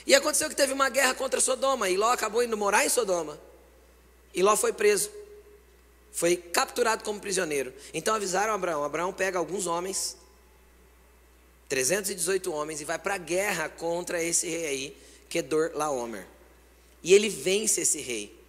E 0.06 0.14
aconteceu 0.14 0.48
que 0.48 0.56
teve 0.56 0.72
uma 0.72 0.88
guerra 0.88 1.14
contra 1.14 1.40
Sodoma, 1.40 1.88
e 1.88 1.96
Ló 1.96 2.10
acabou 2.10 2.42
indo 2.42 2.56
morar 2.56 2.84
em 2.84 2.88
Sodoma. 2.88 3.38
E 4.34 4.42
Ló 4.42 4.56
foi 4.56 4.72
preso. 4.72 5.10
Foi 6.14 6.36
capturado 6.36 7.02
como 7.02 7.18
prisioneiro. 7.18 7.74
Então 7.92 8.14
avisaram 8.14 8.54
Abraão: 8.54 8.84
Abraão 8.84 9.12
pega 9.12 9.36
alguns 9.36 9.66
homens, 9.66 10.16
318 11.68 12.52
homens, 12.52 12.80
e 12.80 12.84
vai 12.84 12.98
para 12.98 13.14
a 13.14 13.18
guerra 13.18 13.68
contra 13.68 14.22
esse 14.22 14.48
rei 14.48 14.66
aí, 14.66 14.96
Kedor 15.28 15.72
Laomer. 15.74 16.24
E 17.02 17.12
ele 17.12 17.28
vence 17.28 17.80
esse 17.80 18.00
rei. 18.00 18.40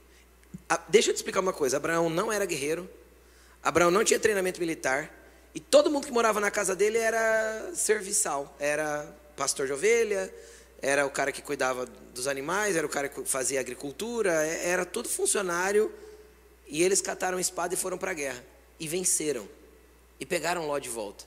Deixa 0.87 1.09
eu 1.09 1.13
te 1.13 1.17
explicar 1.17 1.39
uma 1.39 1.51
coisa: 1.51 1.77
Abraão 1.77 2.07
não 2.07 2.31
era 2.31 2.45
guerreiro, 2.45 2.87
Abraão 3.63 3.89
não 3.89 4.03
tinha 4.03 4.19
treinamento 4.19 4.59
militar 4.59 5.11
e 5.55 5.59
todo 5.59 5.89
mundo 5.89 6.05
que 6.05 6.13
morava 6.13 6.39
na 6.39 6.51
casa 6.51 6.75
dele 6.75 6.99
era 6.99 7.71
serviçal, 7.73 8.55
era 8.59 9.11
pastor 9.35 9.65
de 9.65 9.73
ovelha, 9.73 10.31
era 10.81 11.03
o 11.03 11.09
cara 11.09 11.31
que 11.31 11.41
cuidava 11.41 11.87
dos 12.13 12.27
animais, 12.27 12.75
era 12.75 12.85
o 12.85 12.89
cara 12.89 13.09
que 13.09 13.25
fazia 13.25 13.59
agricultura, 13.59 14.45
é, 14.45 14.69
era 14.69 14.85
tudo 14.85 15.09
funcionário. 15.09 15.91
E 16.67 16.83
eles 16.83 17.01
cataram 17.01 17.39
espada 17.39 17.73
e 17.73 17.77
foram 17.77 17.97
para 17.97 18.11
a 18.11 18.13
guerra 18.13 18.43
e 18.79 18.87
venceram 18.87 19.47
e 20.19 20.25
pegaram 20.25 20.67
Ló 20.67 20.79
de 20.79 20.89
volta. 20.89 21.25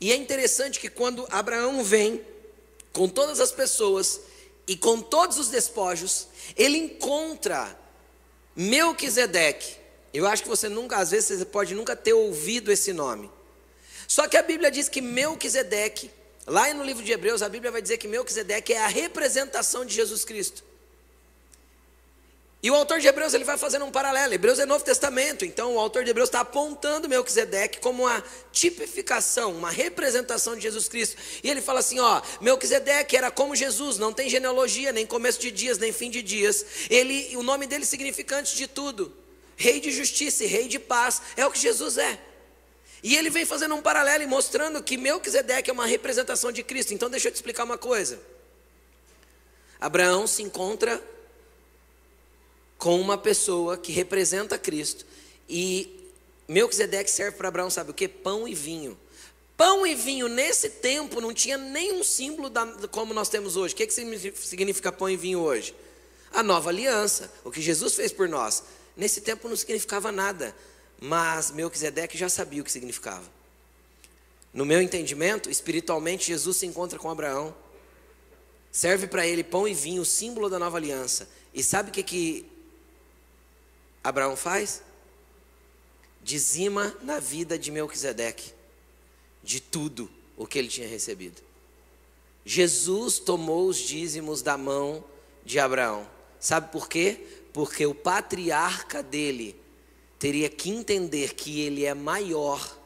E 0.00 0.12
é 0.12 0.16
interessante 0.16 0.78
que 0.78 0.88
quando 0.88 1.26
Abraão 1.30 1.82
vem 1.82 2.24
com 2.92 3.08
todas 3.08 3.40
as 3.40 3.52
pessoas 3.52 4.20
e 4.66 4.76
com 4.76 5.00
todos 5.00 5.38
os 5.38 5.48
despojos, 5.48 6.28
ele 6.56 6.78
encontra 6.78 7.78
Melquisedeque, 8.54 9.76
eu 10.12 10.26
acho 10.26 10.42
que 10.42 10.48
você 10.48 10.68
nunca, 10.68 10.96
às 10.96 11.10
vezes, 11.10 11.38
você 11.38 11.44
pode 11.44 11.74
nunca 11.74 11.94
ter 11.94 12.12
ouvido 12.12 12.72
esse 12.72 12.92
nome. 12.92 13.30
Só 14.06 14.26
que 14.26 14.36
a 14.36 14.42
Bíblia 14.42 14.70
diz 14.70 14.88
que 14.88 15.00
Melquisedeque, 15.00 16.10
lá 16.46 16.72
no 16.72 16.82
livro 16.82 17.04
de 17.04 17.12
Hebreus, 17.12 17.42
a 17.42 17.48
Bíblia 17.48 17.70
vai 17.70 17.82
dizer 17.82 17.98
que 17.98 18.08
Melquisedeque 18.08 18.72
é 18.72 18.82
a 18.82 18.88
representação 18.88 19.84
de 19.84 19.94
Jesus 19.94 20.24
Cristo. 20.24 20.64
E 22.60 22.70
o 22.70 22.74
autor 22.74 22.98
de 22.98 23.06
Hebreus 23.06 23.34
ele 23.34 23.44
vai 23.44 23.56
fazendo 23.56 23.84
um 23.84 23.90
paralelo. 23.90 24.34
Hebreus 24.34 24.58
é 24.58 24.66
Novo 24.66 24.84
Testamento, 24.84 25.44
então 25.44 25.76
o 25.76 25.78
autor 25.78 26.02
de 26.02 26.10
Hebreus 26.10 26.28
está 26.28 26.40
apontando 26.40 27.08
Melquisedeque 27.08 27.78
como 27.78 28.02
uma 28.02 28.24
tipificação, 28.50 29.52
uma 29.52 29.70
representação 29.70 30.56
de 30.56 30.62
Jesus 30.62 30.88
Cristo. 30.88 31.16
E 31.42 31.48
ele 31.48 31.60
fala 31.60 31.78
assim: 31.78 32.00
ó, 32.00 32.20
Melquisedeque 32.40 33.16
era 33.16 33.30
como 33.30 33.54
Jesus, 33.54 33.96
não 33.96 34.12
tem 34.12 34.28
genealogia, 34.28 34.90
nem 34.90 35.06
começo 35.06 35.38
de 35.38 35.52
dias, 35.52 35.78
nem 35.78 35.92
fim 35.92 36.10
de 36.10 36.20
dias. 36.20 36.66
Ele, 36.90 37.36
o 37.36 37.44
nome 37.44 37.66
dele 37.66 37.84
significa 37.84 38.36
antes 38.36 38.54
de 38.54 38.66
tudo 38.66 39.16
rei 39.58 39.80
de 39.80 39.90
justiça 39.90 40.44
e 40.44 40.46
rei 40.46 40.68
de 40.68 40.78
paz, 40.78 41.20
é 41.36 41.44
o 41.44 41.50
que 41.50 41.58
Jesus 41.58 41.98
é. 41.98 42.18
E 43.02 43.16
ele 43.16 43.28
vem 43.28 43.44
fazendo 43.44 43.74
um 43.74 43.82
paralelo 43.82 44.22
e 44.22 44.26
mostrando 44.26 44.82
que 44.82 44.96
Melquisedeque 44.96 45.68
é 45.68 45.72
uma 45.72 45.86
representação 45.86 46.52
de 46.52 46.62
Cristo. 46.62 46.94
Então 46.94 47.10
deixa 47.10 47.28
eu 47.28 47.32
te 47.32 47.34
explicar 47.34 47.64
uma 47.64 47.76
coisa. 47.76 48.20
Abraão 49.80 50.26
se 50.26 50.42
encontra 50.42 51.02
com 52.78 52.98
uma 53.00 53.18
pessoa 53.18 53.76
que 53.76 53.92
representa 53.92 54.56
Cristo 54.56 55.04
e 55.48 55.98
Melquisedeque 56.46 57.10
serve 57.10 57.36
para 57.36 57.48
Abraão, 57.48 57.68
sabe 57.68 57.90
o 57.90 57.94
que? 57.94 58.08
Pão 58.08 58.46
e 58.46 58.54
vinho. 58.54 58.96
Pão 59.56 59.84
e 59.84 59.94
vinho 59.94 60.28
nesse 60.28 60.70
tempo 60.70 61.20
não 61.20 61.34
tinha 61.34 61.58
nenhum 61.58 62.04
símbolo 62.04 62.48
da, 62.48 62.64
como 62.88 63.12
nós 63.12 63.28
temos 63.28 63.56
hoje. 63.56 63.74
O 63.74 63.76
que, 63.76 63.86
que 63.86 64.32
significa 64.34 64.92
pão 64.92 65.10
e 65.10 65.16
vinho 65.16 65.40
hoje? 65.40 65.74
A 66.32 66.42
nova 66.42 66.70
aliança, 66.70 67.30
o 67.44 67.50
que 67.50 67.60
Jesus 67.60 67.94
fez 67.94 68.12
por 68.12 68.28
nós. 68.28 68.62
Nesse 68.96 69.20
tempo 69.20 69.48
não 69.48 69.56
significava 69.56 70.12
nada, 70.12 70.54
mas 71.00 71.50
Melquisedeque 71.50 72.16
já 72.16 72.28
sabia 72.28 72.62
o 72.62 72.64
que 72.64 72.70
significava. 72.70 73.28
No 74.54 74.64
meu 74.64 74.80
entendimento, 74.80 75.50
espiritualmente, 75.50 76.28
Jesus 76.28 76.56
se 76.58 76.66
encontra 76.66 76.98
com 76.98 77.10
Abraão, 77.10 77.54
serve 78.70 79.06
para 79.08 79.26
ele 79.26 79.42
pão 79.42 79.66
e 79.66 79.74
vinho, 79.74 80.04
símbolo 80.04 80.48
da 80.48 80.58
nova 80.58 80.76
aliança. 80.76 81.28
E 81.52 81.62
sabe 81.62 81.90
o 81.90 81.92
que, 81.92 82.02
que 82.02 82.57
Abraão 84.02 84.36
faz? 84.36 84.82
Dizima 86.22 86.94
na 87.02 87.18
vida 87.20 87.58
de 87.58 87.70
Melquisedeque, 87.70 88.52
de 89.42 89.60
tudo 89.60 90.10
o 90.36 90.46
que 90.46 90.58
ele 90.58 90.68
tinha 90.68 90.88
recebido. 90.88 91.42
Jesus 92.44 93.18
tomou 93.18 93.68
os 93.68 93.76
dízimos 93.76 94.42
da 94.42 94.56
mão 94.56 95.04
de 95.44 95.58
Abraão. 95.58 96.08
Sabe 96.40 96.70
por 96.70 96.88
quê? 96.88 97.24
porque 97.58 97.84
o 97.84 97.92
patriarca 97.92 99.02
dele 99.02 99.56
teria 100.16 100.48
que 100.48 100.70
entender 100.70 101.34
que 101.34 101.60
ele 101.60 101.84
é 101.84 101.92
maior, 101.92 102.78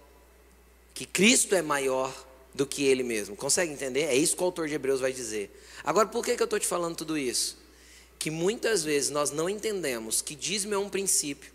que 0.95 1.05
Cristo 1.05 1.55
é 1.55 1.61
maior 1.61 2.11
do 2.55 2.67
que 2.67 2.83
ele 2.85 3.03
mesmo. 3.03 3.37
Consegue 3.37 3.71
entender? 3.71 4.05
É 4.05 4.15
isso 4.15 4.35
que 4.35 4.43
o 4.43 4.47
autor 4.47 4.69
de 4.69 4.75
Hebreus 4.75 5.01
vai 5.01 5.13
dizer. 5.13 5.51
Agora, 5.85 6.09
por 6.09 6.25
que, 6.25 6.37
que 6.37 6.43
eu 6.43 6.47
estou 6.47 6.59
te 6.59 6.67
falando 6.67 6.97
tudo 6.97 7.19
isso? 7.19 7.59
Que 8.23 8.31
muitas 8.31 8.85
vezes 8.85 9.11
nós 9.11 9.33
não 9.33 9.51
entendemos 9.51 10.23
que 10.23 10.37
dízimo 10.37 10.75
é 10.75 10.79
um 10.79 10.89
princípio, 10.89 11.51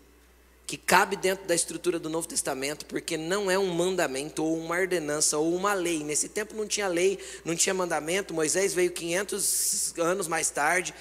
que 0.66 0.76
cabe 0.76 1.16
dentro 1.16 1.46
da 1.46 1.54
estrutura 1.54 1.98
do 1.98 2.10
Novo 2.10 2.28
Testamento, 2.28 2.84
porque 2.84 3.16
não 3.16 3.50
é 3.50 3.58
um 3.58 3.72
mandamento 3.72 4.44
ou 4.44 4.58
uma 4.58 4.78
ordenança 4.78 5.38
ou 5.38 5.54
uma 5.54 5.72
lei. 5.72 6.04
Nesse 6.04 6.28
tempo 6.28 6.54
não 6.54 6.66
tinha 6.66 6.86
lei, 6.86 7.18
não 7.42 7.56
tinha 7.56 7.72
mandamento. 7.72 8.34
Moisés 8.34 8.74
veio 8.74 8.90
500 8.90 9.94
anos 9.96 10.28
mais 10.28 10.50
tarde. 10.50 10.94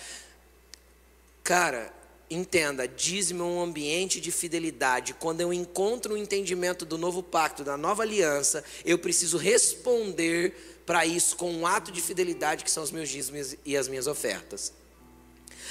Cara, 1.44 1.92
entenda, 2.30 2.88
dízimo 2.88 3.44
é 3.44 3.48
um 3.48 3.62
ambiente 3.62 4.22
de 4.22 4.32
fidelidade. 4.32 5.16
Quando 5.16 5.42
eu 5.42 5.52
encontro 5.52 6.14
o 6.14 6.16
um 6.16 6.18
entendimento 6.18 6.86
do 6.86 6.98
novo 6.98 7.22
pacto, 7.22 7.66
da 7.66 7.76
nova 7.76 8.04
aliança, 8.04 8.64
eu 8.86 8.98
preciso 8.98 9.36
responder 9.36 10.82
para 10.86 11.06
isso 11.06 11.36
com 11.36 11.52
um 11.52 11.68
ato 11.68 11.92
de 11.92 12.00
fidelidade 12.00 12.64
que 12.64 12.72
são 12.72 12.84
os 12.84 12.92
meus 12.92 13.10
dízimos 13.10 13.58
e 13.66 13.76
as 13.76 13.90
minhas 13.90 14.08
ofertas. 14.08 14.72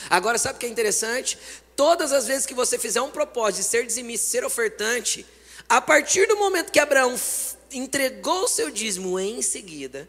Agora, 0.08 0.38
sabe 0.38 0.56
o 0.56 0.60
que 0.60 0.66
é 0.66 0.68
interessante? 0.68 1.38
Todas 1.74 2.12
as 2.12 2.26
vezes 2.26 2.46
que 2.46 2.54
você 2.54 2.78
fizer 2.78 3.00
um 3.00 3.10
propósito 3.10 3.62
de 3.62 3.68
ser 3.68 3.86
dizimista, 3.86 4.28
ser 4.28 4.44
ofertante, 4.44 5.26
a 5.68 5.80
partir 5.80 6.26
do 6.26 6.36
momento 6.36 6.72
que 6.72 6.78
Abraão 6.78 7.14
entregou 7.70 8.44
o 8.44 8.48
seu 8.48 8.70
dízimo 8.70 9.18
em 9.18 9.42
seguida, 9.42 10.08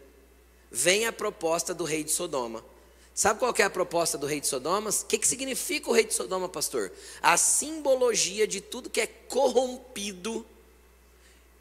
vem 0.72 1.06
a 1.06 1.12
proposta 1.12 1.74
do 1.74 1.84
rei 1.84 2.04
de 2.04 2.12
Sodoma. 2.12 2.64
Sabe 3.14 3.40
qual 3.40 3.54
é 3.58 3.64
a 3.64 3.70
proposta 3.70 4.16
do 4.16 4.28
rei 4.28 4.40
de 4.40 4.48
Sodoma? 4.48 4.92
O 4.92 5.06
que, 5.06 5.18
que 5.18 5.28
significa 5.28 5.90
o 5.90 5.94
rei 5.94 6.04
de 6.04 6.14
Sodoma, 6.14 6.48
pastor? 6.48 6.92
A 7.20 7.36
simbologia 7.36 8.48
de 8.48 8.62
tudo 8.62 8.92
que 8.92 9.02
é 9.02 9.08
corrompido 9.08 10.46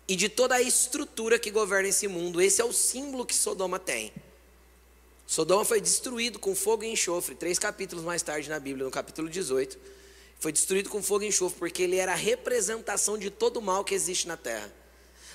e 0.07 0.15
de 0.15 0.29
toda 0.29 0.57
a 0.57 0.61
estrutura 0.61 1.39
que 1.39 1.51
governa 1.51 1.89
esse 1.89 2.07
mundo. 2.07 2.43
Esse 2.43 2.61
é 2.61 2.65
o 2.65 2.75
símbolo 2.75 3.25
que 3.25 3.35
Sodoma 3.35 3.79
tem. 3.79 4.13
Sodoma 5.27 5.65
foi 5.65 5.81
destruído 5.81 6.39
com 6.39 6.55
fogo 6.55 6.85
e 6.85 6.93
enxofre, 6.93 7.35
três 7.35 7.59
capítulos 7.59 8.05
mais 8.05 8.23
tarde 8.23 8.49
na 8.49 8.61
Bíblia, 8.61 8.85
no 8.85 8.91
capítulo 8.91 9.29
18. 9.29 9.77
Foi 10.39 10.53
destruído 10.53 10.89
com 10.89 11.03
fogo 11.03 11.25
e 11.25 11.29
enxofre, 11.29 11.59
porque 11.59 11.83
ele 11.83 11.97
era 11.97 12.13
a 12.13 12.17
representação 12.17 13.19
de 13.19 13.31
todo 13.31 13.57
o 13.57 13.63
mal 13.63 13.85
que 13.85 13.95
existe 13.95 14.29
na 14.29 14.37
terra. 14.37 14.73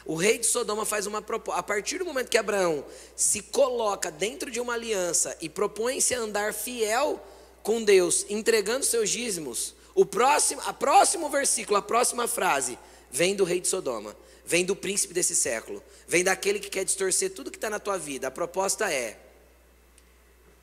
O 0.06 0.16
rei 0.16 0.38
de 0.38 0.46
Sodoma 0.46 0.86
faz 0.86 1.06
uma 1.06 1.22
proposta. 1.22 1.60
A 1.60 1.64
partir 1.64 2.00
do 2.00 2.06
momento 2.06 2.30
que 2.30 2.38
Abraão 2.38 2.86
se 3.16 3.42
coloca 3.42 4.10
dentro 4.10 4.50
de 4.50 4.60
uma 4.60 4.74
aliança 4.74 5.38
e 5.42 5.50
propõe-se 5.50 6.16
a 6.16 6.20
andar 6.20 6.54
fiel 6.54 7.22
com 7.62 7.84
Deus, 7.84 8.26
entregando 8.30 8.86
seus 8.86 9.10
dízimos, 9.10 9.76
o 9.94 10.06
próximo, 10.06 10.62
a 10.66 10.74
próximo 10.74 11.30
versículo, 11.30 11.78
a 11.78 11.82
próxima 11.82 12.28
frase, 12.28 12.80
vem 13.12 13.36
do 13.36 13.44
rei 13.44 13.60
de 13.60 13.68
Sodoma, 13.68 14.16
vem 14.46 14.66
do 14.66 14.76
príncipe 14.76 15.14
desse 15.14 15.36
século, 15.36 15.84
vem 16.08 16.24
daquele 16.24 16.60
que 16.60 16.70
quer 16.70 16.86
distorcer 16.86 17.32
tudo 17.32 17.52
que 17.52 17.58
está 17.58 17.70
na 17.70 17.80
tua 17.80 17.98
vida. 17.98 18.28
A 18.28 18.32
proposta 18.32 18.92
é: 18.92 19.20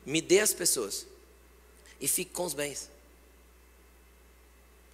me 0.09 0.21
dê 0.21 0.39
as 0.39 0.53
pessoas 0.53 1.05
e 1.99 2.07
fique 2.07 2.31
com 2.31 2.45
os 2.45 2.53
bens. 2.53 2.89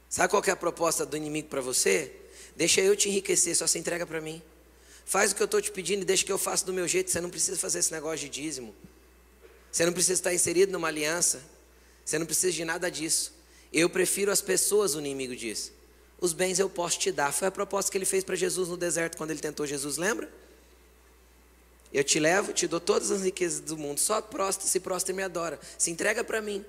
Sabe 0.10 0.30
qual 0.30 0.44
é 0.46 0.52
a 0.52 0.56
proposta 0.56 1.06
do 1.06 1.18
inimigo 1.18 1.48
para 1.48 1.62
você? 1.62 2.12
Deixa 2.56 2.82
eu 2.82 2.96
te 2.96 3.10
enriquecer, 3.10 3.56
só 3.56 3.68
se 3.68 3.78
entrega 3.78 4.06
para 4.06 4.22
mim. 4.22 4.42
Faz 5.06 5.32
o 5.32 5.36
que 5.36 5.42
eu 5.42 5.46
estou 5.46 5.62
te 5.62 5.72
pedindo 5.72 6.02
e 6.02 6.06
deixa 6.06 6.26
que 6.26 6.32
eu 6.32 6.38
faça 6.38 6.66
do 6.66 6.74
meu 6.74 6.88
jeito. 6.88 7.12
Você 7.12 7.22
não 7.22 7.30
precisa 7.30 7.58
fazer 7.58 7.80
esse 7.80 7.92
negócio 7.92 8.20
de 8.20 8.30
dízimo. 8.30 8.74
Você 9.72 9.86
não 9.86 9.94
precisa 9.94 10.14
estar 10.14 10.34
inserido 10.34 10.72
numa 10.72 10.88
aliança. 10.88 11.44
Você 12.04 12.18
não 12.18 12.26
precisa 12.26 12.52
de 12.54 12.64
nada 12.64 12.90
disso. 12.90 13.34
Eu 13.72 13.90
prefiro 13.90 14.32
as 14.32 14.42
pessoas, 14.42 14.96
o 14.96 15.00
inimigo 15.00 15.36
diz. 15.36 15.72
Os 16.20 16.34
bens 16.34 16.60
eu 16.60 16.70
posso 16.70 16.98
te 16.98 17.12
dar. 17.12 17.32
Foi 17.32 17.48
a 17.48 17.52
proposta 17.52 17.92
que 17.92 17.98
ele 17.98 18.06
fez 18.06 18.24
para 18.24 18.36
Jesus 18.36 18.70
no 18.70 18.78
deserto 18.78 19.18
quando 19.18 19.32
ele 19.32 19.40
tentou 19.40 19.66
Jesus, 19.66 19.98
lembra? 19.98 20.32
Eu 21.96 22.04
te 22.04 22.20
levo, 22.20 22.52
te 22.52 22.68
dou 22.68 22.82
todas 22.82 23.10
as 23.10 23.22
riquezas 23.22 23.62
do 23.62 23.78
mundo. 23.78 24.00
Só 24.02 24.22
prostra, 24.22 24.68
se 24.68 24.82
prostra 24.82 25.14
e 25.14 25.16
me 25.16 25.24
adora. 25.24 25.58
Se 25.78 25.90
entrega 25.90 26.26
para 26.26 26.42
mim. 26.42 26.64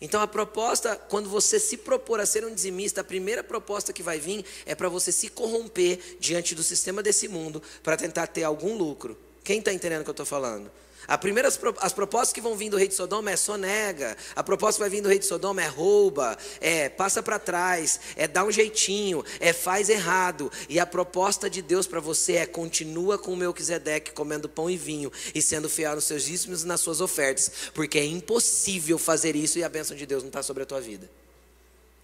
Então 0.00 0.20
a 0.20 0.26
proposta, 0.26 0.96
quando 1.08 1.30
você 1.30 1.60
se 1.60 1.76
propor 1.76 2.18
a 2.18 2.26
ser 2.26 2.44
um 2.44 2.52
dizimista, 2.52 3.00
a 3.00 3.04
primeira 3.04 3.44
proposta 3.44 3.92
que 3.92 4.02
vai 4.02 4.18
vir 4.18 4.44
é 4.66 4.74
para 4.74 4.88
você 4.88 5.12
se 5.12 5.28
corromper 5.28 6.00
diante 6.18 6.52
do 6.56 6.64
sistema 6.64 7.00
desse 7.00 7.28
mundo 7.28 7.62
para 7.80 7.96
tentar 7.96 8.26
ter 8.26 8.42
algum 8.42 8.76
lucro. 8.76 9.16
Quem 9.44 9.60
está 9.60 9.72
entendendo 9.72 10.00
o 10.00 10.04
que 10.04 10.10
eu 10.10 10.14
estou 10.14 10.26
falando? 10.26 10.68
A 11.06 11.18
primeira, 11.18 11.48
as 11.48 11.92
propostas 11.92 12.32
que 12.32 12.40
vão 12.40 12.56
vir 12.56 12.70
do 12.70 12.76
rei 12.76 12.86
de 12.86 12.94
Sodoma 12.94 13.30
é 13.30 13.36
sonega. 13.36 14.16
A 14.36 14.42
proposta 14.42 14.76
que 14.76 14.80
vai 14.80 14.90
vir 14.90 15.00
do 15.00 15.08
rei 15.08 15.18
de 15.18 15.26
Sodoma 15.26 15.62
é 15.62 15.66
rouba, 15.66 16.38
é 16.60 16.88
passa 16.88 17.22
para 17.22 17.38
trás, 17.38 18.00
é 18.16 18.28
dá 18.28 18.44
um 18.44 18.50
jeitinho, 18.52 19.24
é 19.40 19.52
faz 19.52 19.88
errado. 19.88 20.50
E 20.68 20.78
a 20.78 20.86
proposta 20.86 21.50
de 21.50 21.60
Deus 21.60 21.86
para 21.86 22.00
você 22.00 22.34
é 22.34 22.46
continua 22.46 23.18
com 23.18 23.32
o 23.32 23.36
Melquisedeque 23.36 24.12
comendo 24.12 24.48
pão 24.48 24.70
e 24.70 24.76
vinho 24.76 25.10
e 25.34 25.42
sendo 25.42 25.68
fiel 25.68 25.94
nos 25.94 26.04
seus 26.04 26.22
dízimos 26.22 26.62
e 26.62 26.66
nas 26.66 26.80
suas 26.80 27.00
ofertas, 27.00 27.50
porque 27.74 27.98
é 27.98 28.04
impossível 28.04 28.98
fazer 28.98 29.34
isso 29.34 29.58
e 29.58 29.64
a 29.64 29.68
bênção 29.68 29.96
de 29.96 30.06
Deus 30.06 30.22
não 30.22 30.28
está 30.28 30.42
sobre 30.42 30.62
a 30.62 30.66
tua 30.66 30.80
vida. 30.80 31.10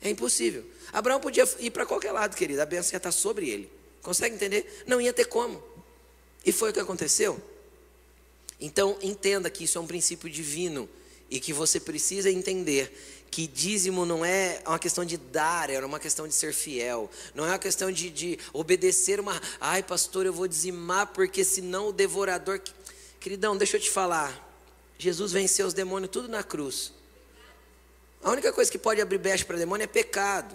É 0.01 0.11
impossível. 0.11 0.65
Abraão 0.93 1.21
podia 1.21 1.49
ir 1.59 1.71
para 1.71 1.85
qualquer 1.85 2.13
lado, 2.13 2.37
querido, 2.37 2.61
a 2.63 2.67
bênção 2.67 2.93
ia 2.93 2.99
estar 2.99 3.09
tá 3.09 3.13
sobre 3.13 3.49
ele. 3.49 3.71
Consegue 4.03 4.35
entender? 4.35 4.85
Não 4.87 5.01
ia 5.01 5.13
ter 5.13 5.27
como. 5.27 5.63
E 6.45 6.53
foi 6.53 6.71
o 6.71 6.73
que 6.73 6.81
aconteceu. 6.81 7.41
Então, 8.61 8.99
entenda 9.01 9.49
que 9.49 9.65
isso 9.65 9.79
é 9.79 9.81
um 9.81 9.87
princípio 9.87 10.29
divino 10.29 10.89
e 11.31 11.39
que 11.39 11.53
você 11.53 11.79
precisa 11.79 12.31
entender 12.31 12.93
que 13.31 13.47
dízimo 13.47 14.07
não 14.07 14.25
é 14.25 14.63
uma 14.67 14.79
questão 14.79 15.05
de 15.05 15.17
dar, 15.17 15.71
é 15.71 15.85
uma 15.85 16.01
questão 16.01 16.27
de 16.27 16.35
ser 16.35 16.53
fiel. 16.53 17.11
Não 17.35 17.45
é 17.45 17.51
uma 17.51 17.59
questão 17.59 17.91
de, 17.93 18.11
de 18.11 18.39
obedecer 18.53 19.21
uma. 19.21 19.41
Ai, 19.61 19.83
pastor, 19.83 20.27
eu 20.27 20.33
vou 20.33 20.49
dizimar 20.49 21.09
porque 21.09 21.45
senão 21.45 21.89
o 21.89 21.93
devorador. 21.93 22.61
Queridão, 23.21 23.57
deixa 23.57 23.77
eu 23.77 23.81
te 23.81 23.91
falar. 23.91 24.47
Jesus 24.99 25.33
venceu 25.33 25.67
os 25.67 25.75
demônios 25.75 26.11
tudo 26.11 26.29
na 26.29 26.43
cruz. 26.43 26.93
A 28.23 28.31
única 28.31 28.53
coisa 28.53 28.71
que 28.71 28.79
pode 28.79 29.01
abrir 29.01 29.19
brecha 29.19 29.45
para 29.45 29.57
demônio 29.57 29.85
é 29.85 29.87
pecado. 29.87 30.55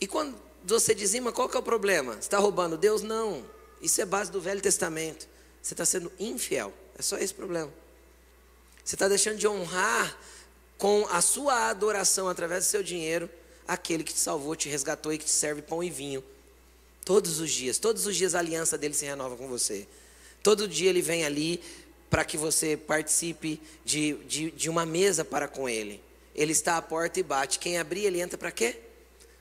E 0.00 0.06
quando 0.06 0.36
você 0.64 0.94
dizima, 0.94 1.32
qual 1.32 1.48
que 1.48 1.56
é 1.56 1.60
o 1.60 1.62
problema? 1.62 2.16
Está 2.20 2.38
roubando 2.38 2.76
Deus? 2.76 3.02
Não. 3.02 3.44
Isso 3.80 4.00
é 4.00 4.04
base 4.04 4.30
do 4.30 4.40
Velho 4.40 4.60
Testamento. 4.60 5.26
Você 5.68 5.74
está 5.74 5.84
sendo 5.84 6.10
infiel. 6.18 6.72
É 6.98 7.02
só 7.02 7.18
esse 7.18 7.34
problema. 7.34 7.70
Você 8.82 8.94
está 8.94 9.06
deixando 9.06 9.36
de 9.36 9.46
honrar 9.46 10.18
com 10.78 11.06
a 11.10 11.20
sua 11.20 11.68
adoração 11.68 12.26
através 12.26 12.64
do 12.64 12.70
seu 12.70 12.82
dinheiro 12.82 13.28
aquele 13.66 14.02
que 14.02 14.14
te 14.14 14.18
salvou, 14.18 14.56
te 14.56 14.66
resgatou 14.66 15.12
e 15.12 15.18
que 15.18 15.26
te 15.26 15.30
serve 15.30 15.60
pão 15.60 15.84
e 15.84 15.90
vinho. 15.90 16.24
Todos 17.04 17.38
os 17.38 17.50
dias, 17.50 17.76
todos 17.76 18.06
os 18.06 18.16
dias 18.16 18.34
a 18.34 18.38
aliança 18.38 18.78
dele 18.78 18.94
se 18.94 19.04
renova 19.04 19.36
com 19.36 19.46
você. 19.46 19.86
Todo 20.42 20.66
dia 20.66 20.88
ele 20.88 21.02
vem 21.02 21.26
ali 21.26 21.62
para 22.08 22.24
que 22.24 22.38
você 22.38 22.74
participe 22.74 23.60
de, 23.84 24.14
de, 24.24 24.50
de 24.52 24.70
uma 24.70 24.86
mesa 24.86 25.22
para 25.22 25.46
com 25.46 25.68
ele. 25.68 26.02
Ele 26.34 26.52
está 26.52 26.78
à 26.78 26.82
porta 26.82 27.20
e 27.20 27.22
bate. 27.22 27.58
Quem 27.58 27.76
abrir, 27.76 28.06
ele 28.06 28.22
entra 28.22 28.38
para 28.38 28.50
quê? 28.50 28.80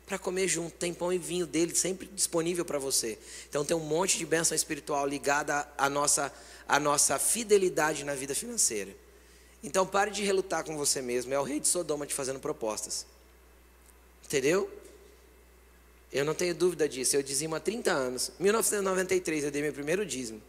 Para 0.07 0.17
comer 0.17 0.47
junto. 0.47 0.71
Tem 0.71 0.93
pão 0.93 1.11
e 1.11 1.19
vinho 1.19 1.45
dele 1.45 1.75
sempre 1.75 2.07
disponível 2.07 2.65
para 2.65 2.79
você. 2.79 3.19
Então 3.47 3.63
tem 3.63 3.75
um 3.75 3.81
monte 3.81 4.17
de 4.17 4.25
bênção 4.25 4.55
espiritual 4.55 5.05
ligada 5.05 5.67
à 5.77 5.89
nossa, 5.89 6.33
à 6.67 6.79
nossa 6.79 7.19
fidelidade 7.19 8.05
na 8.05 8.15
vida 8.15 8.33
financeira. 8.33 8.95
Então 9.61 9.85
pare 9.85 10.09
de 10.09 10.23
relutar 10.23 10.63
com 10.63 10.77
você 10.77 11.01
mesmo. 11.01 11.33
É 11.33 11.39
o 11.39 11.43
rei 11.43 11.59
de 11.59 11.67
Sodoma 11.67 12.07
te 12.07 12.13
fazendo 12.13 12.39
propostas. 12.39 13.05
Entendeu? 14.25 14.71
Eu 16.11 16.23
não 16.23 16.33
tenho 16.33 16.55
dúvida 16.55 16.87
disso. 16.87 17.17
Eu 17.17 17.21
dizimo 17.21 17.55
há 17.55 17.59
30 17.59 17.91
anos. 17.91 18.31
1993 18.39 19.43
eu 19.43 19.51
dei 19.51 19.61
meu 19.61 19.73
primeiro 19.73 20.05
dízimo. 20.05 20.41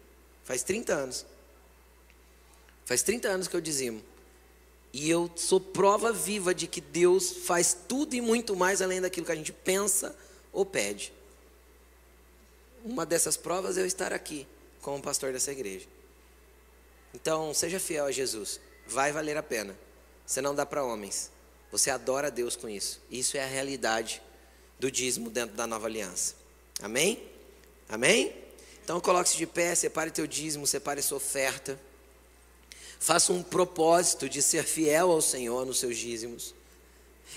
Faz 0.44 0.62
30 0.62 0.94
anos. 0.94 1.26
Faz 2.84 3.02
30 3.02 3.28
anos 3.28 3.48
que 3.48 3.56
eu 3.56 3.60
dizimo. 3.60 4.02
E 4.92 5.10
eu 5.10 5.30
sou 5.36 5.60
prova 5.60 6.12
viva 6.12 6.54
de 6.54 6.66
que 6.66 6.80
Deus 6.80 7.30
faz 7.30 7.76
tudo 7.86 8.14
e 8.14 8.20
muito 8.20 8.56
mais 8.56 8.80
além 8.80 9.00
daquilo 9.00 9.26
que 9.26 9.32
a 9.32 9.36
gente 9.36 9.52
pensa 9.52 10.16
ou 10.52 10.64
pede. 10.64 11.12
Uma 12.84 13.04
dessas 13.04 13.36
provas 13.36 13.76
é 13.76 13.82
eu 13.82 13.86
estar 13.86 14.12
aqui 14.12 14.46
como 14.80 15.02
pastor 15.02 15.32
dessa 15.32 15.52
igreja. 15.52 15.86
Então, 17.14 17.52
seja 17.52 17.78
fiel 17.78 18.06
a 18.06 18.12
Jesus. 18.12 18.60
Vai 18.86 19.12
valer 19.12 19.36
a 19.36 19.42
pena. 19.42 19.76
Você 20.26 20.40
não 20.40 20.54
dá 20.54 20.64
para 20.64 20.84
homens. 20.84 21.30
Você 21.70 21.90
adora 21.90 22.30
Deus 22.30 22.56
com 22.56 22.68
isso. 22.68 23.00
Isso 23.10 23.36
é 23.36 23.42
a 23.42 23.46
realidade 23.46 24.22
do 24.78 24.90
dízimo 24.90 25.28
dentro 25.28 25.56
da 25.56 25.66
nova 25.66 25.86
aliança. 25.86 26.34
Amém? 26.80 27.22
Amém? 27.88 28.34
Então 28.84 29.00
coloque-se 29.00 29.36
de 29.36 29.46
pé, 29.46 29.74
separe 29.74 30.10
teu 30.10 30.26
dízimo, 30.26 30.66
separe 30.66 31.02
sua 31.02 31.18
oferta. 31.18 31.78
Faça 32.98 33.32
um 33.32 33.42
propósito 33.42 34.28
de 34.28 34.42
ser 34.42 34.64
fiel 34.64 35.10
ao 35.10 35.22
Senhor 35.22 35.64
nos 35.64 35.78
seus 35.78 35.96
dízimos. 35.96 36.54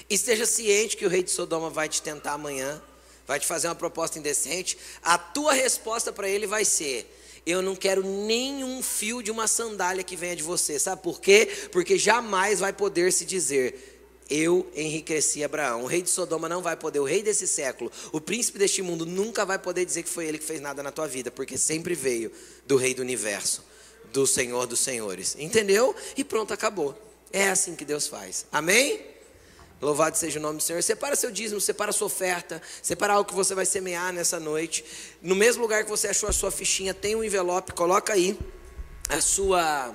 Esteja 0.10 0.46
ciente 0.46 0.98
que 0.98 1.06
o 1.06 1.10
rei 1.10 1.22
de 1.22 1.30
Sodoma 1.30 1.70
vai 1.70 1.88
te 1.88 2.02
tentar 2.02 2.34
amanhã, 2.34 2.82
vai 3.28 3.40
te 3.40 3.46
fazer 3.46 3.68
uma 3.68 3.76
proposta 3.76 4.18
indecente. 4.18 4.78
A 5.04 5.18
tua 5.18 5.54
resposta 5.54 6.12
para 6.12 6.28
ele 6.28 6.48
vai 6.48 6.66
ser: 6.66 7.08
eu 7.46 7.62
não 7.62 7.76
quero 7.76 8.04
nenhum 8.04 8.82
fio 8.82 9.22
de 9.22 9.30
uma 9.30 9.48
sandália 9.48 10.04
que 10.04 10.16
venha 10.16 10.36
de 10.36 10.44
você. 10.44 10.80
Sabe 10.80 11.04
por 11.04 11.22
quê? 11.22 11.48
Porque 11.72 11.98
jamais 11.98 12.60
vai 12.60 12.74
poder 12.74 13.14
se 13.14 13.24
dizer: 13.24 14.02
eu 14.30 14.68
enriqueci 14.76 15.44
Abraão. 15.44 15.84
O 15.84 15.88
rei 15.88 16.02
de 16.02 16.10
Sodoma 16.10 16.50
não 16.50 16.64
vai 16.64 16.76
poder, 16.76 17.00
o 17.00 17.06
rei 17.06 17.22
desse 17.22 17.48
século, 17.48 17.92
o 18.12 18.20
príncipe 18.20 18.58
deste 18.58 18.82
mundo 18.82 19.06
nunca 19.06 19.46
vai 19.46 19.60
poder 19.60 19.86
dizer 19.86 20.02
que 20.02 20.10
foi 20.10 20.26
ele 20.26 20.40
que 20.40 20.46
fez 20.46 20.60
nada 20.60 20.82
na 20.82 20.92
tua 20.92 21.08
vida, 21.08 21.30
porque 21.30 21.56
sempre 21.56 21.94
veio 21.94 22.32
do 22.66 22.78
rei 22.78 22.96
do 22.96 23.04
universo 23.04 23.70
do 24.12 24.28
Senhor 24.28 24.68
dos 24.68 24.80
Senhores. 24.80 25.36
Entendeu? 25.40 25.96
E 26.16 26.24
pronto, 26.24 26.54
acabou. 26.54 26.98
É 27.32 27.50
assim 27.50 27.76
que 27.76 27.86
Deus 27.86 28.08
faz. 28.08 28.46
Amém? 28.52 29.12
Louvado 29.82 30.16
seja 30.16 30.38
o 30.38 30.42
nome 30.42 30.58
do 30.58 30.64
Senhor. 30.64 30.82
Separa 30.84 31.16
seu 31.16 31.32
dízimo, 31.32 31.60
separa 31.60 31.92
sua 31.92 32.06
oferta, 32.06 32.62
separa 32.84 33.14
algo 33.14 33.28
que 33.28 33.36
você 33.36 33.56
vai 33.56 33.66
semear 33.66 34.14
nessa 34.14 34.40
noite. 34.40 34.86
No 35.22 35.36
mesmo 35.36 35.62
lugar 35.64 35.84
que 35.84 35.90
você 35.90 36.10
achou 36.10 36.30
a 36.30 36.34
sua 36.34 36.52
fichinha, 36.52 36.94
tem 36.94 37.16
um 37.16 37.24
envelope, 37.24 37.72
coloca 37.74 38.14
aí 38.14 38.38
a 39.10 39.20
sua 39.20 39.94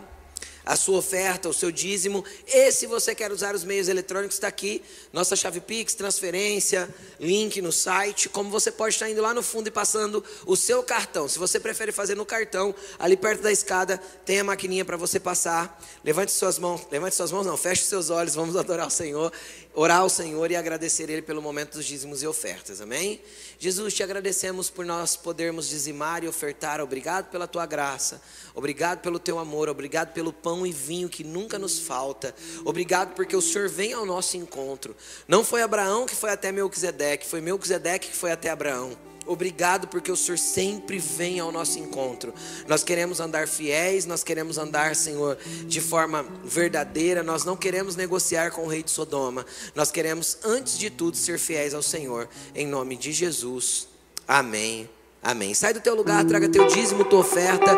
a 0.67 0.75
sua 0.75 0.99
oferta, 0.99 1.49
o 1.49 1.55
seu 1.55 1.71
dízimo. 1.71 2.25
E 2.45 2.73
se 2.73 2.87
você 2.87 3.15
quer 3.15 3.31
usar 3.31 3.55
os 3.55 3.63
meios 3.63 3.89
eletrônicos, 3.89 4.35
está 4.35 4.49
aqui. 4.49 4.83
Nossa 5.13 5.37
chave 5.37 5.61
Pix, 5.61 5.95
transferência, 5.95 6.93
link 7.21 7.63
no 7.63 7.71
site. 7.71 8.29
Como 8.29 8.51
você 8.51 8.73
pode 8.73 8.95
estar 8.95 9.09
indo 9.09 9.23
lá 9.23 9.33
no 9.33 9.45
fundo 9.45 9.69
e 9.69 9.71
passando 9.71 10.23
o 10.45 10.57
seu 10.57 10.83
cartão. 10.83 11.29
Se 11.29 11.39
você 11.39 11.61
prefere 11.61 11.93
fazer 11.93 12.17
no 12.17 12.27
cartão, 12.27 12.75
ali 12.99 13.17
perto 13.17 13.43
da 13.43 13.53
escada, 13.53 13.97
tem 14.25 14.41
a 14.41 14.45
maquininha 14.45 14.85
para 14.85 14.97
você 14.97 15.21
passar. 15.21 15.81
Levante 16.05 16.33
suas 16.33 16.59
mãos, 16.59 16.83
levante 16.91 17.15
suas 17.15 17.31
mãos, 17.31 17.47
não, 17.47 17.57
feche 17.57 17.85
seus 17.85 18.11
olhos, 18.11 18.35
vamos 18.35 18.57
adorar 18.59 18.89
o 18.89 18.91
Senhor 18.91 19.33
orar 19.77 19.99
ao 19.99 20.09
Senhor 20.09 20.51
e 20.51 20.57
agradecer 20.57 21.09
Ele 21.11 21.21
pelo 21.21 21.43
momento 21.43 21.75
dos 21.75 21.85
dízimos 21.85 22.23
e 22.23 22.27
ofertas, 22.27 22.81
amém? 22.81 23.21
Jesus, 23.59 23.95
te 23.95 24.03
agradecemos 24.03 24.69
por 24.69 24.85
nós 24.85 25.17
podermos 25.17 25.69
dizimar 25.69 26.23
e 26.23 26.29
ofertar, 26.29 26.81
obrigado 26.81 27.31
pela 27.31 27.49
tua 27.49 27.65
graça, 27.65 28.21
obrigado 28.55 29.01
pelo 29.01 29.19
teu 29.19 29.39
amor, 29.39 29.69
obrigado 29.69 30.13
pelo 30.13 30.33
pão 30.33 30.67
e 30.67 30.73
vinho 30.73 31.09
que 31.09 31.25
nunca 31.25 31.59
nos 31.59 31.79
falta, 31.79 32.35
obrigado 32.65 33.15
porque 33.15 33.35
o 33.35 33.41
Senhor 33.41 33.69
vem 33.69 33.95
ao 33.95 34.05
nosso 34.05 34.37
encontro. 34.37 34.95
Não 35.27 35.43
foi 35.43 35.63
Abraão 35.63 36.05
que 36.05 36.15
foi 36.15 36.31
até 36.31 36.53
Melquisedeque, 36.53 37.27
foi 37.27 37.41
Melquisedeque 37.41 38.09
que 38.09 38.17
foi 38.17 38.31
até 38.31 38.51
Abraão. 38.51 39.16
Obrigado 39.27 39.89
porque 39.89 40.11
o 40.11 40.17
Senhor 40.17 40.39
sempre 40.39 40.99
vem 40.99 41.41
ao 41.41 41.51
nosso 41.51 41.79
encontro. 41.79 42.33
Nós 42.69 42.85
queremos 42.85 43.19
andar 43.21 43.49
fiéis, 43.49 44.07
nós 44.07 44.23
queremos 44.23 44.57
andar, 44.57 44.95
Senhor, 44.95 45.37
de 45.67 45.81
forma 45.81 46.25
verdadeira. 46.45 47.23
Nós 47.23 47.45
não 47.45 47.57
queremos 47.57 47.97
negociar 47.97 48.51
com 48.53 48.65
o 48.65 48.69
rei 48.69 48.83
de 48.83 48.91
Sodoma. 48.91 49.45
Nós 49.75 49.91
queremos, 49.91 50.39
antes 50.45 50.79
de 50.79 50.91
tudo, 50.91 51.17
ser 51.17 51.39
fiéis 51.39 51.75
ao 51.75 51.83
Senhor. 51.83 52.29
Em 52.55 52.67
nome 52.67 52.97
de 52.97 53.13
Jesus. 53.13 53.89
Amém. 54.29 54.89
Amém. 55.23 55.55
Sai 55.55 55.75
do 55.75 55.81
teu 55.81 55.95
lugar, 55.95 56.25
traga 56.25 56.49
teu 56.49 56.67
dízimo, 56.69 57.05
tua 57.05 57.21
oferta 57.21 57.77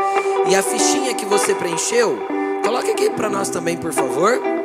e 0.49 0.55
a 0.55 0.63
fichinha 0.63 1.15
que 1.15 1.25
você 1.25 1.55
preencheu. 1.55 2.19
Coloque 2.63 2.91
aqui 2.91 3.09
para 3.09 3.31
nós 3.31 3.49
também, 3.49 3.77
por 3.79 3.93
favor. 3.93 4.58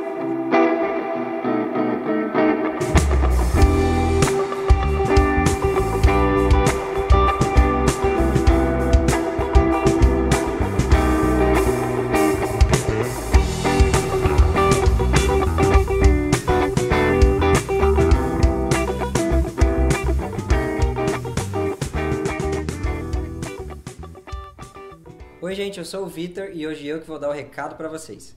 Oi, 25.54 25.58
gente, 25.58 25.78
eu 25.78 25.86
sou 25.86 26.04
o 26.04 26.08
Vitor 26.08 26.50
e 26.52 26.66
hoje 26.66 26.88
eu 26.88 27.00
que 27.00 27.06
vou 27.06 27.20
dar 27.20 27.30
o 27.30 27.32
recado 27.32 27.76
para 27.76 27.88
vocês. 27.88 28.36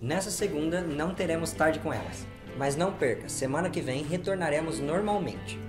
Nessa 0.00 0.32
segunda 0.32 0.80
não 0.80 1.14
teremos 1.14 1.52
tarde 1.52 1.78
com 1.78 1.92
elas, 1.92 2.26
mas 2.58 2.74
não 2.74 2.92
perca, 2.92 3.28
semana 3.28 3.70
que 3.70 3.80
vem 3.80 4.02
retornaremos 4.02 4.80
normalmente. 4.80 5.60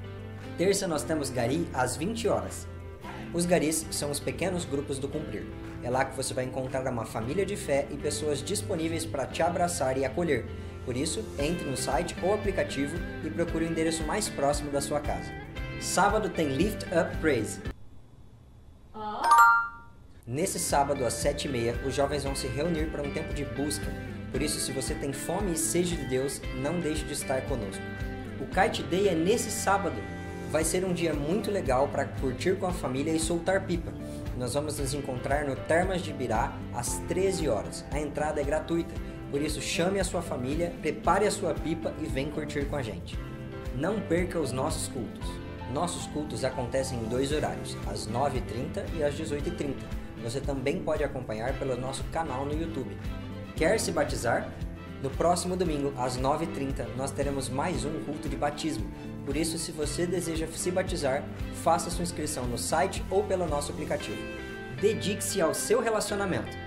Terça 0.57 0.87
nós 0.87 1.03
temos 1.03 1.29
Gari 1.29 1.67
às 1.71 1.95
20 1.95 2.29
horas. 2.29 2.67
Os 3.31 3.45
Garis 3.45 3.85
são 3.91 4.09
os 4.09 4.19
pequenos 4.19 4.65
grupos 4.65 4.97
do 4.97 5.07
Cumprir. 5.07 5.45
É 5.83 5.91
lá 5.91 6.03
que 6.03 6.17
você 6.17 6.33
vai 6.33 6.45
encontrar 6.45 6.91
uma 6.91 7.05
família 7.05 7.45
de 7.45 7.55
fé 7.55 7.87
e 7.91 7.95
pessoas 7.95 8.41
disponíveis 8.41 9.05
para 9.05 9.27
te 9.27 9.43
abraçar 9.43 9.99
e 9.99 10.03
acolher. 10.03 10.47
Por 10.83 10.97
isso, 10.97 11.23
entre 11.37 11.63
no 11.69 11.77
site 11.77 12.15
ou 12.23 12.33
aplicativo 12.33 12.97
e 13.23 13.29
procure 13.29 13.65
o 13.65 13.67
endereço 13.69 14.03
mais 14.03 14.27
próximo 14.29 14.71
da 14.71 14.81
sua 14.81 14.99
casa. 14.99 15.46
Sábado 15.79 16.29
tem 16.29 16.49
Lift 16.49 16.85
Up 16.85 17.15
Praise. 17.17 17.59
Nesse 20.25 20.57
sábado 20.59 21.05
às 21.05 21.13
7h30, 21.13 21.85
os 21.85 21.93
jovens 21.93 22.23
vão 22.23 22.35
se 22.35 22.47
reunir 22.47 22.87
para 22.87 23.03
um 23.03 23.13
tempo 23.13 23.31
de 23.33 23.45
busca. 23.45 23.85
Por 24.31 24.41
isso, 24.41 24.59
se 24.59 24.71
você 24.71 24.95
tem 24.95 25.13
fome 25.13 25.53
e 25.53 25.57
sede 25.57 25.95
de 25.95 26.05
Deus, 26.05 26.41
não 26.61 26.79
deixe 26.79 27.05
de 27.05 27.13
estar 27.13 27.41
conosco. 27.41 27.81
O 28.41 28.47
Kite 28.47 28.81
Day 28.83 29.07
é 29.07 29.13
nesse 29.13 29.51
sábado. 29.51 29.95
Vai 30.51 30.63
ser 30.63 30.83
um 30.83 30.93
dia 30.93 31.13
muito 31.13 31.51
legal 31.51 31.87
para 31.87 32.05
curtir 32.05 32.57
com 32.57 32.65
a 32.65 32.73
família 32.73 33.11
e 33.11 33.19
soltar 33.19 33.65
pipa. 33.65 33.93
Nós 34.35 34.55
vamos 34.55 34.79
nos 34.79 34.95
encontrar 34.95 35.45
no 35.45 35.55
Termas 35.55 36.01
de 36.01 36.11
Birá 36.11 36.53
às 36.73 36.97
13 37.07 37.47
horas. 37.49 37.85
A 37.91 37.99
entrada 37.99 38.41
é 38.41 38.43
gratuita, 38.43 38.93
por 39.29 39.41
isso 39.41 39.61
chame 39.61 39.99
a 39.99 40.03
sua 40.03 40.23
família, 40.23 40.73
prepare 40.81 41.27
a 41.27 41.31
sua 41.31 41.53
pipa 41.53 41.93
e 42.01 42.05
vem 42.05 42.31
curtir 42.31 42.65
com 42.65 42.75
a 42.75 42.81
gente. 42.81 43.17
Não 43.75 44.01
perca 44.01 44.39
os 44.39 44.51
nossos 44.51 44.87
cultos. 44.87 45.46
Nossos 45.73 46.07
cultos 46.07 46.43
acontecem 46.43 46.99
em 46.99 47.03
dois 47.03 47.31
horários, 47.31 47.75
às 47.87 48.07
9h30 48.07 48.85
e 48.95 49.03
às 49.03 49.13
18h30. 49.15 49.75
Você 50.23 50.39
também 50.39 50.79
pode 50.79 51.03
acompanhar 51.03 51.53
pelo 51.59 51.75
nosso 51.75 52.03
canal 52.05 52.45
no 52.45 52.53
YouTube. 52.53 52.97
Quer 53.55 53.79
se 53.79 53.91
batizar? 53.91 54.49
No 55.01 55.11
próximo 55.11 55.55
domingo, 55.55 55.93
às 55.97 56.17
9h30, 56.17 56.95
nós 56.95 57.11
teremos 57.11 57.49
mais 57.49 57.85
um 57.85 58.03
culto 58.03 58.27
de 58.27 58.35
batismo. 58.35 58.89
Por 59.25 59.35
isso, 59.35 59.57
se 59.59 59.71
você 59.71 60.07
deseja 60.07 60.47
se 60.47 60.71
batizar, 60.71 61.23
faça 61.63 61.89
sua 61.89 62.03
inscrição 62.03 62.45
no 62.45 62.57
site 62.57 63.03
ou 63.11 63.23
pelo 63.23 63.45
nosso 63.45 63.71
aplicativo. 63.71 64.17
Dedique-se 64.81 65.41
ao 65.41 65.53
seu 65.53 65.81
relacionamento. 65.81 66.57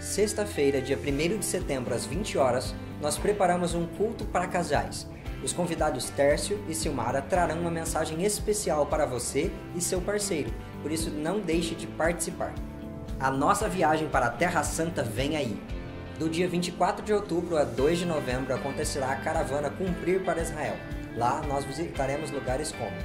Sexta-feira, 0.00 0.82
dia 0.82 0.98
1 0.98 1.38
de 1.38 1.44
setembro, 1.44 1.94
às 1.94 2.04
20 2.04 2.36
horas, 2.36 2.74
nós 3.00 3.16
preparamos 3.16 3.74
um 3.74 3.86
culto 3.86 4.24
para 4.26 4.46
casais. 4.46 5.08
Os 5.42 5.52
convidados 5.52 6.10
Tércio 6.10 6.62
e 6.68 6.74
Silmara 6.74 7.22
trarão 7.22 7.60
uma 7.60 7.70
mensagem 7.70 8.24
especial 8.24 8.86
para 8.86 9.06
você 9.06 9.52
e 9.74 9.80
seu 9.80 10.00
parceiro, 10.00 10.52
por 10.82 10.90
isso 10.90 11.10
não 11.10 11.40
deixe 11.40 11.74
de 11.74 11.86
participar. 11.86 12.52
A 13.20 13.30
nossa 13.30 13.68
viagem 13.68 14.08
para 14.08 14.26
a 14.26 14.30
Terra 14.30 14.62
Santa 14.62 15.02
vem 15.02 15.36
aí. 15.36 15.60
Do 16.18 16.28
dia 16.28 16.48
24 16.48 17.04
de 17.04 17.12
outubro 17.12 17.56
a 17.56 17.64
2 17.64 18.00
de 18.00 18.06
novembro 18.06 18.52
acontecerá 18.52 19.12
a 19.12 19.16
caravana 19.16 19.70
Cumprir 19.70 20.24
para 20.24 20.42
Israel. 20.42 20.76
Lá 21.16 21.40
nós 21.42 21.64
visitaremos 21.64 22.30
lugares 22.30 22.72
como 22.72 22.96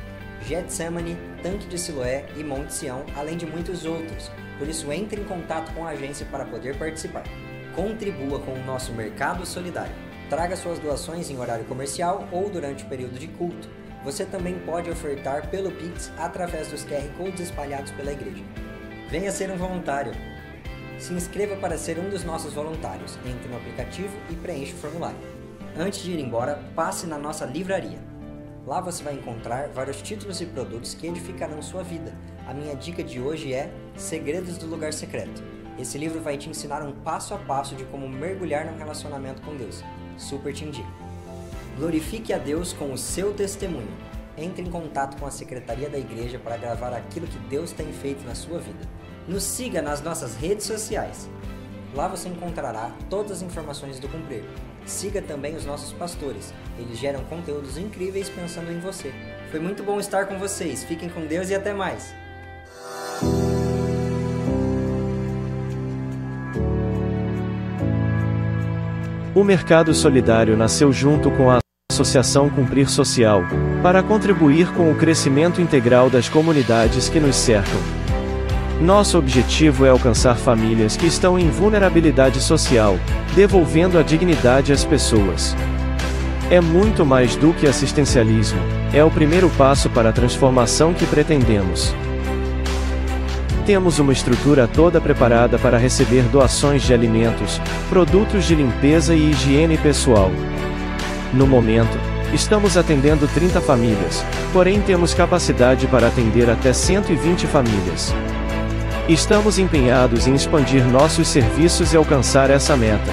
Getsemane, 0.48 1.18
Tanque 1.42 1.68
de 1.68 1.78
Siloé 1.78 2.26
e 2.36 2.44
Monte 2.44 2.74
Sião, 2.74 3.06
além 3.16 3.38
de 3.38 3.46
muitos 3.46 3.86
outros. 3.86 4.32
Por 4.58 4.68
isso 4.68 4.92
entre 4.92 5.22
em 5.22 5.26
contato 5.26 5.72
com 5.74 5.86
a 5.86 5.92
agência 5.92 6.26
para 6.26 6.46
poder 6.46 6.78
participar. 6.78 7.24
Contribua 7.76 8.40
com 8.40 8.54
o 8.54 8.66
nosso 8.66 8.92
mercado 8.94 9.46
solidário. 9.46 10.13
Traga 10.34 10.56
suas 10.56 10.80
doações 10.80 11.30
em 11.30 11.38
horário 11.38 11.64
comercial 11.66 12.28
ou 12.32 12.50
durante 12.50 12.84
o 12.84 12.88
período 12.88 13.20
de 13.20 13.28
culto. 13.28 13.70
Você 14.04 14.26
também 14.26 14.58
pode 14.66 14.90
ofertar 14.90 15.48
pelo 15.52 15.70
Pix 15.70 16.12
através 16.18 16.70
dos 16.70 16.84
QR 16.84 17.08
Codes 17.16 17.42
espalhados 17.42 17.92
pela 17.92 18.12
igreja. 18.12 18.44
Venha 19.12 19.32
ser 19.32 19.52
um 19.52 19.58
voluntário. 19.58 20.12
Se 20.98 21.14
inscreva 21.14 21.56
para 21.58 21.78
ser 21.78 22.00
um 22.00 22.10
dos 22.10 22.24
nossos 22.24 22.52
voluntários. 22.52 23.16
Entre 23.28 23.48
no 23.48 23.58
aplicativo 23.58 24.10
e 24.28 24.34
preencha 24.34 24.74
o 24.74 24.78
formulário. 24.78 25.20
Antes 25.78 26.02
de 26.02 26.14
ir 26.14 26.20
embora, 26.20 26.60
passe 26.76 27.06
na 27.06 27.20
nossa 27.20 27.46
livraria. 27.46 28.00
Lá 28.66 28.82
você 28.82 29.04
vai 29.04 29.14
encontrar 29.14 29.70
vários 29.70 30.02
títulos 30.02 30.42
e 30.42 30.48
produtos 30.48 30.96
que 30.96 31.06
edificarão 31.06 31.62
sua 31.62 31.84
vida. 31.84 32.12
A 32.48 32.56
minha 32.56 32.76
dica 32.76 33.04
de 33.04 33.22
hoje 33.22 33.54
é 33.54 33.72
Segredos 33.96 34.58
do 34.58 34.66
Lugar 34.66 34.94
Secreto. 34.94 35.44
Esse 35.78 36.00
livro 36.00 36.20
vai 36.22 36.38
te 36.38 36.50
ensinar 36.50 36.82
um 36.82 36.92
passo 36.92 37.36
a 37.36 37.38
passo 37.38 37.76
de 37.76 37.84
como 37.86 38.10
mergulhar 38.10 38.66
no 38.66 38.76
relacionamento 38.76 39.40
com 39.44 39.56
Deus 39.56 39.84
super 40.18 40.54
te 40.54 40.66
indico. 40.66 40.92
Glorifique 41.78 42.32
a 42.32 42.38
Deus 42.38 42.74
com 42.74 42.94
o 42.94 42.98
seu 42.98 43.34
testemunho. 43.34 43.92
Entre 44.38 44.62
em 44.62 44.70
contato 44.70 45.20
com 45.20 45.26
a 45.26 45.32
secretaria 45.32 45.90
da 45.90 45.98
igreja 45.98 46.40
para 46.40 46.58
gravar 46.58 46.94
aquilo 46.94 47.28
que 47.28 47.38
Deus 47.50 47.72
tem 47.72 47.92
feito 47.92 48.26
na 48.26 48.36
sua 48.36 48.60
vida. 48.60 48.88
Nos 49.28 49.44
siga 49.44 49.82
nas 49.82 50.02
nossas 50.02 50.36
redes 50.36 50.66
sociais. 50.66 51.30
Lá 51.96 52.08
você 52.08 52.30
encontrará 52.30 52.92
todas 53.10 53.34
as 53.34 53.42
informações 53.42 54.00
do 54.00 54.10
Cumprir. 54.10 54.44
Siga 54.86 55.22
também 55.22 55.56
os 55.56 55.66
nossos 55.66 55.94
pastores. 55.94 56.54
Eles 56.78 56.98
geram 56.98 57.24
conteúdos 57.26 57.78
incríveis 57.78 58.30
pensando 58.30 58.72
em 58.72 58.80
você. 58.80 59.14
Foi 59.52 59.60
muito 59.60 59.84
bom 59.84 60.00
estar 60.00 60.26
com 60.28 60.38
vocês. 60.38 60.84
Fiquem 60.84 61.10
com 61.10 61.26
Deus 61.26 61.50
e 61.50 61.56
até 61.56 61.74
mais. 61.74 62.14
O 69.36 69.44
Mercado 69.44 69.96
Solidário 69.96 70.56
nasceu 70.56 70.94
junto 70.94 71.32
com 71.32 71.50
a 71.50 71.58
Associação 71.92 72.52
Cumprir 72.52 72.88
Social, 72.88 73.42
para 73.82 74.04
contribuir 74.04 74.72
com 74.74 74.92
o 74.92 74.96
crescimento 74.96 75.60
integral 75.60 76.08
das 76.08 76.30
comunidades 76.30 77.10
que 77.10 77.20
nos 77.20 77.36
cercam. 77.36 77.80
Nosso 78.80 79.18
objetivo 79.18 79.88
é 79.88 79.90
alcançar 79.90 80.36
famílias 80.36 80.96
que 80.96 81.08
estão 81.08 81.40
em 81.40 81.50
vulnerabilidade 81.50 82.40
social, 82.42 83.00
devolvendo 83.36 83.98
a 83.98 84.04
dignidade 84.04 84.72
às 84.72 84.86
pessoas. 84.86 85.56
É 86.52 86.62
muito 86.62 87.04
mais 87.04 87.36
do 87.36 87.54
que 87.54 87.66
assistencialismo, 87.66 88.60
é 88.94 89.04
o 89.04 89.10
primeiro 89.10 89.50
passo 89.58 89.90
para 89.90 90.10
a 90.10 90.14
transformação 90.14 90.94
que 90.94 91.08
pretendemos. 91.08 91.96
Temos 93.66 93.98
uma 93.98 94.12
estrutura 94.12 94.68
toda 94.68 95.00
preparada 95.00 95.58
para 95.58 95.78
receber 95.78 96.24
doações 96.24 96.84
de 96.84 96.94
alimentos, 96.94 97.62
produtos 97.88 98.44
de 98.44 98.56
limpeza 98.56 99.16
e 99.16 99.32
higiene 99.32 99.78
pessoal. 99.78 100.30
No 101.34 101.48
momento, 101.48 101.98
estamos 102.34 102.76
atendendo 102.76 103.26
30 103.26 103.62
famílias, 103.62 104.24
porém 104.52 104.82
temos 104.82 105.14
capacidade 105.14 105.88
para 105.88 106.08
atender 106.08 106.50
até 106.50 106.74
120 106.74 107.48
famílias. 107.48 108.14
Estamos 109.08 109.58
empenhados 109.58 110.28
em 110.28 110.36
expandir 110.36 110.86
nossos 110.86 111.30
serviços 111.30 111.94
e 111.94 111.98
alcançar 111.98 112.50
essa 112.50 112.76
meta. 112.76 113.12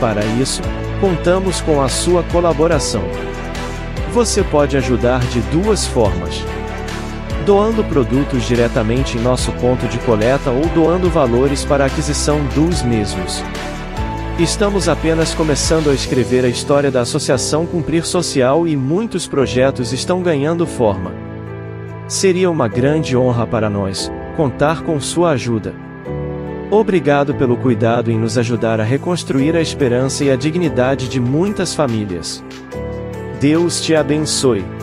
Para 0.00 0.24
isso, 0.40 0.62
contamos 0.98 1.60
com 1.60 1.82
a 1.82 1.90
sua 1.90 2.22
colaboração. 2.22 3.04
Você 4.14 4.42
pode 4.42 4.78
ajudar 4.78 5.20
de 5.26 5.40
duas 5.42 5.86
formas 5.86 6.42
doando 7.42 7.84
produtos 7.84 8.44
diretamente 8.44 9.18
em 9.18 9.20
nosso 9.20 9.52
ponto 9.52 9.86
de 9.88 9.98
coleta 9.98 10.50
ou 10.50 10.66
doando 10.68 11.10
valores 11.10 11.64
para 11.64 11.84
aquisição 11.84 12.44
dos 12.54 12.82
mesmos. 12.82 13.42
Estamos 14.38 14.88
apenas 14.88 15.34
começando 15.34 15.90
a 15.90 15.94
escrever 15.94 16.44
a 16.44 16.48
história 16.48 16.90
da 16.90 17.02
Associação 17.02 17.66
Cumprir 17.66 18.06
Social 18.06 18.66
e 18.66 18.76
muitos 18.76 19.26
projetos 19.26 19.92
estão 19.92 20.22
ganhando 20.22 20.66
forma. 20.66 21.12
Seria 22.08 22.50
uma 22.50 22.66
grande 22.66 23.16
honra 23.16 23.46
para 23.46 23.68
nós 23.68 24.10
contar 24.36 24.82
com 24.82 24.98
sua 25.00 25.32
ajuda. 25.32 25.74
Obrigado 26.70 27.34
pelo 27.34 27.56
cuidado 27.56 28.10
em 28.10 28.18
nos 28.18 28.38
ajudar 28.38 28.80
a 28.80 28.84
reconstruir 28.84 29.54
a 29.54 29.60
esperança 29.60 30.24
e 30.24 30.30
a 30.30 30.36
dignidade 30.36 31.08
de 31.08 31.20
muitas 31.20 31.74
famílias. 31.74 32.42
Deus 33.38 33.80
te 33.80 33.94
abençoe. 33.94 34.81